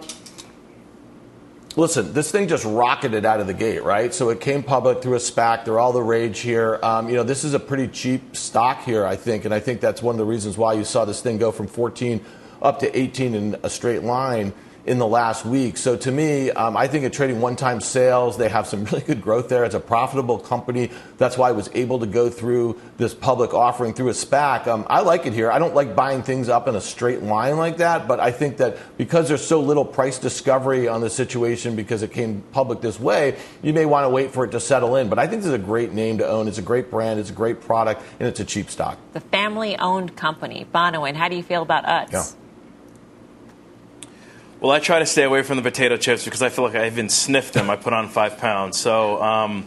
listen, 1.76 2.12
this 2.12 2.30
thing 2.30 2.48
just 2.48 2.64
rocketed 2.64 3.24
out 3.24 3.38
of 3.40 3.46
the 3.46 3.54
gate, 3.54 3.84
right? 3.84 4.12
So 4.12 4.30
it 4.30 4.40
came 4.40 4.62
public 4.62 5.02
through 5.02 5.14
a 5.14 5.18
SPAC. 5.18 5.64
They're 5.64 5.78
all 5.78 5.92
the 5.92 6.02
rage 6.02 6.40
here. 6.40 6.80
Um, 6.82 7.08
you 7.08 7.14
know, 7.14 7.22
this 7.22 7.44
is 7.44 7.54
a 7.54 7.60
pretty 7.60 7.88
cheap 7.88 8.34
stock 8.34 8.82
here, 8.82 9.04
I 9.04 9.16
think, 9.16 9.44
and 9.44 9.54
I 9.54 9.60
think 9.60 9.80
that's 9.80 10.02
one 10.02 10.14
of 10.14 10.18
the 10.18 10.24
reasons 10.24 10.56
why 10.56 10.72
you 10.72 10.84
saw 10.84 11.04
this 11.04 11.20
thing 11.20 11.38
go 11.38 11.52
from 11.52 11.66
14 11.66 12.24
up 12.62 12.78
to 12.80 12.98
18 12.98 13.34
in 13.34 13.56
a 13.62 13.70
straight 13.70 14.02
line 14.02 14.52
in 14.86 14.98
the 14.98 15.06
last 15.06 15.44
week. 15.44 15.76
So 15.76 15.96
to 15.96 16.12
me, 16.12 16.50
um, 16.52 16.76
I 16.76 16.86
think 16.86 17.04
at 17.04 17.12
trading 17.12 17.40
one-time 17.40 17.80
sales, 17.80 18.36
they 18.36 18.48
have 18.48 18.66
some 18.66 18.84
really 18.92 19.02
good 19.02 19.20
growth 19.20 19.48
there. 19.48 19.64
It's 19.64 19.74
a 19.74 19.80
profitable 19.80 20.38
company. 20.38 20.90
That's 21.18 21.36
why 21.36 21.48
I 21.48 21.52
was 21.52 21.68
able 21.74 21.98
to 21.98 22.06
go 22.06 22.30
through 22.30 22.80
this 22.96 23.12
public 23.12 23.52
offering 23.52 23.94
through 23.94 24.10
a 24.10 24.12
SPAC. 24.12 24.68
Um, 24.68 24.86
I 24.88 25.00
like 25.00 25.26
it 25.26 25.32
here. 25.32 25.50
I 25.50 25.58
don't 25.58 25.74
like 25.74 25.96
buying 25.96 26.22
things 26.22 26.48
up 26.48 26.68
in 26.68 26.76
a 26.76 26.80
straight 26.80 27.22
line 27.22 27.56
like 27.56 27.78
that, 27.78 28.06
but 28.06 28.20
I 28.20 28.30
think 28.30 28.58
that 28.58 28.78
because 28.96 29.28
there's 29.28 29.44
so 29.44 29.60
little 29.60 29.84
price 29.84 30.18
discovery 30.18 30.88
on 30.88 31.00
the 31.00 31.10
situation 31.10 31.74
because 31.74 32.02
it 32.02 32.12
came 32.12 32.42
public 32.52 32.80
this 32.80 33.00
way, 33.00 33.36
you 33.62 33.72
may 33.72 33.86
want 33.86 34.04
to 34.04 34.08
wait 34.08 34.30
for 34.30 34.44
it 34.44 34.52
to 34.52 34.60
settle 34.60 34.96
in. 34.96 35.08
But 35.08 35.18
I 35.18 35.26
think 35.26 35.42
this 35.42 35.48
is 35.48 35.54
a 35.54 35.58
great 35.58 35.92
name 35.92 36.18
to 36.18 36.28
own. 36.28 36.46
It's 36.48 36.58
a 36.58 36.62
great 36.62 36.90
brand. 36.90 37.18
It's 37.18 37.30
a 37.30 37.34
great 37.34 37.60
product, 37.60 38.02
and 38.20 38.28
it's 38.28 38.40
a 38.40 38.44
cheap 38.44 38.70
stock. 38.70 38.98
The 39.12 39.20
family-owned 39.20 40.16
company, 40.16 40.66
Bonawyn. 40.72 41.14
How 41.14 41.28
do 41.28 41.36
you 41.36 41.42
feel 41.42 41.62
about 41.62 41.84
UTZ? 41.84 42.12
Yeah. 42.12 42.45
Well, 44.58 44.70
I 44.70 44.78
try 44.78 45.00
to 45.00 45.06
stay 45.06 45.24
away 45.24 45.42
from 45.42 45.58
the 45.58 45.62
potato 45.62 45.98
chips 45.98 46.24
because 46.24 46.40
I 46.40 46.48
feel 46.48 46.64
like 46.64 46.74
I 46.74 46.86
even 46.86 47.10
sniffed 47.10 47.52
them. 47.52 47.68
I 47.68 47.76
put 47.76 47.92
on 47.92 48.08
five 48.08 48.38
pounds. 48.38 48.78
So 48.78 49.22
um, 49.22 49.66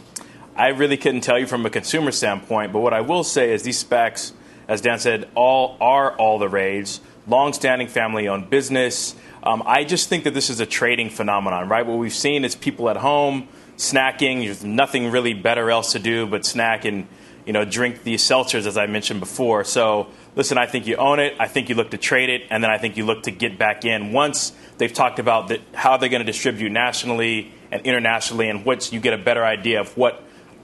I 0.56 0.70
really 0.70 0.98
couldn't 0.98 1.22
tell 1.22 1.38
you 1.38 1.46
from 1.46 1.64
a 1.64 1.70
consumer 1.70 2.12
standpoint. 2.12 2.74
But 2.74 2.80
what 2.80 2.92
I 2.92 3.02
will 3.02 3.24
say 3.24 3.54
is 3.54 3.62
these 3.62 3.84
SPACs, 3.84 4.32
as 4.68 4.82
Dan 4.82 4.98
said, 4.98 5.30
all 5.36 5.78
are 5.80 6.18
all 6.18 6.40
the 6.40 6.50
rage. 6.50 6.98
Long-standing 7.28 7.88
family-owned 7.88 8.50
business. 8.50 9.16
Um, 9.44 9.62
I 9.64 9.84
just 9.84 10.10
think 10.10 10.24
that 10.24 10.34
this 10.34 10.50
is 10.50 10.60
a 10.60 10.66
trading 10.66 11.12
phenomenon, 11.12 11.70
right? 11.70 11.86
What 11.86 12.00
we've 12.00 12.12
seen 12.12 12.44
is 12.44 12.56
people 12.56 12.90
at 12.90 12.98
home 12.98 13.48
snacking. 13.78 14.44
There's 14.44 14.64
nothing 14.64 15.12
really 15.12 15.36
better 15.36 15.70
else 15.70 15.92
to 15.92 16.00
do 16.00 16.26
but 16.26 16.46
snack 16.46 16.86
and 16.86 17.08
you 17.46 17.54
know 17.54 17.64
drink 17.64 18.04
these 18.04 18.22
seltzers, 18.22 18.66
as 18.66 18.78
I 18.78 18.88
mentioned 18.88 19.20
before. 19.20 19.64
So 19.64 20.08
listen, 20.36 20.58
I 20.58 20.66
think 20.66 20.88
you 20.88 20.98
own 20.98 21.20
it. 21.20 21.36
I 21.40 21.48
think 21.48 21.70
you 21.70 21.76
look 21.76 21.92
to 21.92 21.98
trade 21.98 22.30
it, 22.30 22.44
and 22.50 22.64
then 22.64 22.70
I 22.70 22.78
think 22.78 22.98
you 22.98 23.06
look 23.06 23.24
to 23.24 23.32
get 23.32 23.58
back 23.58 23.86
in 23.86 24.12
once 24.12 24.52
they've 24.80 24.92
talked 24.92 25.20
about 25.20 25.50
the, 25.50 25.62
how 25.76 25.98
they're 25.98 26.10
going 26.10 26.26
to 26.26 26.26
distribute 26.26 26.72
nationally 26.72 27.52
and 27.72 27.84
internationally, 27.84 28.50
and 28.50 28.66
what 28.66 28.92
you 28.92 29.00
get 29.00 29.14
a 29.14 29.18
better 29.18 29.46
idea 29.46 29.80
of 29.80 29.96
what 29.96 30.24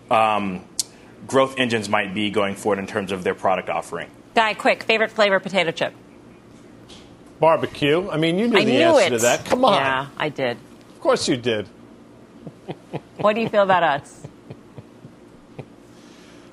um, 0.10 0.66
growth 1.28 1.60
engines 1.60 1.88
might 1.88 2.16
be 2.16 2.32
going 2.32 2.56
forward 2.56 2.80
in 2.80 2.88
terms 2.88 3.12
of 3.12 3.24
their 3.24 3.36
product 3.36 3.70
offering. 3.70 4.10
Guy, 4.34 4.56
quick, 4.56 4.84
favorite 4.84 5.12
flavor 5.12 5.40
potato 5.40 5.70
chip? 5.70 5.94
Barbecue. 7.40 8.10
I 8.10 8.18
mean, 8.18 8.40
you 8.40 8.48
knew 8.48 8.58
I 8.58 8.66
the 8.66 8.72
knew 8.72 8.98
answer 8.98 9.06
it. 9.14 9.18
to 9.18 9.24
that. 9.24 9.46
Come 9.46 9.64
on. 9.66 9.74
Yeah, 9.74 10.08
I 10.18 10.30
did. 10.30 10.58
Of 10.96 11.00
course 11.02 11.28
you 11.28 11.38
did. 11.38 11.68
What 13.18 13.34
do 13.34 13.42
you 13.42 13.48
feel 13.50 13.64
about 13.64 13.82
us? 13.82 14.28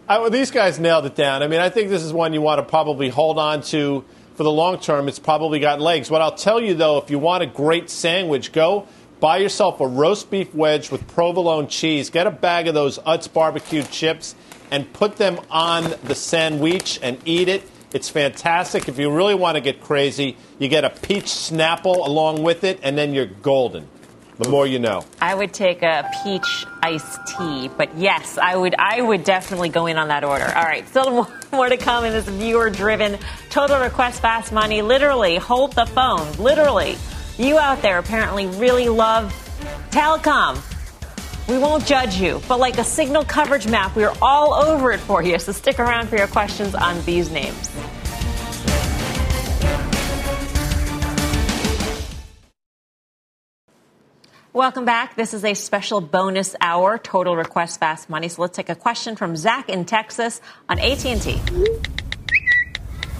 I, 0.08 0.18
well, 0.20 0.30
these 0.30 0.50
guys 0.50 0.78
nailed 0.78 1.04
it 1.06 1.16
down. 1.16 1.42
I 1.42 1.48
mean, 1.48 1.60
I 1.60 1.68
think 1.68 1.90
this 1.90 2.02
is 2.02 2.12
one 2.12 2.32
you 2.32 2.40
want 2.40 2.60
to 2.60 2.62
probably 2.62 3.08
hold 3.08 3.38
on 3.38 3.62
to 3.62 4.04
for 4.34 4.42
the 4.42 4.50
long 4.50 4.78
term. 4.78 5.08
It's 5.08 5.18
probably 5.18 5.58
got 5.60 5.80
legs. 5.80 6.10
What 6.10 6.22
I'll 6.22 6.34
tell 6.34 6.60
you, 6.60 6.74
though, 6.74 6.98
if 6.98 7.10
you 7.10 7.18
want 7.18 7.42
a 7.42 7.46
great 7.46 7.90
sandwich, 7.90 8.52
go 8.52 8.86
buy 9.20 9.36
yourself 9.36 9.80
a 9.80 9.86
roast 9.86 10.30
beef 10.30 10.52
wedge 10.52 10.90
with 10.90 11.06
provolone 11.06 11.68
cheese. 11.68 12.10
Get 12.10 12.26
a 12.26 12.30
bag 12.30 12.66
of 12.66 12.74
those 12.74 12.98
Utz 13.00 13.32
barbecue 13.32 13.82
chips 13.84 14.34
and 14.72 14.92
put 14.92 15.16
them 15.16 15.38
on 15.48 15.94
the 16.02 16.14
sandwich 16.14 16.98
and 17.02 17.18
eat 17.24 17.48
it. 17.48 17.62
It's 17.92 18.08
fantastic. 18.08 18.88
If 18.88 18.98
you 18.98 19.12
really 19.12 19.34
want 19.34 19.56
to 19.56 19.60
get 19.60 19.80
crazy, 19.80 20.36
you 20.58 20.66
get 20.68 20.84
a 20.84 20.90
peach 20.90 21.26
snapple 21.26 22.04
along 22.04 22.42
with 22.42 22.64
it, 22.64 22.80
and 22.82 22.96
then 22.96 23.12
you're 23.12 23.26
golden. 23.26 23.86
The 24.38 24.48
more 24.48 24.66
you 24.66 24.78
know. 24.78 25.04
I 25.20 25.34
would 25.34 25.52
take 25.52 25.82
a 25.82 26.10
peach 26.22 26.66
iced 26.82 27.18
tea, 27.26 27.68
but 27.76 27.96
yes, 27.96 28.38
I 28.38 28.56
would. 28.56 28.74
I 28.78 29.00
would 29.00 29.24
definitely 29.24 29.68
go 29.68 29.86
in 29.86 29.98
on 29.98 30.08
that 30.08 30.24
order. 30.24 30.46
All 30.46 30.64
right, 30.64 30.88
still 30.88 31.28
more, 31.52 31.68
to 31.68 31.76
come 31.76 32.04
in 32.04 32.12
this 32.12 32.26
viewer-driven 32.26 33.18
total 33.50 33.78
request 33.80 34.20
fast 34.22 34.52
money. 34.52 34.80
Literally, 34.82 35.36
hold 35.36 35.74
the 35.74 35.86
phone. 35.86 36.32
Literally, 36.38 36.96
you 37.38 37.58
out 37.58 37.82
there 37.82 37.98
apparently 37.98 38.46
really 38.46 38.88
love 38.88 39.32
telecom. 39.90 40.60
We 41.48 41.58
won't 41.58 41.84
judge 41.84 42.16
you, 42.16 42.40
but 42.48 42.58
like 42.58 42.78
a 42.78 42.84
signal 42.84 43.24
coverage 43.24 43.66
map, 43.66 43.94
we're 43.94 44.14
all 44.22 44.54
over 44.54 44.92
it 44.92 45.00
for 45.00 45.22
you. 45.22 45.38
So 45.38 45.52
stick 45.52 45.78
around 45.78 46.08
for 46.08 46.16
your 46.16 46.28
questions 46.28 46.74
on 46.74 47.04
these 47.04 47.30
names. 47.30 47.70
Welcome 54.55 54.84
back. 54.84 55.16
This 55.16 55.32
is 55.32 55.46
a 55.46 55.55
special 55.55 56.03
bonus 56.03 56.55
hour, 56.61 56.98
total 56.98 57.34
request 57.34 57.80
fast 57.80 58.11
money. 58.11 58.28
So 58.28 58.42
let's 58.42 58.55
take 58.55 58.68
a 58.68 58.74
question 58.74 59.16
from 59.16 59.34
Zach 59.34 59.70
in 59.70 59.86
Texas 59.86 60.42
on 60.68 60.78
AT&T. 60.78 61.40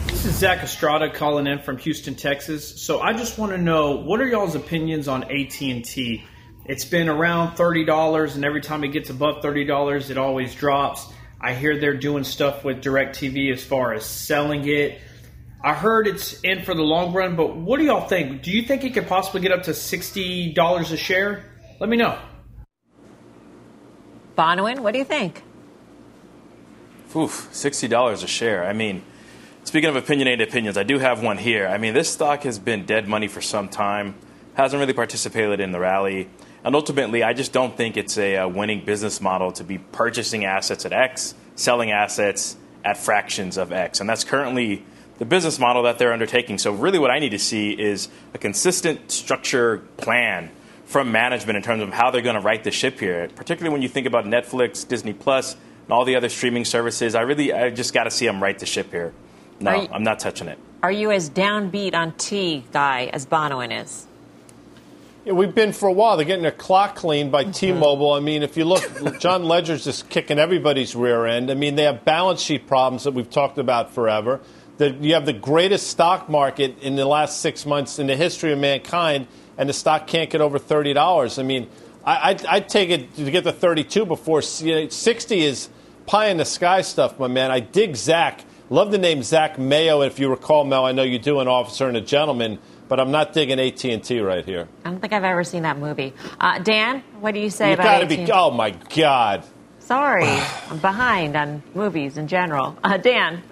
This 0.09 0.27
is 0.27 0.35
Zach 0.35 0.63
Estrada 0.63 1.11
calling 1.11 1.47
in 1.47 1.61
from 1.61 1.79
Houston, 1.79 2.17
Texas. 2.17 2.83
So 2.83 3.01
I 3.01 3.15
just 3.15 3.39
want 3.39 3.53
to 3.53 3.57
know 3.57 3.93
what 3.93 4.21
are 4.21 4.29
y'all's 4.29 4.55
opinions 4.55 5.09
on 5.09 5.23
AT&T? 5.25 6.23
It's 6.67 6.85
been 6.85 7.09
around 7.09 7.57
$30 7.57 8.35
and 8.35 8.45
every 8.45 8.61
time 8.61 8.85
it 8.85 8.89
gets 8.89 9.09
above 9.09 9.43
$30 9.43 10.11
it 10.11 10.19
always 10.19 10.55
drops. 10.55 11.07
I 11.41 11.55
hear 11.55 11.81
they're 11.81 11.97
doing 11.97 12.25
stuff 12.25 12.63
with 12.63 12.85
DirecTV 12.85 13.55
as 13.55 13.65
far 13.65 13.95
as 13.95 14.05
selling 14.05 14.69
it. 14.69 15.01
I 15.65 15.75
heard 15.75 16.09
it's 16.09 16.41
in 16.41 16.65
for 16.65 16.75
the 16.75 16.83
long 16.83 17.13
run, 17.13 17.37
but 17.37 17.55
what 17.55 17.79
do 17.79 17.85
y'all 17.85 18.09
think? 18.09 18.43
Do 18.43 18.51
you 18.51 18.63
think 18.63 18.83
it 18.83 18.95
could 18.95 19.07
possibly 19.07 19.41
get 19.41 19.53
up 19.53 19.63
to 19.65 19.71
$60 19.71 20.93
a 20.93 20.97
share? 20.97 21.45
Let 21.79 21.89
me 21.89 21.97
know. 21.97 22.19
Bonawyn, 24.37 24.81
what 24.81 24.93
do 24.93 24.99
you 24.99 25.05
think? 25.05 25.43
Oof, 27.15 27.49
$60 27.53 28.25
a 28.25 28.27
share. 28.27 28.65
I 28.65 28.73
mean, 28.73 29.03
speaking 29.63 29.89
of 29.89 29.95
opinionated 29.95 30.49
opinions, 30.49 30.77
I 30.77 30.83
do 30.83 30.99
have 30.99 31.23
one 31.23 31.39
here. 31.39 31.69
I 31.69 31.79
mean, 31.79 31.95
this 31.95 32.11
stock 32.11 32.43
has 32.43 32.59
been 32.59 32.85
dead 32.85 33.07
money 33.07 33.29
for 33.29 33.41
some 33.41 33.69
time, 33.69 34.17
hasn't 34.55 34.81
really 34.81 34.95
participated 34.95 35.61
in 35.61 35.71
the 35.71 35.79
rally. 35.79 36.29
And 36.65 36.75
ultimately, 36.75 37.23
I 37.23 37.35
just 37.35 37.53
don't 37.53 37.77
think 37.77 37.97
it's 37.97 38.19
a, 38.19 38.37
a 38.37 38.49
winning 38.49 38.85
business 38.85 39.21
model 39.21 39.53
to 39.53 39.65
be 39.65 39.79
purchasing 39.79 40.45
assets 40.45 40.87
at 40.87 40.93
X, 40.93 41.35
selling 41.55 41.93
assets 41.93 42.57
at 42.85 42.97
fractions 42.97 43.59
of 43.59 43.71
X. 43.71 44.01
And 44.01 44.09
that's 44.09 44.25
currently 44.25 44.85
the 45.23 45.27
business 45.27 45.61
model 45.61 45.85
that 45.85 45.99
they're 45.99 46.13
undertaking. 46.13 46.59
So, 46.59 46.73
really, 46.73 46.99
what 46.99 47.13
I 47.13 47.21
need 47.21 47.29
to 47.29 47.39
see 47.39 47.71
is 47.71 48.09
a 48.35 48.39
consistent 48.39 49.13
structure 49.13 49.79
plan 49.97 50.51
from 50.85 51.13
management 51.13 51.57
in 51.57 51.63
terms 51.63 51.81
of 51.81 51.93
how 51.93 52.11
they're 52.11 52.23
going 52.23 52.35
to 52.35 52.41
right 52.41 52.65
the 52.65 52.73
ship 52.73 52.99
here, 52.99 53.31
particularly 53.37 53.73
when 53.73 53.83
you 53.83 53.89
think 53.89 54.09
about 54.09 54.25
Netflix, 54.25 54.87
Disney 54.87 55.13
Plus, 55.13 55.55
and 55.85 55.93
all 55.93 56.05
the 56.05 56.17
other 56.17 56.29
streaming 56.29 56.65
services. 56.65 57.15
I 57.15 57.21
really, 57.21 57.53
I 57.53 57.71
just 57.71 57.95
got 57.95 58.05
to 58.05 58.11
see 58.11 58.27
them 58.27 58.43
right 58.43 58.59
the 58.59 58.67
ship 58.67 58.91
here. 58.91 59.15
No, 59.61 59.83
you- 59.83 59.89
I'm 59.93 60.03
not 60.03 60.19
touching 60.19 60.49
it. 60.49 60.59
Are 60.83 60.91
you 60.91 61.13
as 61.13 61.31
downbeat 61.31 61.95
on 61.95 62.15
T 62.15 62.65
guy 62.73 63.09
as 63.13 63.25
Bonawyn 63.25 63.81
is? 63.81 64.09
Yeah, 65.25 65.35
we've 65.35 65.55
been 65.55 65.73
for 65.73 65.89
a 65.89 65.93
while. 65.93 66.17
They're 66.17 66.27
getting 66.27 66.43
their 66.43 66.51
clock 66.51 66.97
cleaned 66.97 67.31
by 67.31 67.45
mm-hmm. 67.45 67.53
T-Mobile. 67.53 68.13
I 68.13 68.19
mean, 68.19 68.43
if 68.43 68.57
you 68.57 68.65
look, 68.65 69.21
John 69.21 69.45
Legere's 69.45 69.85
just 69.85 70.09
kicking 70.09 70.41
everybody's 70.41 70.97
rear 70.97 71.27
end. 71.27 71.49
I 71.49 71.55
mean, 71.55 71.77
they 71.77 71.85
have 71.85 72.05
balance 72.05 72.41
sheet 72.41 72.67
problems 72.67 73.05
that 73.05 73.15
we've 73.15 73.31
talked 73.31 73.59
about 73.59 73.95
forever. 73.95 74.41
That 74.79 75.03
you 75.03 75.15
have 75.15 75.27
the 75.27 75.33
greatest 75.35 75.89
stock 75.89 76.29
market 76.29 76.79
in 76.83 76.97
the 76.97 77.05
last 77.05 77.41
six 77.41 77.67
months 77.67 77.99
in 77.99 78.07
the 78.07 78.17
history 78.17 78.53
of 78.53 78.59
mankind, 78.59 79.27
and 79.59 79.69
the 79.69 79.73
stock 79.73 80.07
can't 80.07 80.31
get 80.31 80.41
over 80.41 80.59
thirty 80.59 80.93
dollars. 80.93 81.39
I 81.39 81.43
mean, 81.43 81.69
I, 82.05 82.31
I'd, 82.31 82.47
I'd 82.47 82.69
take 82.69 82.91
it 82.91 83.15
to 83.17 83.31
get 83.31 83.45
to 83.45 83.53
thirty-two 83.53 84.07
before 84.07 84.43
you 84.61 84.75
know, 84.75 84.89
sixty 84.89 85.43
is 85.43 85.69
pie 86.07 86.29
in 86.29 86.39
the 86.39 86.45
sky 86.45 86.81
stuff, 86.81 87.19
my 87.19 87.29
man. 87.29 87.51
I 87.51 87.61
dig 87.61 87.97
Zach. 87.97 88.45
Love 88.71 88.91
the 88.91 88.99
name 88.99 89.23
Zach 89.23 89.59
Mayo. 89.59 90.01
If 90.01 90.19
you 90.19 90.31
recall, 90.31 90.65
Mel, 90.65 90.87
I 90.87 90.93
know 90.93 91.03
you 91.03 91.19
do 91.19 91.41
an 91.41 91.49
officer 91.49 91.87
and 91.89 91.97
a 91.97 92.01
gentleman, 92.01 92.59
but 92.89 92.99
I'm 92.99 93.11
not 93.11 93.35
digging 93.35 93.61
AT 93.61 93.85
and 93.85 94.03
T 94.03 94.21
right 94.21 94.45
here. 94.45 94.67
I 94.85 94.91
don't 94.91 95.01
think 95.01 95.13
I've 95.13 95.23
ever 95.25 95.45
seen 95.45 95.65
that 95.65 95.79
movie. 95.79 96.15
Uh, 96.41 96.59
Dan, 96.61 97.05
what 97.21 97.35
do 97.35 97.41
you 97.41 97.51
say 97.51 97.69
You 97.69 97.75
about 97.75 97.85
gotta 97.85 98.05
AT&T? 98.05 98.25
be. 98.25 98.33
Oh 98.33 98.51
my 98.51 98.71
God. 98.71 99.45
Sorry, 99.81 100.25
I'm 100.71 100.79
behind 100.79 101.37
on 101.37 101.63
movies 101.75 102.17
in 102.17 102.27
general. 102.27 102.79
Uh, 102.83 102.97
Dan, 102.97 103.43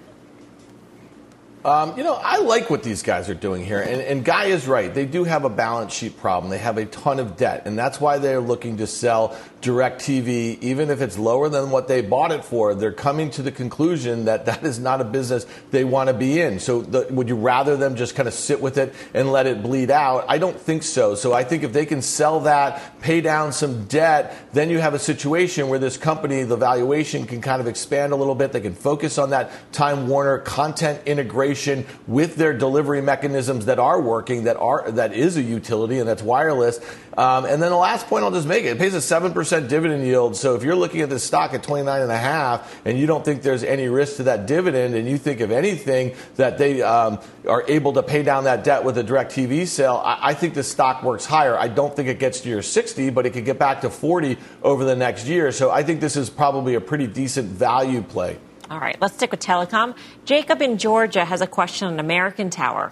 Um, 1.63 1.95
you 1.95 2.03
know, 2.03 2.15
I 2.15 2.39
like 2.39 2.71
what 2.71 2.81
these 2.81 3.03
guys 3.03 3.29
are 3.29 3.35
doing 3.35 3.63
here. 3.63 3.81
And, 3.81 4.01
and 4.01 4.25
Guy 4.25 4.45
is 4.45 4.67
right. 4.67 4.91
They 4.91 5.05
do 5.05 5.23
have 5.23 5.45
a 5.45 5.49
balance 5.49 5.93
sheet 5.93 6.17
problem. 6.17 6.49
They 6.49 6.57
have 6.57 6.77
a 6.77 6.85
ton 6.85 7.19
of 7.19 7.37
debt. 7.37 7.63
And 7.65 7.77
that's 7.77 8.01
why 8.01 8.17
they're 8.17 8.41
looking 8.41 8.77
to 8.77 8.87
sell 8.87 9.37
DirecTV, 9.61 10.61
even 10.61 10.89
if 10.89 11.01
it's 11.01 11.17
lower 11.17 11.49
than 11.49 11.69
what 11.69 11.87
they 11.87 12.01
bought 12.01 12.31
it 12.31 12.43
for. 12.43 12.73
They're 12.73 12.91
coming 12.91 13.29
to 13.31 13.41
the 13.41 13.51
conclusion 13.51 14.25
that 14.25 14.45
that 14.45 14.63
is 14.63 14.79
not 14.79 15.01
a 15.01 15.03
business 15.03 15.45
they 15.69 15.83
want 15.83 16.09
to 16.09 16.13
be 16.13 16.41
in. 16.41 16.59
So 16.59 16.81
the, 16.81 17.07
would 17.11 17.29
you 17.29 17.35
rather 17.35 17.77
them 17.77 17.95
just 17.95 18.15
kind 18.15 18.27
of 18.27 18.33
sit 18.33 18.61
with 18.61 18.77
it 18.77 18.93
and 19.13 19.31
let 19.31 19.47
it 19.47 19.61
bleed 19.61 19.91
out? 19.91 20.25
I 20.27 20.37
don't 20.37 20.59
think 20.59 20.83
so. 20.83 21.15
So 21.15 21.33
I 21.33 21.43
think 21.43 21.63
if 21.63 21.73
they 21.73 21.85
can 21.85 22.01
sell 22.01 22.41
that, 22.41 22.99
pay 23.01 23.21
down 23.21 23.53
some 23.53 23.85
debt, 23.85 24.35
then 24.53 24.69
you 24.69 24.79
have 24.79 24.93
a 24.93 24.99
situation 24.99 25.69
where 25.69 25.79
this 25.79 25.97
company, 25.97 26.43
the 26.43 26.57
valuation 26.57 27.27
can 27.27 27.41
kind 27.41 27.61
of 27.61 27.67
expand 27.67 28.13
a 28.13 28.15
little 28.15 28.35
bit. 28.35 28.51
They 28.51 28.61
can 28.61 28.73
focus 28.73 29.17
on 29.17 29.29
that 29.29 29.51
Time 29.71 30.07
Warner 30.07 30.39
content 30.39 31.01
integration 31.05 31.85
with 32.07 32.35
their 32.35 32.53
delivery 32.53 33.01
mechanisms 33.01 33.65
that 33.65 33.79
are 33.79 34.01
working, 34.01 34.45
that 34.45 34.57
are 34.57 34.89
that 34.91 35.13
is 35.13 35.37
a 35.37 35.41
utility 35.41 35.99
and 35.99 36.07
that's 36.07 36.23
wireless. 36.23 36.79
Um, 37.17 37.45
and 37.45 37.61
then 37.61 37.69
the 37.71 37.75
last 37.75 38.07
point 38.07 38.23
I'll 38.23 38.31
just 38.31 38.47
make 38.47 38.63
it, 38.63 38.69
it 38.69 38.77
pays 38.77 38.93
a 38.93 39.01
seven 39.01 39.33
percent 39.33 39.50
dividend 39.59 40.05
yield. 40.05 40.37
So 40.37 40.55
if 40.55 40.63
you're 40.63 40.75
looking 40.75 41.01
at 41.01 41.09
this 41.09 41.23
stock 41.23 41.53
at 41.53 41.63
29 41.63 42.01
and 42.01 42.11
a 42.11 42.17
half 42.17 42.79
and 42.85 42.97
you 42.97 43.07
don't 43.07 43.25
think 43.25 43.41
there's 43.41 43.63
any 43.63 43.89
risk 43.89 44.17
to 44.17 44.23
that 44.23 44.45
dividend, 44.45 44.95
and 44.95 45.09
you 45.09 45.17
think 45.17 45.41
of 45.41 45.51
anything 45.51 46.15
that 46.35 46.57
they 46.57 46.81
um, 46.81 47.19
are 47.47 47.65
able 47.67 47.93
to 47.93 48.03
pay 48.03 48.23
down 48.23 48.45
that 48.45 48.63
debt 48.63 48.83
with 48.83 48.97
a 48.97 49.03
DirecTV 49.03 49.67
sale, 49.67 50.01
I, 50.05 50.29
I 50.29 50.33
think 50.33 50.53
the 50.53 50.63
stock 50.63 51.03
works 51.03 51.25
higher. 51.25 51.57
I 51.57 51.67
don't 51.67 51.93
think 51.93 52.07
it 52.07 52.19
gets 52.19 52.39
to 52.41 52.49
your 52.49 52.61
60, 52.61 53.09
but 53.09 53.25
it 53.25 53.31
could 53.31 53.45
get 53.45 53.59
back 53.59 53.81
to 53.81 53.89
40 53.89 54.37
over 54.63 54.85
the 54.85 54.95
next 54.95 55.25
year. 55.27 55.51
So 55.51 55.71
I 55.71 55.83
think 55.83 55.99
this 55.99 56.15
is 56.15 56.29
probably 56.29 56.75
a 56.75 56.81
pretty 56.81 57.07
decent 57.07 57.49
value 57.49 58.01
play. 58.01 58.37
all 58.69 58.79
right, 58.79 58.95
let's 59.01 59.15
stick 59.15 59.31
with 59.31 59.41
telecom. 59.41 59.95
Jacob 60.23 60.61
in 60.61 60.77
Georgia 60.77 61.25
has 61.25 61.41
a 61.41 61.47
question 61.47 61.89
on 61.89 61.99
American 61.99 62.49
Tower. 62.49 62.91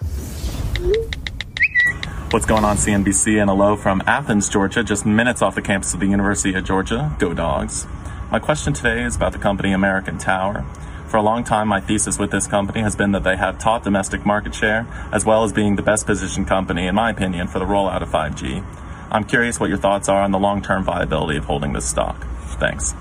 What's 2.32 2.46
going 2.46 2.64
on, 2.64 2.76
CNBC? 2.76 3.40
And 3.40 3.50
hello 3.50 3.74
from 3.74 4.04
Athens, 4.06 4.48
Georgia, 4.48 4.84
just 4.84 5.04
minutes 5.04 5.42
off 5.42 5.56
the 5.56 5.62
campus 5.62 5.94
of 5.94 5.98
the 5.98 6.06
University 6.06 6.54
of 6.54 6.62
Georgia. 6.62 7.12
Go 7.18 7.34
Dogs. 7.34 7.88
My 8.30 8.38
question 8.38 8.72
today 8.72 9.02
is 9.02 9.16
about 9.16 9.32
the 9.32 9.40
company 9.40 9.72
American 9.72 10.16
Tower. 10.16 10.64
For 11.08 11.16
a 11.16 11.22
long 11.22 11.42
time, 11.42 11.66
my 11.66 11.80
thesis 11.80 12.20
with 12.20 12.30
this 12.30 12.46
company 12.46 12.82
has 12.82 12.94
been 12.94 13.10
that 13.12 13.24
they 13.24 13.36
have 13.36 13.58
top 13.58 13.82
domestic 13.82 14.24
market 14.24 14.54
share, 14.54 14.86
as 15.12 15.24
well 15.26 15.42
as 15.42 15.52
being 15.52 15.74
the 15.74 15.82
best 15.82 16.06
positioned 16.06 16.46
company, 16.46 16.86
in 16.86 16.94
my 16.94 17.10
opinion, 17.10 17.48
for 17.48 17.58
the 17.58 17.64
rollout 17.64 18.00
of 18.00 18.10
5G. 18.10 18.64
I'm 19.10 19.24
curious 19.24 19.58
what 19.58 19.68
your 19.68 19.78
thoughts 19.78 20.08
are 20.08 20.22
on 20.22 20.30
the 20.30 20.38
long 20.38 20.62
term 20.62 20.84
viability 20.84 21.36
of 21.36 21.46
holding 21.46 21.72
this 21.72 21.84
stock. 21.84 22.24
Thanks. 22.60 22.94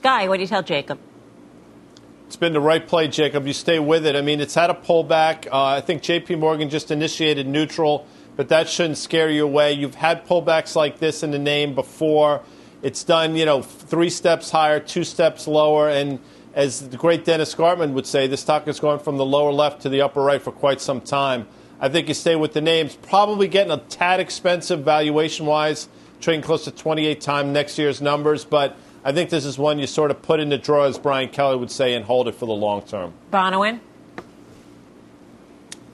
Guy, 0.00 0.28
what 0.28 0.38
do 0.38 0.40
you 0.44 0.48
tell 0.48 0.62
Jacob? 0.62 0.98
It's 2.26 2.36
been 2.36 2.52
the 2.52 2.60
right 2.60 2.84
play, 2.88 3.06
Jacob. 3.06 3.46
You 3.46 3.52
stay 3.52 3.78
with 3.78 4.06
it. 4.06 4.16
I 4.16 4.20
mean, 4.20 4.40
it's 4.40 4.54
had 4.54 4.70
a 4.70 4.74
pullback. 4.74 5.46
Uh, 5.46 5.66
I 5.66 5.80
think 5.80 6.02
J.P. 6.02 6.36
Morgan 6.36 6.70
just 6.70 6.90
initiated 6.90 7.46
neutral, 7.46 8.06
but 8.36 8.48
that 8.48 8.68
shouldn't 8.68 8.98
scare 8.98 9.30
you 9.30 9.44
away. 9.44 9.72
You've 9.72 9.94
had 9.94 10.26
pullbacks 10.26 10.74
like 10.74 10.98
this 10.98 11.22
in 11.22 11.30
the 11.30 11.38
name 11.38 11.74
before. 11.74 12.42
It's 12.82 13.04
done, 13.04 13.36
you 13.36 13.46
know, 13.46 13.62
three 13.62 14.10
steps 14.10 14.50
higher, 14.50 14.80
two 14.80 15.04
steps 15.04 15.46
lower, 15.46 15.88
and 15.88 16.18
as 16.54 16.88
the 16.88 16.96
great 16.96 17.24
Dennis 17.24 17.54
Gartman 17.54 17.92
would 17.92 18.06
say, 18.06 18.26
the 18.26 18.36
stock 18.36 18.66
has 18.66 18.78
gone 18.78 18.98
from 18.98 19.16
the 19.16 19.24
lower 19.24 19.52
left 19.52 19.82
to 19.82 19.88
the 19.88 20.02
upper 20.02 20.22
right 20.22 20.40
for 20.40 20.52
quite 20.52 20.80
some 20.80 21.00
time. 21.00 21.46
I 21.80 21.88
think 21.88 22.08
you 22.08 22.14
stay 22.14 22.36
with 22.36 22.52
the 22.52 22.60
names. 22.60 22.96
Probably 22.96 23.48
getting 23.48 23.72
a 23.72 23.78
tad 23.78 24.20
expensive 24.20 24.80
valuation 24.84 25.46
wise, 25.46 25.88
trading 26.20 26.42
close 26.42 26.64
to 26.64 26.70
28 26.70 27.20
times 27.20 27.52
next 27.52 27.78
year's 27.78 28.00
numbers, 28.00 28.44
but 28.44 28.76
I 29.04 29.12
think 29.12 29.30
this 29.30 29.44
is 29.44 29.58
one 29.58 29.78
you 29.78 29.86
sort 29.86 30.10
of 30.10 30.22
put 30.22 30.40
in 30.40 30.48
the 30.48 30.56
drawer, 30.56 30.86
as 30.86 30.98
Brian 30.98 31.28
Kelly 31.28 31.56
would 31.56 31.70
say, 31.70 31.94
and 31.94 32.04
hold 32.04 32.28
it 32.28 32.34
for 32.34 32.46
the 32.46 32.52
long 32.52 32.82
term. 32.82 33.12
Bonawyn? 33.30 33.80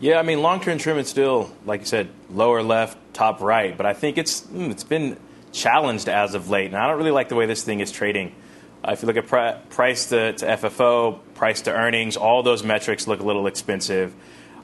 Yeah, 0.00 0.18
I 0.18 0.22
mean, 0.22 0.40
long 0.40 0.60
term 0.60 0.78
trim 0.78 0.98
is 0.98 1.08
still, 1.08 1.50
like 1.66 1.80
you 1.80 1.86
said, 1.86 2.08
lower 2.30 2.62
left, 2.62 2.96
top 3.12 3.40
right, 3.40 3.76
but 3.76 3.84
I 3.84 3.92
think 3.92 4.16
it's 4.16 4.40
mm, 4.40 4.70
it's 4.70 4.84
been 4.84 5.18
challenged 5.52 6.08
as 6.08 6.34
of 6.34 6.48
late, 6.48 6.66
and 6.66 6.76
I 6.76 6.88
don't 6.88 6.96
really 6.96 7.10
like 7.10 7.28
the 7.28 7.34
way 7.34 7.46
this 7.46 7.62
thing 7.62 7.80
is 7.80 7.92
trading. 7.92 8.34
Uh, 8.82 8.92
if 8.92 9.02
you 9.02 9.06
look 9.06 9.18
at 9.18 9.26
pri- 9.26 9.60
price 9.68 10.08
to, 10.08 10.32
to 10.32 10.46
FFO, 10.46 11.18
price 11.34 11.60
to 11.62 11.72
earnings, 11.72 12.16
all 12.16 12.42
those 12.42 12.62
metrics 12.64 13.06
look 13.06 13.20
a 13.20 13.22
little 13.22 13.46
expensive. 13.46 14.14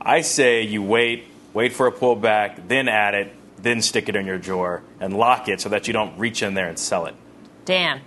I 0.01 0.23
say 0.23 0.63
you 0.63 0.83
wait, 0.83 1.27
wait 1.53 1.75
for 1.75 1.87
a 1.87 1.93
pullback, 1.93 2.67
then 2.69 2.89
add 2.89 3.15
it, 3.15 3.35
then 3.63 3.83
stick 3.83 4.09
it 4.09 4.17
in 4.17 4.25
your 4.25 4.39
drawer 4.39 4.83
and 5.01 5.15
lock 5.15 5.49
it 5.49 5.61
so 5.61 5.69
that 5.69 5.87
you 5.87 5.93
don't 5.93 6.19
reach 6.19 6.43
in 6.43 6.55
there 6.55 6.69
and 6.69 6.79
sell 6.79 7.05
it. 7.05 7.15
Dan. 7.67 8.01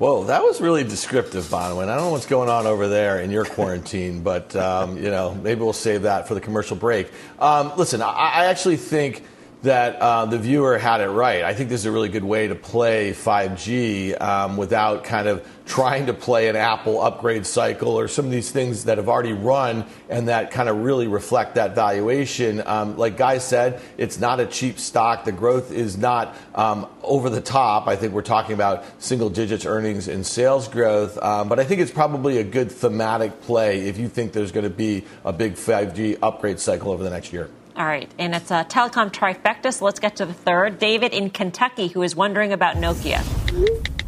Whoa, 0.00 0.24
that 0.24 0.42
was 0.42 0.62
really 0.62 0.82
descriptive, 0.82 1.44
Bonawyn. 1.44 1.90
I 1.90 1.94
don't 1.94 2.04
know 2.04 2.10
what's 2.12 2.24
going 2.24 2.48
on 2.48 2.66
over 2.66 2.88
there 2.88 3.20
in 3.20 3.30
your 3.30 3.44
quarantine, 3.44 4.22
but 4.22 4.56
um, 4.56 4.96
you 4.96 5.10
know 5.10 5.34
maybe 5.34 5.60
we'll 5.60 5.74
save 5.74 6.02
that 6.02 6.26
for 6.26 6.32
the 6.32 6.40
commercial 6.40 6.74
break. 6.74 7.10
Um, 7.38 7.74
listen, 7.76 8.00
I, 8.00 8.06
I 8.08 8.44
actually 8.46 8.78
think 8.78 9.22
that 9.60 9.96
uh, 9.96 10.24
the 10.24 10.38
viewer 10.38 10.78
had 10.78 11.02
it 11.02 11.08
right. 11.08 11.42
I 11.42 11.52
think 11.52 11.68
this 11.68 11.80
is 11.80 11.84
a 11.84 11.92
really 11.92 12.08
good 12.08 12.24
way 12.24 12.48
to 12.48 12.54
play 12.54 13.12
5G 13.12 14.18
um, 14.18 14.56
without 14.56 15.04
kind 15.04 15.28
of 15.28 15.46
trying 15.70 16.06
to 16.06 16.12
play 16.12 16.48
an 16.48 16.56
Apple 16.56 17.00
upgrade 17.00 17.46
cycle 17.46 17.96
or 17.96 18.08
some 18.08 18.24
of 18.24 18.32
these 18.32 18.50
things 18.50 18.86
that 18.86 18.98
have 18.98 19.08
already 19.08 19.32
run 19.32 19.86
and 20.08 20.26
that 20.26 20.50
kind 20.50 20.68
of 20.68 20.78
really 20.78 21.06
reflect 21.06 21.54
that 21.54 21.76
valuation. 21.76 22.60
Um, 22.66 22.98
like 22.98 23.16
Guy 23.16 23.38
said, 23.38 23.80
it's 23.96 24.18
not 24.18 24.40
a 24.40 24.46
cheap 24.46 24.80
stock. 24.80 25.24
The 25.24 25.30
growth 25.30 25.70
is 25.70 25.96
not 25.96 26.36
um, 26.56 26.88
over 27.04 27.30
the 27.30 27.40
top. 27.40 27.86
I 27.86 27.94
think 27.94 28.12
we're 28.12 28.22
talking 28.22 28.54
about 28.54 28.84
single 28.98 29.30
digits 29.30 29.64
earnings 29.64 30.08
and 30.08 30.26
sales 30.26 30.66
growth. 30.66 31.16
Um, 31.22 31.48
but 31.48 31.60
I 31.60 31.64
think 31.64 31.80
it's 31.80 31.92
probably 31.92 32.38
a 32.38 32.44
good 32.44 32.72
thematic 32.72 33.40
play 33.42 33.86
if 33.88 33.96
you 33.96 34.08
think 34.08 34.32
there's 34.32 34.50
going 34.50 34.64
to 34.64 34.70
be 34.70 35.04
a 35.24 35.32
big 35.32 35.54
5G 35.54 36.18
upgrade 36.20 36.58
cycle 36.58 36.90
over 36.90 37.04
the 37.04 37.10
next 37.10 37.32
year. 37.32 37.48
All 37.76 37.86
right, 37.86 38.10
and 38.18 38.34
it's 38.34 38.50
a 38.50 38.64
telecom 38.64 39.12
trifecta, 39.12 39.72
so 39.72 39.84
let's 39.84 40.00
get 40.00 40.16
to 40.16 40.26
the 40.26 40.34
third. 40.34 40.80
David 40.80 41.14
in 41.14 41.30
Kentucky, 41.30 41.86
who 41.86 42.02
is 42.02 42.16
wondering 42.16 42.52
about 42.52 42.74
Nokia. 42.74 43.99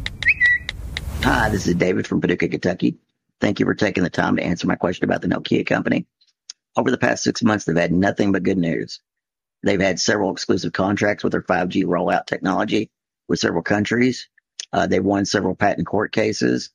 Hi, 1.23 1.47
this 1.47 1.67
is 1.67 1.75
David 1.75 2.05
from 2.05 2.19
Paducah, 2.19 2.49
Kentucky. 2.49 2.97
Thank 3.39 3.61
you 3.61 3.65
for 3.65 3.73
taking 3.73 4.03
the 4.03 4.09
time 4.09 4.35
to 4.35 4.43
answer 4.43 4.67
my 4.67 4.75
question 4.75 5.05
about 5.05 5.21
the 5.21 5.29
Nokia 5.29 5.65
company. 5.65 6.05
Over 6.75 6.91
the 6.91 6.97
past 6.97 7.23
six 7.23 7.41
months, 7.41 7.63
they've 7.63 7.77
had 7.77 7.93
nothing 7.93 8.33
but 8.33 8.43
good 8.43 8.57
news. 8.57 8.99
They've 9.63 9.79
had 9.79 10.01
several 10.01 10.33
exclusive 10.33 10.73
contracts 10.73 11.23
with 11.23 11.31
their 11.31 11.41
5G 11.41 11.85
rollout 11.85 12.25
technology 12.25 12.91
with 13.29 13.39
several 13.39 13.63
countries. 13.63 14.27
Uh, 14.73 14.87
they've 14.87 15.01
won 15.01 15.23
several 15.23 15.55
patent 15.55 15.87
court 15.87 16.11
cases. 16.11 16.71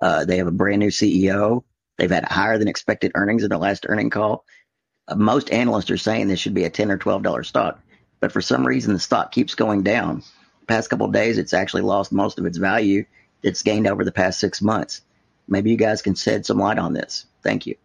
Uh, 0.00 0.24
they 0.24 0.38
have 0.38 0.48
a 0.48 0.50
brand 0.50 0.80
new 0.80 0.90
CEO. 0.90 1.62
They've 1.96 2.10
had 2.10 2.24
higher 2.24 2.58
than 2.58 2.66
expected 2.66 3.12
earnings 3.14 3.44
in 3.44 3.50
the 3.50 3.56
last 3.56 3.86
earning 3.88 4.10
call. 4.10 4.44
Uh, 5.06 5.14
most 5.14 5.52
analysts 5.52 5.92
are 5.92 5.96
saying 5.96 6.26
this 6.26 6.40
should 6.40 6.54
be 6.54 6.64
a 6.64 6.70
10 6.70 6.90
or 6.90 6.98
$12 6.98 7.46
stock, 7.46 7.80
but 8.18 8.32
for 8.32 8.40
some 8.40 8.66
reason 8.66 8.94
the 8.94 8.98
stock 8.98 9.30
keeps 9.30 9.54
going 9.54 9.84
down. 9.84 10.24
The 10.58 10.66
past 10.66 10.90
couple 10.90 11.06
days, 11.12 11.38
it's 11.38 11.54
actually 11.54 11.82
lost 11.82 12.10
most 12.10 12.40
of 12.40 12.46
its 12.46 12.58
value 12.58 13.04
it's 13.42 13.62
gained 13.62 13.86
over 13.86 14.04
the 14.04 14.12
past 14.12 14.40
six 14.40 14.62
months. 14.62 15.02
Maybe 15.48 15.70
you 15.70 15.76
guys 15.76 16.02
can 16.02 16.14
shed 16.14 16.46
some 16.46 16.58
light 16.58 16.78
on 16.78 16.92
this. 16.92 17.26
Thank 17.42 17.66
you. 17.66 17.76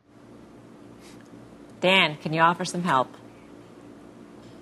Dan, 1.81 2.17
can 2.17 2.33
you 2.33 2.41
offer 2.41 2.65
some 2.65 2.83
help? 2.83 3.07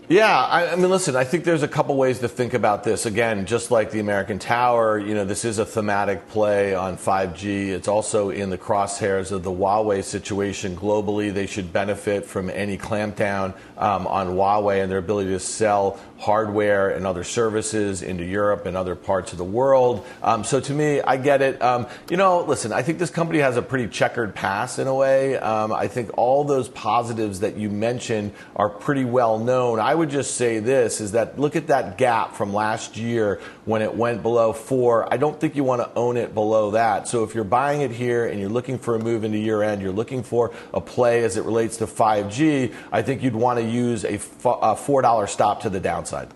Yeah, 0.07 0.39
I, 0.39 0.71
I, 0.71 0.75
mean, 0.75 0.91
listen, 0.91 1.15
I 1.15 1.23
think 1.23 1.45
there's 1.45 1.63
a 1.63 1.67
couple 1.67 1.95
ways 1.95 2.19
to 2.19 2.27
think 2.27 2.53
about 2.53 2.83
this. 2.83 3.07
Again, 3.07 3.47
just 3.47 3.71
like 3.71 3.89
the 3.89 3.99
American 3.99 4.37
Tower, 4.37 4.99
you 4.99 5.15
know, 5.15 5.25
this 5.25 5.43
is 5.43 5.57
a 5.57 5.65
thematic 5.65 6.29
play 6.29 6.75
on 6.75 6.95
5G. 6.95 7.69
It's 7.69 7.87
also 7.87 8.29
in 8.29 8.51
the 8.51 8.57
crosshairs 8.57 9.31
of 9.31 9.41
the 9.41 9.49
Huawei 9.49 10.03
situation 10.03 10.75
globally. 10.75 11.33
They 11.33 11.47
should 11.47 11.73
benefit 11.73 12.23
from 12.23 12.51
any 12.51 12.77
clampdown 12.77 13.55
um, 13.79 14.05
on 14.05 14.35
Huawei 14.35 14.83
and 14.83 14.91
their 14.91 14.99
ability 14.99 15.31
to 15.31 15.39
sell 15.39 15.99
hardware 16.19 16.89
and 16.89 17.05
other 17.05 17.23
services 17.23 18.01
into 18.01 18.23
Europe 18.23 18.65
and 18.65 18.77
other 18.77 18.95
parts 18.95 19.31
of 19.31 19.39
the 19.39 19.43
world. 19.43 20.05
Um, 20.21 20.43
so 20.43 20.59
to 20.59 20.73
me, 20.73 21.01
I 21.01 21.17
get 21.17 21.41
it. 21.41 21.61
Um, 21.61 21.87
you 22.09 22.17
know, 22.17 22.41
listen, 22.41 22.71
I 22.71 22.83
think 22.83 22.99
this 22.99 23.09
company 23.09 23.39
has 23.39 23.57
a 23.57 23.61
pretty 23.61 23.87
checkered 23.87 24.33
past 24.33 24.79
in 24.79 24.87
a 24.87 24.93
way. 24.93 25.37
Um, 25.37 25.73
I 25.73 25.87
think 25.87 26.11
all 26.15 26.43
those 26.43 26.69
positives 26.69 27.39
that 27.39 27.57
you 27.57 27.69
mentioned 27.69 28.33
are 28.55 28.69
pretty 28.69 29.03
well 29.03 29.39
known. 29.39 29.79
I 29.79 29.94
would 29.95 30.09
just 30.09 30.35
say 30.35 30.59
this 30.59 31.01
is 31.01 31.13
that 31.13 31.39
look 31.39 31.55
at 31.55 31.67
that 31.67 31.97
gap 31.97 32.35
from 32.35 32.53
last 32.53 32.97
year 32.97 33.41
when 33.65 33.81
it 33.81 33.95
went 33.95 34.21
below 34.21 34.53
four. 34.53 35.11
I 35.11 35.17
don't 35.17 35.39
think 35.39 35.55
you 35.55 35.63
want 35.63 35.81
to 35.81 35.89
own 35.95 36.17
it 36.17 36.33
below 36.33 36.71
that. 36.71 37.07
So 37.07 37.23
if 37.23 37.33
you're 37.33 37.43
buying 37.43 37.81
it 37.81 37.91
here 37.91 38.27
and 38.27 38.39
you're 38.39 38.49
looking 38.49 38.77
for 38.77 38.95
a 38.95 38.99
move 38.99 39.23
into 39.23 39.37
year 39.37 39.63
end, 39.63 39.81
you're 39.81 39.91
looking 39.91 40.21
for 40.21 40.53
a 40.73 40.81
play 40.81 41.23
as 41.23 41.37
it 41.37 41.45
relates 41.45 41.77
to 41.77 41.87
5G, 41.87 42.73
I 42.91 43.01
think 43.01 43.23
you'd 43.23 43.35
want 43.35 43.59
to 43.59 43.65
use 43.65 44.03
a 44.03 44.17
$4 44.17 45.29
stop 45.29 45.61
to 45.61 45.69
the 45.69 45.79
downside. 45.79 46.29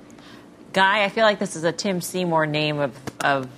Guy, 0.74 1.04
I 1.04 1.10
feel 1.10 1.24
like 1.24 1.40
this 1.40 1.56
is 1.56 1.64
a 1.64 1.72
Tim 1.72 2.02
Seymour 2.02 2.46
name 2.46 2.80
of, 2.80 2.96
of 3.22 3.50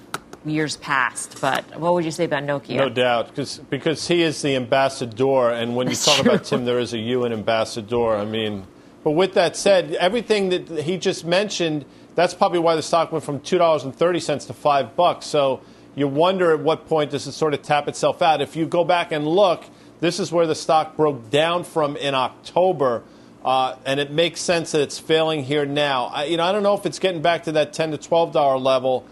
years 0.45 0.78
past, 0.78 1.40
but 1.41 1.64
what 1.80 1.94
would 1.94 2.06
you 2.06 2.11
say 2.11 2.26
about 2.26 2.44
Nokia? 2.44 2.78
No 2.78 2.90
doubt, 2.90 3.28
because 3.28 3.57
because 3.57 4.07
he 4.07 4.23
is 4.23 4.41
the 4.41 4.56
ambassador, 4.56 5.49
and 5.49 5.76
when 5.76 5.88
That's 5.88 6.07
you 6.07 6.14
talk 6.14 6.23
true. 6.23 6.34
about 6.34 6.45
Tim, 6.45 6.65
there 6.65 6.80
is 6.80 6.94
a 6.94 6.98
you 6.98 7.26
in 7.26 7.34
ambassador. 7.34 8.15
I 8.15 8.26
mean, 8.26 8.65
but 9.03 9.11
with 9.11 9.34
that 9.34 9.56
said, 9.56 9.94
everything 9.94 10.49
that 10.49 10.69
he 10.84 10.98
just 10.98 11.26
mentioned, 11.26 11.86
that's 12.15 12.34
probably 12.34 12.60
why 12.60 12.76
the 12.76 12.82
stock 12.82 13.11
went 13.11 13.23
from 13.23 13.40
two 13.40 13.57
dollars 13.57 13.84
and 13.84 13.95
thirty 13.95 14.19
cents 14.19 14.45
to 14.45 14.53
five 14.53 14.95
bucks. 14.95 15.26
So 15.26 15.61
you 15.95 16.07
wonder 16.07 16.52
at 16.52 16.60
what 16.60 16.88
point 16.88 17.11
does 17.11 17.28
it 17.28 17.32
sort 17.32 17.53
of 17.53 17.61
tap 17.61 17.88
itself 17.88 18.22
out. 18.22 18.41
If 18.41 18.56
you 18.56 18.65
go 18.65 18.84
back 18.84 19.11
and 19.11 19.28
look, 19.28 19.64
this 19.99 20.19
is 20.19 20.32
where 20.32 20.48
the 20.48 20.56
stock 20.56 20.95
broke 20.95 21.30
down 21.30 21.64
from 21.64 21.95
in 21.95 22.15
October. 22.15 23.03
Uh, 23.44 23.76
and 23.86 23.99
it 23.99 24.11
makes 24.11 24.40
sense 24.40 24.72
that 24.73 24.82
it's 24.82 24.99
failing 24.99 25.44
here 25.44 25.65
now. 25.65 26.06
I, 26.06 26.26
you 26.26 26.38
know, 26.38 26.44
I 26.44 26.52
don't 26.52 26.61
know 26.61 26.76
if 26.76 26.86
it's 26.86 26.99
getting 26.99 27.23
back 27.23 27.44
to 27.45 27.53
that 27.53 27.73
ten 27.73 27.90
to 27.91 27.98
twelve 27.98 28.34
dollar 28.34 28.57
level. 28.57 29.06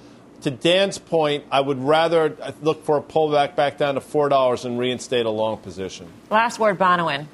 To 0.43 0.51
Dan's 0.51 0.99
point, 0.99 1.43
I 1.51 1.59
would 1.59 1.79
rather 1.83 2.37
look 2.61 2.85
for 2.85 2.95
a 2.97 3.01
pullback 3.01 3.55
back 3.55 3.77
down 3.77 3.95
to 3.95 4.01
four 4.01 4.29
dollars 4.29 4.65
and 4.65 4.77
reinstate 4.77 5.25
a 5.25 5.31
long 5.31 5.57
position. 5.57 6.07
Last 6.29 6.59
word, 6.59 6.77
Bonawyn. 6.77 7.25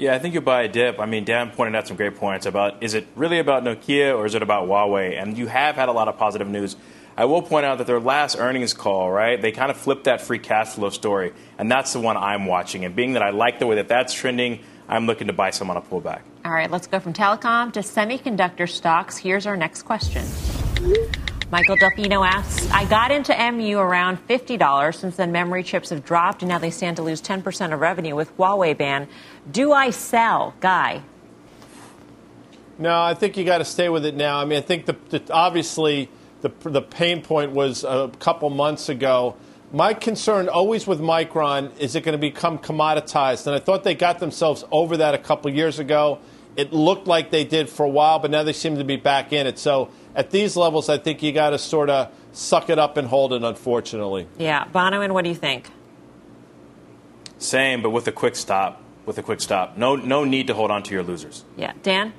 Yeah, 0.00 0.14
I 0.14 0.18
think 0.18 0.32
you 0.32 0.40
buy 0.40 0.62
a 0.62 0.68
dip. 0.68 0.98
I 0.98 1.04
mean, 1.04 1.26
Dan 1.26 1.50
pointed 1.50 1.76
out 1.76 1.86
some 1.86 1.98
great 1.98 2.16
points 2.16 2.46
about 2.46 2.82
is 2.82 2.94
it 2.94 3.06
really 3.16 3.38
about 3.38 3.64
Nokia 3.64 4.16
or 4.16 4.24
is 4.24 4.34
it 4.34 4.40
about 4.40 4.66
Huawei? 4.66 5.20
And 5.20 5.36
you 5.36 5.46
have 5.46 5.74
had 5.74 5.90
a 5.90 5.92
lot 5.92 6.08
of 6.08 6.16
positive 6.16 6.48
news. 6.48 6.74
I 7.18 7.26
will 7.26 7.42
point 7.42 7.66
out 7.66 7.76
that 7.76 7.86
their 7.86 8.00
last 8.00 8.38
earnings 8.38 8.72
call, 8.72 9.10
right, 9.10 9.38
they 9.38 9.52
kind 9.52 9.70
of 9.70 9.76
flipped 9.76 10.04
that 10.04 10.22
free 10.22 10.38
cash 10.38 10.68
flow 10.68 10.88
story, 10.88 11.34
and 11.58 11.70
that's 11.70 11.92
the 11.92 12.00
one 12.00 12.16
I'm 12.16 12.46
watching. 12.46 12.86
And 12.86 12.96
being 12.96 13.12
that 13.12 13.22
I 13.22 13.28
like 13.28 13.58
the 13.58 13.66
way 13.66 13.74
that 13.74 13.88
that's 13.88 14.14
trending, 14.14 14.60
I'm 14.88 15.06
looking 15.06 15.26
to 15.26 15.34
buy 15.34 15.50
some 15.50 15.68
on 15.68 15.76
a 15.76 15.82
pullback. 15.82 16.22
All 16.46 16.52
right, 16.52 16.70
let's 16.70 16.86
go 16.86 16.98
from 16.98 17.12
telecom 17.12 17.70
to 17.74 17.80
semiconductor 17.80 18.66
stocks. 18.66 19.18
Here's 19.18 19.46
our 19.46 19.56
next 19.58 19.82
question. 19.82 20.24
Michael 21.50 21.76
Delfino 21.76 22.24
asks, 22.24 22.70
I 22.70 22.84
got 22.84 23.10
into 23.10 23.34
MU 23.50 23.76
around 23.76 24.24
$50. 24.28 24.94
Since 24.94 25.16
then, 25.16 25.32
memory 25.32 25.64
chips 25.64 25.90
have 25.90 26.04
dropped, 26.04 26.42
and 26.42 26.48
now 26.48 26.58
they 26.58 26.70
stand 26.70 26.96
to 26.98 27.02
lose 27.02 27.20
10% 27.20 27.72
of 27.72 27.80
revenue 27.80 28.14
with 28.14 28.36
Huawei 28.36 28.78
ban. 28.78 29.08
Do 29.50 29.72
I 29.72 29.90
sell? 29.90 30.54
Guy. 30.60 31.02
No, 32.78 33.02
I 33.02 33.14
think 33.14 33.36
you 33.36 33.44
got 33.44 33.58
to 33.58 33.64
stay 33.64 33.88
with 33.88 34.06
it 34.06 34.14
now. 34.14 34.38
I 34.38 34.44
mean, 34.44 34.58
I 34.58 34.60
think 34.60 34.86
the, 34.86 34.96
the, 35.08 35.22
obviously 35.32 36.08
the, 36.40 36.52
the 36.62 36.82
pain 36.82 37.20
point 37.20 37.50
was 37.50 37.82
a 37.82 38.12
couple 38.20 38.48
months 38.48 38.88
ago. 38.88 39.34
My 39.72 39.92
concern 39.92 40.48
always 40.48 40.86
with 40.86 41.00
Micron 41.00 41.76
is 41.78 41.96
it 41.96 42.04
going 42.04 42.12
to 42.12 42.18
become 42.18 42.58
commoditized, 42.58 43.48
and 43.48 43.56
I 43.56 43.58
thought 43.58 43.82
they 43.82 43.96
got 43.96 44.20
themselves 44.20 44.64
over 44.70 44.98
that 44.98 45.14
a 45.14 45.18
couple 45.18 45.52
years 45.52 45.80
ago. 45.80 46.20
It 46.54 46.72
looked 46.72 47.08
like 47.08 47.32
they 47.32 47.44
did 47.44 47.68
for 47.68 47.84
a 47.84 47.88
while, 47.88 48.20
but 48.20 48.30
now 48.30 48.44
they 48.44 48.52
seem 48.52 48.76
to 48.78 48.84
be 48.84 48.96
back 48.96 49.32
in 49.32 49.48
it. 49.48 49.58
So 49.58 49.90
at 50.14 50.30
these 50.30 50.56
levels, 50.56 50.88
I 50.88 50.98
think 50.98 51.22
you 51.22 51.32
got 51.32 51.50
to 51.50 51.58
sort 51.58 51.90
of 51.90 52.12
suck 52.32 52.70
it 52.70 52.78
up 52.78 52.96
and 52.96 53.08
hold 53.08 53.32
it. 53.32 53.42
Unfortunately. 53.42 54.26
Yeah, 54.38 54.64
Bonawyn, 54.66 55.12
what 55.12 55.24
do 55.24 55.30
you 55.30 55.36
think? 55.36 55.70
Same, 57.38 57.82
but 57.82 57.90
with 57.90 58.06
a 58.06 58.12
quick 58.12 58.36
stop. 58.36 58.82
With 59.06 59.16
a 59.18 59.22
quick 59.22 59.40
stop. 59.40 59.76
No, 59.76 59.96
no 59.96 60.24
need 60.24 60.46
to 60.48 60.54
hold 60.54 60.70
on 60.70 60.82
to 60.84 60.94
your 60.94 61.02
losers. 61.02 61.44
Yeah, 61.56 61.72
Dan. 61.82 62.12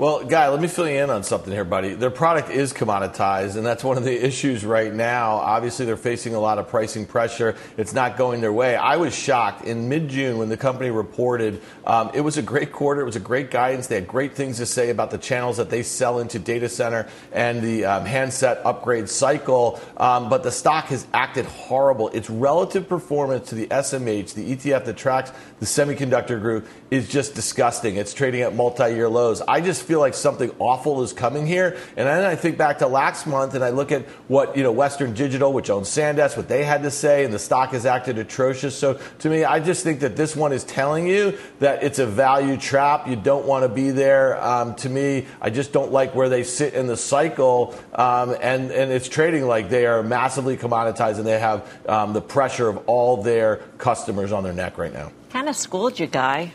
Well, 0.00 0.24
Guy, 0.24 0.48
let 0.48 0.62
me 0.62 0.66
fill 0.66 0.88
you 0.88 0.96
in 0.96 1.10
on 1.10 1.24
something 1.24 1.52
here, 1.52 1.62
buddy. 1.62 1.92
Their 1.92 2.08
product 2.08 2.48
is 2.48 2.72
commoditized, 2.72 3.56
and 3.56 3.66
that's 3.66 3.84
one 3.84 3.98
of 3.98 4.04
the 4.04 4.24
issues 4.26 4.64
right 4.64 4.94
now. 4.94 5.32
Obviously, 5.32 5.84
they're 5.84 5.98
facing 5.98 6.34
a 6.34 6.40
lot 6.40 6.56
of 6.56 6.68
pricing 6.68 7.04
pressure. 7.04 7.54
It's 7.76 7.92
not 7.92 8.16
going 8.16 8.40
their 8.40 8.50
way. 8.50 8.76
I 8.76 8.96
was 8.96 9.14
shocked 9.14 9.66
in 9.66 9.90
mid 9.90 10.08
June 10.08 10.38
when 10.38 10.48
the 10.48 10.56
company 10.56 10.88
reported 10.88 11.60
um, 11.84 12.12
it 12.14 12.22
was 12.22 12.38
a 12.38 12.42
great 12.42 12.72
quarter. 12.72 13.02
It 13.02 13.04
was 13.04 13.16
a 13.16 13.20
great 13.20 13.50
guidance. 13.50 13.88
They 13.88 13.96
had 13.96 14.08
great 14.08 14.34
things 14.34 14.56
to 14.56 14.64
say 14.64 14.88
about 14.88 15.10
the 15.10 15.18
channels 15.18 15.58
that 15.58 15.68
they 15.68 15.82
sell 15.82 16.18
into 16.18 16.38
data 16.38 16.70
center 16.70 17.06
and 17.30 17.60
the 17.60 17.84
um, 17.84 18.06
handset 18.06 18.62
upgrade 18.64 19.06
cycle. 19.06 19.80
Um, 19.98 20.30
but 20.30 20.42
the 20.42 20.50
stock 20.50 20.86
has 20.86 21.06
acted 21.12 21.44
horrible. 21.44 22.08
Its 22.08 22.30
relative 22.30 22.88
performance 22.88 23.50
to 23.50 23.54
the 23.54 23.66
SMH, 23.66 24.32
the 24.32 24.56
ETF 24.56 24.86
that 24.86 24.96
tracks 24.96 25.30
the 25.60 25.66
semiconductor 25.66 26.40
group, 26.40 26.66
is 26.90 27.08
just 27.08 27.34
disgusting. 27.34 27.96
It's 27.96 28.12
trading 28.12 28.40
at 28.40 28.54
multi 28.54 28.92
year 28.94 29.08
lows. 29.08 29.42
I 29.42 29.60
just 29.60 29.82
feel 29.82 30.00
like 30.00 30.14
something 30.14 30.50
awful 30.58 31.02
is 31.02 31.12
coming 31.12 31.46
here. 31.46 31.76
And 31.96 32.08
then 32.08 32.24
I 32.24 32.34
think 32.34 32.58
back 32.58 32.78
to 32.78 32.86
last 32.86 33.26
month 33.26 33.54
and 33.54 33.62
I 33.62 33.70
look 33.70 33.92
at 33.92 34.06
what, 34.26 34.56
you 34.56 34.62
know, 34.62 34.72
Western 34.72 35.14
Digital, 35.14 35.52
which 35.52 35.70
owns 35.70 35.88
SanDisk, 35.88 36.36
what 36.36 36.48
they 36.48 36.64
had 36.64 36.82
to 36.82 36.90
say, 36.90 37.24
and 37.24 37.32
the 37.32 37.38
stock 37.38 37.70
has 37.70 37.86
acted 37.86 38.18
atrocious. 38.18 38.76
So 38.76 38.98
to 39.20 39.28
me, 39.28 39.44
I 39.44 39.60
just 39.60 39.84
think 39.84 40.00
that 40.00 40.16
this 40.16 40.34
one 40.34 40.52
is 40.52 40.64
telling 40.64 41.06
you 41.06 41.38
that 41.60 41.82
it's 41.82 41.98
a 41.98 42.06
value 42.06 42.56
trap. 42.56 43.06
You 43.06 43.16
don't 43.16 43.46
want 43.46 43.64
to 43.64 43.68
be 43.68 43.90
there. 43.90 44.42
Um, 44.42 44.74
to 44.76 44.88
me, 44.88 45.26
I 45.40 45.50
just 45.50 45.72
don't 45.72 45.92
like 45.92 46.14
where 46.14 46.28
they 46.28 46.42
sit 46.42 46.74
in 46.74 46.86
the 46.86 46.96
cycle. 46.96 47.74
Um, 47.94 48.34
and, 48.40 48.70
and 48.70 48.90
it's 48.90 49.08
trading 49.08 49.46
like 49.46 49.68
they 49.68 49.86
are 49.86 50.02
massively 50.02 50.56
commoditized 50.56 51.18
and 51.18 51.26
they 51.26 51.38
have 51.38 51.86
um, 51.88 52.14
the 52.14 52.22
pressure 52.22 52.68
of 52.68 52.78
all 52.88 53.22
their 53.22 53.56
customers 53.78 54.32
on 54.32 54.42
their 54.42 54.54
neck 54.54 54.78
right 54.78 54.92
now. 54.92 55.12
Kind 55.30 55.48
of 55.48 55.56
schooled 55.56 55.98
you, 55.98 56.06
Guy. 56.06 56.52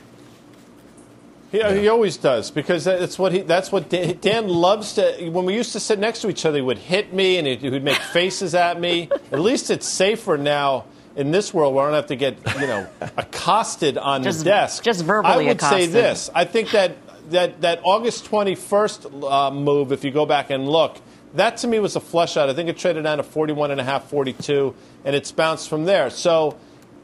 He, 1.52 1.64
he 1.80 1.88
always 1.88 2.18
does 2.18 2.52
because 2.52 2.84
that's 2.84 3.18
what 3.18 3.32
he. 3.32 3.42
That's 3.42 3.72
what 3.72 3.90
Dan, 3.90 4.18
Dan 4.20 4.48
loves 4.50 4.94
to. 4.94 5.30
When 5.30 5.46
we 5.46 5.56
used 5.56 5.72
to 5.74 5.80
sit 5.80 6.00
next 6.00 6.22
to 6.22 6.30
each 6.30 6.46
other, 6.46 6.58
he 6.58 6.62
would 6.62 6.78
hit 6.78 7.14
me 7.14 7.38
and 7.38 7.48
he 7.48 7.70
would 7.70 7.84
make 7.84 7.98
faces 7.98 8.54
at 8.56 8.80
me. 8.80 9.10
At 9.32 9.40
least 9.40 9.70
it's 9.70 9.88
safer 9.88 10.38
now 10.38 10.86
in 11.16 11.32
this 11.32 11.54
world 11.54 11.74
where 11.74 11.86
I 11.86 11.88
don't 11.88 11.96
have 11.96 12.08
to 12.08 12.16
get 12.18 12.38
you 12.60 12.68
know 12.68 12.88
accosted 13.16 13.98
on 13.98 14.24
Just- 14.24 14.40
the 14.40 14.46
desk. 14.46 14.84
just 14.84 15.06
verbally 15.06 15.46
I 15.46 15.48
would 15.48 15.62
say 15.62 15.86
this. 15.86 16.30
I 16.36 16.44
think 16.44 16.72
that 16.72 16.98
that 17.30 17.62
that 17.62 17.80
August 17.84 18.26
twenty 18.26 18.56
first 18.56 19.06
uh, 19.06 19.50
move, 19.52 19.92
if 19.94 20.04
you 20.04 20.12
go 20.12 20.26
back 20.26 20.50
and 20.50 20.68
look. 20.68 20.98
That 21.36 21.58
to 21.58 21.68
me 21.68 21.80
was 21.80 21.98
a 21.98 22.00
flush 22.00 22.38
out. 22.38 22.50
I 22.50 22.54
think 22.54 22.70
it 22.70 22.78
traded 22.78 23.04
down 23.04 23.18
to 23.18 23.24
41 23.24 23.70
and 23.72 23.82
a 23.82 23.84
half, 23.84 24.10
42, 24.10 24.74
and 25.04 25.14
it's 25.14 25.34
bounced 25.34 25.68
from 25.68 25.84
there. 25.84 26.10
So 26.10 26.58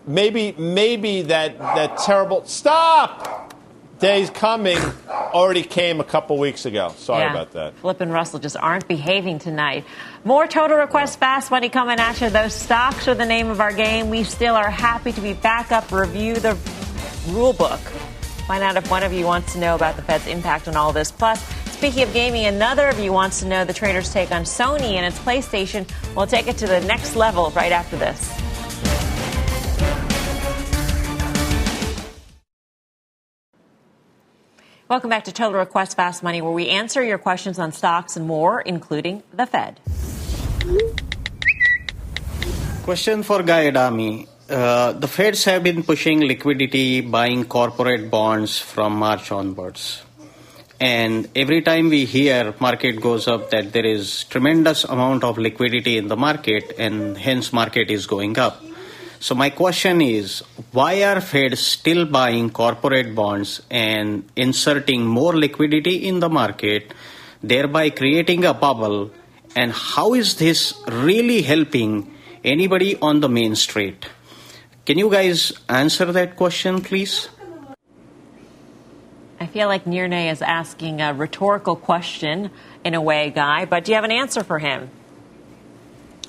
maybe 0.06 0.54
maybe 0.58 1.24
that 1.24 1.58
that 1.58 1.98
terrible 2.00 2.46
stop 2.46 3.54
days 4.00 4.30
coming 4.32 4.78
already 5.10 5.62
came 5.62 6.00
a 6.00 6.04
couple 6.04 6.38
weeks 6.40 6.66
ago. 6.66 6.92
Sorry 6.98 7.24
Yeah. 7.24 7.32
about 7.32 7.52
that. 7.52 7.76
Flip 7.78 8.02
and 8.02 8.12
Russell 8.12 8.40
just 8.40 8.58
aren't 8.58 8.88
behaving 8.88 9.38
tonight. 9.40 9.86
More 10.24 10.48
total 10.48 10.78
request 10.78 11.20
fast 11.20 11.52
money 11.52 11.70
coming 11.70 12.00
at 12.00 12.20
you. 12.20 12.30
Those 12.32 12.54
stocks 12.54 13.08
are 13.08 13.14
the 13.14 13.26
name 13.28 13.50
of 13.52 13.62
our 13.62 13.72
game. 13.72 14.10
We 14.10 14.24
still 14.24 14.56
are 14.56 14.70
happy 14.72 15.12
to 15.12 15.22
be 15.22 15.34
back 15.34 15.72
up, 15.72 15.92
review 15.92 16.34
the 16.36 16.58
rule 17.30 17.54
book. 17.54 17.80
Find 18.48 18.64
out 18.64 18.76
if 18.76 18.90
one 18.90 19.04
of 19.04 19.14
you 19.14 19.26
wants 19.26 19.54
to 19.54 19.60
know 19.60 19.76
about 19.76 19.96
the 19.96 20.02
Fed's 20.02 20.26
impact 20.28 20.68
on 20.68 20.76
all 20.76 20.92
this. 20.92 21.12
Plus, 21.12 21.42
speaking 21.72 22.02
of 22.04 22.12
gaming, 22.12 22.46
another 22.46 22.88
of 22.90 23.00
you 23.00 23.14
wants 23.14 23.40
to 23.42 23.48
know 23.48 23.64
the 23.64 23.72
trader's 23.74 24.12
take 24.12 24.32
on 24.32 24.42
Sony 24.44 24.94
and 24.96 25.06
its 25.06 25.20
PlayStation. 25.20 25.88
We'll 26.16 26.28
take 26.28 26.48
it 26.48 26.58
to 26.58 26.68
the 26.68 26.82
next 26.82 27.16
level 27.16 27.52
right 27.52 27.72
after 27.72 27.96
this. 27.98 28.30
Welcome 34.92 35.10
back 35.10 35.24
to 35.24 35.32
Total 35.32 35.58
Request 35.58 35.96
Fast 35.96 36.22
Money, 36.22 36.42
where 36.42 36.52
we 36.52 36.68
answer 36.68 37.02
your 37.02 37.18
questions 37.18 37.58
on 37.58 37.72
stocks 37.72 38.18
and 38.18 38.28
more, 38.28 38.60
including 38.60 39.24
the 39.32 39.46
Fed. 39.46 39.80
Question 42.84 43.24
for 43.24 43.42
Guy 43.42 43.68
Adami. 43.68 44.28
Uh, 44.50 44.92
the 44.92 45.08
Feds 45.08 45.46
have 45.46 45.64
been 45.64 45.84
pushing 45.84 46.20
liquidity, 46.20 47.00
buying 47.00 47.46
corporate 47.46 48.12
bonds 48.12 48.60
from 48.60 48.98
March 48.98 49.32
onwards. 49.32 50.04
And 50.82 51.30
every 51.38 51.62
time 51.62 51.88
we 51.88 52.04
hear 52.04 52.54
market 52.60 53.00
goes 53.00 53.30
up, 53.30 53.50
that 53.52 53.72
there 53.72 53.86
is 53.86 54.26
tremendous 54.26 54.84
amount 54.84 55.24
of 55.24 55.38
liquidity 55.38 55.98
in 55.98 56.10
the 56.10 56.18
market, 56.18 56.76
and 56.78 57.18
hence 57.18 57.54
market 57.54 57.90
is 57.90 58.08
going 58.08 58.38
up. 58.38 58.62
So 59.22 59.36
my 59.36 59.52
question 59.52 60.02
is, 60.02 60.42
why 60.72 61.04
are 61.04 61.22
Fed 61.22 61.56
still 61.56 62.08
buying 62.08 62.50
corporate 62.50 63.14
bonds 63.14 63.62
and 63.70 64.24
inserting 64.36 65.06
more 65.06 65.38
liquidity 65.38 66.08
in 66.08 66.22
the 66.22 66.28
market, 66.28 66.92
thereby 67.44 67.92
creating 67.92 68.46
a 68.46 68.56
bubble? 68.56 69.12
And 69.56 69.74
how 69.74 70.16
is 70.16 70.38
this 70.38 70.74
really 70.88 71.44
helping 71.44 72.12
anybody 72.44 72.98
on 73.00 73.20
the 73.20 73.30
main 73.30 73.54
street? 73.56 74.08
Can 74.88 74.98
you 74.98 75.12
guys 75.12 75.54
answer 75.70 76.12
that 76.12 76.36
question, 76.36 76.82
please? 76.82 77.30
I 79.40 79.46
feel 79.46 79.68
like 79.68 79.86
Nirnay 79.86 80.32
is 80.32 80.42
asking 80.42 81.00
a 81.00 81.14
rhetorical 81.14 81.76
question 81.76 82.50
in 82.84 82.96
a 82.96 83.02
way, 83.02 83.30
Guy, 83.30 83.66
but 83.66 83.86
do 83.86 83.92
you 83.92 83.96
have 83.98 84.04
an 84.04 84.12
answer 84.12 84.44
for 84.44 84.58
him? 84.58 84.90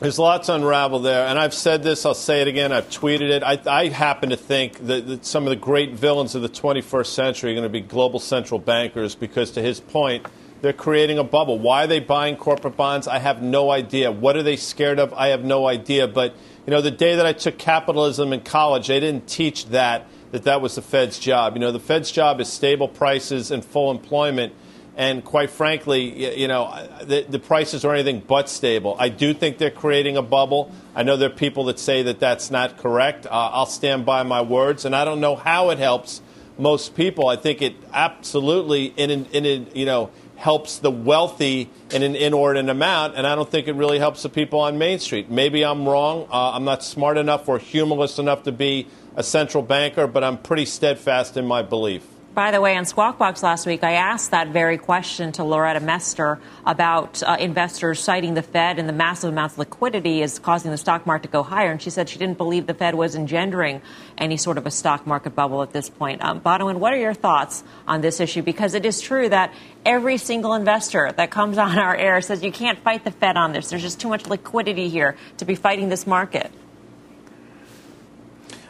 There's 0.03 0.19
lots 0.19 0.47
to 0.47 0.57
unravel 0.57 0.99
there, 0.99 1.29
and 1.29 1.39
I've 1.39 1.55
said 1.55 1.85
this, 1.85 2.05
I'll 2.05 2.13
say 2.13 2.41
it 2.43 2.49
again, 2.49 2.73
I've 2.73 2.91
tweeted 2.91 3.31
it. 3.31 3.45
I, 3.45 3.61
I 3.67 3.89
happen 3.89 4.31
to 4.31 4.37
think 4.37 4.85
that, 4.89 5.07
that, 5.07 5.25
some 5.25 5.45
of 5.45 5.51
the 5.51 5.57
great 5.57 5.93
villains 5.93 6.35
of 6.35 6.43
the 6.43 6.49
21st 6.49 7.07
century 7.07 7.53
are 7.53 7.55
going 7.55 7.63
to 7.63 7.69
be 7.69 7.81
global 7.81 8.19
central 8.19 8.59
bankers 8.59 9.15
because, 9.15 9.53
to 9.53 9.63
his 9.63 9.79
point, 9.79 10.27
they're 10.61 10.73
creating 10.73 11.19
a 11.19 11.25
bubble. 11.25 11.61
Why 11.61 11.85
are 11.85 11.87
they 11.87 12.01
buying 12.01 12.35
corporate 12.35 12.77
bonds? 12.77 13.07
I 13.07 13.21
have 13.21 13.43
no 13.43 13.71
idea. 13.71 14.11
What 14.11 14.37
are 14.37 14.43
they 14.43 14.57
scared 14.57 14.99
of? 14.99 15.15
I 15.15 15.29
have 15.29 15.45
no 15.45 15.69
idea. 15.69 16.09
But, 16.09 16.35
you 16.67 16.73
know, 16.73 16.81
the 16.81 16.91
day 16.91 17.15
that 17.15 17.27
I 17.27 17.33
took 17.33 17.57
capitalism 17.57 18.33
in 18.33 18.41
college, 18.41 18.89
they 18.89 18.99
didn't 18.99 19.29
teach 19.29 19.67
that 19.67 20.09
that 20.33 20.43
that 20.45 20.61
was 20.61 20.75
the 20.75 20.83
Fed's 20.83 21.19
job. 21.21 21.55
You 21.55 21.61
know, 21.61 21.71
the 21.71 21.79
Fed's 21.79 22.11
job 22.11 22.41
is 22.41 22.49
stable 22.49 22.89
prices 22.89 23.53
and 23.53 23.65
full 23.65 23.91
employment. 23.91 24.53
And 24.95 25.25
quite 25.25 25.49
frankly, 25.49 26.39
you 26.39 26.49
know, 26.49 26.71
the, 27.03 27.25
the, 27.27 27.39
prices 27.39 27.83
are 27.85 27.95
anything 27.95 28.21
but 28.21 28.51
stable. 28.51 28.95
I 28.99 29.09
do 29.09 29.33
think 29.33 29.57
they're 29.57 29.71
creating 29.71 30.19
a 30.19 30.23
bubble. 30.23 30.71
I 30.95 31.03
know 31.03 31.17
there 31.17 31.31
are 31.31 31.35
people 31.35 31.65
that 31.65 31.79
say 31.79 32.03
that 32.03 32.21
that's 32.21 32.51
not 32.51 32.77
correct. 32.77 33.25
Uh, 33.25 33.31
I'll 33.31 33.65
stand 33.65 34.05
by 34.05 34.23
my 34.23 34.43
words, 34.43 34.85
and 34.85 34.95
I 34.95 35.07
don't 35.07 35.21
know 35.21 35.35
how 35.35 35.71
it 35.71 35.79
helps 35.79 36.21
most 36.59 36.95
people. 36.95 37.29
I 37.29 37.37
think 37.37 37.63
it 37.63 37.75
absolutely, 37.95 38.87
in, 38.97 39.11
in, 39.11 39.45
in 39.47 39.67
you 39.75 39.87
know, 39.87 40.11
helps 40.37 40.79
the 40.79 40.91
wealthy 40.91 41.71
in 41.91 42.03
an 42.03 42.15
inordinate 42.15 42.69
amount, 42.69 43.15
and 43.15 43.27
I 43.27 43.35
don't 43.35 43.49
think 43.49 43.69
it 43.69 43.75
really 43.75 43.99
helps 43.99 44.23
the 44.25 44.29
people 44.29 44.61
on 44.61 44.77
Main 44.77 44.99
Street. 44.99 45.31
Maybe 45.31 45.65
I'm 45.65 45.89
wrong. 45.89 46.29
Uh, 46.31 46.51
I'm 46.51 46.65
not 46.65 46.83
smart 46.83 47.17
enough 47.17 47.49
or 47.49 47.59
humorless 47.59 48.19
enough 48.19 48.43
to 48.43 48.53
be 48.53 48.89
a 49.17 49.23
central 49.23 49.63
banker, 49.63 50.07
but 50.07 50.25
I'm 50.25 50.37
pretty 50.37 50.67
steadfast 50.67 51.37
in 51.37 51.47
my 51.47 51.63
belief. 51.63 52.05
By 52.35 52.51
the 52.51 52.63
way, 52.63 52.79
on 52.79 52.87
Squawk 52.87 53.19
Box 53.19 53.43
last 53.43 53.67
week, 53.67 53.85
I 53.85 53.93
asked 53.93 54.31
that 54.31 54.49
very 54.49 54.79
question 54.79 55.33
to 55.33 55.45
Loretta 55.45 55.81
Mester 55.81 56.41
about 56.65 57.23
uh, 57.23 57.37
investors 57.39 58.01
citing 58.01 58.33
the 58.33 58.43
Fed 58.43 58.79
and 58.79 58.89
the 58.89 58.95
massive 58.95 59.29
amounts 59.29 59.57
of 59.57 59.59
liquidity 59.59 60.23
is 60.23 60.39
causing 60.39 60.71
the 60.71 60.79
stock 60.79 61.05
market 61.05 61.29
to 61.29 61.33
go 61.33 61.43
higher. 61.43 61.71
And 61.71 61.83
she 61.83 61.91
said 61.91 62.09
she 62.09 62.19
didn't 62.19 62.39
believe 62.39 62.67
the 62.67 62.73
Fed 62.73 62.95
was 62.95 63.15
engendering 63.15 63.83
any 64.17 64.39
sort 64.39 64.57
of 64.57 64.65
a 64.65 64.71
stock 64.71 65.07
market 65.07 65.35
bubble 65.35 65.63
at 65.63 65.75
this 65.75 65.91
point. 65.91 66.25
Um, 66.25 66.41
Bonawyn, 66.41 66.77
what 66.77 66.95
are 66.95 66.99
your 66.99 67.13
thoughts 67.13 67.65
on 67.87 68.01
this 68.01 68.19
issue? 68.19 68.41
Because 68.41 68.73
it 68.73 68.87
is 68.87 69.03
true 69.03 69.29
that 69.29 69.53
every 69.85 70.17
single 70.17 70.55
investor 70.55 71.13
that 71.15 71.31
comes 71.31 71.59
on 71.59 71.79
our 71.79 71.95
air 71.95 72.23
says 72.23 72.43
you 72.43 72.53
can't 72.53 72.79
fight 72.79 73.05
the 73.05 73.11
Fed 73.11 73.37
on 73.37 73.53
this. 73.53 73.69
There's 73.69 73.83
just 73.83 74.01
too 74.01 74.09
much 74.09 74.27
liquidity 74.27 74.89
here 74.89 75.19
to 75.37 75.45
be 75.45 75.55
fighting 75.55 75.91
this 75.91 76.07
market. 76.07 76.51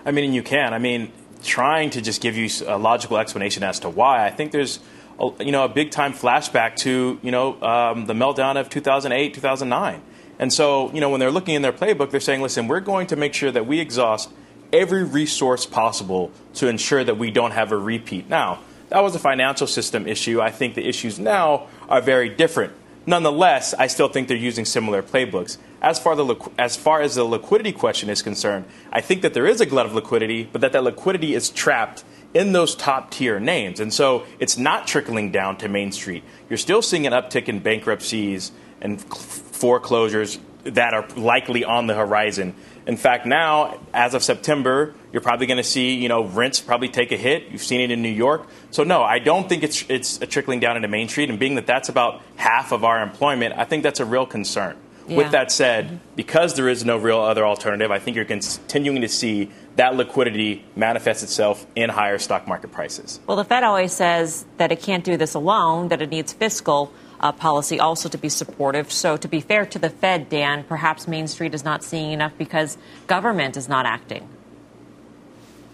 I 0.05 0.11
mean, 0.11 0.33
you 0.33 0.43
can. 0.43 0.75
I 0.75 0.79
mean, 0.79 1.13
trying 1.43 1.91
to 1.91 2.01
just 2.01 2.21
give 2.21 2.37
you 2.37 2.49
a 2.67 2.79
logical 2.79 3.19
explanation 3.19 3.63
as 3.63 3.81
to 3.81 3.89
why. 3.89 4.27
I 4.27 4.31
think 4.31 4.53
there's, 4.53 4.81
a, 5.19 5.31
you 5.45 5.53
know, 5.53 5.65
a 5.65 5.69
big 5.69 5.91
time 5.91 6.13
flashback 6.13 6.77
to 6.77 7.19
you 7.23 7.31
know 7.31 7.61
um, 7.63 8.07
the 8.07 8.15
meltdown 8.15 8.59
of 8.59 8.69
2008, 8.69 9.35
2009, 9.35 10.03
and 10.39 10.53
so 10.53 10.93
you 10.93 11.01
know 11.01 11.11
when 11.11 11.21
they're 11.21 11.31
looking 11.31 11.55
in 11.55 11.63
their 11.63 11.73
playbook, 11.73 12.11
they're 12.11 12.21
saying, 12.21 12.43
listen, 12.43 12.69
we're 12.69 12.81
going 12.81 13.07
to 13.09 13.17
make 13.17 13.35
sure 13.35 13.51
that 13.51 13.67
we 13.67 13.81
exhaust 13.81 14.31
every 14.73 15.05
resource 15.05 15.67
possible 15.67 16.31
to 16.55 16.67
ensure 16.67 17.05
that 17.05 17.19
we 17.19 17.31
don't 17.31 17.53
have 17.53 17.73
a 17.73 17.77
repeat. 17.77 18.29
Now, 18.29 18.61
that 18.89 19.03
was 19.03 19.15
a 19.15 19.19
financial 19.19 19.67
system 19.67 20.07
issue. 20.07 20.41
I 20.41 20.51
think 20.51 20.75
the 20.75 20.87
issues 20.87 21.19
now 21.19 21.69
are 21.89 22.01
very 22.01 22.29
different. 22.29 22.73
Nonetheless, 23.05 23.75
I 23.75 23.89
still 23.89 24.09
think 24.09 24.29
they're 24.29 24.37
using 24.37 24.65
similar 24.65 25.03
playbooks. 25.03 25.59
As 25.81 25.99
far, 25.99 26.15
the, 26.15 26.37
as 26.59 26.77
far 26.77 27.01
as 27.01 27.17
the 27.17 27.25
liquidity 27.25 27.73
question 27.73 28.09
is 28.09 28.23
concerned, 28.23 28.65
I 28.93 29.01
think 29.01 29.23
that 29.23 29.35
there 29.35 29.47
is 29.47 29.61
a 29.61 29.67
glut 29.67 29.87
of 29.87 29.95
liquidity, 29.95 30.49
but 30.51 30.61
that 30.61 30.73
that 30.73 30.85
liquidity 30.85 31.35
is 31.35 31.51
trapped 31.51 32.05
in 32.33 32.53
those 32.53 32.75
top 32.75 33.11
tier 33.11 33.41
names. 33.41 33.81
And 33.81 33.93
so 33.93 34.25
it's 34.39 34.57
not 34.57 34.87
trickling 34.87 35.33
down 35.33 35.57
to 35.59 35.69
Main 35.69 35.93
Street. 35.93 36.23
You're 36.49 36.59
still 36.59 36.83
seeing 36.83 37.07
an 37.07 37.13
uptick 37.13 37.49
in 37.49 37.59
bankruptcies 37.59 38.53
and 38.81 39.01
foreclosures 39.01 40.39
that 40.65 40.95
are 40.95 41.07
likely 41.17 41.65
on 41.65 41.89
the 41.89 41.95
horizon. 41.95 42.55
In 42.87 42.97
fact, 42.97 43.27
now, 43.27 43.81
as 43.95 44.15
of 44.15 44.23
September, 44.23 44.95
you're 45.13 45.23
probably 45.23 45.47
going 45.47 45.59
to 45.59 45.65
see, 45.65 45.95
you 45.95 46.09
know, 46.09 46.25
rents 46.25 46.61
probably 46.61 46.89
take 46.89 47.13
a 47.13 47.17
hit. 47.17 47.49
You've 47.49 47.63
seen 47.63 47.81
it 47.81 47.91
in 47.91 48.03
New 48.03 48.09
York. 48.09 48.49
So 48.71 48.83
no, 48.83 49.03
I 49.03 49.19
don't 49.19 49.49
think 49.49 49.63
it's 49.63 49.85
it's 49.89 50.19
trickling 50.19 50.61
down 50.61 50.77
into 50.77 50.89
Main 50.89 51.09
Street. 51.09 51.31
And 51.31 51.39
being 51.39 51.55
that 51.57 51.67
that's 51.67 51.89
about 51.89 52.23
half 52.37 52.73
of 52.73 52.85
our 52.85 53.03
employment, 53.03 53.55
I 53.57 53.65
think 53.65 53.83
that's 53.83 54.01
a 54.01 54.05
real 54.05 54.27
concern. 54.27 54.77
Yeah. 55.09 55.17
With 55.17 55.33
that 55.33 55.51
said, 55.51 55.99
because 56.15 56.55
there 56.55 56.69
is 56.69 56.85
no 56.85 56.97
real 56.97 57.19
other 57.19 57.45
alternative, 57.45 57.91
I 57.91 57.99
think 57.99 58.15
you're 58.15 58.25
continuing 58.25 59.03
to 59.03 59.09
see 59.09 59.51
that 59.75 59.97
liquidity 59.97 60.65
manifest 60.77 61.25
itself 61.25 61.67
in 61.75 61.91
higher 61.91 62.19
stock 62.19 62.47
market 62.47 62.71
prices. 62.71 63.19
Well, 63.27 63.37
the 63.37 63.45
Fed 63.45 63.65
always 63.65 63.93
says 63.93 64.45
that 64.59 64.71
it 64.71 64.81
can't 64.81 65.03
do 65.03 65.17
this 65.17 65.35
alone, 65.35 65.89
that 65.89 66.03
it 66.03 66.11
needs 66.11 66.33
fiscal 66.33 66.93
uh, 67.23 67.33
policy 67.33 67.79
also 67.79 68.09
to 68.09 68.19
be 68.19 68.29
supportive. 68.29 68.91
So, 68.93 69.17
to 69.17 69.29
be 69.29 69.41
fair 69.41 69.65
to 69.67 69.79
the 69.79 69.91
Fed, 69.91 70.29
Dan, 70.29 70.65
perhaps 70.65 71.07
Main 71.07 71.29
Street 71.29 71.55
is 71.55 71.65
not 71.65 71.85
seeing 71.85 72.13
enough 72.13 72.33
because 72.37 72.77
government 73.07 73.57
is 73.57 73.69
not 73.69 73.87
acting. 73.87 74.29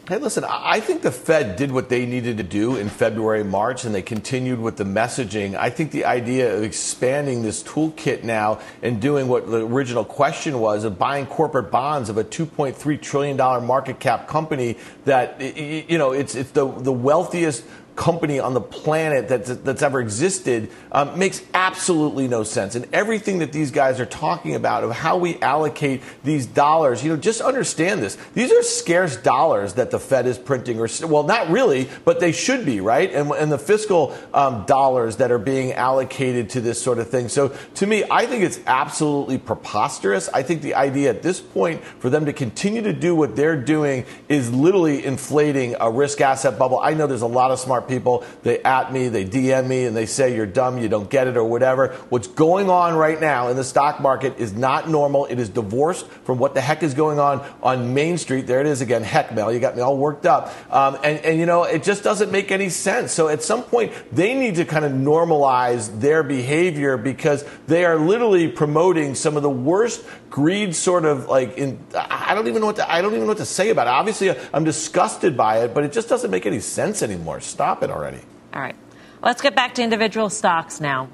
Hey, 0.08 0.16
listen, 0.16 0.42
I 0.48 0.80
think 0.80 1.02
the 1.02 1.12
Fed 1.12 1.56
did 1.56 1.70
what 1.70 1.90
they 1.90 2.06
needed 2.06 2.38
to 2.38 2.42
do 2.42 2.76
in 2.76 2.88
February, 2.88 3.44
March, 3.44 3.84
and 3.84 3.94
they 3.94 4.00
continued 4.00 4.58
with 4.58 4.78
the 4.78 4.84
messaging. 4.84 5.54
I 5.54 5.68
think 5.68 5.90
the 5.90 6.06
idea 6.06 6.56
of 6.56 6.62
expanding 6.62 7.42
this 7.42 7.62
toolkit 7.62 8.24
now 8.24 8.60
and 8.80 9.02
doing 9.02 9.28
what 9.28 9.50
the 9.50 9.66
original 9.66 10.06
question 10.06 10.60
was 10.60 10.84
of 10.84 10.98
buying 10.98 11.26
corporate 11.26 11.70
bonds 11.70 12.08
of 12.08 12.16
a 12.16 12.24
$2.3 12.24 13.02
trillion 13.02 13.36
market 13.36 14.00
cap 14.00 14.26
company 14.28 14.78
that, 15.04 15.42
you 15.42 15.98
know, 15.98 16.12
it's, 16.12 16.34
it's 16.34 16.52
the, 16.52 16.66
the 16.66 16.90
wealthiest 16.92 17.62
company 17.98 18.38
on 18.38 18.54
the 18.54 18.60
planet 18.60 19.28
that's, 19.28 19.50
that's 19.56 19.82
ever 19.82 20.00
existed 20.00 20.70
um, 20.92 21.18
makes 21.18 21.42
absolutely 21.52 22.28
no 22.28 22.44
sense. 22.44 22.76
And 22.76 22.86
everything 22.92 23.40
that 23.40 23.52
these 23.52 23.72
guys 23.72 23.98
are 23.98 24.06
talking 24.06 24.54
about 24.54 24.84
of 24.84 24.92
how 24.92 25.18
we 25.18 25.36
allocate 25.40 26.00
these 26.22 26.46
dollars, 26.46 27.02
you 27.02 27.10
know, 27.10 27.16
just 27.16 27.40
understand 27.40 28.00
this. 28.00 28.16
These 28.34 28.52
are 28.52 28.62
scarce 28.62 29.16
dollars 29.16 29.74
that 29.74 29.90
the 29.90 29.98
Fed 29.98 30.26
is 30.26 30.38
printing, 30.38 30.78
or 30.78 30.88
well, 31.06 31.24
not 31.24 31.50
really, 31.50 31.88
but 32.04 32.20
they 32.20 32.30
should 32.30 32.64
be, 32.64 32.80
right? 32.80 33.12
And, 33.12 33.32
and 33.32 33.50
the 33.50 33.58
fiscal 33.58 34.16
um, 34.32 34.64
dollars 34.64 35.16
that 35.16 35.32
are 35.32 35.38
being 35.38 35.72
allocated 35.72 36.50
to 36.50 36.60
this 36.60 36.80
sort 36.80 37.00
of 37.00 37.10
thing. 37.10 37.28
So 37.28 37.48
to 37.74 37.86
me, 37.86 38.04
I 38.08 38.26
think 38.26 38.44
it's 38.44 38.60
absolutely 38.66 39.38
preposterous. 39.38 40.28
I 40.32 40.44
think 40.44 40.62
the 40.62 40.76
idea 40.76 41.10
at 41.10 41.22
this 41.22 41.40
point 41.40 41.82
for 41.82 42.10
them 42.10 42.26
to 42.26 42.32
continue 42.32 42.82
to 42.82 42.92
do 42.92 43.16
what 43.16 43.34
they're 43.34 43.60
doing 43.60 44.04
is 44.28 44.52
literally 44.52 45.04
inflating 45.04 45.74
a 45.80 45.90
risk 45.90 46.20
asset 46.20 46.60
bubble. 46.60 46.78
I 46.78 46.94
know 46.94 47.08
there's 47.08 47.22
a 47.22 47.26
lot 47.26 47.50
of 47.50 47.58
smart 47.58 47.87
people. 47.88 48.24
They 48.42 48.62
at 48.62 48.92
me, 48.92 49.08
they 49.08 49.24
DM 49.24 49.66
me, 49.66 49.84
and 49.84 49.96
they 49.96 50.06
say 50.06 50.34
you're 50.34 50.46
dumb, 50.46 50.78
you 50.78 50.88
don't 50.88 51.08
get 51.08 51.26
it, 51.26 51.36
or 51.36 51.44
whatever. 51.44 51.88
What's 52.08 52.28
going 52.28 52.70
on 52.70 52.94
right 52.94 53.20
now 53.20 53.48
in 53.48 53.56
the 53.56 53.64
stock 53.64 54.00
market 54.00 54.38
is 54.38 54.52
not 54.52 54.88
normal. 54.88 55.26
It 55.26 55.38
is 55.38 55.48
divorced 55.48 56.06
from 56.24 56.38
what 56.38 56.54
the 56.54 56.60
heck 56.60 56.82
is 56.82 56.94
going 56.94 57.18
on 57.18 57.44
on 57.62 57.94
Main 57.94 58.18
Street. 58.18 58.46
There 58.46 58.60
it 58.60 58.66
is 58.66 58.80
again. 58.80 59.02
Heck, 59.02 59.34
Mel, 59.34 59.52
you 59.52 59.60
got 59.60 59.76
me 59.76 59.82
all 59.82 59.96
worked 59.96 60.26
up. 60.26 60.52
Um, 60.72 60.98
and, 61.02 61.18
and, 61.24 61.38
you 61.38 61.46
know, 61.46 61.64
it 61.64 61.82
just 61.82 62.04
doesn't 62.04 62.30
make 62.30 62.52
any 62.52 62.68
sense. 62.68 63.12
So 63.12 63.28
at 63.28 63.42
some 63.42 63.62
point, 63.62 63.92
they 64.12 64.34
need 64.34 64.56
to 64.56 64.64
kind 64.64 64.84
of 64.84 64.92
normalize 64.92 66.00
their 66.00 66.22
behavior 66.22 66.96
because 66.96 67.44
they 67.66 67.84
are 67.84 67.96
literally 67.96 68.48
promoting 68.48 69.14
some 69.14 69.36
of 69.36 69.42
the 69.42 69.50
worst 69.50 70.04
greed 70.30 70.74
sort 70.74 71.04
of 71.04 71.26
like 71.26 71.56
in 71.56 71.78
I 71.94 72.34
don't 72.34 72.48
even 72.48 72.60
know 72.60 72.66
what 72.66 72.76
to, 72.76 72.90
I 72.90 73.00
don't 73.00 73.12
even 73.12 73.22
know 73.22 73.28
what 73.28 73.38
to 73.38 73.46
say 73.46 73.70
about 73.70 73.86
it. 73.86 73.90
Obviously, 73.90 74.34
I'm 74.52 74.64
disgusted 74.64 75.36
by 75.36 75.64
it, 75.64 75.74
but 75.74 75.84
it 75.84 75.92
just 75.92 76.08
doesn't 76.08 76.30
make 76.30 76.46
any 76.46 76.60
sense 76.60 77.02
anymore. 77.02 77.40
Stop 77.40 77.77
it 77.82 77.90
already. 77.90 78.20
All 78.54 78.60
right. 78.60 78.76
Let's 79.22 79.42
get 79.42 79.54
back 79.54 79.74
to 79.74 79.82
individual 79.82 80.30
stocks 80.30 80.80
now. 80.80 81.08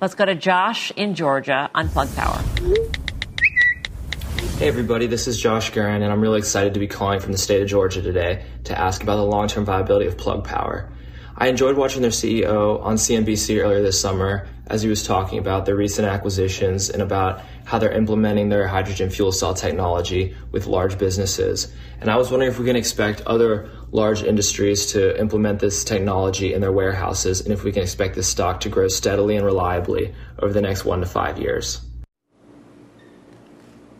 Let's 0.00 0.14
go 0.14 0.24
to 0.24 0.34
Josh 0.34 0.90
in 0.92 1.14
Georgia 1.14 1.70
on 1.74 1.88
Plug 1.88 2.14
Power. 2.16 2.42
Hey 4.58 4.68
everybody, 4.68 5.06
this 5.06 5.26
is 5.26 5.40
Josh 5.40 5.72
Guerin, 5.72 6.02
and 6.02 6.12
I'm 6.12 6.20
really 6.20 6.38
excited 6.38 6.74
to 6.74 6.80
be 6.80 6.86
calling 6.86 7.20
from 7.20 7.32
the 7.32 7.38
state 7.38 7.62
of 7.62 7.68
Georgia 7.68 8.00
today 8.00 8.44
to 8.64 8.78
ask 8.78 9.02
about 9.02 9.16
the 9.16 9.24
long-term 9.24 9.64
viability 9.64 10.06
of 10.06 10.16
Plug 10.16 10.44
Power. 10.44 10.88
I 11.36 11.48
enjoyed 11.48 11.76
watching 11.76 12.02
their 12.02 12.10
CEO 12.10 12.80
on 12.82 12.96
CNBC 12.96 13.62
earlier 13.62 13.82
this 13.82 14.00
summer 14.00 14.46
as 14.66 14.82
he 14.82 14.88
was 14.88 15.02
talking 15.02 15.38
about 15.38 15.66
their 15.66 15.74
recent 15.76 16.06
acquisitions 16.06 16.90
and 16.90 17.02
about 17.02 17.42
how 17.64 17.78
they're 17.78 17.92
implementing 17.92 18.48
their 18.48 18.66
hydrogen 18.66 19.10
fuel 19.10 19.32
cell 19.32 19.54
technology 19.54 20.34
with 20.50 20.66
large 20.66 20.98
businesses. 20.98 21.72
And 22.00 22.10
I 22.10 22.16
was 22.16 22.30
wondering 22.30 22.50
if 22.50 22.58
we 22.58 22.66
can 22.66 22.76
expect 22.76 23.20
other 23.22 23.70
large 23.92 24.22
industries 24.22 24.86
to 24.92 25.18
implement 25.20 25.60
this 25.60 25.84
technology 25.84 26.54
in 26.54 26.60
their 26.60 26.72
warehouses 26.72 27.40
and 27.40 27.52
if 27.52 27.62
we 27.62 27.72
can 27.72 27.82
expect 27.82 28.14
this 28.14 28.26
stock 28.26 28.60
to 28.60 28.68
grow 28.68 28.88
steadily 28.88 29.36
and 29.36 29.44
reliably 29.44 30.14
over 30.38 30.52
the 30.52 30.62
next 30.62 30.84
one 30.84 31.00
to 31.00 31.06
five 31.06 31.38
years. 31.38 31.80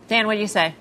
Dan, 0.07 0.27
what 0.27 0.35
do 0.35 0.41
you 0.41 0.47
say? 0.47 0.75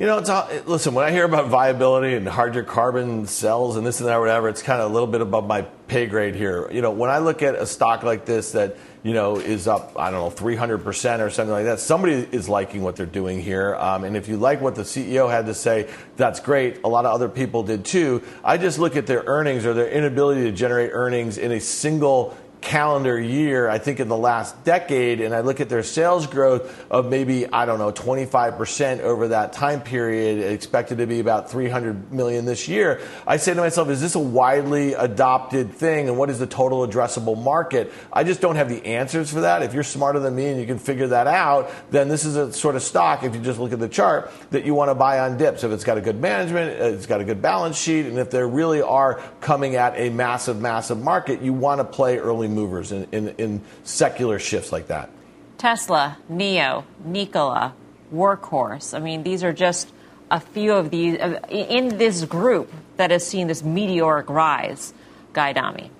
You 0.00 0.06
know, 0.06 0.16
it's 0.16 0.30
all, 0.30 0.48
listen. 0.64 0.94
When 0.94 1.04
I 1.04 1.10
hear 1.10 1.26
about 1.26 1.48
viability 1.48 2.14
and 2.14 2.26
hydrocarbon 2.26 3.28
cells 3.28 3.76
and 3.76 3.86
this 3.86 4.00
and 4.00 4.08
that, 4.08 4.14
or 4.14 4.20
whatever, 4.20 4.48
it's 4.48 4.62
kind 4.62 4.80
of 4.80 4.90
a 4.90 4.94
little 4.94 5.06
bit 5.06 5.20
above 5.20 5.46
my 5.46 5.60
pay 5.88 6.06
grade 6.06 6.34
here. 6.34 6.70
You 6.72 6.80
know, 6.80 6.90
when 6.90 7.10
I 7.10 7.18
look 7.18 7.42
at 7.42 7.54
a 7.54 7.66
stock 7.66 8.02
like 8.02 8.24
this 8.24 8.52
that 8.52 8.78
you 9.02 9.12
know 9.14 9.36
is 9.36 9.66
up, 9.66 9.92
I 9.96 10.10
don't 10.10 10.20
know, 10.20 10.30
300 10.30 10.78
percent 10.78 11.22
or 11.22 11.30
something 11.30 11.52
like 11.52 11.64
that, 11.64 11.80
somebody 11.80 12.14
is 12.32 12.48
liking 12.48 12.82
what 12.82 12.96
they're 12.96 13.06
doing 13.06 13.40
here. 13.40 13.74
Um, 13.76 14.04
and 14.04 14.16
if 14.16 14.28
you 14.28 14.36
like 14.36 14.60
what 14.60 14.74
the 14.74 14.82
CEO 14.82 15.30
had 15.30 15.46
to 15.46 15.54
say, 15.54 15.88
that's 16.16 16.40
great. 16.40 16.82
A 16.84 16.88
lot 16.88 17.04
of 17.06 17.12
other 17.12 17.28
people 17.28 17.62
did 17.62 17.84
too. 17.84 18.22
I 18.44 18.56
just 18.56 18.78
look 18.78 18.96
at 18.96 19.06
their 19.06 19.22
earnings 19.26 19.64
or 19.66 19.74
their 19.74 19.88
inability 19.88 20.42
to 20.42 20.52
generate 20.52 20.90
earnings 20.92 21.38
in 21.38 21.52
a 21.52 21.60
single 21.60 22.36
calendar 22.60 23.18
year, 23.18 23.68
I 23.68 23.78
think 23.78 24.00
in 24.00 24.08
the 24.08 24.16
last 24.16 24.64
decade, 24.64 25.20
and 25.20 25.34
I 25.34 25.40
look 25.40 25.60
at 25.60 25.68
their 25.68 25.82
sales 25.82 26.26
growth 26.26 26.84
of 26.90 27.08
maybe, 27.08 27.50
I 27.52 27.66
don't 27.66 27.78
know, 27.78 27.92
25% 27.92 29.00
over 29.00 29.28
that 29.28 29.52
time 29.52 29.80
period, 29.80 30.52
expected 30.52 30.98
to 30.98 31.06
be 31.06 31.20
about 31.20 31.50
300 31.50 32.12
million 32.12 32.44
this 32.44 32.68
year, 32.68 33.00
I 33.26 33.36
say 33.38 33.54
to 33.54 33.60
myself, 33.60 33.88
is 33.88 34.00
this 34.00 34.14
a 34.14 34.20
widely 34.20 34.94
adopted 34.94 35.72
thing 35.72 36.08
and 36.08 36.18
what 36.18 36.30
is 36.30 36.38
the 36.38 36.46
total 36.46 36.86
addressable 36.86 37.42
market? 37.42 37.92
I 38.12 38.24
just 38.24 38.40
don't 38.40 38.56
have 38.56 38.68
the 38.68 38.84
answers 38.84 39.32
for 39.32 39.40
that. 39.40 39.62
If 39.62 39.74
you're 39.74 39.82
smarter 39.82 40.18
than 40.18 40.34
me 40.34 40.46
and 40.46 40.60
you 40.60 40.66
can 40.66 40.78
figure 40.78 41.08
that 41.08 41.26
out, 41.26 41.70
then 41.90 42.08
this 42.08 42.24
is 42.24 42.36
a 42.36 42.52
sort 42.52 42.76
of 42.76 42.82
stock, 42.82 43.22
if 43.22 43.34
you 43.34 43.40
just 43.40 43.58
look 43.58 43.72
at 43.72 43.80
the 43.80 43.88
chart, 43.88 44.30
that 44.50 44.64
you 44.64 44.74
want 44.74 44.90
to 44.90 44.94
buy 44.94 45.20
on 45.20 45.38
dips. 45.38 45.64
If 45.64 45.72
it's 45.72 45.84
got 45.84 45.98
a 45.98 46.00
good 46.00 46.20
management, 46.20 46.72
it's 46.72 47.06
got 47.06 47.20
a 47.20 47.24
good 47.24 47.40
balance 47.40 47.78
sheet, 47.78 48.06
and 48.06 48.18
if 48.18 48.30
they 48.30 48.42
really 48.42 48.82
are 48.82 49.20
coming 49.40 49.76
at 49.76 49.94
a 49.96 50.10
massive, 50.10 50.60
massive 50.60 51.02
market, 51.02 51.40
you 51.40 51.52
want 51.52 51.80
to 51.80 51.84
play 51.84 52.18
early 52.18 52.49
movers 52.54 52.92
in, 52.92 53.06
in, 53.12 53.28
in 53.38 53.62
secular 53.84 54.38
shifts 54.38 54.72
like 54.72 54.88
that. 54.88 55.10
Tesla, 55.58 56.18
NIO, 56.30 56.84
Nikola, 57.04 57.74
Workhorse. 58.12 58.94
I 58.94 58.98
mean, 58.98 59.22
these 59.22 59.44
are 59.44 59.52
just 59.52 59.92
a 60.30 60.40
few 60.40 60.72
of 60.72 60.90
these 60.90 61.18
uh, 61.18 61.40
in 61.50 61.98
this 61.98 62.24
group 62.24 62.72
that 62.96 63.10
has 63.10 63.26
seen 63.26 63.46
this 63.46 63.62
meteoric 63.62 64.28
rise. 64.30 64.92
Guy 65.32 65.50
Adami. 65.50 65.90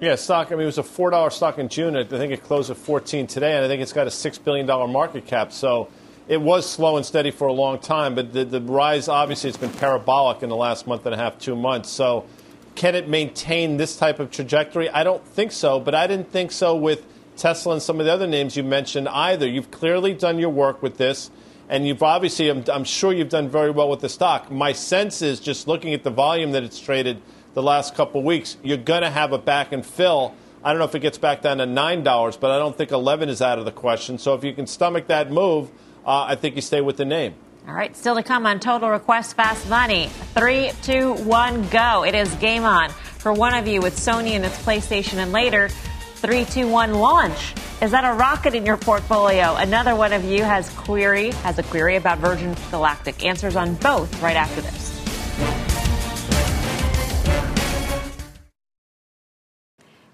Yeah, 0.00 0.14
stock. 0.16 0.48
I 0.48 0.50
mean, 0.54 0.62
it 0.62 0.66
was 0.66 0.78
a 0.78 0.82
four 0.82 1.10
dollar 1.10 1.30
stock 1.30 1.58
in 1.58 1.68
June. 1.68 1.96
I 1.96 2.04
think 2.04 2.32
it 2.32 2.42
closed 2.42 2.70
at 2.70 2.76
fourteen 2.76 3.26
today, 3.26 3.56
and 3.56 3.64
I 3.64 3.68
think 3.68 3.82
it's 3.82 3.92
got 3.92 4.06
a 4.06 4.10
six 4.10 4.38
billion 4.38 4.66
dollar 4.66 4.86
market 4.86 5.26
cap. 5.26 5.52
So 5.52 5.88
it 6.28 6.40
was 6.40 6.68
slow 6.68 6.96
and 6.96 7.04
steady 7.04 7.30
for 7.30 7.48
a 7.48 7.52
long 7.52 7.78
time, 7.78 8.14
but 8.14 8.32
the, 8.32 8.44
the 8.44 8.60
rise 8.60 9.08
obviously 9.08 9.50
it's 9.50 9.58
been 9.58 9.72
parabolic 9.72 10.42
in 10.42 10.48
the 10.48 10.56
last 10.56 10.86
month 10.86 11.06
and 11.06 11.14
a 11.14 11.18
half, 11.18 11.38
two 11.38 11.56
months. 11.56 11.90
So 11.90 12.26
can 12.74 12.94
it 12.94 13.08
maintain 13.08 13.76
this 13.76 13.96
type 13.96 14.18
of 14.18 14.30
trajectory? 14.30 14.88
I 14.90 15.04
don't 15.04 15.26
think 15.26 15.52
so, 15.52 15.80
but 15.80 15.94
I 15.94 16.06
didn't 16.06 16.30
think 16.30 16.52
so 16.52 16.74
with 16.74 17.06
Tesla 17.36 17.74
and 17.74 17.82
some 17.82 18.00
of 18.00 18.06
the 18.06 18.12
other 18.12 18.26
names 18.26 18.56
you 18.56 18.62
mentioned 18.62 19.08
either. 19.08 19.46
You've 19.46 19.70
clearly 19.70 20.14
done 20.14 20.38
your 20.38 20.50
work 20.50 20.82
with 20.82 20.96
this, 20.96 21.30
and 21.68 21.86
you've 21.86 22.02
obviously, 22.02 22.48
I'm, 22.48 22.64
I'm 22.72 22.84
sure 22.84 23.12
you've 23.12 23.28
done 23.28 23.48
very 23.48 23.70
well 23.70 23.88
with 23.88 24.00
the 24.00 24.08
stock. 24.08 24.50
My 24.50 24.72
sense 24.72 25.22
is 25.22 25.40
just 25.40 25.68
looking 25.68 25.94
at 25.94 26.02
the 26.02 26.10
volume 26.10 26.52
that 26.52 26.62
it's 26.62 26.80
traded 26.80 27.20
the 27.54 27.62
last 27.62 27.94
couple 27.94 28.22
weeks, 28.22 28.56
you're 28.62 28.76
going 28.76 29.02
to 29.02 29.10
have 29.10 29.32
a 29.32 29.38
back 29.38 29.72
and 29.72 29.86
fill. 29.86 30.34
I 30.62 30.70
don't 30.70 30.78
know 30.78 30.86
if 30.86 30.94
it 30.94 31.00
gets 31.00 31.18
back 31.18 31.40
down 31.40 31.58
to 31.58 31.66
$9, 31.66 32.40
but 32.40 32.50
I 32.50 32.58
don't 32.58 32.76
think 32.76 32.90
11 32.90 33.28
is 33.28 33.40
out 33.40 33.58
of 33.58 33.64
the 33.64 33.72
question. 33.72 34.18
So 34.18 34.34
if 34.34 34.44
you 34.44 34.52
can 34.52 34.66
stomach 34.66 35.06
that 35.06 35.30
move, 35.30 35.70
uh, 36.04 36.24
I 36.24 36.34
think 36.34 36.56
you 36.56 36.62
stay 36.62 36.80
with 36.80 36.96
the 36.96 37.04
name. 37.04 37.34
All 37.66 37.72
right, 37.72 37.96
still 37.96 38.14
to 38.16 38.22
come 38.22 38.44
on 38.44 38.60
Total 38.60 38.90
Request 38.90 39.36
Fast 39.36 39.70
Money. 39.70 40.08
Three, 40.34 40.70
two, 40.82 41.14
one, 41.14 41.66
go. 41.68 42.04
It 42.04 42.14
is 42.14 42.32
game 42.34 42.64
on 42.64 42.90
for 42.90 43.32
one 43.32 43.54
of 43.54 43.66
you 43.66 43.80
with 43.80 43.96
Sony 43.96 44.32
and 44.32 44.44
its 44.44 44.62
PlayStation, 44.62 45.14
and 45.14 45.32
later, 45.32 45.70
three, 45.70 46.44
two, 46.44 46.68
one, 46.68 46.92
launch. 46.92 47.54
Is 47.80 47.90
that 47.92 48.04
a 48.04 48.12
rocket 48.12 48.54
in 48.54 48.66
your 48.66 48.76
portfolio? 48.76 49.54
Another 49.56 49.96
one 49.96 50.12
of 50.12 50.24
you 50.24 50.42
has 50.42 50.68
query 50.74 51.30
has 51.30 51.58
a 51.58 51.62
query 51.62 51.96
about 51.96 52.18
Virgin 52.18 52.54
Galactic. 52.70 53.24
Answers 53.24 53.56
on 53.56 53.76
both 53.76 54.22
right 54.22 54.36
after 54.36 54.60
this. 54.60 54.90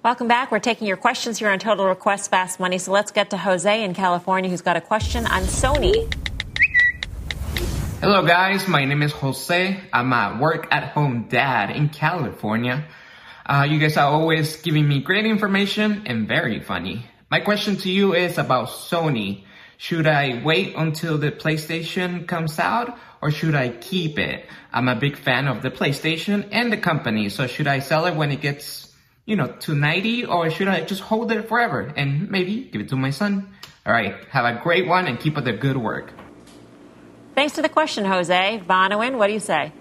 Welcome 0.05 0.29
back. 0.29 0.53
We're 0.53 0.61
taking 0.61 0.87
your 0.87 0.97
questions 0.97 1.41
here 1.41 1.51
on 1.51 1.59
Total 1.59 1.85
Request 1.85 2.31
Fast 2.31 2.61
Money. 2.61 2.79
So 2.79 2.93
let's 2.93 3.11
get 3.11 3.31
to 3.31 3.37
Jose 3.37 3.83
in 3.83 3.93
California 3.93 4.49
who's 4.49 4.63
got 4.63 4.77
a 4.77 4.81
question 4.81 5.27
on 5.27 5.43
Sony. 5.43 6.30
Hello, 8.01 8.25
guys. 8.25 8.67
My 8.67 8.87
name 8.87 9.03
is 9.03 9.13
Jose. 9.13 9.79
I'm 9.93 10.13
a 10.15 10.39
work 10.41 10.69
at 10.71 10.93
home 10.95 11.29
dad 11.29 11.69
in 11.69 11.91
California. 11.91 12.87
Uh, 13.45 13.67
you 13.69 13.79
guys 13.79 13.99
are 13.99 14.11
always 14.11 14.57
giving 14.63 14.89
me 14.89 15.03
great 15.03 15.27
information 15.27 16.05
and 16.07 16.27
very 16.27 16.61
funny. 16.61 17.05
My 17.31 17.41
question 17.41 17.77
to 17.77 17.91
you 17.91 18.15
is 18.15 18.39
about 18.39 18.69
Sony. 18.69 19.45
Should 19.77 20.07
I 20.07 20.41
wait 20.43 20.77
until 20.77 21.19
the 21.19 21.31
PlayStation 21.31 22.27
comes 22.27 22.59
out 22.59 22.97
or 23.21 23.31
should 23.31 23.55
I 23.55 23.69
keep 23.69 24.19
it? 24.19 24.47
I'm 24.73 24.89
a 24.89 24.97
big 24.97 25.19
fan 25.19 25.47
of 25.47 25.61
the 25.61 25.71
PlayStation 25.71 26.49
and 26.53 26.73
the 26.73 26.79
company, 26.79 27.29
so 27.29 27.47
should 27.47 27.67
I 27.67 27.81
sell 27.81 28.07
it 28.07 28.17
when 28.17 28.31
it 28.31 28.41
gets 28.41 28.97
you 29.27 29.37
know, 29.37 29.49
to 29.61 29.75
90 29.75 30.25
or 30.25 30.49
should 30.49 30.69
I 30.69 30.81
just 30.81 31.03
hold 31.03 31.31
it 31.33 31.49
forever 31.49 31.93
and 31.95 32.31
maybe 32.31 32.65
give 32.65 32.81
it 32.81 32.89
to 32.89 32.97
my 32.97 33.11
son? 33.11 33.53
All 33.85 33.93
right. 33.93 34.15
Have 34.31 34.47
a 34.47 34.59
great 34.63 34.89
one 34.89 35.07
and 35.07 35.21
keep 35.21 35.37
up 35.37 35.45
the 35.45 35.53
good 35.53 35.77
work. 35.77 36.15
Thanks 37.35 37.55
for 37.55 37.63
the 37.63 37.69
question, 37.69 38.05
Jose. 38.05 38.63
Bonawyn, 38.67 39.17
what 39.17 39.29
do 39.29 39.33
you 39.33 39.41
say? 39.41 39.73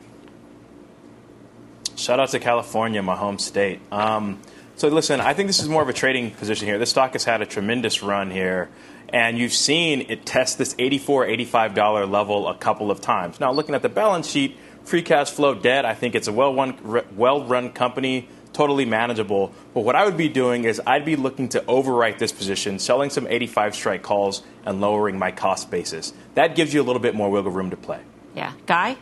Shout 1.96 2.20
out 2.20 2.30
to 2.30 2.40
California, 2.40 3.02
my 3.02 3.16
home 3.16 3.40
state. 3.40 3.82
Um, 3.92 4.40
so 4.76 4.88
listen, 4.88 5.20
I 5.20 5.34
think 5.34 5.48
this 5.48 5.60
is 5.60 5.68
more 5.68 5.82
of 5.82 5.90
a 5.90 5.94
trading 5.94 6.32
position 6.32 6.68
here. 6.68 6.80
This 6.80 6.92
stock 6.92 7.12
has 7.14 7.26
had 7.26 7.42
a 7.42 7.46
tremendous 7.46 8.02
run 8.02 8.32
here, 8.32 8.70
and 9.10 9.38
you've 9.38 9.54
seen 9.54 10.06
it 10.08 10.26
test 10.26 10.58
this 10.58 10.74
$84, 10.76 11.50
$85 11.52 12.10
level 12.10 12.48
a 12.48 12.56
couple 12.56 12.90
of 12.92 13.02
times. 13.02 13.40
Now, 13.42 13.52
looking 13.52 13.76
at 13.76 13.82
the 13.82 13.90
balance 13.90 14.30
sheet, 14.30 14.58
free 14.86 15.02
cash 15.02 15.32
flow, 15.32 15.54
debt, 15.54 15.84
I 15.84 15.96
think 15.96 16.16
it's 16.16 16.30
a 16.30 16.32
well-run, 16.32 17.04
well-run 17.18 17.72
company 17.74 18.30
totally 18.60 18.84
manageable. 18.84 19.54
But 19.74 19.86
what 19.86 19.96
I 19.96 20.04
would 20.04 20.18
be 20.18 20.28
doing 20.28 20.66
is 20.66 20.82
I'd 20.86 21.06
be 21.06 21.16
looking 21.16 21.48
to 21.50 21.62
overwrite 21.62 22.18
this 22.18 22.34
position, 22.34 22.78
selling 22.78 23.10
some 23.10 23.26
85 23.26 23.74
strike 23.74 24.04
calls 24.04 24.44
and 24.66 24.82
lowering 24.82 25.18
my 25.18 25.32
cost 25.32 25.72
basis. 25.72 26.12
That 26.34 26.56
gives 26.56 26.74
you 26.74 26.82
a 26.82 26.84
little 26.84 27.02
bit 27.02 27.16
more 27.16 27.32
wiggle 27.32 27.54
room 27.54 27.70
to 27.70 27.78
play. 27.78 28.02
Yeah. 28.36 28.52
Guy? 28.66 28.98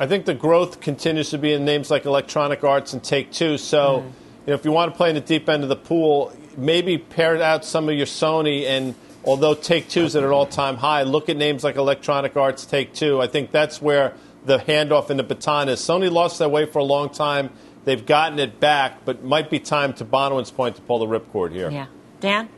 I 0.00 0.06
think 0.06 0.24
the 0.24 0.32
growth 0.32 0.80
continues 0.80 1.28
to 1.30 1.38
be 1.38 1.52
in 1.52 1.66
names 1.66 1.90
like 1.90 2.06
Electronic 2.06 2.64
Arts 2.64 2.94
and 2.94 3.04
Take 3.04 3.30
Two. 3.30 3.58
So, 3.58 3.98
mm. 3.98 4.04
you 4.04 4.12
know, 4.46 4.54
if 4.54 4.64
you 4.64 4.72
want 4.72 4.90
to 4.90 4.96
play 4.96 5.10
in 5.10 5.14
the 5.14 5.20
deep 5.20 5.46
end 5.46 5.62
of 5.62 5.68
the 5.68 5.76
pool, 5.76 6.32
maybe 6.56 6.96
pair 6.96 7.42
out 7.42 7.62
some 7.62 7.90
of 7.90 7.94
your 7.94 8.06
Sony 8.06 8.64
and 8.64 8.94
although 9.22 9.52
Take 9.52 9.90
Two's 9.90 10.16
at 10.16 10.24
an 10.24 10.30
all-time 10.30 10.76
high, 10.76 11.02
look 11.02 11.28
at 11.28 11.36
names 11.36 11.62
like 11.62 11.76
Electronic 11.76 12.38
Arts, 12.38 12.64
Take 12.64 12.94
Two. 12.94 13.20
I 13.20 13.26
think 13.26 13.50
that's 13.50 13.82
where 13.82 14.14
the 14.46 14.58
handoff 14.58 15.10
and 15.10 15.18
the 15.18 15.24
baton 15.24 15.68
is. 15.68 15.80
Sony 15.80 16.10
lost 16.10 16.38
their 16.38 16.48
way 16.48 16.64
for 16.64 16.78
a 16.78 16.84
long 16.84 17.10
time. 17.10 17.50
They've 17.88 18.04
gotten 18.04 18.38
it 18.38 18.60
back, 18.60 19.06
but 19.06 19.24
might 19.24 19.48
be 19.48 19.58
time 19.58 19.94
to 19.94 20.04
Bonawyn's 20.04 20.50
point 20.50 20.76
to 20.76 20.82
pull 20.82 20.98
the 20.98 21.06
ripcord 21.06 21.52
here. 21.52 21.70
Yeah. 21.70 21.86
Dan? 22.20 22.50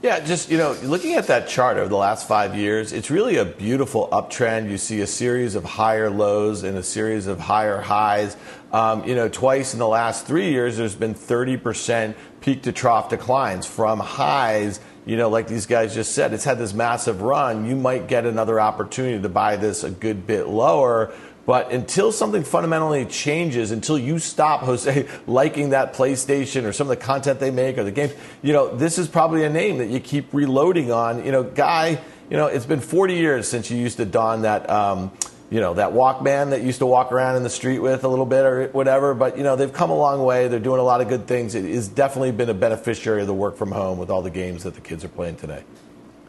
Yeah, 0.00 0.20
just 0.20 0.52
you 0.52 0.56
know, 0.56 0.76
looking 0.84 1.14
at 1.14 1.26
that 1.26 1.48
chart 1.48 1.76
over 1.76 1.88
the 1.88 1.96
last 1.96 2.28
five 2.28 2.54
years, 2.54 2.92
it's 2.92 3.10
really 3.10 3.38
a 3.38 3.44
beautiful 3.44 4.06
uptrend. 4.12 4.70
You 4.70 4.78
see 4.78 5.00
a 5.00 5.06
series 5.08 5.56
of 5.56 5.64
higher 5.64 6.08
lows 6.10 6.62
and 6.62 6.78
a 6.78 6.82
series 6.84 7.26
of 7.26 7.40
higher 7.40 7.80
highs. 7.80 8.36
Um, 8.72 9.04
you 9.04 9.16
know, 9.16 9.28
twice 9.28 9.72
in 9.72 9.80
the 9.80 9.88
last 9.88 10.28
three 10.28 10.52
years, 10.52 10.76
there's 10.76 10.94
been 10.94 11.16
30% 11.16 12.14
peak 12.40 12.62
to 12.62 12.72
trough 12.72 13.08
declines 13.08 13.66
from 13.66 13.98
highs. 13.98 14.78
You 15.06 15.16
know, 15.16 15.28
like 15.28 15.48
these 15.48 15.66
guys 15.66 15.92
just 15.92 16.12
said, 16.12 16.32
it's 16.32 16.44
had 16.44 16.58
this 16.58 16.72
massive 16.72 17.20
run. 17.20 17.64
You 17.64 17.74
might 17.74 18.06
get 18.06 18.26
another 18.26 18.60
opportunity 18.60 19.20
to 19.20 19.28
buy 19.28 19.56
this 19.56 19.82
a 19.82 19.90
good 19.90 20.24
bit 20.24 20.46
lower. 20.46 21.12
But 21.46 21.70
until 21.70 22.10
something 22.10 22.42
fundamentally 22.42 23.04
changes, 23.04 23.70
until 23.70 23.96
you 23.96 24.18
stop, 24.18 24.62
Jose, 24.62 25.08
liking 25.28 25.70
that 25.70 25.94
PlayStation 25.94 26.64
or 26.64 26.72
some 26.72 26.90
of 26.90 26.98
the 26.98 27.02
content 27.02 27.38
they 27.38 27.52
make 27.52 27.78
or 27.78 27.84
the 27.84 27.92
games, 27.92 28.12
you 28.42 28.52
know, 28.52 28.76
this 28.76 28.98
is 28.98 29.06
probably 29.06 29.44
a 29.44 29.48
name 29.48 29.78
that 29.78 29.88
you 29.88 30.00
keep 30.00 30.34
reloading 30.34 30.90
on. 30.90 31.24
You 31.24 31.30
know, 31.30 31.44
Guy, 31.44 32.00
you 32.28 32.36
know, 32.36 32.46
it's 32.46 32.66
been 32.66 32.80
40 32.80 33.14
years 33.14 33.48
since 33.48 33.70
you 33.70 33.78
used 33.78 33.96
to 33.98 34.04
don 34.04 34.42
that. 34.42 34.68
Um, 34.68 35.12
you 35.48 35.60
know 35.60 35.74
that 35.74 35.92
Walkman 35.92 36.50
that 36.50 36.62
used 36.62 36.80
to 36.80 36.86
walk 36.86 37.12
around 37.12 37.36
in 37.36 37.44
the 37.44 37.50
street 37.50 37.78
with 37.78 38.02
a 38.02 38.08
little 38.08 38.26
bit 38.26 38.44
or 38.44 38.66
whatever. 38.70 39.14
But 39.14 39.36
you 39.36 39.44
know 39.44 39.54
they've 39.54 39.72
come 39.72 39.90
a 39.90 39.96
long 39.96 40.24
way. 40.24 40.48
They're 40.48 40.58
doing 40.58 40.80
a 40.80 40.82
lot 40.82 41.00
of 41.00 41.08
good 41.08 41.28
things. 41.28 41.54
It 41.54 41.64
has 41.72 41.86
definitely 41.86 42.32
been 42.32 42.48
a 42.48 42.54
beneficiary 42.54 43.20
of 43.20 43.28
the 43.28 43.32
work 43.32 43.56
from 43.56 43.70
home 43.70 43.96
with 43.96 44.10
all 44.10 44.22
the 44.22 44.30
games 44.30 44.64
that 44.64 44.74
the 44.74 44.80
kids 44.80 45.04
are 45.04 45.08
playing 45.08 45.36
today. 45.36 45.62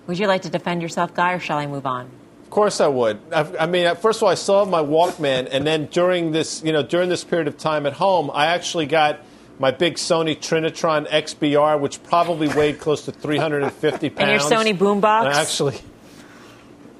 Would 0.05 0.19
you 0.19 0.27
like 0.27 0.43
to 0.43 0.49
defend 0.49 0.83
yourself, 0.83 1.15
Guy, 1.15 1.33
or 1.33 1.39
shall 1.39 1.57
I 1.57 1.65
move 1.65 1.87
on? 1.87 2.11
Of 2.47 2.51
course 2.51 2.79
I 2.79 2.87
would. 2.87 3.19
I, 3.33 3.45
I 3.59 3.65
mean, 3.65 3.93
first 3.97 4.19
of 4.19 4.23
all, 4.23 4.29
I 4.29 4.35
still 4.35 4.59
have 4.59 4.69
my 4.69 4.81
Walkman, 4.81 5.49
and 5.51 5.67
then 5.67 5.87
during 5.87 6.31
this, 6.31 6.63
you 6.63 6.71
know, 6.71 6.81
during 6.81 7.09
this 7.09 7.25
period 7.25 7.49
of 7.49 7.57
time 7.57 7.85
at 7.85 7.91
home, 7.91 8.31
I 8.33 8.45
actually 8.45 8.85
got 8.85 9.19
my 9.59 9.69
big 9.71 9.95
Sony 9.95 10.33
Trinitron 10.37 11.09
XBR, 11.09 11.77
which 11.77 12.01
probably 12.03 12.47
weighed 12.47 12.79
close 12.79 13.03
to 13.03 13.11
350 13.11 14.09
pounds. 14.11 14.19
And 14.21 14.31
your 14.31 14.39
Sony 14.39 14.77
boombox? 14.77 15.33
Actually, 15.33 15.77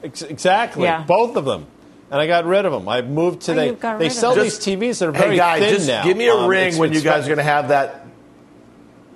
ex- 0.03 0.21
exactly, 0.21 0.83
Yeah. 0.83 1.03
both 1.03 1.37
of 1.37 1.45
them. 1.45 1.65
And 2.11 2.19
I 2.19 2.27
got 2.27 2.43
rid 2.45 2.65
of 2.65 2.73
them. 2.73 2.87
I 2.89 3.01
moved 3.01 3.43
to 3.43 3.53
Oh, 3.53 3.55
they. 3.55 3.71
They 3.99 4.09
sell 4.09 4.35
these 4.35 4.59
TVs 4.59 4.99
that 4.99 5.09
are 5.09 5.13
Hey, 5.13 5.19
very 5.19 5.35
guys, 5.37 5.61
thin 5.63 5.73
just 5.75 5.87
now. 5.87 6.03
give 6.03 6.17
me 6.17 6.27
a 6.27 6.35
Um, 6.35 6.47
ring 6.49 6.59
it's- 6.67 6.77
when 6.79 6.91
you 6.91 6.97
it's 6.97 7.05
guys 7.05 7.23
are 7.23 7.27
going 7.27 7.37
to 7.37 7.43
have 7.43 7.69
that. 7.69 8.05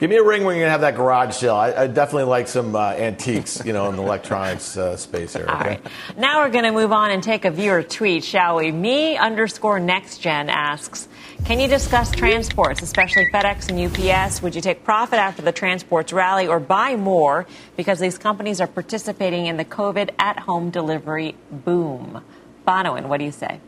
Give 0.02 0.10
me 0.10 0.16
a 0.16 0.24
ring 0.24 0.44
when 0.44 0.58
you're 0.58 0.66
to 0.66 0.72
have 0.72 0.82
that 0.82 0.96
garage 0.96 1.36
sale. 1.36 1.54
I, 1.54 1.74
I 1.74 1.86
definitely 1.86 2.24
like 2.24 2.48
some 2.48 2.76
uh, 2.76 2.94
antiques, 2.94 3.64
you 3.64 3.72
know, 3.72 3.88
in 3.88 3.96
the 3.96 4.02
electronics 4.02 4.76
uh, 4.76 4.98
space 4.98 5.34
here. 5.34 5.46
Okay? 5.52 5.80
Now 6.18 6.42
we're 6.42 6.50
going 6.50 6.64
to 6.64 6.72
move 6.72 6.92
on 6.92 7.12
and 7.12 7.22
take 7.22 7.46
a 7.46 7.52
viewer 7.52 7.84
tweet, 7.84 8.24
shall 8.24 8.56
we? 8.56 8.72
Me 8.72 9.16
underscore 9.16 9.80
next 9.80 10.18
gen 10.18 10.50
asks, 10.50 11.08
can 11.46 11.60
you 11.60 11.68
discuss 11.68 12.10
transports, 12.10 12.82
especially 12.82 13.28
FedEx 13.28 13.70
and 13.70 13.80
UPS? 13.80 14.42
Would 14.42 14.56
you 14.56 14.62
take 14.62 14.84
profit 14.84 15.20
after 15.20 15.44
the 15.44 15.52
transports 15.52 16.12
rally 16.12 16.48
or 16.48 16.60
buy 16.60 16.96
more 16.96 17.46
because 17.78 18.00
these 18.00 18.18
companies 18.18 18.60
are 18.60 18.66
participating 18.66 19.46
in 19.46 19.58
the 19.58 19.66
COVID 19.66 20.10
at 20.18 20.40
home 20.40 20.72
delivery 20.72 21.36
boom? 21.52 22.24
Bonawyn, 22.68 23.06
what 23.06 23.20
do 23.20 23.26
you 23.26 23.32
say? 23.32 23.60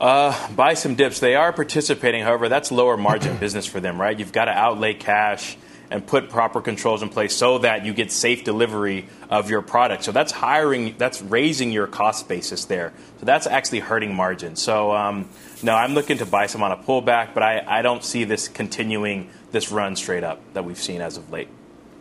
Uh, 0.00 0.52
buy 0.52 0.74
some 0.74 0.94
dips. 0.94 1.20
They 1.20 1.34
are 1.34 1.52
participating, 1.52 2.22
however, 2.22 2.48
that's 2.48 2.70
lower 2.70 2.96
margin 2.96 3.36
business 3.40 3.66
for 3.66 3.80
them, 3.80 4.00
right? 4.00 4.18
You've 4.18 4.32
got 4.32 4.46
to 4.46 4.52
outlay 4.52 4.94
cash 4.94 5.56
and 5.90 6.06
put 6.06 6.28
proper 6.28 6.60
controls 6.60 7.02
in 7.02 7.08
place 7.08 7.34
so 7.34 7.58
that 7.58 7.84
you 7.84 7.94
get 7.94 8.10
safe 8.10 8.44
delivery 8.44 9.08
of 9.30 9.50
your 9.50 9.62
product. 9.62 10.04
So 10.04 10.12
that's 10.12 10.32
hiring, 10.32 10.96
that's 10.98 11.22
raising 11.22 11.70
your 11.70 11.86
cost 11.86 12.28
basis 12.28 12.64
there. 12.64 12.92
So 13.20 13.26
that's 13.26 13.46
actually 13.46 13.80
hurting 13.80 14.14
margin. 14.14 14.56
So 14.56 14.92
um, 14.92 15.28
no, 15.62 15.74
I'm 15.74 15.94
looking 15.94 16.18
to 16.18 16.26
buy 16.26 16.46
some 16.46 16.62
on 16.62 16.72
a 16.72 16.76
pullback, 16.76 17.34
but 17.34 17.42
I, 17.42 17.64
I 17.66 17.82
don't 17.82 18.02
see 18.02 18.24
this 18.24 18.48
continuing 18.48 19.30
this 19.52 19.70
run 19.70 19.96
straight 19.96 20.24
up 20.24 20.40
that 20.54 20.64
we've 20.64 20.80
seen 20.80 21.00
as 21.00 21.16
of 21.16 21.30
late. 21.30 21.48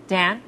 Dan? 0.08 0.42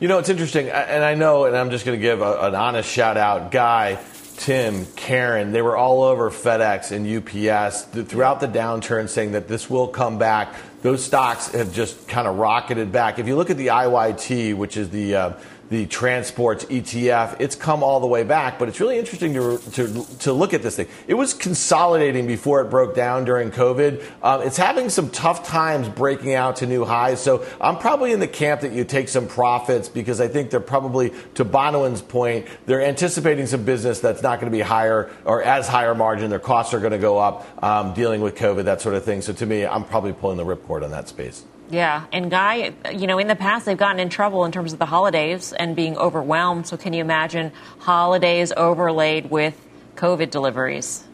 You 0.00 0.08
know, 0.08 0.18
it's 0.18 0.28
interesting, 0.28 0.68
and 0.68 1.02
I 1.02 1.14
know, 1.14 1.46
and 1.46 1.56
I'm 1.56 1.70
just 1.70 1.86
going 1.86 1.98
to 1.98 2.02
give 2.02 2.20
a, 2.20 2.40
an 2.40 2.54
honest 2.54 2.90
shout 2.90 3.16
out. 3.16 3.50
Guy, 3.50 3.98
Tim, 4.36 4.86
Karen, 4.96 5.52
they 5.52 5.62
were 5.62 5.76
all 5.76 6.02
over 6.02 6.30
FedEx 6.30 6.90
and 6.90 7.06
UPS 7.06 7.84
throughout 8.08 8.40
the 8.40 8.48
downturn 8.48 9.08
saying 9.08 9.32
that 9.32 9.48
this 9.48 9.70
will 9.70 9.88
come 9.88 10.18
back. 10.18 10.54
Those 10.82 11.04
stocks 11.04 11.52
have 11.52 11.72
just 11.72 12.08
kind 12.08 12.26
of 12.26 12.36
rocketed 12.36 12.92
back. 12.92 13.18
If 13.18 13.26
you 13.26 13.36
look 13.36 13.50
at 13.50 13.56
the 13.56 13.68
IYT, 13.68 14.56
which 14.56 14.76
is 14.76 14.90
the 14.90 15.14
uh, 15.14 15.32
the 15.74 15.86
transports 15.86 16.64
ETF, 16.66 17.40
it's 17.40 17.56
come 17.56 17.82
all 17.82 17.98
the 17.98 18.06
way 18.06 18.22
back. 18.22 18.60
But 18.60 18.68
it's 18.68 18.78
really 18.78 18.96
interesting 18.96 19.34
to, 19.34 19.58
to, 19.72 20.18
to 20.20 20.32
look 20.32 20.54
at 20.54 20.62
this 20.62 20.76
thing. 20.76 20.86
It 21.08 21.14
was 21.14 21.34
consolidating 21.34 22.28
before 22.28 22.60
it 22.60 22.66
broke 22.70 22.94
down 22.94 23.24
during 23.24 23.50
COVID. 23.50 24.04
Um, 24.22 24.42
it's 24.42 24.56
having 24.56 24.88
some 24.88 25.10
tough 25.10 25.44
times 25.44 25.88
breaking 25.88 26.32
out 26.34 26.56
to 26.56 26.66
new 26.66 26.84
highs. 26.84 27.20
So 27.20 27.44
I'm 27.60 27.76
probably 27.76 28.12
in 28.12 28.20
the 28.20 28.28
camp 28.28 28.60
that 28.60 28.72
you 28.72 28.84
take 28.84 29.08
some 29.08 29.26
profits 29.26 29.88
because 29.88 30.20
I 30.20 30.28
think 30.28 30.50
they're 30.50 30.60
probably, 30.60 31.12
to 31.34 31.44
Bonawyn's 31.44 32.02
point, 32.02 32.46
they're 32.66 32.82
anticipating 32.82 33.46
some 33.46 33.64
business 33.64 33.98
that's 33.98 34.22
not 34.22 34.38
going 34.38 34.52
to 34.52 34.56
be 34.56 34.62
higher 34.62 35.10
or 35.24 35.42
as 35.42 35.66
higher 35.66 35.96
margin. 35.96 36.30
Their 36.30 36.38
costs 36.38 36.72
are 36.72 36.80
going 36.80 36.92
to 36.92 36.98
go 36.98 37.18
up 37.18 37.46
um, 37.64 37.94
dealing 37.94 38.20
with 38.20 38.36
COVID, 38.36 38.64
that 38.66 38.80
sort 38.80 38.94
of 38.94 39.04
thing. 39.04 39.22
So 39.22 39.32
to 39.32 39.44
me, 39.44 39.66
I'm 39.66 39.84
probably 39.84 40.12
pulling 40.12 40.36
the 40.36 40.44
ripcord 40.44 40.84
on 40.84 40.92
that 40.92 41.08
space. 41.08 41.44
Yeah, 41.70 42.04
and 42.12 42.30
Guy, 42.30 42.74
you 42.92 43.06
know, 43.06 43.18
in 43.18 43.26
the 43.26 43.36
past 43.36 43.66
they've 43.66 43.76
gotten 43.76 43.98
in 43.98 44.10
trouble 44.10 44.44
in 44.44 44.52
terms 44.52 44.72
of 44.72 44.78
the 44.78 44.86
holidays 44.86 45.52
and 45.52 45.74
being 45.74 45.96
overwhelmed. 45.96 46.66
So 46.66 46.76
can 46.76 46.92
you 46.92 47.00
imagine 47.00 47.52
holidays 47.78 48.52
overlaid 48.56 49.30
with 49.30 49.58
COVID 49.96 50.30
deliveries? 50.30 51.04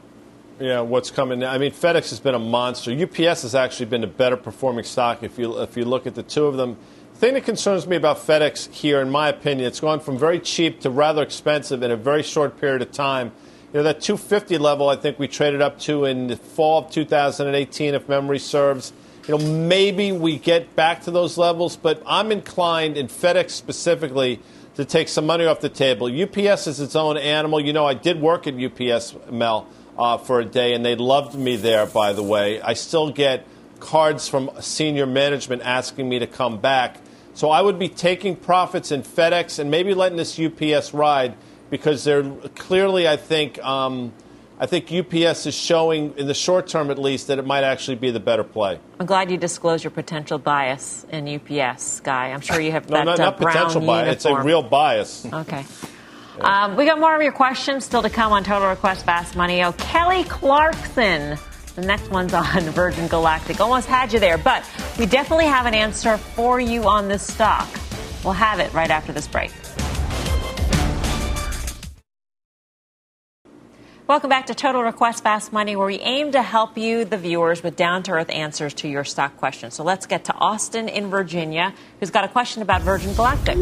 Yeah, 0.58 0.80
what's 0.80 1.10
coming? 1.10 1.38
now. 1.38 1.52
I 1.52 1.58
mean, 1.58 1.72
FedEx 1.72 2.10
has 2.10 2.20
been 2.20 2.34
a 2.34 2.38
monster. 2.38 2.92
UPS 2.92 3.42
has 3.42 3.54
actually 3.54 3.86
been 3.86 4.04
a 4.04 4.08
better 4.08 4.36
performing 4.36 4.84
stock 4.84 5.22
if 5.22 5.38
you 5.38 5.58
if 5.60 5.76
you 5.76 5.84
look 5.84 6.06
at 6.06 6.14
the 6.14 6.22
two 6.22 6.46
of 6.46 6.56
them. 6.56 6.76
The 7.14 7.18
thing 7.20 7.34
that 7.34 7.44
concerns 7.44 7.86
me 7.86 7.96
about 7.96 8.18
FedEx 8.18 8.70
here, 8.70 9.00
in 9.00 9.10
my 9.10 9.28
opinion, 9.28 9.66
it's 9.66 9.80
gone 9.80 10.00
from 10.00 10.18
very 10.18 10.40
cheap 10.40 10.80
to 10.80 10.90
rather 10.90 11.22
expensive 11.22 11.82
in 11.82 11.90
a 11.90 11.96
very 11.96 12.22
short 12.22 12.60
period 12.60 12.82
of 12.82 12.92
time. 12.92 13.32
You 13.72 13.78
know, 13.78 13.82
that 13.84 14.00
250 14.00 14.58
level, 14.58 14.88
I 14.88 14.96
think 14.96 15.18
we 15.18 15.28
traded 15.28 15.62
up 15.62 15.78
to 15.80 16.04
in 16.04 16.26
the 16.26 16.36
fall 16.36 16.84
of 16.84 16.90
2018, 16.90 17.94
if 17.94 18.08
memory 18.08 18.38
serves. 18.38 18.92
You 19.26 19.36
know, 19.36 19.44
maybe 19.44 20.12
we 20.12 20.38
get 20.38 20.74
back 20.74 21.02
to 21.02 21.10
those 21.10 21.36
levels, 21.36 21.76
but 21.76 22.02
I'm 22.06 22.32
inclined 22.32 22.96
in 22.96 23.08
FedEx 23.08 23.50
specifically 23.50 24.40
to 24.76 24.84
take 24.84 25.08
some 25.08 25.26
money 25.26 25.44
off 25.44 25.60
the 25.60 25.68
table. 25.68 26.06
UPS 26.06 26.66
is 26.66 26.80
its 26.80 26.96
own 26.96 27.18
animal. 27.18 27.60
You 27.60 27.72
know, 27.72 27.86
I 27.86 27.94
did 27.94 28.20
work 28.20 28.46
at 28.46 28.54
UPS, 28.54 29.14
Mel, 29.30 29.66
uh, 29.98 30.16
for 30.16 30.40
a 30.40 30.44
day, 30.44 30.72
and 30.72 30.84
they 30.84 30.94
loved 30.94 31.34
me 31.34 31.56
there, 31.56 31.84
by 31.86 32.12
the 32.14 32.22
way. 32.22 32.62
I 32.62 32.72
still 32.72 33.10
get 33.10 33.46
cards 33.78 34.28
from 34.28 34.50
senior 34.60 35.06
management 35.06 35.62
asking 35.62 36.08
me 36.08 36.18
to 36.18 36.26
come 36.26 36.58
back. 36.58 36.98
So 37.34 37.50
I 37.50 37.60
would 37.60 37.78
be 37.78 37.88
taking 37.88 38.36
profits 38.36 38.90
in 38.90 39.02
FedEx 39.02 39.58
and 39.58 39.70
maybe 39.70 39.94
letting 39.94 40.16
this 40.16 40.38
UPS 40.38 40.94
ride 40.94 41.34
because 41.68 42.04
they're 42.04 42.24
clearly, 42.54 43.06
I 43.06 43.16
think, 43.16 43.62
um, 43.62 44.12
I 44.62 44.66
think 44.66 44.92
UPS 44.92 45.46
is 45.46 45.54
showing, 45.54 46.12
in 46.18 46.26
the 46.26 46.34
short 46.34 46.68
term 46.68 46.90
at 46.90 46.98
least, 46.98 47.28
that 47.28 47.38
it 47.38 47.46
might 47.46 47.64
actually 47.64 47.94
be 47.96 48.10
the 48.10 48.20
better 48.20 48.44
play. 48.44 48.78
I'm 48.98 49.06
glad 49.06 49.30
you 49.30 49.38
disclosed 49.38 49.84
your 49.84 49.90
potential 49.90 50.38
bias 50.38 51.06
in 51.10 51.26
UPS, 51.26 52.00
Guy. 52.00 52.26
I'm 52.26 52.42
sure 52.42 52.60
you 52.60 52.70
have 52.70 52.90
No, 52.90 52.98
that 52.98 53.04
not, 53.06 53.20
uh, 53.20 53.24
not 53.24 53.40
brown 53.40 53.54
potential 53.54 53.80
bias. 53.80 54.16
It's 54.16 54.24
a 54.26 54.42
real 54.42 54.62
bias. 54.62 55.24
Okay. 55.32 55.64
Um, 56.42 56.76
we 56.76 56.84
got 56.84 57.00
more 57.00 57.16
of 57.16 57.22
your 57.22 57.32
questions 57.32 57.86
still 57.86 58.02
to 58.02 58.10
come 58.10 58.32
on 58.32 58.44
Total 58.44 58.68
Request 58.68 59.06
Fast 59.06 59.34
Money. 59.34 59.64
Oh, 59.64 59.72
Kelly 59.72 60.24
Clarkson. 60.24 61.38
The 61.74 61.82
next 61.82 62.10
one's 62.10 62.34
on 62.34 62.60
Virgin 62.72 63.08
Galactic. 63.08 63.60
Almost 63.60 63.88
had 63.88 64.12
you 64.12 64.20
there, 64.20 64.36
but 64.36 64.62
we 64.98 65.06
definitely 65.06 65.46
have 65.46 65.64
an 65.64 65.74
answer 65.74 66.18
for 66.18 66.60
you 66.60 66.84
on 66.84 67.08
this 67.08 67.26
stock. 67.26 67.66
We'll 68.24 68.34
have 68.34 68.60
it 68.60 68.70
right 68.74 68.90
after 68.90 69.12
this 69.12 69.26
break. 69.26 69.52
Welcome 74.10 74.30
back 74.30 74.46
to 74.46 74.56
Total 74.56 74.82
Request 74.82 75.22
Fast 75.22 75.52
Money, 75.52 75.76
where 75.76 75.86
we 75.86 76.00
aim 76.00 76.32
to 76.32 76.42
help 76.42 76.76
you, 76.76 77.04
the 77.04 77.16
viewers, 77.16 77.62
with 77.62 77.76
down 77.76 78.02
to 78.02 78.10
earth 78.10 78.28
answers 78.28 78.74
to 78.74 78.88
your 78.88 79.04
stock 79.04 79.36
questions. 79.36 79.74
So 79.74 79.84
let's 79.84 80.06
get 80.06 80.24
to 80.24 80.34
Austin 80.34 80.88
in 80.88 81.10
Virginia, 81.10 81.72
who's 82.00 82.10
got 82.10 82.24
a 82.24 82.28
question 82.28 82.60
about 82.60 82.82
Virgin 82.82 83.14
Galactic. 83.14 83.56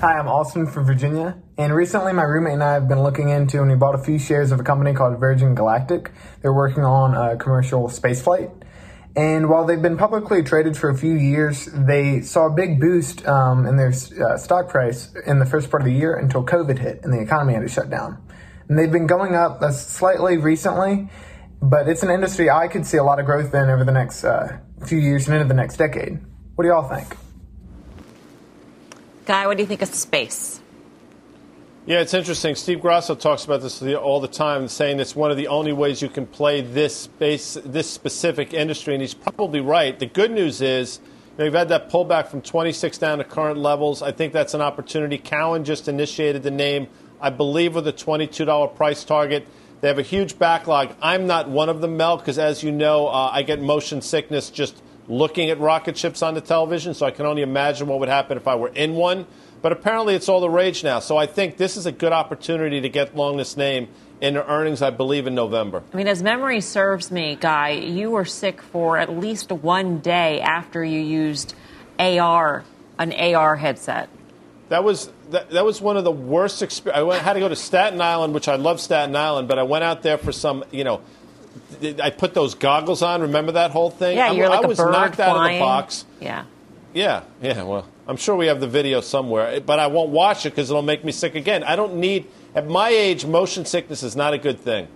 Hi, 0.00 0.18
I'm 0.18 0.26
Austin 0.26 0.66
from 0.66 0.86
Virginia, 0.86 1.36
and 1.58 1.74
recently 1.74 2.14
my 2.14 2.22
roommate 2.22 2.54
and 2.54 2.62
I 2.62 2.72
have 2.72 2.88
been 2.88 3.02
looking 3.02 3.28
into 3.28 3.60
and 3.60 3.70
we 3.70 3.76
bought 3.76 3.94
a 3.94 4.02
few 4.02 4.18
shares 4.18 4.52
of 4.52 4.60
a 4.60 4.62
company 4.62 4.94
called 4.94 5.20
Virgin 5.20 5.54
Galactic. 5.54 6.10
They're 6.40 6.54
working 6.54 6.82
on 6.82 7.12
a 7.14 7.36
commercial 7.36 7.88
spaceflight. 7.88 8.50
And 9.16 9.50
while 9.50 9.66
they've 9.66 9.82
been 9.82 9.98
publicly 9.98 10.42
traded 10.42 10.78
for 10.78 10.88
a 10.88 10.96
few 10.96 11.12
years, 11.12 11.66
they 11.66 12.22
saw 12.22 12.46
a 12.46 12.50
big 12.50 12.80
boost 12.80 13.26
um, 13.26 13.66
in 13.66 13.76
their 13.76 13.92
uh, 13.92 14.38
stock 14.38 14.70
price 14.70 15.12
in 15.26 15.40
the 15.40 15.46
first 15.46 15.70
part 15.70 15.82
of 15.82 15.86
the 15.86 15.92
year 15.92 16.14
until 16.14 16.42
COVID 16.42 16.78
hit 16.78 17.00
and 17.02 17.12
the 17.12 17.20
economy 17.20 17.52
had 17.52 17.60
to 17.60 17.68
shut 17.68 17.90
down. 17.90 18.16
And 18.70 18.78
they've 18.78 18.92
been 18.92 19.08
going 19.08 19.34
up 19.34 19.60
uh, 19.60 19.72
slightly 19.72 20.36
recently, 20.36 21.08
but 21.60 21.88
it's 21.88 22.04
an 22.04 22.10
industry 22.10 22.48
I 22.48 22.68
could 22.68 22.86
see 22.86 22.98
a 22.98 23.02
lot 23.02 23.18
of 23.18 23.26
growth 23.26 23.52
in 23.52 23.68
over 23.68 23.82
the 23.82 23.90
next 23.90 24.22
uh, 24.22 24.58
few 24.86 24.98
years 24.98 25.26
and 25.26 25.34
into 25.34 25.48
the 25.48 25.54
next 25.54 25.76
decade. 25.76 26.20
What 26.54 26.62
do 26.62 26.68
y'all 26.68 26.88
think? 26.88 27.16
Guy, 29.26 29.48
what 29.48 29.56
do 29.56 29.64
you 29.64 29.66
think 29.66 29.82
of 29.82 29.92
space? 29.92 30.60
Yeah, 31.84 31.98
it's 31.98 32.14
interesting. 32.14 32.54
Steve 32.54 32.80
Grasso 32.80 33.16
talks 33.16 33.44
about 33.44 33.60
this 33.60 33.82
all 33.82 34.20
the 34.20 34.28
time, 34.28 34.68
saying 34.68 35.00
it's 35.00 35.16
one 35.16 35.32
of 35.32 35.36
the 35.36 35.48
only 35.48 35.72
ways 35.72 36.00
you 36.00 36.08
can 36.08 36.24
play 36.24 36.60
this 36.60 36.94
space, 36.94 37.58
this 37.64 37.90
specific 37.90 38.54
industry, 38.54 38.94
and 38.94 39.00
he's 39.00 39.14
probably 39.14 39.60
right. 39.60 39.98
The 39.98 40.06
good 40.06 40.30
news 40.30 40.60
is, 40.60 41.00
you 41.04 41.38
know, 41.38 41.44
you've 41.46 41.54
had 41.54 41.70
that 41.70 41.90
pullback 41.90 42.28
from 42.28 42.40
26 42.40 42.98
down 42.98 43.18
to 43.18 43.24
current 43.24 43.58
levels. 43.58 44.00
I 44.00 44.12
think 44.12 44.32
that's 44.32 44.54
an 44.54 44.60
opportunity. 44.60 45.18
Cowen 45.18 45.64
just 45.64 45.88
initiated 45.88 46.44
the 46.44 46.52
name, 46.52 46.86
I 47.20 47.30
believe, 47.30 47.74
with 47.74 47.86
a 47.86 47.92
$22 47.92 48.74
price 48.74 49.04
target. 49.04 49.46
They 49.80 49.88
have 49.88 49.98
a 49.98 50.02
huge 50.02 50.38
backlog. 50.38 50.94
I'm 51.00 51.26
not 51.26 51.48
one 51.48 51.68
of 51.68 51.80
them, 51.80 51.96
Mel, 51.96 52.18
because 52.18 52.38
as 52.38 52.62
you 52.62 52.70
know, 52.70 53.08
uh, 53.08 53.30
I 53.32 53.42
get 53.42 53.60
motion 53.60 54.02
sickness 54.02 54.50
just 54.50 54.82
looking 55.08 55.50
at 55.50 55.58
rocket 55.58 55.96
ships 55.96 56.22
on 56.22 56.34
the 56.34 56.40
television, 56.40 56.94
so 56.94 57.06
I 57.06 57.10
can 57.10 57.26
only 57.26 57.42
imagine 57.42 57.88
what 57.88 57.98
would 58.00 58.08
happen 58.08 58.36
if 58.36 58.46
I 58.46 58.54
were 58.54 58.68
in 58.68 58.94
one. 58.94 59.26
But 59.62 59.72
apparently, 59.72 60.14
it's 60.14 60.28
all 60.28 60.40
the 60.40 60.50
rage 60.50 60.84
now. 60.84 61.00
So 61.00 61.16
I 61.16 61.26
think 61.26 61.56
this 61.56 61.76
is 61.76 61.86
a 61.86 61.92
good 61.92 62.12
opportunity 62.12 62.80
to 62.80 62.88
get 62.88 63.14
long 63.14 63.36
this 63.36 63.56
name 63.56 63.88
in 64.20 64.34
the 64.34 64.46
earnings, 64.50 64.82
I 64.82 64.90
believe, 64.90 65.26
in 65.26 65.34
November. 65.34 65.82
I 65.92 65.96
mean, 65.96 66.08
as 66.08 66.22
memory 66.22 66.60
serves 66.60 67.10
me, 67.10 67.36
Guy, 67.38 67.70
you 67.70 68.10
were 68.10 68.24
sick 68.24 68.62
for 68.62 68.96
at 68.96 69.10
least 69.10 69.50
one 69.50 69.98
day 70.00 70.40
after 70.40 70.84
you 70.84 71.00
used 71.00 71.54
AR, 71.98 72.64
an 72.98 73.12
AR 73.12 73.56
headset. 73.56 74.08
That 74.70 74.84
was 74.84 75.10
that, 75.30 75.50
that 75.50 75.64
was 75.64 75.80
one 75.80 75.96
of 75.96 76.04
the 76.04 76.12
worst 76.12 76.62
experiences. 76.62 77.00
I 77.00 77.02
went, 77.02 77.22
had 77.22 77.32
to 77.34 77.40
go 77.40 77.48
to 77.48 77.56
Staten 77.56 78.00
Island, 78.00 78.34
which 78.34 78.46
I 78.46 78.54
love 78.54 78.80
Staten 78.80 79.14
Island, 79.16 79.48
but 79.48 79.58
I 79.58 79.64
went 79.64 79.84
out 79.84 80.02
there 80.02 80.16
for 80.16 80.30
some, 80.30 80.64
you 80.70 80.84
know, 80.84 81.02
I 82.00 82.10
put 82.10 82.34
those 82.34 82.54
goggles 82.54 83.02
on. 83.02 83.20
Remember 83.22 83.52
that 83.52 83.72
whole 83.72 83.90
thing? 83.90 84.16
Yeah, 84.16 84.30
I, 84.30 84.32
you're 84.32 84.48
like 84.48 84.60
I 84.60 84.64
a 84.64 84.68
was 84.68 84.78
bird 84.78 84.92
knocked 84.92 85.18
out 85.18 85.36
of 85.36 85.42
the 85.42 85.48
flying. 85.48 85.60
box. 85.60 86.06
Yeah. 86.20 86.44
Yeah, 86.94 87.22
yeah. 87.42 87.64
Well, 87.64 87.86
I'm 88.06 88.16
sure 88.16 88.36
we 88.36 88.46
have 88.46 88.60
the 88.60 88.68
video 88.68 89.00
somewhere, 89.00 89.60
but 89.60 89.80
I 89.80 89.88
won't 89.88 90.10
watch 90.10 90.46
it 90.46 90.50
because 90.50 90.70
it'll 90.70 90.82
make 90.82 91.04
me 91.04 91.12
sick 91.12 91.34
again. 91.34 91.64
I 91.64 91.76
don't 91.76 91.96
need. 91.96 92.28
At 92.54 92.68
my 92.68 92.90
age, 92.90 93.26
motion 93.26 93.64
sickness 93.64 94.02
is 94.04 94.14
not 94.14 94.34
a 94.34 94.38
good 94.38 94.60
thing. 94.60 94.86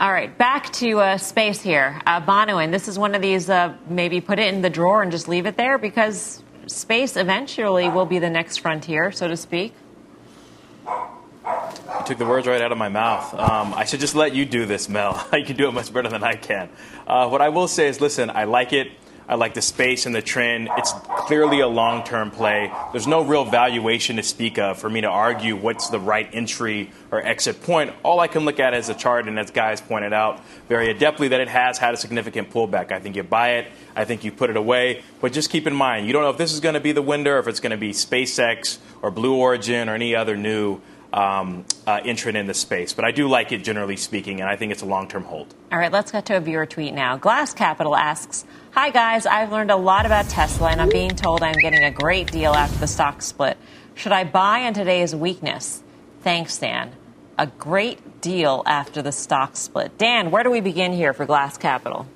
All 0.00 0.12
right, 0.12 0.36
back 0.38 0.72
to 0.74 1.00
uh, 1.00 1.18
space 1.18 1.60
here. 1.60 2.00
Uh, 2.06 2.20
Bonawyn, 2.20 2.70
this 2.70 2.88
is 2.88 2.98
one 2.98 3.14
of 3.14 3.20
these, 3.20 3.50
uh, 3.50 3.74
maybe 3.88 4.20
put 4.20 4.38
it 4.38 4.54
in 4.54 4.62
the 4.62 4.70
drawer 4.70 5.02
and 5.02 5.10
just 5.10 5.26
leave 5.28 5.44
it 5.44 5.56
there 5.56 5.76
because 5.76 6.42
space 6.68 7.16
eventually 7.16 7.88
will 7.88 8.06
be 8.06 8.18
the 8.18 8.30
next 8.30 8.58
frontier, 8.58 9.10
so 9.10 9.28
to 9.28 9.36
speak. 9.36 9.74
You 10.86 12.04
took 12.04 12.18
the 12.18 12.26
words 12.26 12.46
right 12.46 12.60
out 12.60 12.72
of 12.72 12.78
my 12.78 12.88
mouth. 12.88 13.34
Um, 13.34 13.74
I 13.74 13.84
should 13.84 14.00
just 14.00 14.14
let 14.14 14.34
you 14.34 14.44
do 14.44 14.66
this, 14.66 14.88
Mel. 14.88 15.26
you 15.32 15.44
can 15.44 15.56
do 15.56 15.68
it 15.68 15.72
much 15.72 15.92
better 15.92 16.08
than 16.08 16.22
I 16.22 16.34
can. 16.34 16.68
Uh, 17.06 17.28
what 17.28 17.40
I 17.40 17.48
will 17.48 17.68
say 17.68 17.88
is 17.88 18.00
listen, 18.00 18.30
I 18.30 18.44
like 18.44 18.72
it. 18.72 18.92
I 19.28 19.34
like 19.34 19.52
the 19.52 19.60
space 19.60 20.06
and 20.06 20.14
the 20.14 20.22
trend. 20.22 20.70
It's 20.78 20.92
clearly 20.92 21.60
a 21.60 21.68
long 21.68 22.02
term 22.02 22.30
play. 22.30 22.72
There's 22.92 23.06
no 23.06 23.22
real 23.22 23.44
valuation 23.44 24.16
to 24.16 24.22
speak 24.22 24.58
of 24.58 24.78
for 24.78 24.88
me 24.88 25.02
to 25.02 25.06
argue 25.06 25.54
what's 25.54 25.90
the 25.90 26.00
right 26.00 26.28
entry 26.32 26.90
or 27.10 27.24
exit 27.24 27.62
point. 27.62 27.92
All 28.02 28.20
I 28.20 28.28
can 28.28 28.46
look 28.46 28.58
at 28.58 28.72
is 28.72 28.88
a 28.88 28.94
chart, 28.94 29.28
and 29.28 29.38
as 29.38 29.50
Guy's 29.50 29.82
pointed 29.82 30.14
out 30.14 30.40
very 30.66 30.94
adeptly, 30.94 31.28
that 31.28 31.40
it 31.40 31.48
has 31.48 31.76
had 31.76 31.92
a 31.92 31.98
significant 31.98 32.50
pullback. 32.50 32.90
I 32.90 33.00
think 33.00 33.16
you 33.16 33.22
buy 33.22 33.56
it, 33.56 33.72
I 33.94 34.06
think 34.06 34.24
you 34.24 34.32
put 34.32 34.48
it 34.48 34.56
away, 34.56 35.02
but 35.20 35.34
just 35.34 35.50
keep 35.50 35.66
in 35.66 35.74
mind 35.74 36.06
you 36.06 36.14
don't 36.14 36.22
know 36.22 36.30
if 36.30 36.38
this 36.38 36.54
is 36.54 36.60
going 36.60 36.74
to 36.74 36.80
be 36.80 36.92
the 36.92 37.02
winner, 37.02 37.36
or 37.36 37.38
if 37.38 37.48
it's 37.48 37.60
going 37.60 37.72
to 37.72 37.76
be 37.76 37.90
SpaceX 37.90 38.78
or 39.02 39.10
Blue 39.10 39.36
Origin 39.36 39.90
or 39.90 39.94
any 39.94 40.14
other 40.14 40.38
new 40.38 40.80
um, 41.12 41.64
uh, 41.86 42.00
entrant 42.04 42.36
in 42.36 42.46
the 42.46 42.54
space. 42.54 42.92
But 42.92 43.04
I 43.04 43.10
do 43.10 43.28
like 43.28 43.52
it 43.52 43.58
generally 43.58 43.96
speaking, 43.96 44.40
and 44.40 44.48
I 44.48 44.56
think 44.56 44.72
it's 44.72 44.82
a 44.82 44.86
long 44.86 45.08
term 45.08 45.24
hold. 45.24 45.54
All 45.72 45.78
right, 45.78 45.92
let's 45.92 46.12
get 46.12 46.26
to 46.26 46.36
a 46.36 46.40
viewer 46.40 46.66
tweet 46.66 46.94
now. 46.94 47.16
Glass 47.16 47.54
Capital 47.54 47.96
asks 47.96 48.44
Hi, 48.80 48.90
guys. 48.90 49.26
I've 49.26 49.50
learned 49.50 49.72
a 49.72 49.76
lot 49.76 50.06
about 50.06 50.28
Tesla, 50.28 50.68
and 50.68 50.80
I'm 50.80 50.88
being 50.88 51.10
told 51.10 51.42
I'm 51.42 51.56
getting 51.56 51.82
a 51.82 51.90
great 51.90 52.30
deal 52.30 52.54
after 52.54 52.78
the 52.78 52.86
stock 52.86 53.22
split. 53.22 53.58
Should 53.96 54.12
I 54.12 54.22
buy 54.22 54.66
on 54.66 54.72
today's 54.72 55.16
weakness? 55.16 55.82
Thanks, 56.22 56.56
Dan. 56.58 56.92
A 57.36 57.48
great 57.48 58.20
deal 58.20 58.62
after 58.66 59.02
the 59.02 59.10
stock 59.10 59.56
split. 59.56 59.98
Dan, 59.98 60.30
where 60.30 60.44
do 60.44 60.50
we 60.50 60.60
begin 60.60 60.92
here 60.92 61.12
for 61.12 61.26
Glass 61.26 61.58
Capital? 61.58 62.06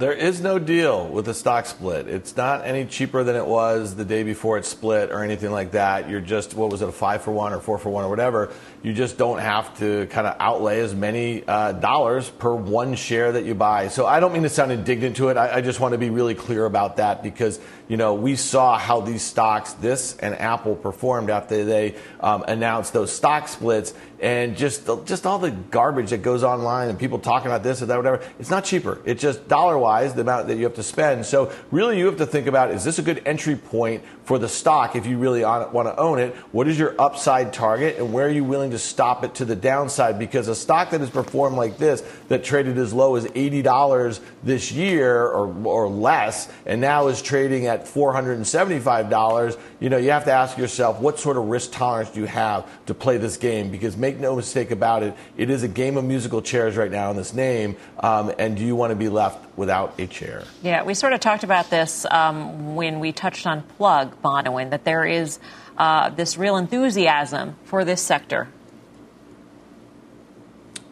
There 0.00 0.14
is 0.14 0.40
no 0.40 0.58
deal 0.58 1.06
with 1.08 1.26
the 1.26 1.34
stock 1.34 1.66
split. 1.66 2.08
It's 2.08 2.34
not 2.34 2.64
any 2.64 2.86
cheaper 2.86 3.22
than 3.22 3.36
it 3.36 3.44
was 3.44 3.94
the 3.94 4.04
day 4.06 4.22
before 4.22 4.56
it 4.56 4.64
split 4.64 5.10
or 5.10 5.22
anything 5.22 5.50
like 5.50 5.72
that. 5.72 6.08
You're 6.08 6.22
just, 6.22 6.54
what 6.54 6.70
was 6.70 6.80
it, 6.80 6.88
a 6.88 6.92
five 6.92 7.20
for 7.20 7.32
one 7.32 7.52
or 7.52 7.60
four 7.60 7.76
for 7.76 7.90
one 7.90 8.06
or 8.06 8.08
whatever. 8.08 8.50
You 8.82 8.94
just 8.94 9.18
don't 9.18 9.40
have 9.40 9.78
to 9.78 10.06
kind 10.06 10.26
of 10.26 10.36
outlay 10.40 10.80
as 10.80 10.94
many 10.94 11.44
uh, 11.46 11.72
dollars 11.72 12.30
per 12.30 12.54
one 12.54 12.94
share 12.94 13.32
that 13.32 13.44
you 13.44 13.54
buy. 13.54 13.88
So 13.88 14.06
I 14.06 14.20
don't 14.20 14.32
mean 14.32 14.44
to 14.44 14.48
sound 14.48 14.72
indignant 14.72 15.16
to 15.16 15.28
it. 15.28 15.36
I, 15.36 15.56
I 15.56 15.60
just 15.60 15.80
want 15.80 15.92
to 15.92 15.98
be 15.98 16.08
really 16.08 16.34
clear 16.34 16.64
about 16.64 16.96
that 16.96 17.22
because, 17.22 17.60
you 17.90 17.96
know, 17.96 18.14
we 18.14 18.36
saw 18.36 18.78
how 18.78 19.00
these 19.00 19.20
stocks, 19.20 19.72
this 19.72 20.16
and 20.18 20.32
Apple, 20.36 20.76
performed 20.76 21.28
after 21.28 21.64
they 21.64 21.96
um, 22.20 22.44
announced 22.46 22.92
those 22.92 23.10
stock 23.10 23.48
splits 23.48 23.92
and 24.20 24.56
just 24.56 24.88
just 25.06 25.26
all 25.26 25.38
the 25.38 25.50
garbage 25.50 26.10
that 26.10 26.18
goes 26.18 26.44
online 26.44 26.88
and 26.88 26.98
people 26.98 27.18
talking 27.18 27.50
about 27.50 27.62
this 27.62 27.80
or 27.80 27.86
that, 27.86 27.96
whatever. 27.96 28.22
It's 28.38 28.50
not 28.50 28.64
cheaper. 28.64 29.00
It's 29.04 29.20
just 29.20 29.48
dollar 29.48 29.78
wise 29.78 30.14
the 30.14 30.20
amount 30.20 30.48
that 30.48 30.56
you 30.56 30.64
have 30.64 30.74
to 30.74 30.82
spend. 30.82 31.24
So 31.24 31.50
really, 31.70 31.98
you 31.98 32.06
have 32.06 32.18
to 32.18 32.26
think 32.26 32.46
about: 32.46 32.70
is 32.70 32.84
this 32.84 32.98
a 32.98 33.02
good 33.02 33.22
entry 33.26 33.56
point 33.56 34.04
for 34.24 34.38
the 34.38 34.48
stock 34.48 34.94
if 34.94 35.06
you 35.06 35.18
really 35.18 35.42
want 35.42 35.88
to 35.88 35.98
own 35.98 36.18
it? 36.18 36.34
What 36.52 36.68
is 36.68 36.78
your 36.78 36.94
upside 37.00 37.52
target, 37.52 37.96
and 37.96 38.12
where 38.12 38.26
are 38.26 38.30
you 38.30 38.44
willing 38.44 38.72
to 38.72 38.78
stop 38.78 39.24
it 39.24 39.34
to 39.36 39.44
the 39.44 39.56
downside? 39.56 40.18
Because 40.18 40.48
a 40.48 40.54
stock 40.54 40.90
that 40.90 41.00
has 41.00 41.10
performed 41.10 41.56
like 41.56 41.78
this, 41.78 42.02
that 42.28 42.44
traded 42.44 42.76
as 42.76 42.92
low 42.92 43.16
as 43.16 43.26
eighty 43.34 43.62
dollars 43.62 44.20
this 44.42 44.70
year 44.70 45.24
or 45.24 45.52
or 45.64 45.88
less, 45.88 46.48
and 46.66 46.80
now 46.80 47.08
is 47.08 47.22
trading 47.22 47.66
at 47.66 47.79
five 47.86 49.10
dollars. 49.10 49.56
You 49.78 49.88
know, 49.90 49.96
you 49.96 50.10
have 50.10 50.24
to 50.24 50.32
ask 50.32 50.58
yourself 50.58 51.00
what 51.00 51.18
sort 51.18 51.36
of 51.36 51.44
risk 51.44 51.72
tolerance 51.72 52.10
do 52.10 52.20
you 52.20 52.26
have 52.26 52.66
to 52.86 52.94
play 52.94 53.16
this 53.16 53.36
game? 53.36 53.70
Because 53.70 53.96
make 53.96 54.18
no 54.18 54.36
mistake 54.36 54.70
about 54.70 55.02
it, 55.02 55.14
it 55.36 55.50
is 55.50 55.62
a 55.62 55.68
game 55.68 55.96
of 55.96 56.04
musical 56.04 56.42
chairs 56.42 56.76
right 56.76 56.90
now 56.90 57.10
in 57.10 57.16
this 57.16 57.32
name. 57.32 57.76
Um, 57.98 58.32
and 58.38 58.56
do 58.56 58.64
you 58.64 58.76
want 58.76 58.90
to 58.90 58.96
be 58.96 59.08
left 59.08 59.56
without 59.56 59.98
a 59.98 60.06
chair? 60.06 60.44
Yeah, 60.62 60.82
we 60.82 60.94
sort 60.94 61.12
of 61.12 61.20
talked 61.20 61.44
about 61.44 61.70
this 61.70 62.06
um, 62.10 62.74
when 62.74 63.00
we 63.00 63.12
touched 63.12 63.46
on 63.46 63.62
Plug, 63.62 64.20
Bonawyn, 64.22 64.70
that 64.70 64.84
there 64.84 65.04
is 65.04 65.38
uh, 65.78 66.10
this 66.10 66.36
real 66.36 66.56
enthusiasm 66.56 67.56
for 67.64 67.84
this 67.84 68.02
sector. 68.02 68.48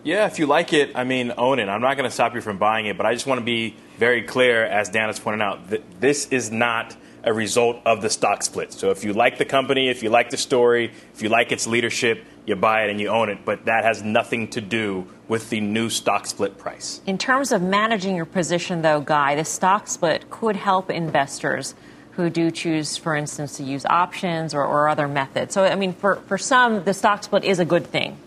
Yeah, 0.04 0.26
if 0.26 0.38
you 0.38 0.46
like 0.46 0.72
it, 0.72 0.92
I 0.94 1.04
mean, 1.04 1.32
own 1.36 1.58
it. 1.58 1.68
I'm 1.68 1.80
not 1.80 1.96
going 1.96 2.08
to 2.08 2.14
stop 2.14 2.34
you 2.34 2.40
from 2.40 2.58
buying 2.58 2.86
it, 2.86 2.96
but 2.96 3.04
I 3.04 3.14
just 3.14 3.26
want 3.26 3.40
to 3.40 3.44
be 3.44 3.76
very 3.98 4.22
clear, 4.22 4.64
as 4.64 4.88
Dan 4.88 5.08
has 5.08 5.18
pointed 5.18 5.42
out, 5.42 5.60
this 6.00 6.26
is 6.28 6.50
not 6.50 6.96
a 7.24 7.32
result 7.32 7.80
of 7.84 8.00
the 8.00 8.08
stock 8.08 8.42
split. 8.42 8.72
So 8.72 8.90
if 8.90 9.04
you 9.04 9.12
like 9.12 9.38
the 9.38 9.44
company, 9.44 9.88
if 9.88 10.02
you 10.02 10.08
like 10.08 10.30
the 10.30 10.36
story, 10.36 10.92
if 11.12 11.20
you 11.20 11.28
like 11.28 11.52
its 11.52 11.66
leadership, 11.66 12.24
you 12.46 12.56
buy 12.56 12.84
it 12.84 12.90
and 12.90 13.00
you 13.00 13.08
own 13.08 13.28
it. 13.28 13.44
But 13.44 13.66
that 13.66 13.84
has 13.84 14.02
nothing 14.02 14.48
to 14.50 14.60
do 14.60 15.06
with 15.26 15.50
the 15.50 15.60
new 15.60 15.90
stock 15.90 16.26
split 16.26 16.56
price. 16.56 17.02
In 17.06 17.18
terms 17.18 17.52
of 17.52 17.60
managing 17.60 18.16
your 18.16 18.24
position, 18.24 18.82
though, 18.82 19.00
Guy, 19.00 19.34
the 19.34 19.44
stock 19.44 19.88
split 19.88 20.30
could 20.30 20.56
help 20.56 20.90
investors 20.90 21.74
who 22.12 22.30
do 22.30 22.50
choose, 22.50 22.96
for 22.96 23.14
instance, 23.14 23.58
to 23.58 23.62
use 23.64 23.84
options 23.84 24.54
or, 24.54 24.64
or 24.64 24.88
other 24.88 25.06
methods. 25.06 25.54
So, 25.54 25.64
I 25.64 25.74
mean, 25.74 25.92
for, 25.92 26.16
for 26.28 26.38
some, 26.38 26.84
the 26.84 26.94
stock 26.94 27.24
split 27.24 27.44
is 27.44 27.58
a 27.58 27.64
good 27.64 27.86
thing. 27.86 28.18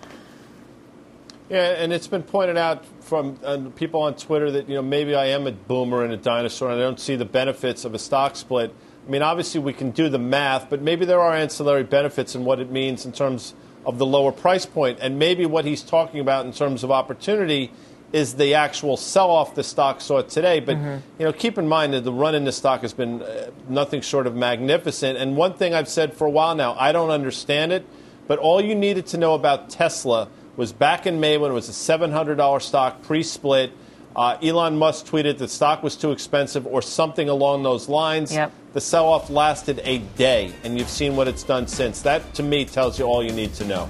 Yeah, 1.52 1.84
and 1.84 1.92
it's 1.92 2.08
been 2.08 2.24
pointed 2.24 2.56
out 2.56 2.86
from 3.02 3.38
uh, 3.44 3.58
people 3.76 4.04
on 4.04 4.16
Twitter 4.16 4.52
that 4.52 4.70
you 4.70 4.76
know 4.76 4.82
maybe 4.82 5.16
I 5.16 5.26
am 5.26 5.48
a 5.48 5.52
boomer 5.52 6.06
and 6.06 6.14
a 6.14 6.18
dinosaur, 6.18 6.72
and 6.72 6.80
I 6.80 6.82
don't 6.82 7.00
see 7.00 7.18
the 7.18 7.26
benefits 7.26 7.84
of 7.84 7.94
a 7.94 8.00
stock 8.00 8.38
split. 8.38 8.74
I 9.06 9.12
mean, 9.12 9.22
obviously 9.22 9.60
we 9.60 9.74
can 9.74 9.92
do 9.92 10.08
the 10.08 10.18
math, 10.18 10.70
but 10.70 10.82
maybe 10.82 11.04
there 11.04 11.20
are 11.20 11.36
ancillary 11.36 11.84
benefits 11.84 12.36
in 12.36 12.46
what 12.46 12.62
it 12.62 12.72
means 12.72 13.06
in 13.06 13.12
terms 13.12 13.54
of 13.86 13.98
the 13.98 14.06
lower 14.06 14.32
price 14.32 14.66
point, 14.66 15.00
and 15.02 15.20
maybe 15.20 15.46
what 15.46 15.66
he's 15.66 15.84
talking 15.84 16.22
about 16.22 16.46
in 16.46 16.54
terms 16.54 16.86
of 16.86 16.92
opportunity 16.92 17.74
is 18.14 18.36
the 18.36 18.54
actual 18.54 18.96
sell-off 18.96 19.54
the 19.54 19.64
stock 19.64 20.00
saw 20.00 20.22
today. 20.22 20.62
But 20.62 20.78
mm-hmm. 20.78 21.06
you 21.20 21.26
know, 21.26 21.34
keep 21.34 21.58
in 21.58 21.68
mind 21.68 21.92
that 21.92 22.06
the 22.06 22.14
run 22.14 22.34
in 22.34 22.46
the 22.46 22.54
stock 22.54 22.80
has 22.80 22.94
been 22.94 23.24
uh, 23.24 23.52
nothing 23.68 24.00
short 24.00 24.26
of 24.26 24.38
magnificent. 24.38 25.18
And 25.18 25.36
one 25.36 25.56
thing 25.56 25.74
I've 25.74 25.90
said 25.90 26.14
for 26.14 26.28
a 26.28 26.32
while 26.32 26.56
now, 26.56 26.78
I 26.80 26.94
don't 26.94 27.10
understand 27.10 27.74
it, 27.74 27.86
but 28.26 28.40
all 28.40 28.62
you 28.62 28.74
needed 28.74 29.06
to 29.08 29.18
know 29.18 29.34
about 29.34 29.70
Tesla 29.70 30.30
was 30.62 30.72
back 30.72 31.08
in 31.08 31.20
May 31.20 31.40
when 31.40 31.50
it 31.50 31.56
was 31.56 31.70
a 31.70 31.72
$700 31.72 32.62
stock 32.62 33.02
pre 33.02 33.24
split. 33.24 33.72
Uh, 34.16 34.38
Elon 34.44 34.78
Musk 34.78 35.08
tweeted 35.08 35.40
the 35.40 35.48
stock 35.48 35.82
was 35.82 35.96
too 35.96 36.12
expensive 36.12 36.68
or 36.68 36.84
something 36.84 37.30
along 37.30 37.64
those 37.64 37.90
lines. 37.90 38.32
Yep. 38.32 38.52
The 38.74 38.82
sell 38.82 39.08
off 39.08 39.32
lasted 39.32 39.82
a 39.84 39.98
day, 40.18 40.54
and 40.64 40.78
you've 40.78 40.88
seen 40.88 41.16
what 41.16 41.28
it's 41.28 41.42
done 41.42 41.66
since. 41.66 42.04
That, 42.04 42.36
to 42.36 42.44
me, 42.44 42.66
tells 42.66 43.00
you 43.00 43.06
all 43.06 43.24
you 43.24 43.32
need 43.32 43.56
to 43.56 43.66
know. 43.66 43.90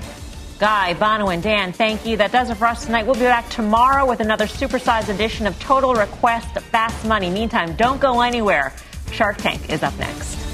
Guy, 0.60 0.94
Bono, 0.94 1.28
and 1.28 1.44
Dan, 1.44 1.74
thank 1.74 2.06
you. 2.06 2.16
That 2.16 2.32
does 2.32 2.50
it 2.50 2.56
for 2.56 2.68
us 2.68 2.86
tonight. 2.86 3.06
We'll 3.06 3.16
be 3.16 3.22
back 3.22 3.50
tomorrow 3.50 4.08
with 4.08 4.22
another 4.22 4.46
supersized 4.46 5.10
edition 5.14 5.48
of 5.48 5.60
Total 5.60 5.94
Request 5.94 6.58
Fast 6.72 7.06
Money. 7.06 7.30
Meantime, 7.30 7.76
don't 7.76 8.00
go 8.00 8.22
anywhere. 8.22 8.72
Shark 9.12 9.36
Tank 9.36 9.70
is 9.70 9.84
up 9.84 9.98
next. 10.00 10.51